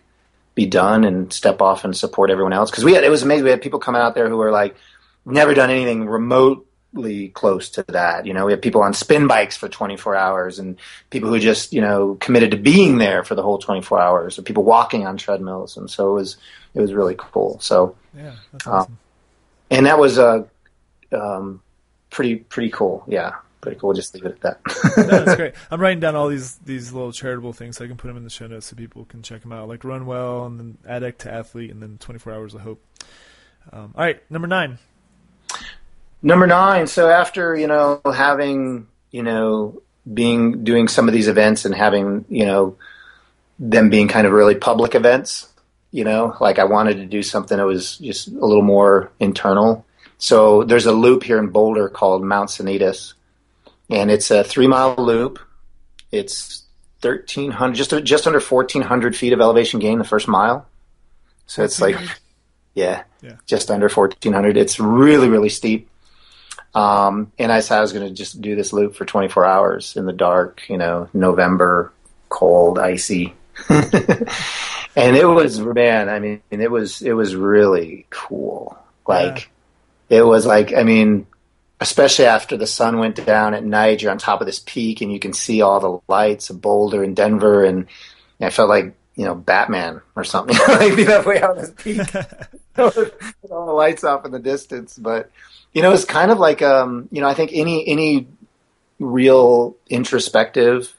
be 0.55 0.67
done 0.67 1.05
and 1.05 1.33
step 1.33 1.63
off 1.63 1.85
and 1.85 1.97
support 1.97 2.31
everyone 2.31 2.53
else. 2.53 2.71
Because 2.71 2.85
we 2.85 2.95
had 2.95 3.05
it 3.05 3.11
was 3.11 3.23
amazing. 3.23 3.45
We 3.45 3.51
had 3.51 3.63
people 3.63 3.79
coming 3.79 4.03
out 4.03 4.15
there 4.15 4.29
who 4.29 4.37
were 4.37 4.51
like 4.51 4.77
never 5.25 5.55
done 5.55 5.71
anything 5.71 6.07
remotely 6.07 7.29
close 7.29 7.71
to 7.71 7.85
that. 7.89 8.27
You 8.27 8.35
know, 8.35 8.47
we 8.47 8.53
had 8.53 8.61
people 8.61 8.83
on 8.83 8.93
spin 8.93 9.29
bikes 9.29 9.57
for 9.57 9.69
24 9.69 10.17
hours 10.17 10.59
and 10.59 10.77
people 11.11 11.29
who 11.31 11.39
just 11.39 11.73
you 11.73 11.81
know 11.81 12.17
committed 12.17 12.51
to 12.51 12.57
being 12.57 12.99
there 12.99 13.23
for 13.23 13.37
the 13.37 13.43
whole 13.43 13.59
24 13.59 14.01
hours, 14.01 14.39
or 14.39 14.43
people 14.43 14.65
walking 14.65 15.07
on 15.07 15.17
treadmills, 15.17 15.77
and 15.77 15.89
so 15.89 16.11
it 16.11 16.15
was 16.15 16.37
it 16.75 16.81
was 16.81 16.93
really 16.93 17.15
cool. 17.17 17.59
So 17.61 17.95
yeah, 18.17 18.35
that's 18.53 18.67
awesome. 18.67 18.93
Um, 18.93 18.99
and 19.71 19.87
that 19.87 19.99
was 19.99 20.19
a 20.19 20.49
uh, 21.13 21.17
um, 21.17 21.63
pretty 22.11 22.37
pretty 22.37 22.71
cool. 22.71 23.05
Yeah, 23.07 23.35
pretty 23.65 23.81
cool. 23.81 23.89
We'll 23.89 23.97
just 23.97 24.15
leave 24.15 24.27
it 24.27 24.33
at 24.33 24.41
that. 24.43 24.61
no, 24.97 25.25
that's 25.25 25.37
great. 25.41 25.55
I'm 25.71 25.81
writing 25.81 25.99
down 25.99 26.15
all 26.15 26.29
these 26.29 26.57
these 26.59 26.93
little 26.93 27.11
charitable 27.11 27.53
things 27.53 27.77
so 27.77 27.85
I 27.85 27.89
can 27.89 27.97
put 27.97 28.09
them 28.09 28.17
in 28.17 28.23
the 28.23 28.31
show 28.31 28.47
notes 28.47 28.67
so 28.67 28.77
people 28.77 29.05
can 29.07 29.23
check 29.23 29.41
them 29.43 29.53
out, 29.53 29.67
like 29.67 29.83
Runwell 29.83 30.45
and 30.45 30.61
then 30.61 30.79
Addict 30.87 31.23
to 31.23 31.33
Athlete 31.33 31.71
and 31.71 31.83
then 31.83 31.99
24 31.99 32.33
Hours 32.33 32.55
of 32.55 32.61
Hope. 32.61 32.85
Um, 33.73 33.95
all 33.97 34.05
right, 34.05 34.23
number 34.31 34.47
nine. 34.47 34.79
Number 36.23 36.47
nine. 36.47 36.87
So 36.87 37.09
after 37.09 37.57
you 37.57 37.67
know 37.67 38.01
having 38.05 38.87
you 39.11 39.23
know 39.23 39.83
being 40.13 40.63
doing 40.63 40.87
some 40.87 41.09
of 41.09 41.15
these 41.15 41.29
events 41.29 41.65
and 41.65 41.75
having 41.75 42.27
you 42.29 42.45
know 42.45 42.77
them 43.59 43.89
being 43.89 44.09
kind 44.09 44.27
of 44.27 44.33
really 44.33 44.55
public 44.55 44.95
events, 44.95 45.49
you 45.91 46.05
know, 46.05 46.37
like 46.41 46.59
I 46.59 46.65
wanted 46.65 46.97
to 46.99 47.07
do 47.07 47.23
something 47.23 47.57
that 47.57 47.67
was 47.67 47.99
just 47.99 48.29
a 48.29 48.47
little 48.47 48.63
more 48.63 49.11
internal. 49.21 49.87
So 50.19 50.65
there's 50.65 50.87
a 50.87 50.93
loop 50.93 51.23
here 51.23 51.39
in 51.39 51.49
Boulder 51.49 51.89
called 51.89 52.23
Mount 52.23 52.51
Sanitas, 52.51 53.15
and 53.91 54.11
it's 54.11 54.31
a 54.31 54.45
three 54.45 54.67
mile 54.67 54.97
loop. 54.97 55.39
It's 56.11 56.65
thirteen 57.01 57.51
hundred, 57.51 57.77
just 57.77 58.05
just 58.05 58.27
under 58.27 58.41
fourteen 58.41 58.83
hundred 58.83 59.17
feet 59.17 59.33
of 59.33 59.41
elevation 59.41 59.81
gain 59.81 59.99
the 59.99 60.05
first 60.05 60.29
mile. 60.29 60.67
So 61.47 61.63
it's 61.63 61.81
like, 61.81 61.97
yeah, 62.75 63.05
yeah, 63.21 63.37
just 63.47 63.71
under 63.71 63.89
fourteen 63.89 64.33
hundred. 64.33 64.57
It's 64.57 64.81
really 64.81 65.29
really 65.29 65.49
steep. 65.49 65.89
Um, 66.75 67.33
and 67.39 67.53
I 67.53 67.61
said 67.61 67.79
I 67.79 67.83
was 67.83 67.93
going 67.93 68.09
to 68.09 68.13
just 68.13 68.41
do 68.41 68.57
this 68.57 68.73
loop 68.73 68.97
for 68.97 69.05
24 69.05 69.45
hours 69.45 69.97
in 69.97 70.07
the 70.07 70.13
dark, 70.13 70.63
you 70.69 70.77
know, 70.77 71.09
November, 71.15 71.93
cold, 72.29 72.79
icy. 72.81 73.35
and 73.69 75.17
it 75.17 75.29
was, 75.29 75.61
man, 75.61 76.09
I 76.09 76.19
mean, 76.19 76.43
it 76.51 76.71
was, 76.71 77.01
it 77.01 77.13
was 77.13 77.37
really 77.37 78.07
cool. 78.11 78.77
Like, 79.07 79.51
yeah. 80.09 80.19
it 80.19 80.27
was 80.27 80.47
like, 80.47 80.75
I 80.75 80.83
mean, 80.83 81.29
especially 81.81 82.27
after 82.27 82.57
the 82.57 82.67
sun 82.67 82.99
went 82.99 83.25
down 83.25 83.55
at 83.55 83.65
night, 83.65 84.03
you're 84.03 84.11
on 84.11 84.19
top 84.19 84.41
of 84.41 84.47
this 84.47 84.61
peak 84.61 85.01
and 85.01 85.13
you 85.13 85.19
can 85.19 85.33
see 85.33 85.61
all 85.61 85.81
the 85.81 86.13
lights 86.13 86.51
of 86.51 86.61
Boulder 86.61 87.03
and 87.03 87.17
Denver. 87.17 87.65
And, 87.65 87.87
and 88.39 88.47
I 88.47 88.51
felt 88.51 88.69
like, 88.69 88.95
you 89.17 89.25
know, 89.25 89.35
Batman 89.35 90.01
or 90.17 90.25
something, 90.25 90.57
like 90.69 90.97
being 90.97 91.09
up 91.09 91.27
way 91.27 91.43
on 91.43 91.57
this 91.57 91.73
peak, 91.77 91.99
with 92.77 93.15
all 93.51 93.67
the 93.67 93.73
lights 93.73 94.05
off 94.05 94.25
in 94.25 94.31
the 94.31 94.39
distance. 94.39 94.97
But, 94.97 95.31
you 95.73 95.83
know, 95.83 95.93
it's 95.93 96.05
kind 96.05 96.31
of 96.31 96.39
like, 96.39 96.63
um, 96.63 97.09
you 97.11 97.21
know, 97.21 97.29
I 97.29 97.35
think 97.35 97.51
any, 97.53 97.87
any 97.87 98.29
real 98.99 99.77
introspective, 99.89 100.93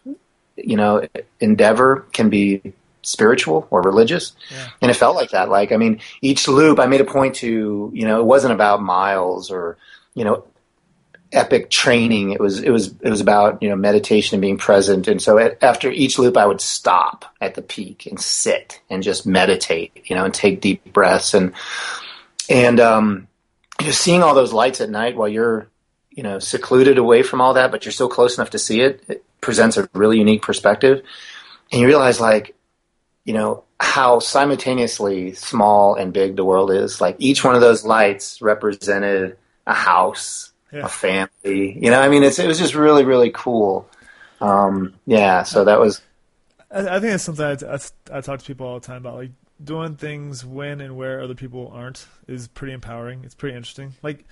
you 0.55 0.75
know, 0.75 1.07
endeavor 1.39 2.05
can 2.11 2.29
be 2.29 2.73
spiritual 3.01 3.67
or 3.69 3.81
religious. 3.81 4.33
Yeah. 4.51 4.69
And 4.81 4.91
it 4.91 4.95
felt 4.95 5.15
like 5.15 5.31
that. 5.31 5.49
Like, 5.49 5.71
I 5.71 5.77
mean, 5.77 6.01
each 6.21 6.47
loop 6.47 6.79
I 6.79 6.87
made 6.87 7.01
a 7.01 7.05
point 7.05 7.35
to, 7.35 7.91
you 7.93 8.05
know, 8.05 8.19
it 8.19 8.25
wasn't 8.25 8.53
about 8.53 8.81
miles 8.81 9.51
or, 9.51 9.77
you 10.13 10.23
know, 10.23 10.45
epic 11.35 11.69
training. 11.69 12.31
It 12.31 12.39
was 12.39 12.61
it 12.61 12.71
was 12.71 12.87
it 13.01 13.09
was 13.09 13.21
about 13.21 13.61
you 13.61 13.69
know 13.69 13.75
meditation 13.75 14.35
and 14.35 14.41
being 14.41 14.57
present. 14.57 15.07
And 15.07 15.21
so 15.21 15.37
at, 15.37 15.61
after 15.61 15.91
each 15.91 16.17
loop, 16.17 16.37
I 16.37 16.45
would 16.45 16.61
stop 16.61 17.25
at 17.41 17.55
the 17.55 17.61
peak 17.61 18.07
and 18.07 18.19
sit 18.19 18.81
and 18.89 19.03
just 19.03 19.27
meditate, 19.27 19.91
you 20.05 20.15
know, 20.15 20.25
and 20.25 20.33
take 20.33 20.61
deep 20.61 20.93
breaths 20.93 21.33
and 21.33 21.53
and 22.49 22.79
um, 22.79 23.27
just 23.81 24.01
seeing 24.01 24.23
all 24.23 24.33
those 24.33 24.53
lights 24.53 24.81
at 24.81 24.89
night 24.89 25.17
while 25.17 25.27
you're 25.27 25.67
you 26.09 26.23
know 26.23 26.39
secluded 26.39 26.97
away 26.97 27.21
from 27.21 27.41
all 27.41 27.53
that, 27.53 27.71
but 27.71 27.85
you're 27.85 27.91
still 27.91 28.09
close 28.09 28.37
enough 28.37 28.51
to 28.51 28.59
see 28.59 28.81
it. 28.81 29.03
It 29.07 29.23
presents 29.41 29.77
a 29.77 29.89
really 29.93 30.17
unique 30.17 30.41
perspective, 30.41 31.03
and 31.71 31.81
you 31.81 31.87
realize 31.87 32.19
like 32.19 32.55
you 33.25 33.33
know 33.33 33.63
how 33.79 34.19
simultaneously 34.19 35.33
small 35.33 35.95
and 35.95 36.13
big 36.13 36.37
the 36.37 36.45
world 36.45 36.71
is. 36.71 37.01
Like 37.01 37.17
each 37.19 37.43
one 37.43 37.55
of 37.55 37.61
those 37.61 37.83
lights 37.83 38.41
represented 38.41 39.37
a 39.67 39.73
house 39.73 40.53
yeah. 40.71 40.85
a 40.85 40.89
family. 40.89 41.77
You 41.79 41.91
know, 41.91 41.99
I 41.99 42.09
mean, 42.09 42.23
it's 42.23 42.39
it 42.39 42.47
was 42.47 42.59
just 42.59 42.75
really 42.75 43.05
really 43.05 43.31
cool. 43.31 43.89
Um, 44.41 44.95
yeah, 45.05 45.43
so 45.43 45.63
that 45.63 45.79
was. 45.79 46.01
I, 46.71 46.97
I 46.97 46.99
think 46.99 47.13
it's 47.13 47.23
something 47.23 47.45
I, 47.45 47.73
I, 47.73 48.17
I 48.17 48.21
talk 48.21 48.39
to 48.39 48.45
people 48.45 48.67
all 48.67 48.79
the 48.79 48.85
time 48.85 48.97
about, 48.97 49.15
like 49.15 49.31
doing 49.63 49.95
things 49.95 50.45
when 50.45 50.81
and 50.81 50.97
where 50.97 51.21
other 51.21 51.35
people 51.35 51.71
aren't 51.73 52.05
is 52.27 52.47
pretty 52.47 52.73
empowering. 52.73 53.23
It's 53.23 53.35
pretty 53.35 53.55
interesting. 53.55 53.93
Like 54.03 54.25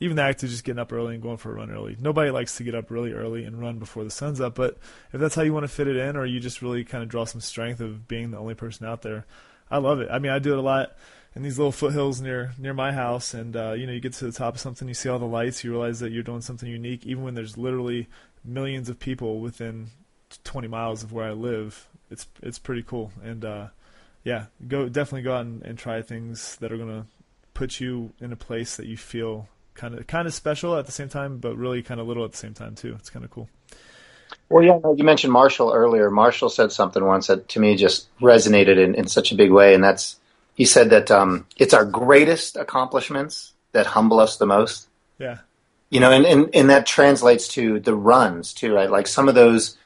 even 0.00 0.16
the 0.16 0.22
act 0.22 0.42
of 0.42 0.50
just 0.50 0.64
getting 0.64 0.80
up 0.80 0.92
early 0.92 1.14
and 1.14 1.22
going 1.22 1.36
for 1.36 1.52
a 1.52 1.54
run 1.54 1.70
early. 1.70 1.96
Nobody 2.00 2.30
likes 2.30 2.56
to 2.56 2.64
get 2.64 2.74
up 2.74 2.90
really 2.90 3.12
early 3.12 3.44
and 3.44 3.60
run 3.60 3.78
before 3.78 4.04
the 4.04 4.10
sun's 4.10 4.40
up, 4.40 4.54
but 4.54 4.76
if 5.12 5.20
that's 5.20 5.34
how 5.34 5.42
you 5.42 5.52
want 5.52 5.64
to 5.64 5.68
fit 5.68 5.86
it 5.86 5.96
in, 5.96 6.16
or 6.16 6.26
you 6.26 6.40
just 6.40 6.62
really 6.62 6.84
kind 6.84 7.02
of 7.02 7.08
draw 7.08 7.24
some 7.24 7.40
strength 7.40 7.80
of 7.80 8.08
being 8.08 8.30
the 8.30 8.38
only 8.38 8.54
person 8.54 8.86
out 8.86 9.02
there, 9.02 9.24
I 9.70 9.78
love 9.78 10.00
it. 10.00 10.08
I 10.10 10.18
mean, 10.18 10.32
I 10.32 10.40
do 10.40 10.52
it 10.52 10.58
a 10.58 10.62
lot 10.62 10.96
in 11.34 11.42
these 11.42 11.58
little 11.58 11.72
foothills 11.72 12.20
near 12.20 12.52
near 12.58 12.74
my 12.74 12.92
house, 12.92 13.34
and 13.34 13.56
uh, 13.56 13.72
you 13.72 13.86
know 13.86 13.92
you 13.92 14.00
get 14.00 14.12
to 14.14 14.24
the 14.24 14.32
top 14.32 14.54
of 14.54 14.60
something, 14.60 14.86
you 14.86 14.94
see 14.94 15.08
all 15.08 15.18
the 15.18 15.24
lights, 15.24 15.64
you 15.64 15.70
realize 15.70 16.00
that 16.00 16.12
you're 16.12 16.22
doing 16.22 16.40
something 16.40 16.68
unique, 16.68 17.04
even 17.06 17.24
when 17.24 17.34
there's 17.34 17.58
literally 17.58 18.08
millions 18.44 18.88
of 18.88 18.98
people 18.98 19.40
within 19.40 19.88
20 20.44 20.68
miles 20.68 21.02
of 21.02 21.12
where 21.12 21.26
I 21.26 21.32
live. 21.32 21.88
It's 22.10 22.26
it's 22.42 22.58
pretty 22.58 22.82
cool, 22.82 23.12
and 23.22 23.44
uh, 23.44 23.68
yeah, 24.22 24.46
go 24.68 24.88
definitely 24.88 25.22
go 25.22 25.34
out 25.34 25.46
and, 25.46 25.62
and 25.62 25.78
try 25.78 26.02
things 26.02 26.56
that 26.56 26.70
are 26.70 26.76
gonna 26.76 27.06
put 27.54 27.80
you 27.80 28.12
in 28.20 28.32
a 28.32 28.36
place 28.36 28.76
that 28.76 28.86
you 28.86 28.96
feel 28.96 29.48
kind 29.74 29.94
of 29.98 30.06
kind 30.06 30.28
of 30.28 30.34
special 30.34 30.76
at 30.76 30.86
the 30.86 30.92
same 30.92 31.08
time, 31.08 31.38
but 31.38 31.56
really 31.56 31.82
kind 31.82 32.00
of 32.00 32.06
little 32.06 32.24
at 32.24 32.32
the 32.32 32.38
same 32.38 32.54
time 32.54 32.74
too. 32.74 32.94
It's 32.98 33.10
kind 33.10 33.24
of 33.24 33.30
cool. 33.30 33.48
Well, 34.48 34.62
yeah, 34.62 34.78
you 34.96 35.04
mentioned 35.04 35.32
Marshall 35.32 35.72
earlier. 35.72 36.10
Marshall 36.10 36.48
said 36.48 36.70
something 36.70 37.04
once 37.04 37.26
that 37.26 37.48
to 37.50 37.60
me 37.60 37.76
just 37.76 38.08
resonated 38.20 38.78
in, 38.78 38.94
in 38.94 39.06
such 39.06 39.32
a 39.32 39.34
big 39.34 39.50
way, 39.50 39.74
and 39.74 39.82
that's 39.82 40.16
he 40.54 40.64
said 40.64 40.90
that 40.90 41.10
um, 41.10 41.46
it's 41.56 41.74
our 41.74 41.84
greatest 41.84 42.56
accomplishments 42.56 43.52
that 43.72 43.86
humble 43.86 44.20
us 44.20 44.36
the 44.36 44.46
most. 44.46 44.88
Yeah. 45.18 45.38
You 45.90 46.00
know, 46.00 46.10
and, 46.10 46.24
and, 46.24 46.50
and 46.54 46.70
that 46.70 46.86
translates 46.86 47.48
to 47.48 47.80
the 47.80 47.94
runs 47.94 48.52
too, 48.52 48.74
right? 48.74 48.90
Like 48.90 49.06
some 49.06 49.28
of 49.28 49.34
those 49.34 49.76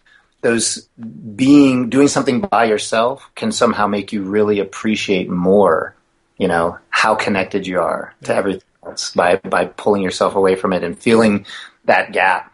those 0.41 0.89
being 1.35 1.91
doing 1.91 2.07
something 2.07 2.41
by 2.41 2.65
yourself 2.65 3.29
can 3.35 3.51
somehow 3.51 3.89
make 3.89 4.13
you 4.13 4.23
really 4.23 4.61
appreciate 4.61 5.29
more, 5.29 5.97
you 6.37 6.47
know, 6.47 6.79
how 6.91 7.17
connected 7.17 7.67
you 7.67 7.81
are 7.81 8.15
to 8.23 8.35
everything 8.35 8.63
else 8.87 9.13
by 9.13 9.37
by 9.37 9.65
pulling 9.65 10.03
yourself 10.03 10.37
away 10.37 10.55
from 10.55 10.73
it 10.73 10.85
and 10.85 10.99
feeling 10.99 11.45
that 11.87 12.13
gap. 12.13 12.48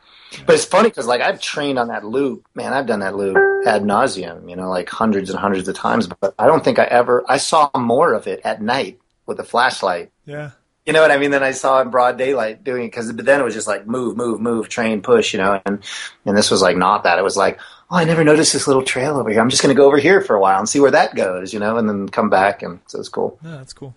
But 0.46 0.54
it's 0.54 0.64
funny 0.64 0.88
because 0.88 1.06
like 1.06 1.20
I've 1.20 1.40
trained 1.40 1.78
on 1.78 1.88
that 1.88 2.04
loop, 2.04 2.46
man. 2.54 2.72
I've 2.72 2.86
done 2.86 3.00
that 3.00 3.16
loop 3.16 3.36
ad 3.66 3.82
nauseum, 3.82 4.48
you 4.48 4.56
know, 4.56 4.68
like 4.68 4.88
hundreds 4.88 5.30
and 5.30 5.38
hundreds 5.38 5.68
of 5.68 5.76
times. 5.76 6.06
But 6.06 6.34
I 6.38 6.46
don't 6.46 6.64
think 6.64 6.78
I 6.78 6.84
ever 6.84 7.24
I 7.28 7.38
saw 7.38 7.70
more 7.76 8.12
of 8.12 8.26
it 8.26 8.40
at 8.44 8.62
night 8.62 8.98
with 9.26 9.40
a 9.40 9.44
flashlight. 9.44 10.10
Yeah. 10.26 10.50
You 10.86 10.92
know 10.92 11.00
what 11.00 11.10
I 11.10 11.16
mean? 11.16 11.30
Then 11.30 11.42
I 11.42 11.52
saw 11.52 11.80
in 11.80 11.88
broad 11.88 12.18
daylight 12.18 12.62
doing 12.62 12.84
it 12.84 12.88
because, 12.88 13.10
but 13.10 13.24
then 13.24 13.40
it 13.40 13.44
was 13.44 13.54
just 13.54 13.66
like 13.66 13.86
move, 13.86 14.18
move, 14.18 14.38
move, 14.38 14.68
train, 14.68 15.00
push, 15.00 15.32
you 15.32 15.38
know. 15.38 15.60
And 15.64 15.82
and 16.26 16.36
this 16.36 16.50
was 16.50 16.60
like 16.60 16.76
not 16.76 17.04
that. 17.04 17.18
It 17.18 17.24
was 17.24 17.38
like, 17.38 17.58
oh, 17.90 17.96
I 17.96 18.04
never 18.04 18.22
noticed 18.22 18.52
this 18.52 18.66
little 18.66 18.82
trail 18.82 19.16
over 19.16 19.30
here. 19.30 19.40
I'm 19.40 19.48
just 19.48 19.62
going 19.62 19.74
to 19.74 19.78
go 19.78 19.86
over 19.86 19.96
here 19.96 20.20
for 20.20 20.36
a 20.36 20.40
while 20.40 20.58
and 20.58 20.68
see 20.68 20.80
where 20.80 20.90
that 20.90 21.14
goes, 21.14 21.54
you 21.54 21.58
know, 21.58 21.78
and 21.78 21.88
then 21.88 22.08
come 22.10 22.28
back. 22.28 22.62
And 22.62 22.80
so 22.86 23.00
it's 23.00 23.08
cool. 23.08 23.38
Yeah, 23.42 23.56
that's 23.56 23.72
cool. 23.72 23.94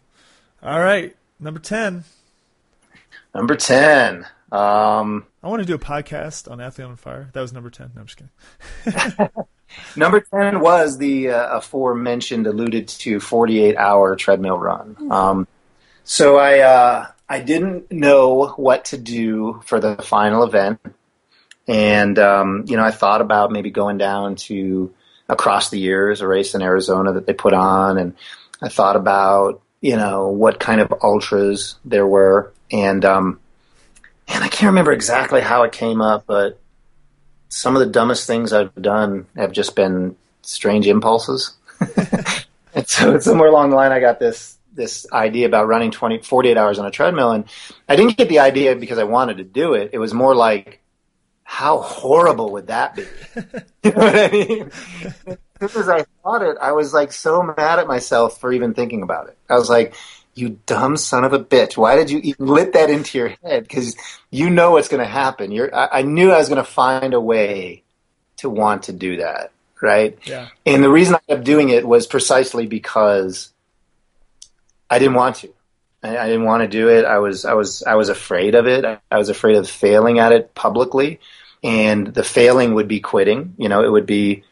All 0.64 0.80
right, 0.80 1.14
number 1.42 1.60
ten. 1.60 2.06
Number 3.36 3.58
ten. 3.58 4.26
Um, 4.50 5.26
I 5.48 5.50
want 5.50 5.62
to 5.62 5.66
do 5.66 5.76
a 5.76 5.80
podcast 5.80 6.52
on 6.52 6.60
Athlete 6.60 6.90
on 6.90 6.98
Fire. 6.98 7.30
That 7.32 7.40
was 7.40 7.54
number 7.54 7.70
10. 7.70 7.92
No, 7.96 8.02
I'm 8.02 8.08
just 8.08 8.22
kidding. 8.84 9.30
number 9.96 10.20
10 10.20 10.60
was 10.60 10.98
the 10.98 11.30
uh, 11.30 11.60
aforementioned, 11.60 12.48
alluded 12.48 12.90
to 12.90 13.22
48 13.22 13.78
hour 13.78 14.18
treadmill 14.18 14.58
run. 14.58 14.98
Um, 15.10 15.48
so 16.04 16.36
I, 16.36 16.60
uh, 16.60 17.08
I 17.30 17.40
didn't 17.40 17.90
know 17.94 18.56
what 18.58 18.84
to 18.86 18.98
do 18.98 19.62
for 19.66 19.80
the 19.80 19.96
final 19.96 20.44
event. 20.44 20.82
And, 21.66 22.20
um, 22.20 22.66
you 22.68 22.76
know, 22.76 22.84
I 22.84 22.92
thought 22.92 23.22
about 23.22 23.50
maybe 23.50 23.72
going 23.72 23.98
down 23.98 24.36
to 24.48 24.94
across 25.30 25.70
the 25.70 25.80
years, 25.80 26.20
a 26.20 26.28
race 26.28 26.56
in 26.56 26.62
Arizona 26.62 27.14
that 27.14 27.26
they 27.26 27.34
put 27.34 27.54
on. 27.54 27.98
And 27.98 28.16
I 28.62 28.68
thought 28.68 28.98
about, 28.98 29.62
you 29.80 29.96
know, 29.96 30.28
what 30.28 30.60
kind 30.60 30.82
of 30.82 30.94
ultras 31.02 31.78
there 31.86 32.06
were. 32.06 32.52
And, 32.70 33.06
um, 33.06 33.40
and 34.28 34.44
I 34.44 34.48
can't 34.48 34.70
remember 34.70 34.92
exactly 34.92 35.42
how 35.42 35.64
it 35.64 35.72
came 35.72 36.02
up, 36.02 36.26
but 36.28 36.60
some 37.50 37.76
of 37.76 37.80
the 37.80 37.92
dumbest 37.92 38.28
things 38.28 38.54
I've 38.54 38.76
done 38.76 39.26
have 39.36 39.52
just 39.52 39.76
been 39.76 40.16
strange 40.42 40.88
impulses. 40.88 41.54
and 42.74 42.88
so 42.88 43.20
somewhere 43.20 43.50
along 43.50 43.70
the 43.70 43.76
line, 43.76 43.92
I 43.92 44.00
got 44.00 44.20
this 44.20 44.58
this 44.74 45.12
idea 45.12 45.48
about 45.48 45.68
running 45.68 45.90
20, 45.90 46.20
48 46.20 46.56
hours 46.56 46.78
on 46.78 46.86
a 46.86 46.92
treadmill, 46.92 47.32
and 47.32 47.46
I 47.90 47.96
didn't 47.96 48.16
get 48.16 48.30
the 48.30 48.40
idea 48.40 48.76
because 48.76 49.00
I 49.00 49.06
wanted 49.06 49.38
to 49.38 49.44
do 49.44 49.74
it. 49.74 49.90
It 49.92 49.98
was 49.98 50.14
more 50.14 50.36
like 50.36 50.82
how 51.44 51.80
horrible 51.80 52.52
would 52.52 52.68
that 52.68 52.96
be? 52.96 53.04
you 53.84 53.92
know 53.92 53.98
what 53.98 54.16
I 54.16 54.30
mean? 54.30 54.72
as 55.62 55.72
soon 55.72 55.82
as 55.82 55.90
I 55.90 56.06
thought 56.22 56.42
it, 56.42 56.58
I 56.62 56.74
was 56.74 56.94
like 56.94 57.14
so 57.14 57.42
mad 57.42 57.80
at 57.80 57.88
myself 57.88 58.40
for 58.40 58.52
even 58.52 58.74
thinking 58.74 59.02
about 59.02 59.30
it. 59.30 59.38
I 59.50 59.56
was 59.56 59.70
like, 59.70 59.96
you 60.38 60.60
dumb 60.66 60.98
son 60.98 61.24
of 61.24 61.34
a 61.34 61.40
bitch. 61.40 61.78
Why 61.78 61.96
did 61.96 62.10
you 62.10 62.20
even 62.20 62.48
let 62.48 62.74
that 62.74 62.90
into 62.90 63.18
your 63.18 63.30
head? 63.44 63.64
Because 63.64 63.96
you 64.30 64.50
know 64.50 64.72
what's 64.72 64.88
going 64.88 65.04
to 65.04 65.10
happen. 65.10 65.52
You're, 65.52 65.74
I, 65.76 66.00
I 66.00 66.02
knew 66.04 66.32
I 66.32 66.38
was 66.38 66.50
going 66.50 66.64
to 66.64 66.70
find 66.70 67.14
a 67.14 67.22
way 67.22 67.84
to 68.38 68.50
want 68.50 68.84
to 68.84 68.94
do 68.94 69.18
that, 69.18 69.52
right? 69.82 70.18
Yeah. 70.26 70.50
And 70.66 70.84
the 70.84 70.90
reason 70.90 71.16
I 71.16 71.20
kept 71.28 71.44
doing 71.44 71.70
it 71.70 71.88
was 71.88 72.08
precisely 72.08 72.68
because 72.68 73.52
I 74.90 75.00
didn't 75.00 75.16
want 75.16 75.38
to. 75.38 75.54
I, 76.04 76.18
I 76.18 76.28
didn't 76.28 76.46
want 76.46 76.62
to 76.62 76.68
do 76.68 76.90
it. 76.90 77.06
I 77.06 77.20
was, 77.20 77.44
I 77.44 77.54
was, 77.54 77.84
I 77.84 77.96
was 77.96 78.10
afraid 78.10 78.56
of 78.56 78.68
it. 78.68 78.86
I, 78.86 79.00
I 79.12 79.18
was 79.18 79.30
afraid 79.30 79.56
of 79.56 79.68
failing 79.70 80.20
at 80.20 80.32
it 80.32 80.54
publicly, 80.54 81.20
and 81.64 82.08
the 82.08 82.24
failing 82.24 82.76
would 82.76 82.88
be 82.88 83.00
quitting. 83.00 83.56
You 83.58 83.70
know, 83.70 83.84
it 83.84 83.92
would 83.92 84.06
be 84.06 84.44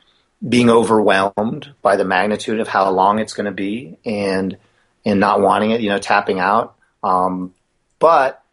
being 0.48 0.70
overwhelmed 0.70 1.74
by 1.82 1.96
the 1.96 2.06
magnitude 2.06 2.60
of 2.60 2.68
how 2.68 2.90
long 2.90 3.20
it's 3.20 3.34
going 3.34 3.46
to 3.46 3.52
be, 3.52 3.98
and 4.06 4.58
and 5.06 5.20
not 5.20 5.42
wanting 5.42 5.72
it. 5.72 5.82
You 5.82 5.90
know, 5.90 6.00
tapping 6.00 6.40
out. 6.40 6.76
Um, 7.04 7.54
but 8.00 8.44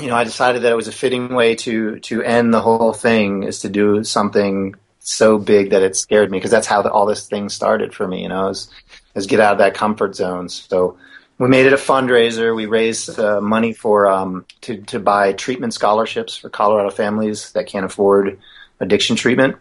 you 0.00 0.08
know, 0.08 0.16
I 0.16 0.24
decided 0.24 0.62
that 0.62 0.72
it 0.72 0.76
was 0.76 0.88
a 0.88 0.92
fitting 0.92 1.34
way 1.34 1.54
to 1.56 1.98
to 2.00 2.22
end 2.22 2.52
the 2.52 2.60
whole 2.60 2.92
thing 2.92 3.44
is 3.44 3.60
to 3.60 3.68
do 3.68 4.04
something 4.04 4.74
so 4.98 5.38
big 5.38 5.70
that 5.70 5.82
it 5.82 5.96
scared 5.96 6.30
me 6.30 6.38
because 6.38 6.50
that's 6.50 6.66
how 6.66 6.82
the, 6.82 6.90
all 6.90 7.06
this 7.06 7.28
thing 7.28 7.48
started 7.48 7.94
for 7.94 8.06
me. 8.06 8.22
You 8.22 8.28
know, 8.28 8.48
is 8.48 8.70
is 9.14 9.26
get 9.26 9.40
out 9.40 9.52
of 9.52 9.58
that 9.58 9.74
comfort 9.74 10.14
zone. 10.14 10.48
So 10.48 10.98
we 11.38 11.48
made 11.48 11.66
it 11.66 11.72
a 11.72 11.76
fundraiser. 11.76 12.54
We 12.54 12.66
raised 12.66 13.18
uh, 13.18 13.40
money 13.40 13.72
for 13.72 14.06
um, 14.06 14.44
to 14.62 14.82
to 14.82 14.98
buy 14.98 15.32
treatment 15.32 15.74
scholarships 15.74 16.36
for 16.36 16.50
Colorado 16.50 16.90
families 16.90 17.52
that 17.52 17.66
can't 17.66 17.86
afford 17.86 18.38
addiction 18.80 19.16
treatment, 19.16 19.56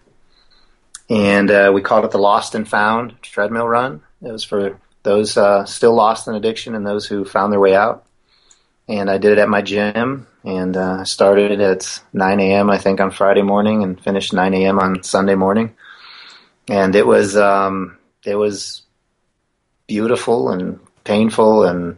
and 1.10 1.50
uh, 1.50 1.72
we 1.74 1.82
called 1.82 2.04
it 2.04 2.12
the 2.12 2.18
Lost 2.18 2.56
and 2.56 2.68
Found 2.68 3.22
Treadmill 3.22 3.68
Run. 3.68 4.02
It 4.22 4.32
was 4.32 4.44
for 4.44 4.80
those 5.06 5.38
uh, 5.38 5.64
still 5.64 5.94
lost 5.94 6.28
in 6.28 6.36
addiction 6.36 6.76
and 6.76 6.86
those 6.86 7.06
who 7.06 7.24
found 7.24 7.54
their 7.54 7.60
way 7.62 7.74
out. 7.74 8.06
And 8.90 9.10
I 9.10 9.18
did 9.18 9.32
it 9.32 9.38
at 9.38 9.48
my 9.48 9.62
gym, 9.62 10.28
and 10.44 10.76
uh, 10.76 11.06
started 11.06 11.60
at 11.60 12.02
9 12.14 12.40
a.m. 12.40 12.70
I 12.70 12.78
think 12.78 13.00
on 13.00 13.10
Friday 13.10 13.42
morning, 13.42 13.82
and 13.82 14.00
finished 14.00 14.34
9 14.34 14.54
a.m. 14.54 14.78
on 14.78 15.02
Sunday 15.02 15.36
morning. 15.36 15.76
And 16.68 16.96
it 16.96 17.08
was 17.08 17.36
um, 17.38 17.98
it 18.26 18.36
was 18.36 18.84
beautiful 19.88 20.50
and 20.50 20.80
painful 21.04 21.64
and 21.64 21.98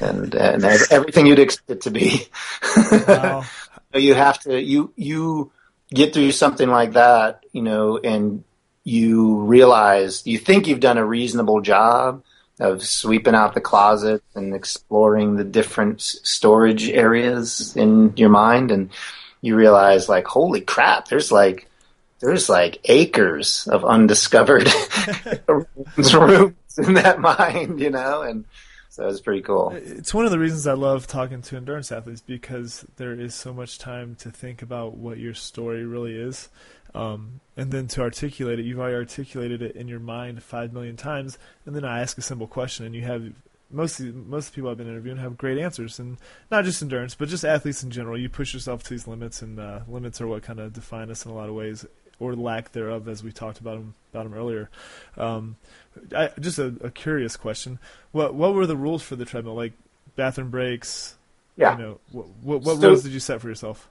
and 0.00 0.34
and 0.34 0.64
everything 0.90 1.26
you'd 1.26 1.38
expect 1.38 1.70
it 1.70 1.80
to 1.82 1.90
be. 1.90 2.26
Wow. 3.06 3.44
you 3.94 4.14
have 4.14 4.40
to 4.40 4.60
you 4.60 4.92
you 4.96 5.52
get 5.92 6.14
through 6.14 6.32
something 6.32 6.68
like 6.68 6.92
that, 6.94 7.44
you 7.52 7.62
know, 7.62 7.98
and 7.98 8.42
you 8.82 9.38
realize 9.38 10.26
you 10.26 10.38
think 10.38 10.66
you've 10.66 10.80
done 10.80 10.98
a 10.98 11.04
reasonable 11.04 11.60
job 11.60 12.22
of 12.60 12.82
sweeping 12.82 13.34
out 13.34 13.54
the 13.54 13.60
closet 13.60 14.22
and 14.34 14.54
exploring 14.54 15.36
the 15.36 15.44
different 15.44 16.00
storage 16.00 16.88
areas 16.88 17.76
in 17.76 18.12
your 18.16 18.28
mind 18.28 18.70
and 18.70 18.90
you 19.40 19.56
realize 19.56 20.08
like 20.08 20.26
holy 20.26 20.60
crap 20.60 21.08
there's 21.08 21.32
like 21.32 21.68
there's 22.20 22.48
like 22.48 22.78
acres 22.84 23.66
of 23.66 23.84
undiscovered 23.84 24.68
rooms 25.48 26.78
in 26.78 26.94
that 26.94 27.20
mind 27.20 27.80
you 27.80 27.90
know 27.90 28.22
and 28.22 28.44
so 28.88 29.08
it's 29.08 29.20
pretty 29.20 29.42
cool 29.42 29.72
It's 29.74 30.14
one 30.14 30.24
of 30.24 30.30
the 30.30 30.38
reasons 30.38 30.68
I 30.68 30.74
love 30.74 31.08
talking 31.08 31.42
to 31.42 31.56
endurance 31.56 31.90
athletes 31.90 32.20
because 32.20 32.86
there 32.94 33.12
is 33.12 33.34
so 33.34 33.52
much 33.52 33.76
time 33.80 34.14
to 34.20 34.30
think 34.30 34.62
about 34.62 34.96
what 34.96 35.18
your 35.18 35.34
story 35.34 35.84
really 35.84 36.14
is. 36.14 36.48
Um, 36.94 37.40
and 37.56 37.70
then 37.72 37.88
to 37.88 38.02
articulate 38.02 38.58
it, 38.58 38.64
you've 38.64 38.78
already 38.78 38.96
articulated 38.96 39.62
it 39.62 39.74
in 39.76 39.88
your 39.88 40.00
mind 40.00 40.42
five 40.42 40.72
million 40.72 40.96
times, 40.96 41.38
and 41.66 41.74
then 41.74 41.84
I 41.84 42.00
ask 42.00 42.16
a 42.18 42.22
simple 42.22 42.46
question, 42.46 42.84
and 42.86 42.94
you 42.94 43.02
have 43.02 43.32
most 43.70 43.98
most 44.00 44.54
people 44.54 44.70
I've 44.70 44.76
been 44.76 44.88
interviewing 44.88 45.18
have 45.18 45.36
great 45.36 45.58
answers, 45.58 45.98
and 45.98 46.18
not 46.50 46.64
just 46.64 46.82
endurance, 46.82 47.14
but 47.14 47.28
just 47.28 47.44
athletes 47.44 47.82
in 47.82 47.90
general. 47.90 48.18
You 48.18 48.28
push 48.28 48.54
yourself 48.54 48.82
to 48.84 48.90
these 48.90 49.06
limits, 49.08 49.42
and 49.42 49.58
uh, 49.58 49.80
limits 49.88 50.20
are 50.20 50.26
what 50.28 50.42
kind 50.42 50.60
of 50.60 50.72
define 50.72 51.10
us 51.10 51.24
in 51.24 51.32
a 51.32 51.34
lot 51.34 51.48
of 51.48 51.54
ways, 51.56 51.84
or 52.20 52.36
lack 52.36 52.72
thereof, 52.72 53.08
as 53.08 53.24
we 53.24 53.32
talked 53.32 53.58
about 53.60 53.74
them 53.78 53.94
about 54.12 54.24
them 54.24 54.34
earlier. 54.34 54.70
Um, 55.16 55.56
I, 56.14 56.30
just 56.38 56.58
a, 56.60 56.74
a 56.80 56.90
curious 56.90 57.36
question: 57.36 57.78
what 58.12 58.34
what 58.34 58.54
were 58.54 58.66
the 58.66 58.76
rules 58.76 59.02
for 59.02 59.16
the 59.16 59.24
treadmill? 59.24 59.54
Like 59.54 59.72
bathroom 60.16 60.50
breaks? 60.50 61.16
yeah 61.56 61.76
You 61.76 61.82
know, 61.82 62.00
what 62.12 62.26
what, 62.42 62.62
what 62.62 62.80
So- 62.80 62.88
rules 62.88 63.02
did 63.02 63.12
you 63.12 63.20
set 63.20 63.40
for 63.40 63.48
yourself? 63.48 63.88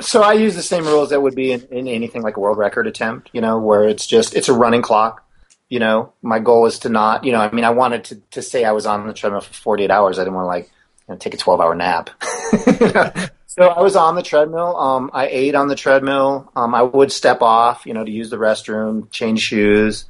So 0.00 0.22
I 0.22 0.34
use 0.34 0.54
the 0.54 0.62
same 0.62 0.84
rules 0.84 1.10
that 1.10 1.22
would 1.22 1.34
be 1.34 1.52
in, 1.52 1.62
in 1.70 1.88
anything 1.88 2.22
like 2.22 2.36
a 2.36 2.40
world 2.40 2.58
record 2.58 2.86
attempt, 2.86 3.30
you 3.32 3.40
know, 3.40 3.58
where 3.58 3.88
it's 3.88 4.06
just 4.06 4.34
it's 4.34 4.48
a 4.48 4.52
running 4.52 4.82
clock. 4.82 5.24
You 5.68 5.80
know, 5.80 6.12
my 6.22 6.38
goal 6.38 6.66
is 6.66 6.78
to 6.80 6.88
not, 6.88 7.24
you 7.24 7.32
know, 7.32 7.40
I 7.40 7.50
mean, 7.50 7.64
I 7.64 7.70
wanted 7.70 8.04
to 8.04 8.16
to 8.32 8.42
say 8.42 8.64
I 8.64 8.72
was 8.72 8.86
on 8.86 9.06
the 9.06 9.14
treadmill 9.14 9.40
for 9.40 9.54
48 9.54 9.90
hours. 9.90 10.18
I 10.18 10.22
didn't 10.22 10.34
want 10.34 10.44
to 10.44 10.48
like 10.48 10.70
you 11.08 11.14
know, 11.14 11.16
take 11.16 11.34
a 11.34 11.38
12 11.38 11.60
hour 11.60 11.74
nap. 11.74 12.10
so 13.46 13.68
I 13.68 13.80
was 13.80 13.96
on 13.96 14.16
the 14.16 14.22
treadmill. 14.22 14.76
Um, 14.76 15.10
I 15.14 15.28
ate 15.28 15.54
on 15.54 15.68
the 15.68 15.74
treadmill. 15.74 16.52
Um, 16.54 16.74
I 16.74 16.82
would 16.82 17.10
step 17.10 17.40
off, 17.40 17.86
you 17.86 17.94
know, 17.94 18.04
to 18.04 18.10
use 18.10 18.28
the 18.28 18.36
restroom, 18.36 19.10
change 19.10 19.40
shoes. 19.40 20.04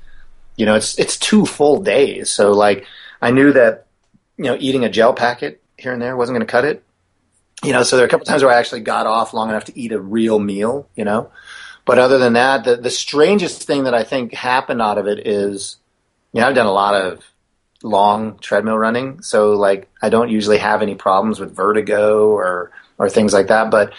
You 0.56 0.66
know, 0.66 0.74
it's 0.74 0.98
it's 0.98 1.16
two 1.16 1.46
full 1.46 1.82
days. 1.82 2.30
So 2.30 2.52
like, 2.52 2.86
I 3.22 3.30
knew 3.30 3.52
that, 3.52 3.86
you 4.36 4.44
know, 4.44 4.56
eating 4.58 4.84
a 4.84 4.88
gel 4.88 5.14
packet 5.14 5.62
here 5.78 5.92
and 5.92 6.02
there 6.02 6.16
wasn't 6.16 6.34
going 6.34 6.46
to 6.46 6.50
cut 6.50 6.64
it 6.64 6.82
you 7.64 7.72
know, 7.72 7.82
so 7.82 7.96
there 7.96 8.04
are 8.04 8.06
a 8.06 8.10
couple 8.10 8.26
times 8.26 8.42
where 8.42 8.52
I 8.52 8.58
actually 8.58 8.82
got 8.82 9.06
off 9.06 9.32
long 9.32 9.48
enough 9.48 9.64
to 9.64 9.78
eat 9.78 9.92
a 9.92 10.00
real 10.00 10.38
meal, 10.38 10.88
you 10.94 11.04
know. 11.04 11.30
But 11.84 11.98
other 11.98 12.18
than 12.18 12.34
that, 12.34 12.64
the 12.64 12.76
the 12.76 12.90
strangest 12.90 13.62
thing 13.62 13.84
that 13.84 13.94
I 13.94 14.02
think 14.02 14.34
happened 14.34 14.82
out 14.82 14.98
of 14.98 15.06
it 15.06 15.26
is, 15.26 15.76
you 16.32 16.40
know, 16.40 16.48
I've 16.48 16.54
done 16.54 16.66
a 16.66 16.72
lot 16.72 16.94
of 16.94 17.24
long 17.82 18.38
treadmill 18.38 18.76
running, 18.76 19.22
so 19.22 19.52
like 19.52 19.88
I 20.02 20.08
don't 20.08 20.30
usually 20.30 20.58
have 20.58 20.82
any 20.82 20.96
problems 20.96 21.40
with 21.40 21.54
vertigo 21.54 22.28
or 22.28 22.72
or 22.98 23.08
things 23.08 23.32
like 23.32 23.48
that. 23.48 23.70
But 23.70 23.92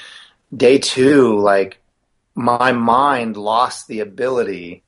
day 0.55 0.77
two, 0.77 1.39
like 1.39 1.79
my 2.35 2.71
mind 2.71 3.37
lost 3.37 3.87
the 3.87 4.01
ability 4.01 4.83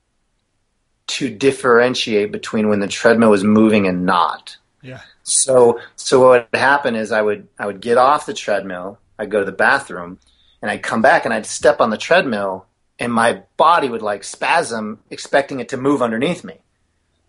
to 1.07 1.29
differentiate 1.29 2.31
between 2.31 2.69
when 2.69 2.79
the 2.79 2.87
treadmill 2.87 3.31
was 3.31 3.43
moving 3.43 3.87
and 3.87 4.05
not. 4.05 4.57
Yeah. 4.83 5.01
So 5.31 5.79
so 5.95 6.19
what 6.19 6.49
would 6.51 6.59
happen 6.59 6.95
is 6.95 7.11
I 7.11 7.21
would 7.21 7.47
I 7.57 7.65
would 7.65 7.81
get 7.81 7.97
off 7.97 8.25
the 8.25 8.33
treadmill, 8.33 8.99
I'd 9.17 9.31
go 9.31 9.39
to 9.39 9.45
the 9.45 9.51
bathroom, 9.51 10.19
and 10.61 10.69
I'd 10.69 10.83
come 10.83 11.01
back 11.01 11.25
and 11.25 11.33
I'd 11.33 11.45
step 11.45 11.81
on 11.81 11.89
the 11.89 11.97
treadmill 11.97 12.65
and 12.99 13.13
my 13.13 13.43
body 13.57 13.89
would 13.89 14.01
like 14.01 14.23
spasm 14.23 14.99
expecting 15.09 15.59
it 15.59 15.69
to 15.69 15.77
move 15.77 16.01
underneath 16.01 16.43
me. 16.43 16.59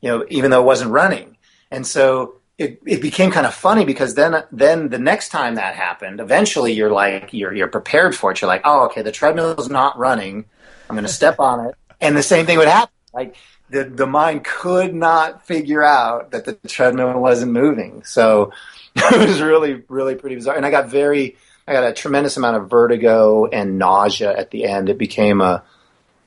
You 0.01 0.09
know, 0.11 0.27
even 0.29 0.51
though 0.51 0.63
it 0.63 0.67
wasn't 0.67 0.91
running. 0.91 1.37
And 1.71 1.87
so 1.87 2.41
it, 2.59 2.81
it 2.85 3.01
became 3.01 3.31
kind 3.31 3.47
of 3.47 3.55
funny 3.55 3.85
because 3.85 4.15
then 4.15 4.43
then 4.51 4.89
the 4.89 4.99
next 4.99 5.29
time 5.29 5.55
that 5.55 5.75
happened, 5.75 6.21
eventually 6.21 6.73
you're 6.73 6.91
like 6.91 7.33
you're 7.33 7.55
you're 7.55 7.69
prepared 7.69 8.15
for 8.17 8.33
it. 8.33 8.41
You're 8.41 8.49
like, 8.49 8.63
oh 8.65 8.87
okay, 8.87 9.03
the 9.03 9.13
treadmill 9.13 9.59
is 9.59 9.71
not 9.71 9.97
running. 9.97 10.45
I'm 10.89 10.97
gonna 10.97 11.09
step 11.09 11.39
on 11.39 11.67
it. 11.67 11.75
And 12.01 12.17
the 12.17 12.23
same 12.23 12.47
thing 12.47 12.59
would 12.59 12.69
happen. 12.69 12.93
Like 13.13 13.37
the 13.71 13.85
the 13.85 14.07
mind 14.07 14.45
could 14.45 14.95
not 14.95 15.47
figure 15.47 15.83
out 15.83 16.33
that 16.33 16.45
the 16.45 16.55
treadmill 16.69 17.19
wasn't 17.21 17.53
moving. 17.53 18.03
So 18.05 18.53
it 18.97 19.29
was 19.29 19.41
really 19.41 19.83
really 19.89 20.15
pretty 20.15 20.37
bizarre. 20.37 20.57
And 20.57 20.67
I 20.67 20.71
got 20.71 20.89
very 20.89 21.37
I 21.67 21.73
got 21.73 21.85
a 21.85 21.93
tremendous 21.93 22.37
amount 22.37 22.57
of 22.57 22.69
vertigo 22.69 23.47
and 23.47 23.79
nausea 23.79 24.37
at 24.37 24.51
the 24.51 24.65
end. 24.65 24.89
It 24.89 24.99
became 24.99 25.41
a 25.41 25.63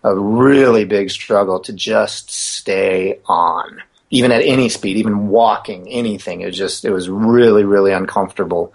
a 0.03 0.15
really 0.15 0.83
big 0.85 1.09
struggle 1.09 1.61
to 1.61 1.71
just 1.71 2.29
stay 2.29 3.19
on, 3.25 3.81
even 4.09 4.33
at 4.33 4.41
any 4.43 4.67
speed, 4.67 4.97
even 4.97 5.29
walking, 5.29 5.87
anything. 5.87 6.41
It 6.41 6.47
was 6.47 6.57
just 6.57 6.85
it 6.85 6.91
was 6.91 7.09
really 7.09 7.63
really 7.63 7.91
uncomfortable. 7.91 8.73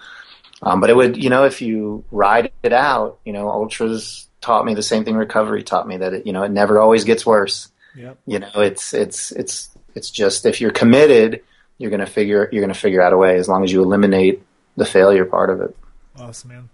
Um, 0.60 0.80
but 0.80 0.90
it 0.90 0.96
would 0.96 1.22
you 1.22 1.30
know 1.30 1.44
if 1.44 1.62
you 1.62 2.04
ride 2.10 2.52
it 2.62 2.72
out, 2.72 3.18
you 3.24 3.32
know 3.32 3.48
ultras 3.48 4.26
taught 4.40 4.64
me 4.66 4.74
the 4.74 4.82
same 4.82 5.04
thing. 5.04 5.16
Recovery 5.16 5.62
taught 5.62 5.88
me 5.88 5.96
that 5.96 6.12
it 6.12 6.26
you 6.26 6.32
know 6.32 6.42
it 6.42 6.50
never 6.50 6.78
always 6.78 7.04
gets 7.04 7.24
worse 7.24 7.70
Yep. 7.98 8.18
you 8.26 8.38
know 8.38 8.50
it's 8.56 8.94
it's 8.94 9.32
it's 9.32 9.70
it's 9.94 10.10
just 10.10 10.46
if 10.46 10.60
you're 10.60 10.70
committed 10.70 11.42
you're 11.78 11.90
going 11.90 12.00
to 12.00 12.06
figure 12.06 12.48
you're 12.52 12.66
to 12.66 12.74
figure 12.74 13.02
out 13.02 13.12
a 13.12 13.16
way 13.16 13.36
as 13.36 13.48
long 13.48 13.64
as 13.64 13.72
you 13.72 13.82
eliminate 13.82 14.42
the 14.76 14.86
failure 14.86 15.24
part 15.24 15.50
of 15.50 15.60
it 15.60 15.76
Awesome, 16.20 16.50
man. 16.50 16.68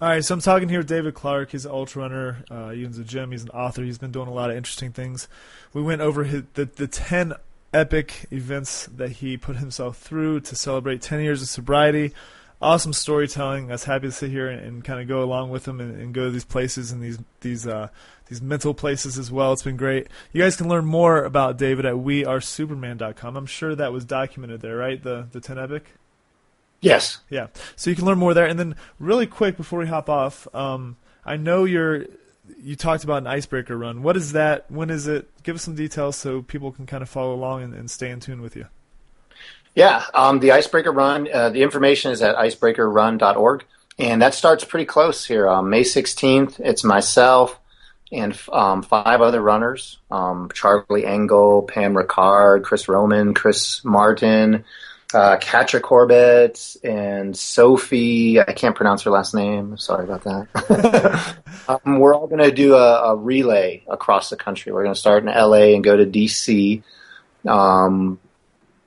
All 0.00 0.08
right, 0.08 0.24
so 0.24 0.34
I'm 0.34 0.40
talking 0.40 0.68
here 0.68 0.80
with 0.80 0.88
David 0.88 1.14
Clark. 1.14 1.50
He's 1.50 1.64
an 1.64 1.72
ultra 1.72 2.02
runner. 2.02 2.44
Uh, 2.50 2.70
he 2.70 2.84
owns 2.84 2.98
a 2.98 3.04
gym. 3.04 3.32
He's 3.32 3.42
an 3.42 3.50
author. 3.50 3.82
He's 3.82 3.98
been 3.98 4.12
doing 4.12 4.28
a 4.28 4.32
lot 4.32 4.50
of 4.50 4.56
interesting 4.56 4.92
things. 4.92 5.28
We 5.72 5.82
went 5.82 6.00
over 6.00 6.24
his, 6.24 6.42
the 6.54 6.66
the 6.66 6.86
ten 6.86 7.34
epic 7.72 8.26
events 8.30 8.86
that 8.86 9.12
he 9.12 9.36
put 9.36 9.56
himself 9.56 9.98
through 9.98 10.40
to 10.40 10.56
celebrate 10.56 11.02
10 11.02 11.20
years 11.20 11.42
of 11.42 11.48
sobriety. 11.48 12.12
Awesome 12.60 12.94
storytelling. 12.94 13.70
I 13.70 13.74
was 13.74 13.84
happy 13.84 14.06
to 14.06 14.12
sit 14.12 14.30
here 14.30 14.48
and, 14.48 14.60
and 14.62 14.84
kind 14.84 15.00
of 15.00 15.08
go 15.08 15.22
along 15.22 15.50
with 15.50 15.68
him 15.68 15.80
and, 15.80 16.00
and 16.00 16.14
go 16.14 16.24
to 16.24 16.30
these 16.30 16.44
places 16.44 16.90
and 16.90 17.02
these 17.02 17.18
these 17.40 17.66
uh, 17.66 17.88
these 18.26 18.42
mental 18.42 18.74
places 18.74 19.18
as 19.18 19.30
well. 19.30 19.52
It's 19.52 19.62
been 19.62 19.76
great. 19.76 20.08
You 20.32 20.42
guys 20.42 20.56
can 20.56 20.68
learn 20.68 20.84
more 20.84 21.24
about 21.24 21.56
David 21.56 21.86
at 21.86 21.94
wearesuperman.com. 21.94 23.36
I'm 23.36 23.46
sure 23.46 23.74
that 23.74 23.92
was 23.92 24.04
documented 24.04 24.60
there, 24.60 24.76
right? 24.76 25.02
The 25.02 25.28
the 25.30 25.40
10 25.40 25.58
epic. 25.58 25.92
yes 26.80 27.20
Yeah. 27.30 27.48
So 27.76 27.90
you 27.90 27.96
can 27.96 28.04
learn 28.04 28.18
more 28.18 28.34
there. 28.34 28.46
And 28.46 28.58
then, 28.58 28.76
really 28.98 29.26
quick 29.26 29.56
before 29.56 29.78
we 29.78 29.86
hop 29.86 30.08
off, 30.08 30.46
um, 30.54 30.96
I 31.24 31.36
know 31.36 31.64
you're. 31.64 32.06
You 32.62 32.76
talked 32.76 33.02
about 33.02 33.18
an 33.18 33.26
icebreaker 33.26 33.76
run. 33.76 34.04
What 34.04 34.16
is 34.16 34.30
that? 34.32 34.70
When 34.70 34.88
is 34.88 35.08
it? 35.08 35.28
Give 35.42 35.56
us 35.56 35.62
some 35.62 35.74
details 35.74 36.14
so 36.14 36.42
people 36.42 36.70
can 36.70 36.86
kind 36.86 37.02
of 37.02 37.08
follow 37.08 37.34
along 37.34 37.64
and, 37.64 37.74
and 37.74 37.90
stay 37.90 38.08
in 38.08 38.20
tune 38.20 38.40
with 38.40 38.54
you. 38.54 38.66
Yeah, 39.74 40.04
um, 40.14 40.38
the 40.38 40.52
icebreaker 40.52 40.92
run. 40.92 41.28
Uh, 41.32 41.50
the 41.50 41.62
information 41.62 42.12
is 42.12 42.22
at 42.22 42.36
icebreakerrun.org, 42.36 43.64
and 43.98 44.22
that 44.22 44.32
starts 44.32 44.64
pretty 44.64 44.86
close 44.86 45.26
here. 45.26 45.48
Um, 45.48 45.70
May 45.70 45.82
16th. 45.82 46.60
It's 46.60 46.84
myself 46.84 47.58
and 48.12 48.38
um, 48.52 48.82
five 48.82 49.20
other 49.20 49.40
runners: 49.40 49.98
um, 50.10 50.50
Charlie 50.54 51.06
Engle, 51.06 51.62
Pam 51.62 51.94
Ricard, 51.94 52.62
Chris 52.64 52.88
Roman, 52.88 53.34
Chris 53.34 53.84
Martin, 53.84 54.64
uh, 55.14 55.36
Catra 55.38 55.80
Corbett, 55.80 56.76
and 56.82 57.36
Sophie. 57.36 58.40
I 58.40 58.52
can't 58.52 58.74
pronounce 58.74 59.02
her 59.02 59.10
last 59.10 59.34
name. 59.34 59.76
Sorry 59.76 60.04
about 60.04 60.24
that. 60.24 61.36
um, 61.68 61.98
we're 61.98 62.14
all 62.14 62.26
going 62.26 62.42
to 62.42 62.52
do 62.52 62.74
a, 62.74 63.12
a, 63.12 63.16
relay 63.16 63.82
across 63.88 64.30
the 64.30 64.36
country. 64.36 64.72
We're 64.72 64.82
going 64.82 64.94
to 64.94 65.00
start 65.00 65.22
in 65.22 65.28
LA 65.28 65.74
and 65.74 65.84
go 65.84 65.96
to 65.96 66.06
DC. 66.06 66.82
Um, 67.46 68.18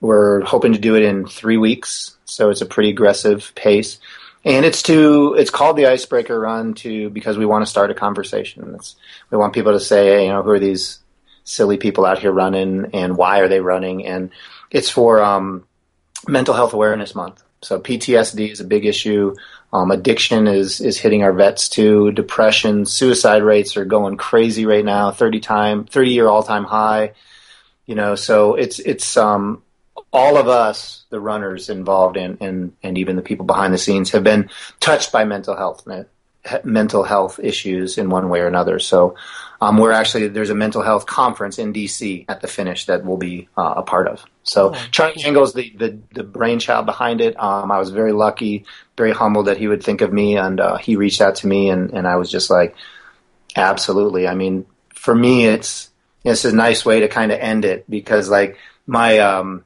we're 0.01 0.41
hoping 0.41 0.73
to 0.73 0.79
do 0.79 0.95
it 0.95 1.03
in 1.03 1.25
three 1.25 1.57
weeks, 1.57 2.17
so 2.25 2.49
it's 2.49 2.61
a 2.61 2.65
pretty 2.65 2.89
aggressive 2.89 3.53
pace. 3.55 3.99
And 4.45 4.65
it's 4.65 4.83
to 4.83 5.33
it's 5.33 5.49
called 5.49 5.75
the 5.75 5.87
icebreaker 5.87 6.39
run 6.39 6.73
to 6.75 7.09
because 7.09 7.37
we 7.37 7.45
want 7.45 7.63
to 7.63 7.69
start 7.69 7.91
a 7.91 7.93
conversation. 7.95 8.73
It's, 8.75 8.95
we 9.29 9.37
want 9.37 9.53
people 9.53 9.73
to 9.73 9.79
say, 9.79 10.05
hey, 10.07 10.25
you 10.25 10.31
know, 10.31 10.43
who 10.43 10.51
are 10.51 10.59
these 10.59 10.99
silly 11.43 11.77
people 11.77 12.05
out 12.05 12.19
here 12.19 12.31
running, 12.31 12.91
and 12.93 13.17
why 13.17 13.39
are 13.39 13.47
they 13.47 13.59
running? 13.59 14.05
And 14.05 14.29
it's 14.71 14.89
for 14.89 15.21
um, 15.21 15.65
Mental 16.27 16.53
Health 16.53 16.73
Awareness 16.73 17.15
Month. 17.15 17.43
So 17.61 17.79
PTSD 17.79 18.51
is 18.51 18.61
a 18.61 18.65
big 18.65 18.85
issue. 18.85 19.35
Um, 19.73 19.91
addiction 19.91 20.47
is 20.47 20.79
is 20.79 20.97
hitting 20.97 21.23
our 21.23 21.33
vets 21.33 21.67
too. 21.69 22.11
Depression, 22.11 22.85
suicide 22.85 23.43
rates 23.43 23.75
are 23.77 23.85
going 23.85 24.17
crazy 24.17 24.65
right 24.65 24.85
now. 24.85 25.11
Thirty 25.11 25.39
time, 25.39 25.83
thirty 25.83 26.11
year 26.11 26.27
all 26.27 26.43
time 26.43 26.63
high. 26.63 27.13
You 27.85 27.95
know, 27.95 28.15
so 28.15 28.55
it's 28.55 28.79
it's 28.79 29.17
um, 29.17 29.63
all 30.11 30.37
of 30.37 30.47
us, 30.47 31.05
the 31.09 31.19
runners 31.19 31.69
involved 31.69 32.17
in, 32.17 32.37
and 32.41 32.73
and 32.83 32.97
even 32.97 33.15
the 33.15 33.21
people 33.21 33.45
behind 33.45 33.73
the 33.73 33.77
scenes, 33.77 34.11
have 34.11 34.23
been 34.23 34.49
touched 34.79 35.11
by 35.11 35.23
mental 35.23 35.55
health 35.55 35.85
mental 36.63 37.03
health 37.03 37.39
issues 37.41 37.97
in 37.97 38.09
one 38.09 38.29
way 38.29 38.39
or 38.39 38.47
another. 38.47 38.79
So 38.79 39.15
um, 39.61 39.77
we're 39.77 39.91
actually 39.91 40.29
there's 40.29 40.49
a 40.49 40.55
mental 40.55 40.81
health 40.81 41.05
conference 41.05 41.59
in 41.59 41.73
DC 41.73 42.25
at 42.29 42.41
the 42.41 42.47
finish 42.47 42.85
that 42.85 43.03
we'll 43.03 43.17
be 43.17 43.49
uh, 43.57 43.75
a 43.77 43.83
part 43.83 44.07
of. 44.07 44.25
So 44.43 44.73
oh, 44.73 44.87
Charlie 44.91 45.23
Engle's 45.23 45.53
the, 45.53 45.73
the 45.77 45.99
the 46.13 46.23
brainchild 46.23 46.85
behind 46.85 47.21
it. 47.21 47.39
Um, 47.39 47.71
I 47.71 47.77
was 47.77 47.89
very 47.91 48.13
lucky, 48.13 48.65
very 48.97 49.11
humbled 49.11 49.47
that 49.47 49.57
he 49.57 49.67
would 49.67 49.83
think 49.83 50.01
of 50.01 50.13
me, 50.13 50.37
and 50.37 50.59
uh, 50.59 50.77
he 50.77 50.95
reached 50.95 51.21
out 51.21 51.35
to 51.35 51.47
me, 51.47 51.69
and 51.69 51.91
and 51.91 52.07
I 52.07 52.15
was 52.15 52.31
just 52.31 52.49
like, 52.49 52.75
absolutely. 53.55 54.27
I 54.27 54.33
mean, 54.33 54.65
for 54.93 55.13
me, 55.13 55.45
it's 55.45 55.89
it's 56.23 56.45
a 56.45 56.55
nice 56.55 56.85
way 56.85 57.01
to 57.01 57.07
kind 57.07 57.31
of 57.31 57.39
end 57.39 57.65
it 57.65 57.89
because 57.89 58.29
like 58.29 58.57
my 58.87 59.19
um, 59.19 59.65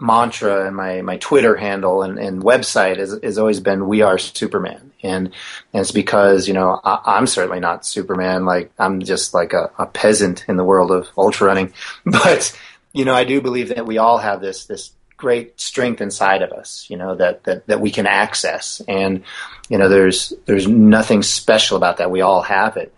mantra 0.00 0.66
and 0.66 0.76
my, 0.76 1.02
my 1.02 1.16
Twitter 1.16 1.56
handle 1.56 2.02
and, 2.02 2.18
and 2.18 2.42
website 2.42 2.98
has, 2.98 3.18
has 3.22 3.38
always 3.38 3.60
been 3.60 3.88
"We 3.88 4.02
are 4.02 4.18
Superman," 4.18 4.92
and 5.02 5.26
and 5.72 5.80
it's 5.80 5.92
because 5.92 6.46
you 6.46 6.54
know 6.54 6.80
I, 6.84 7.18
am 7.18 7.26
certainly 7.26 7.60
not 7.60 7.84
Superman. 7.84 8.44
Like 8.44 8.70
I'm 8.78 9.00
just 9.00 9.34
like 9.34 9.52
a, 9.52 9.70
a 9.78 9.86
peasant 9.86 10.44
in 10.48 10.56
the 10.56 10.64
world 10.64 10.90
of 10.90 11.08
ultra 11.16 11.48
running, 11.48 11.72
but 12.04 12.56
you 12.92 13.04
know 13.04 13.14
I 13.14 13.24
do 13.24 13.40
believe 13.40 13.70
that 13.70 13.86
we 13.86 13.98
all 13.98 14.18
have 14.18 14.40
this 14.40 14.66
this 14.66 14.92
great 15.16 15.60
strength 15.60 16.00
inside 16.00 16.42
of 16.42 16.52
us. 16.52 16.86
You 16.88 16.96
know 16.96 17.16
that 17.16 17.44
that 17.44 17.66
that 17.66 17.80
we 17.80 17.90
can 17.90 18.06
access, 18.06 18.80
and 18.86 19.24
you 19.68 19.78
know 19.78 19.88
there's 19.88 20.32
there's 20.46 20.68
nothing 20.68 21.22
special 21.22 21.76
about 21.76 21.96
that. 21.98 22.10
We 22.10 22.20
all 22.20 22.42
have 22.42 22.76
it. 22.76 22.94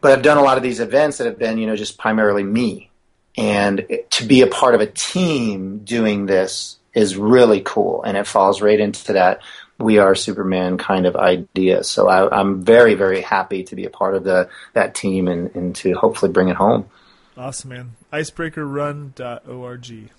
But 0.00 0.10
I've 0.10 0.22
done 0.22 0.38
a 0.38 0.42
lot 0.42 0.56
of 0.56 0.64
these 0.64 0.80
events 0.80 1.18
that 1.18 1.26
have 1.26 1.38
been 1.38 1.58
you 1.58 1.66
know 1.68 1.76
just 1.76 1.98
primarily 1.98 2.42
me 2.42 2.90
and 3.36 3.86
to 4.10 4.24
be 4.24 4.42
a 4.42 4.46
part 4.46 4.74
of 4.74 4.80
a 4.80 4.86
team 4.86 5.78
doing 5.84 6.26
this 6.26 6.78
is 6.94 7.16
really 7.16 7.62
cool, 7.64 8.02
and 8.02 8.16
it 8.16 8.26
falls 8.26 8.60
right 8.60 8.78
into 8.78 9.14
that 9.14 9.40
we 9.82 9.98
are 9.98 10.14
Superman 10.14 10.78
kind 10.78 11.06
of 11.06 11.16
idea. 11.16 11.84
So 11.84 12.08
I, 12.08 12.40
am 12.40 12.62
very, 12.62 12.94
very 12.94 13.20
happy 13.20 13.64
to 13.64 13.76
be 13.76 13.84
a 13.84 13.90
part 13.90 14.14
of 14.14 14.24
the 14.24 14.48
that 14.74 14.94
team 14.94 15.28
and, 15.28 15.54
and 15.54 15.74
to 15.76 15.92
hopefully 15.94 16.32
bring 16.32 16.48
it 16.48 16.56
home. 16.56 16.88
Awesome, 17.36 17.70
man. 17.70 17.96
Icebreakerrun.org. 18.12 20.10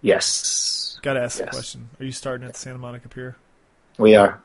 Yes. 0.00 0.98
Got 1.02 1.14
to 1.14 1.20
ask 1.20 1.38
yes. 1.38 1.48
a 1.48 1.50
question. 1.50 1.90
Are 2.00 2.04
you 2.04 2.12
starting 2.12 2.46
at 2.46 2.54
the 2.54 2.58
Santa 2.58 2.78
Monica 2.78 3.08
Pier? 3.08 3.36
We 3.98 4.14
are. 4.16 4.40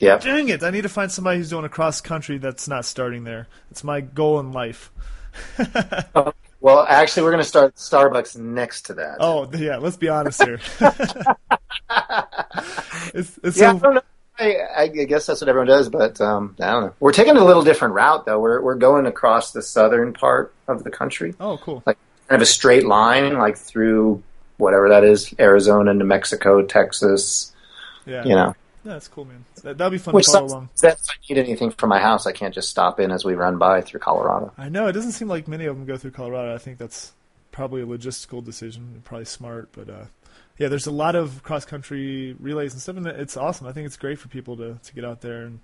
Yeah. 0.00 0.18
Dang 0.18 0.48
it! 0.48 0.62
I 0.62 0.70
need 0.70 0.82
to 0.82 0.88
find 0.88 1.12
somebody 1.12 1.38
who's 1.38 1.50
doing 1.50 1.64
a 1.64 1.68
cross 1.68 2.00
country 2.00 2.38
that's 2.38 2.66
not 2.66 2.84
starting 2.84 3.24
there. 3.24 3.46
It's 3.70 3.84
my 3.84 4.00
goal 4.00 4.40
in 4.40 4.52
life. 4.52 4.90
oh, 6.14 6.32
well, 6.62 6.86
actually, 6.88 7.24
we're 7.24 7.32
going 7.32 7.42
to 7.42 7.48
start 7.48 7.74
Starbucks 7.74 8.36
next 8.38 8.82
to 8.86 8.94
that. 8.94 9.16
Oh, 9.18 9.50
yeah. 9.52 9.78
Let's 9.78 9.96
be 9.96 10.08
honest 10.08 10.42
here. 10.42 10.60
it's, 13.12 13.38
it's 13.42 13.58
yeah, 13.58 13.72
so... 13.72 13.76
I, 13.76 13.80
don't 13.80 13.94
know. 13.94 14.02
I, 14.38 14.56
I, 14.76 14.86
guess 14.86 15.26
that's 15.26 15.40
what 15.40 15.48
everyone 15.48 15.66
does, 15.66 15.88
but 15.88 16.20
um, 16.20 16.54
I 16.60 16.70
don't 16.70 16.84
know. 16.84 16.94
We're 17.00 17.12
taking 17.12 17.36
a 17.36 17.44
little 17.44 17.64
different 17.64 17.94
route, 17.94 18.26
though. 18.26 18.38
We're 18.38 18.60
we're 18.62 18.76
going 18.76 19.06
across 19.06 19.52
the 19.52 19.60
southern 19.60 20.12
part 20.12 20.54
of 20.68 20.84
the 20.84 20.90
country. 20.90 21.34
Oh, 21.38 21.58
cool. 21.58 21.82
Like 21.84 21.98
kind 22.28 22.40
of 22.40 22.42
a 22.42 22.50
straight 22.50 22.86
line, 22.86 23.38
like 23.38 23.58
through 23.58 24.22
whatever 24.56 24.88
that 24.88 25.04
is, 25.04 25.34
Arizona, 25.38 25.92
New 25.92 26.04
Mexico, 26.04 26.62
Texas. 26.62 27.52
Yeah. 28.06 28.24
You 28.24 28.34
know. 28.36 28.54
That's 28.84 29.06
cool, 29.08 29.24
man. 29.24 29.44
That, 29.62 29.78
would 29.78 29.90
be 29.90 29.98
fun 29.98 30.14
Which 30.14 30.26
to 30.26 30.32
follow 30.32 30.46
along. 30.46 30.70
That 30.80 30.98
if 31.00 31.10
I 31.10 31.14
need 31.28 31.38
anything 31.38 31.70
from 31.70 31.88
my 31.88 32.00
house, 32.00 32.26
I 32.26 32.32
can't 32.32 32.52
just 32.52 32.68
stop 32.68 32.98
in 32.98 33.10
as 33.10 33.24
we 33.24 33.34
run 33.34 33.58
by 33.58 33.80
through 33.80 34.00
Colorado. 34.00 34.52
I 34.58 34.68
know 34.68 34.88
it 34.88 34.92
doesn't 34.92 35.12
seem 35.12 35.28
like 35.28 35.46
many 35.46 35.66
of 35.66 35.76
them 35.76 35.86
go 35.86 35.96
through 35.96 36.10
Colorado. 36.10 36.54
I 36.54 36.58
think 36.58 36.78
that's 36.78 37.12
probably 37.52 37.82
a 37.82 37.86
logistical 37.86 38.44
decision, 38.44 39.02
probably 39.04 39.26
smart, 39.26 39.68
but 39.72 39.88
uh, 39.88 40.04
yeah, 40.58 40.68
there's 40.68 40.86
a 40.86 40.92
lot 40.92 41.14
of 41.14 41.42
cross 41.42 41.64
country 41.64 42.34
relays 42.40 42.72
and 42.72 42.82
stuff, 42.82 42.96
and 42.96 43.06
it's 43.06 43.36
awesome. 43.36 43.66
I 43.66 43.72
think 43.72 43.86
it's 43.86 43.96
great 43.96 44.18
for 44.18 44.28
people 44.28 44.56
to 44.56 44.78
to 44.82 44.94
get 44.94 45.04
out 45.04 45.20
there, 45.20 45.42
and 45.42 45.60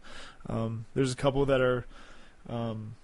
um, 0.48 0.86
there's 0.94 1.12
a 1.12 1.16
couple 1.16 1.44
that 1.46 1.60
are 1.60 1.86
um, 2.48 2.94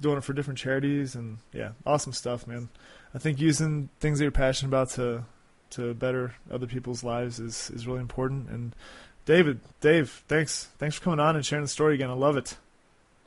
doing 0.00 0.16
it 0.16 0.24
for 0.24 0.32
different 0.32 0.58
charities, 0.58 1.14
and 1.14 1.38
yeah, 1.52 1.70
awesome 1.84 2.12
stuff, 2.12 2.46
man. 2.46 2.68
I 3.14 3.18
think 3.18 3.40
using 3.40 3.90
things 4.00 4.18
that 4.18 4.24
you're 4.24 4.32
passionate 4.32 4.70
about 4.70 4.90
to 4.90 5.24
to 5.70 5.92
better 5.94 6.34
other 6.50 6.66
people's 6.66 7.04
lives 7.04 7.38
is 7.38 7.70
is 7.70 7.86
really 7.86 8.00
important, 8.00 8.48
and 8.48 8.74
David, 9.28 9.60
Dave, 9.82 10.24
thanks, 10.26 10.68
thanks 10.78 10.96
for 10.96 11.02
coming 11.02 11.20
on 11.20 11.36
and 11.36 11.44
sharing 11.44 11.62
the 11.62 11.68
story 11.68 11.96
again. 11.96 12.08
I 12.08 12.14
love 12.14 12.38
it. 12.38 12.56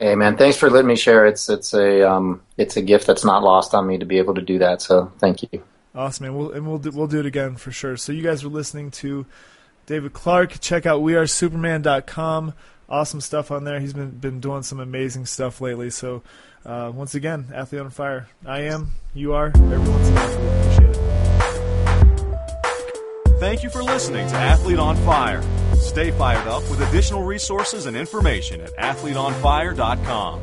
Hey 0.00 0.16
man, 0.16 0.36
thanks 0.36 0.56
for 0.56 0.68
letting 0.68 0.88
me 0.88 0.96
share. 0.96 1.26
It's 1.26 1.48
it's 1.48 1.72
a 1.74 2.02
um, 2.10 2.42
it's 2.56 2.76
a 2.76 2.82
gift 2.82 3.06
that's 3.06 3.24
not 3.24 3.44
lost 3.44 3.72
on 3.72 3.86
me 3.86 3.98
to 3.98 4.04
be 4.04 4.18
able 4.18 4.34
to 4.34 4.42
do 4.42 4.58
that. 4.58 4.82
So 4.82 5.12
thank 5.20 5.44
you. 5.44 5.62
Awesome, 5.94 6.26
man. 6.26 6.34
We'll, 6.34 6.50
and 6.50 6.66
we'll 6.66 6.78
do, 6.78 6.90
we'll 6.90 7.06
do 7.06 7.20
it 7.20 7.26
again 7.26 7.54
for 7.54 7.70
sure. 7.70 7.96
So 7.96 8.10
you 8.10 8.24
guys 8.24 8.42
were 8.42 8.50
listening 8.50 8.90
to 8.90 9.26
David 9.86 10.12
Clark. 10.12 10.58
Check 10.58 10.86
out 10.86 11.02
wearesuperman.com. 11.02 12.54
Awesome 12.88 13.20
stuff 13.20 13.52
on 13.52 13.62
there. 13.62 13.78
He's 13.78 13.92
been 13.92 14.10
been 14.10 14.40
doing 14.40 14.64
some 14.64 14.80
amazing 14.80 15.26
stuff 15.26 15.60
lately. 15.60 15.90
So 15.90 16.24
uh, 16.66 16.90
once 16.92 17.14
again, 17.14 17.46
athlete 17.54 17.80
on 17.80 17.90
fire. 17.90 18.28
I 18.44 18.62
am. 18.62 18.90
You 19.14 19.34
are. 19.34 19.52
Everyone's 19.54 20.08
appreciate 20.08 20.96
it. 20.96 21.12
Thank 23.38 23.62
you 23.62 23.70
for 23.70 23.84
listening 23.84 24.26
to 24.26 24.34
Athlete 24.34 24.80
on 24.80 24.96
Fire. 24.96 25.42
Stay 25.82 26.10
fired 26.12 26.46
up 26.46 26.62
with 26.70 26.80
additional 26.88 27.22
resources 27.24 27.86
and 27.86 27.96
information 27.96 28.60
at 28.60 28.74
athleteonfire.com. 28.76 30.40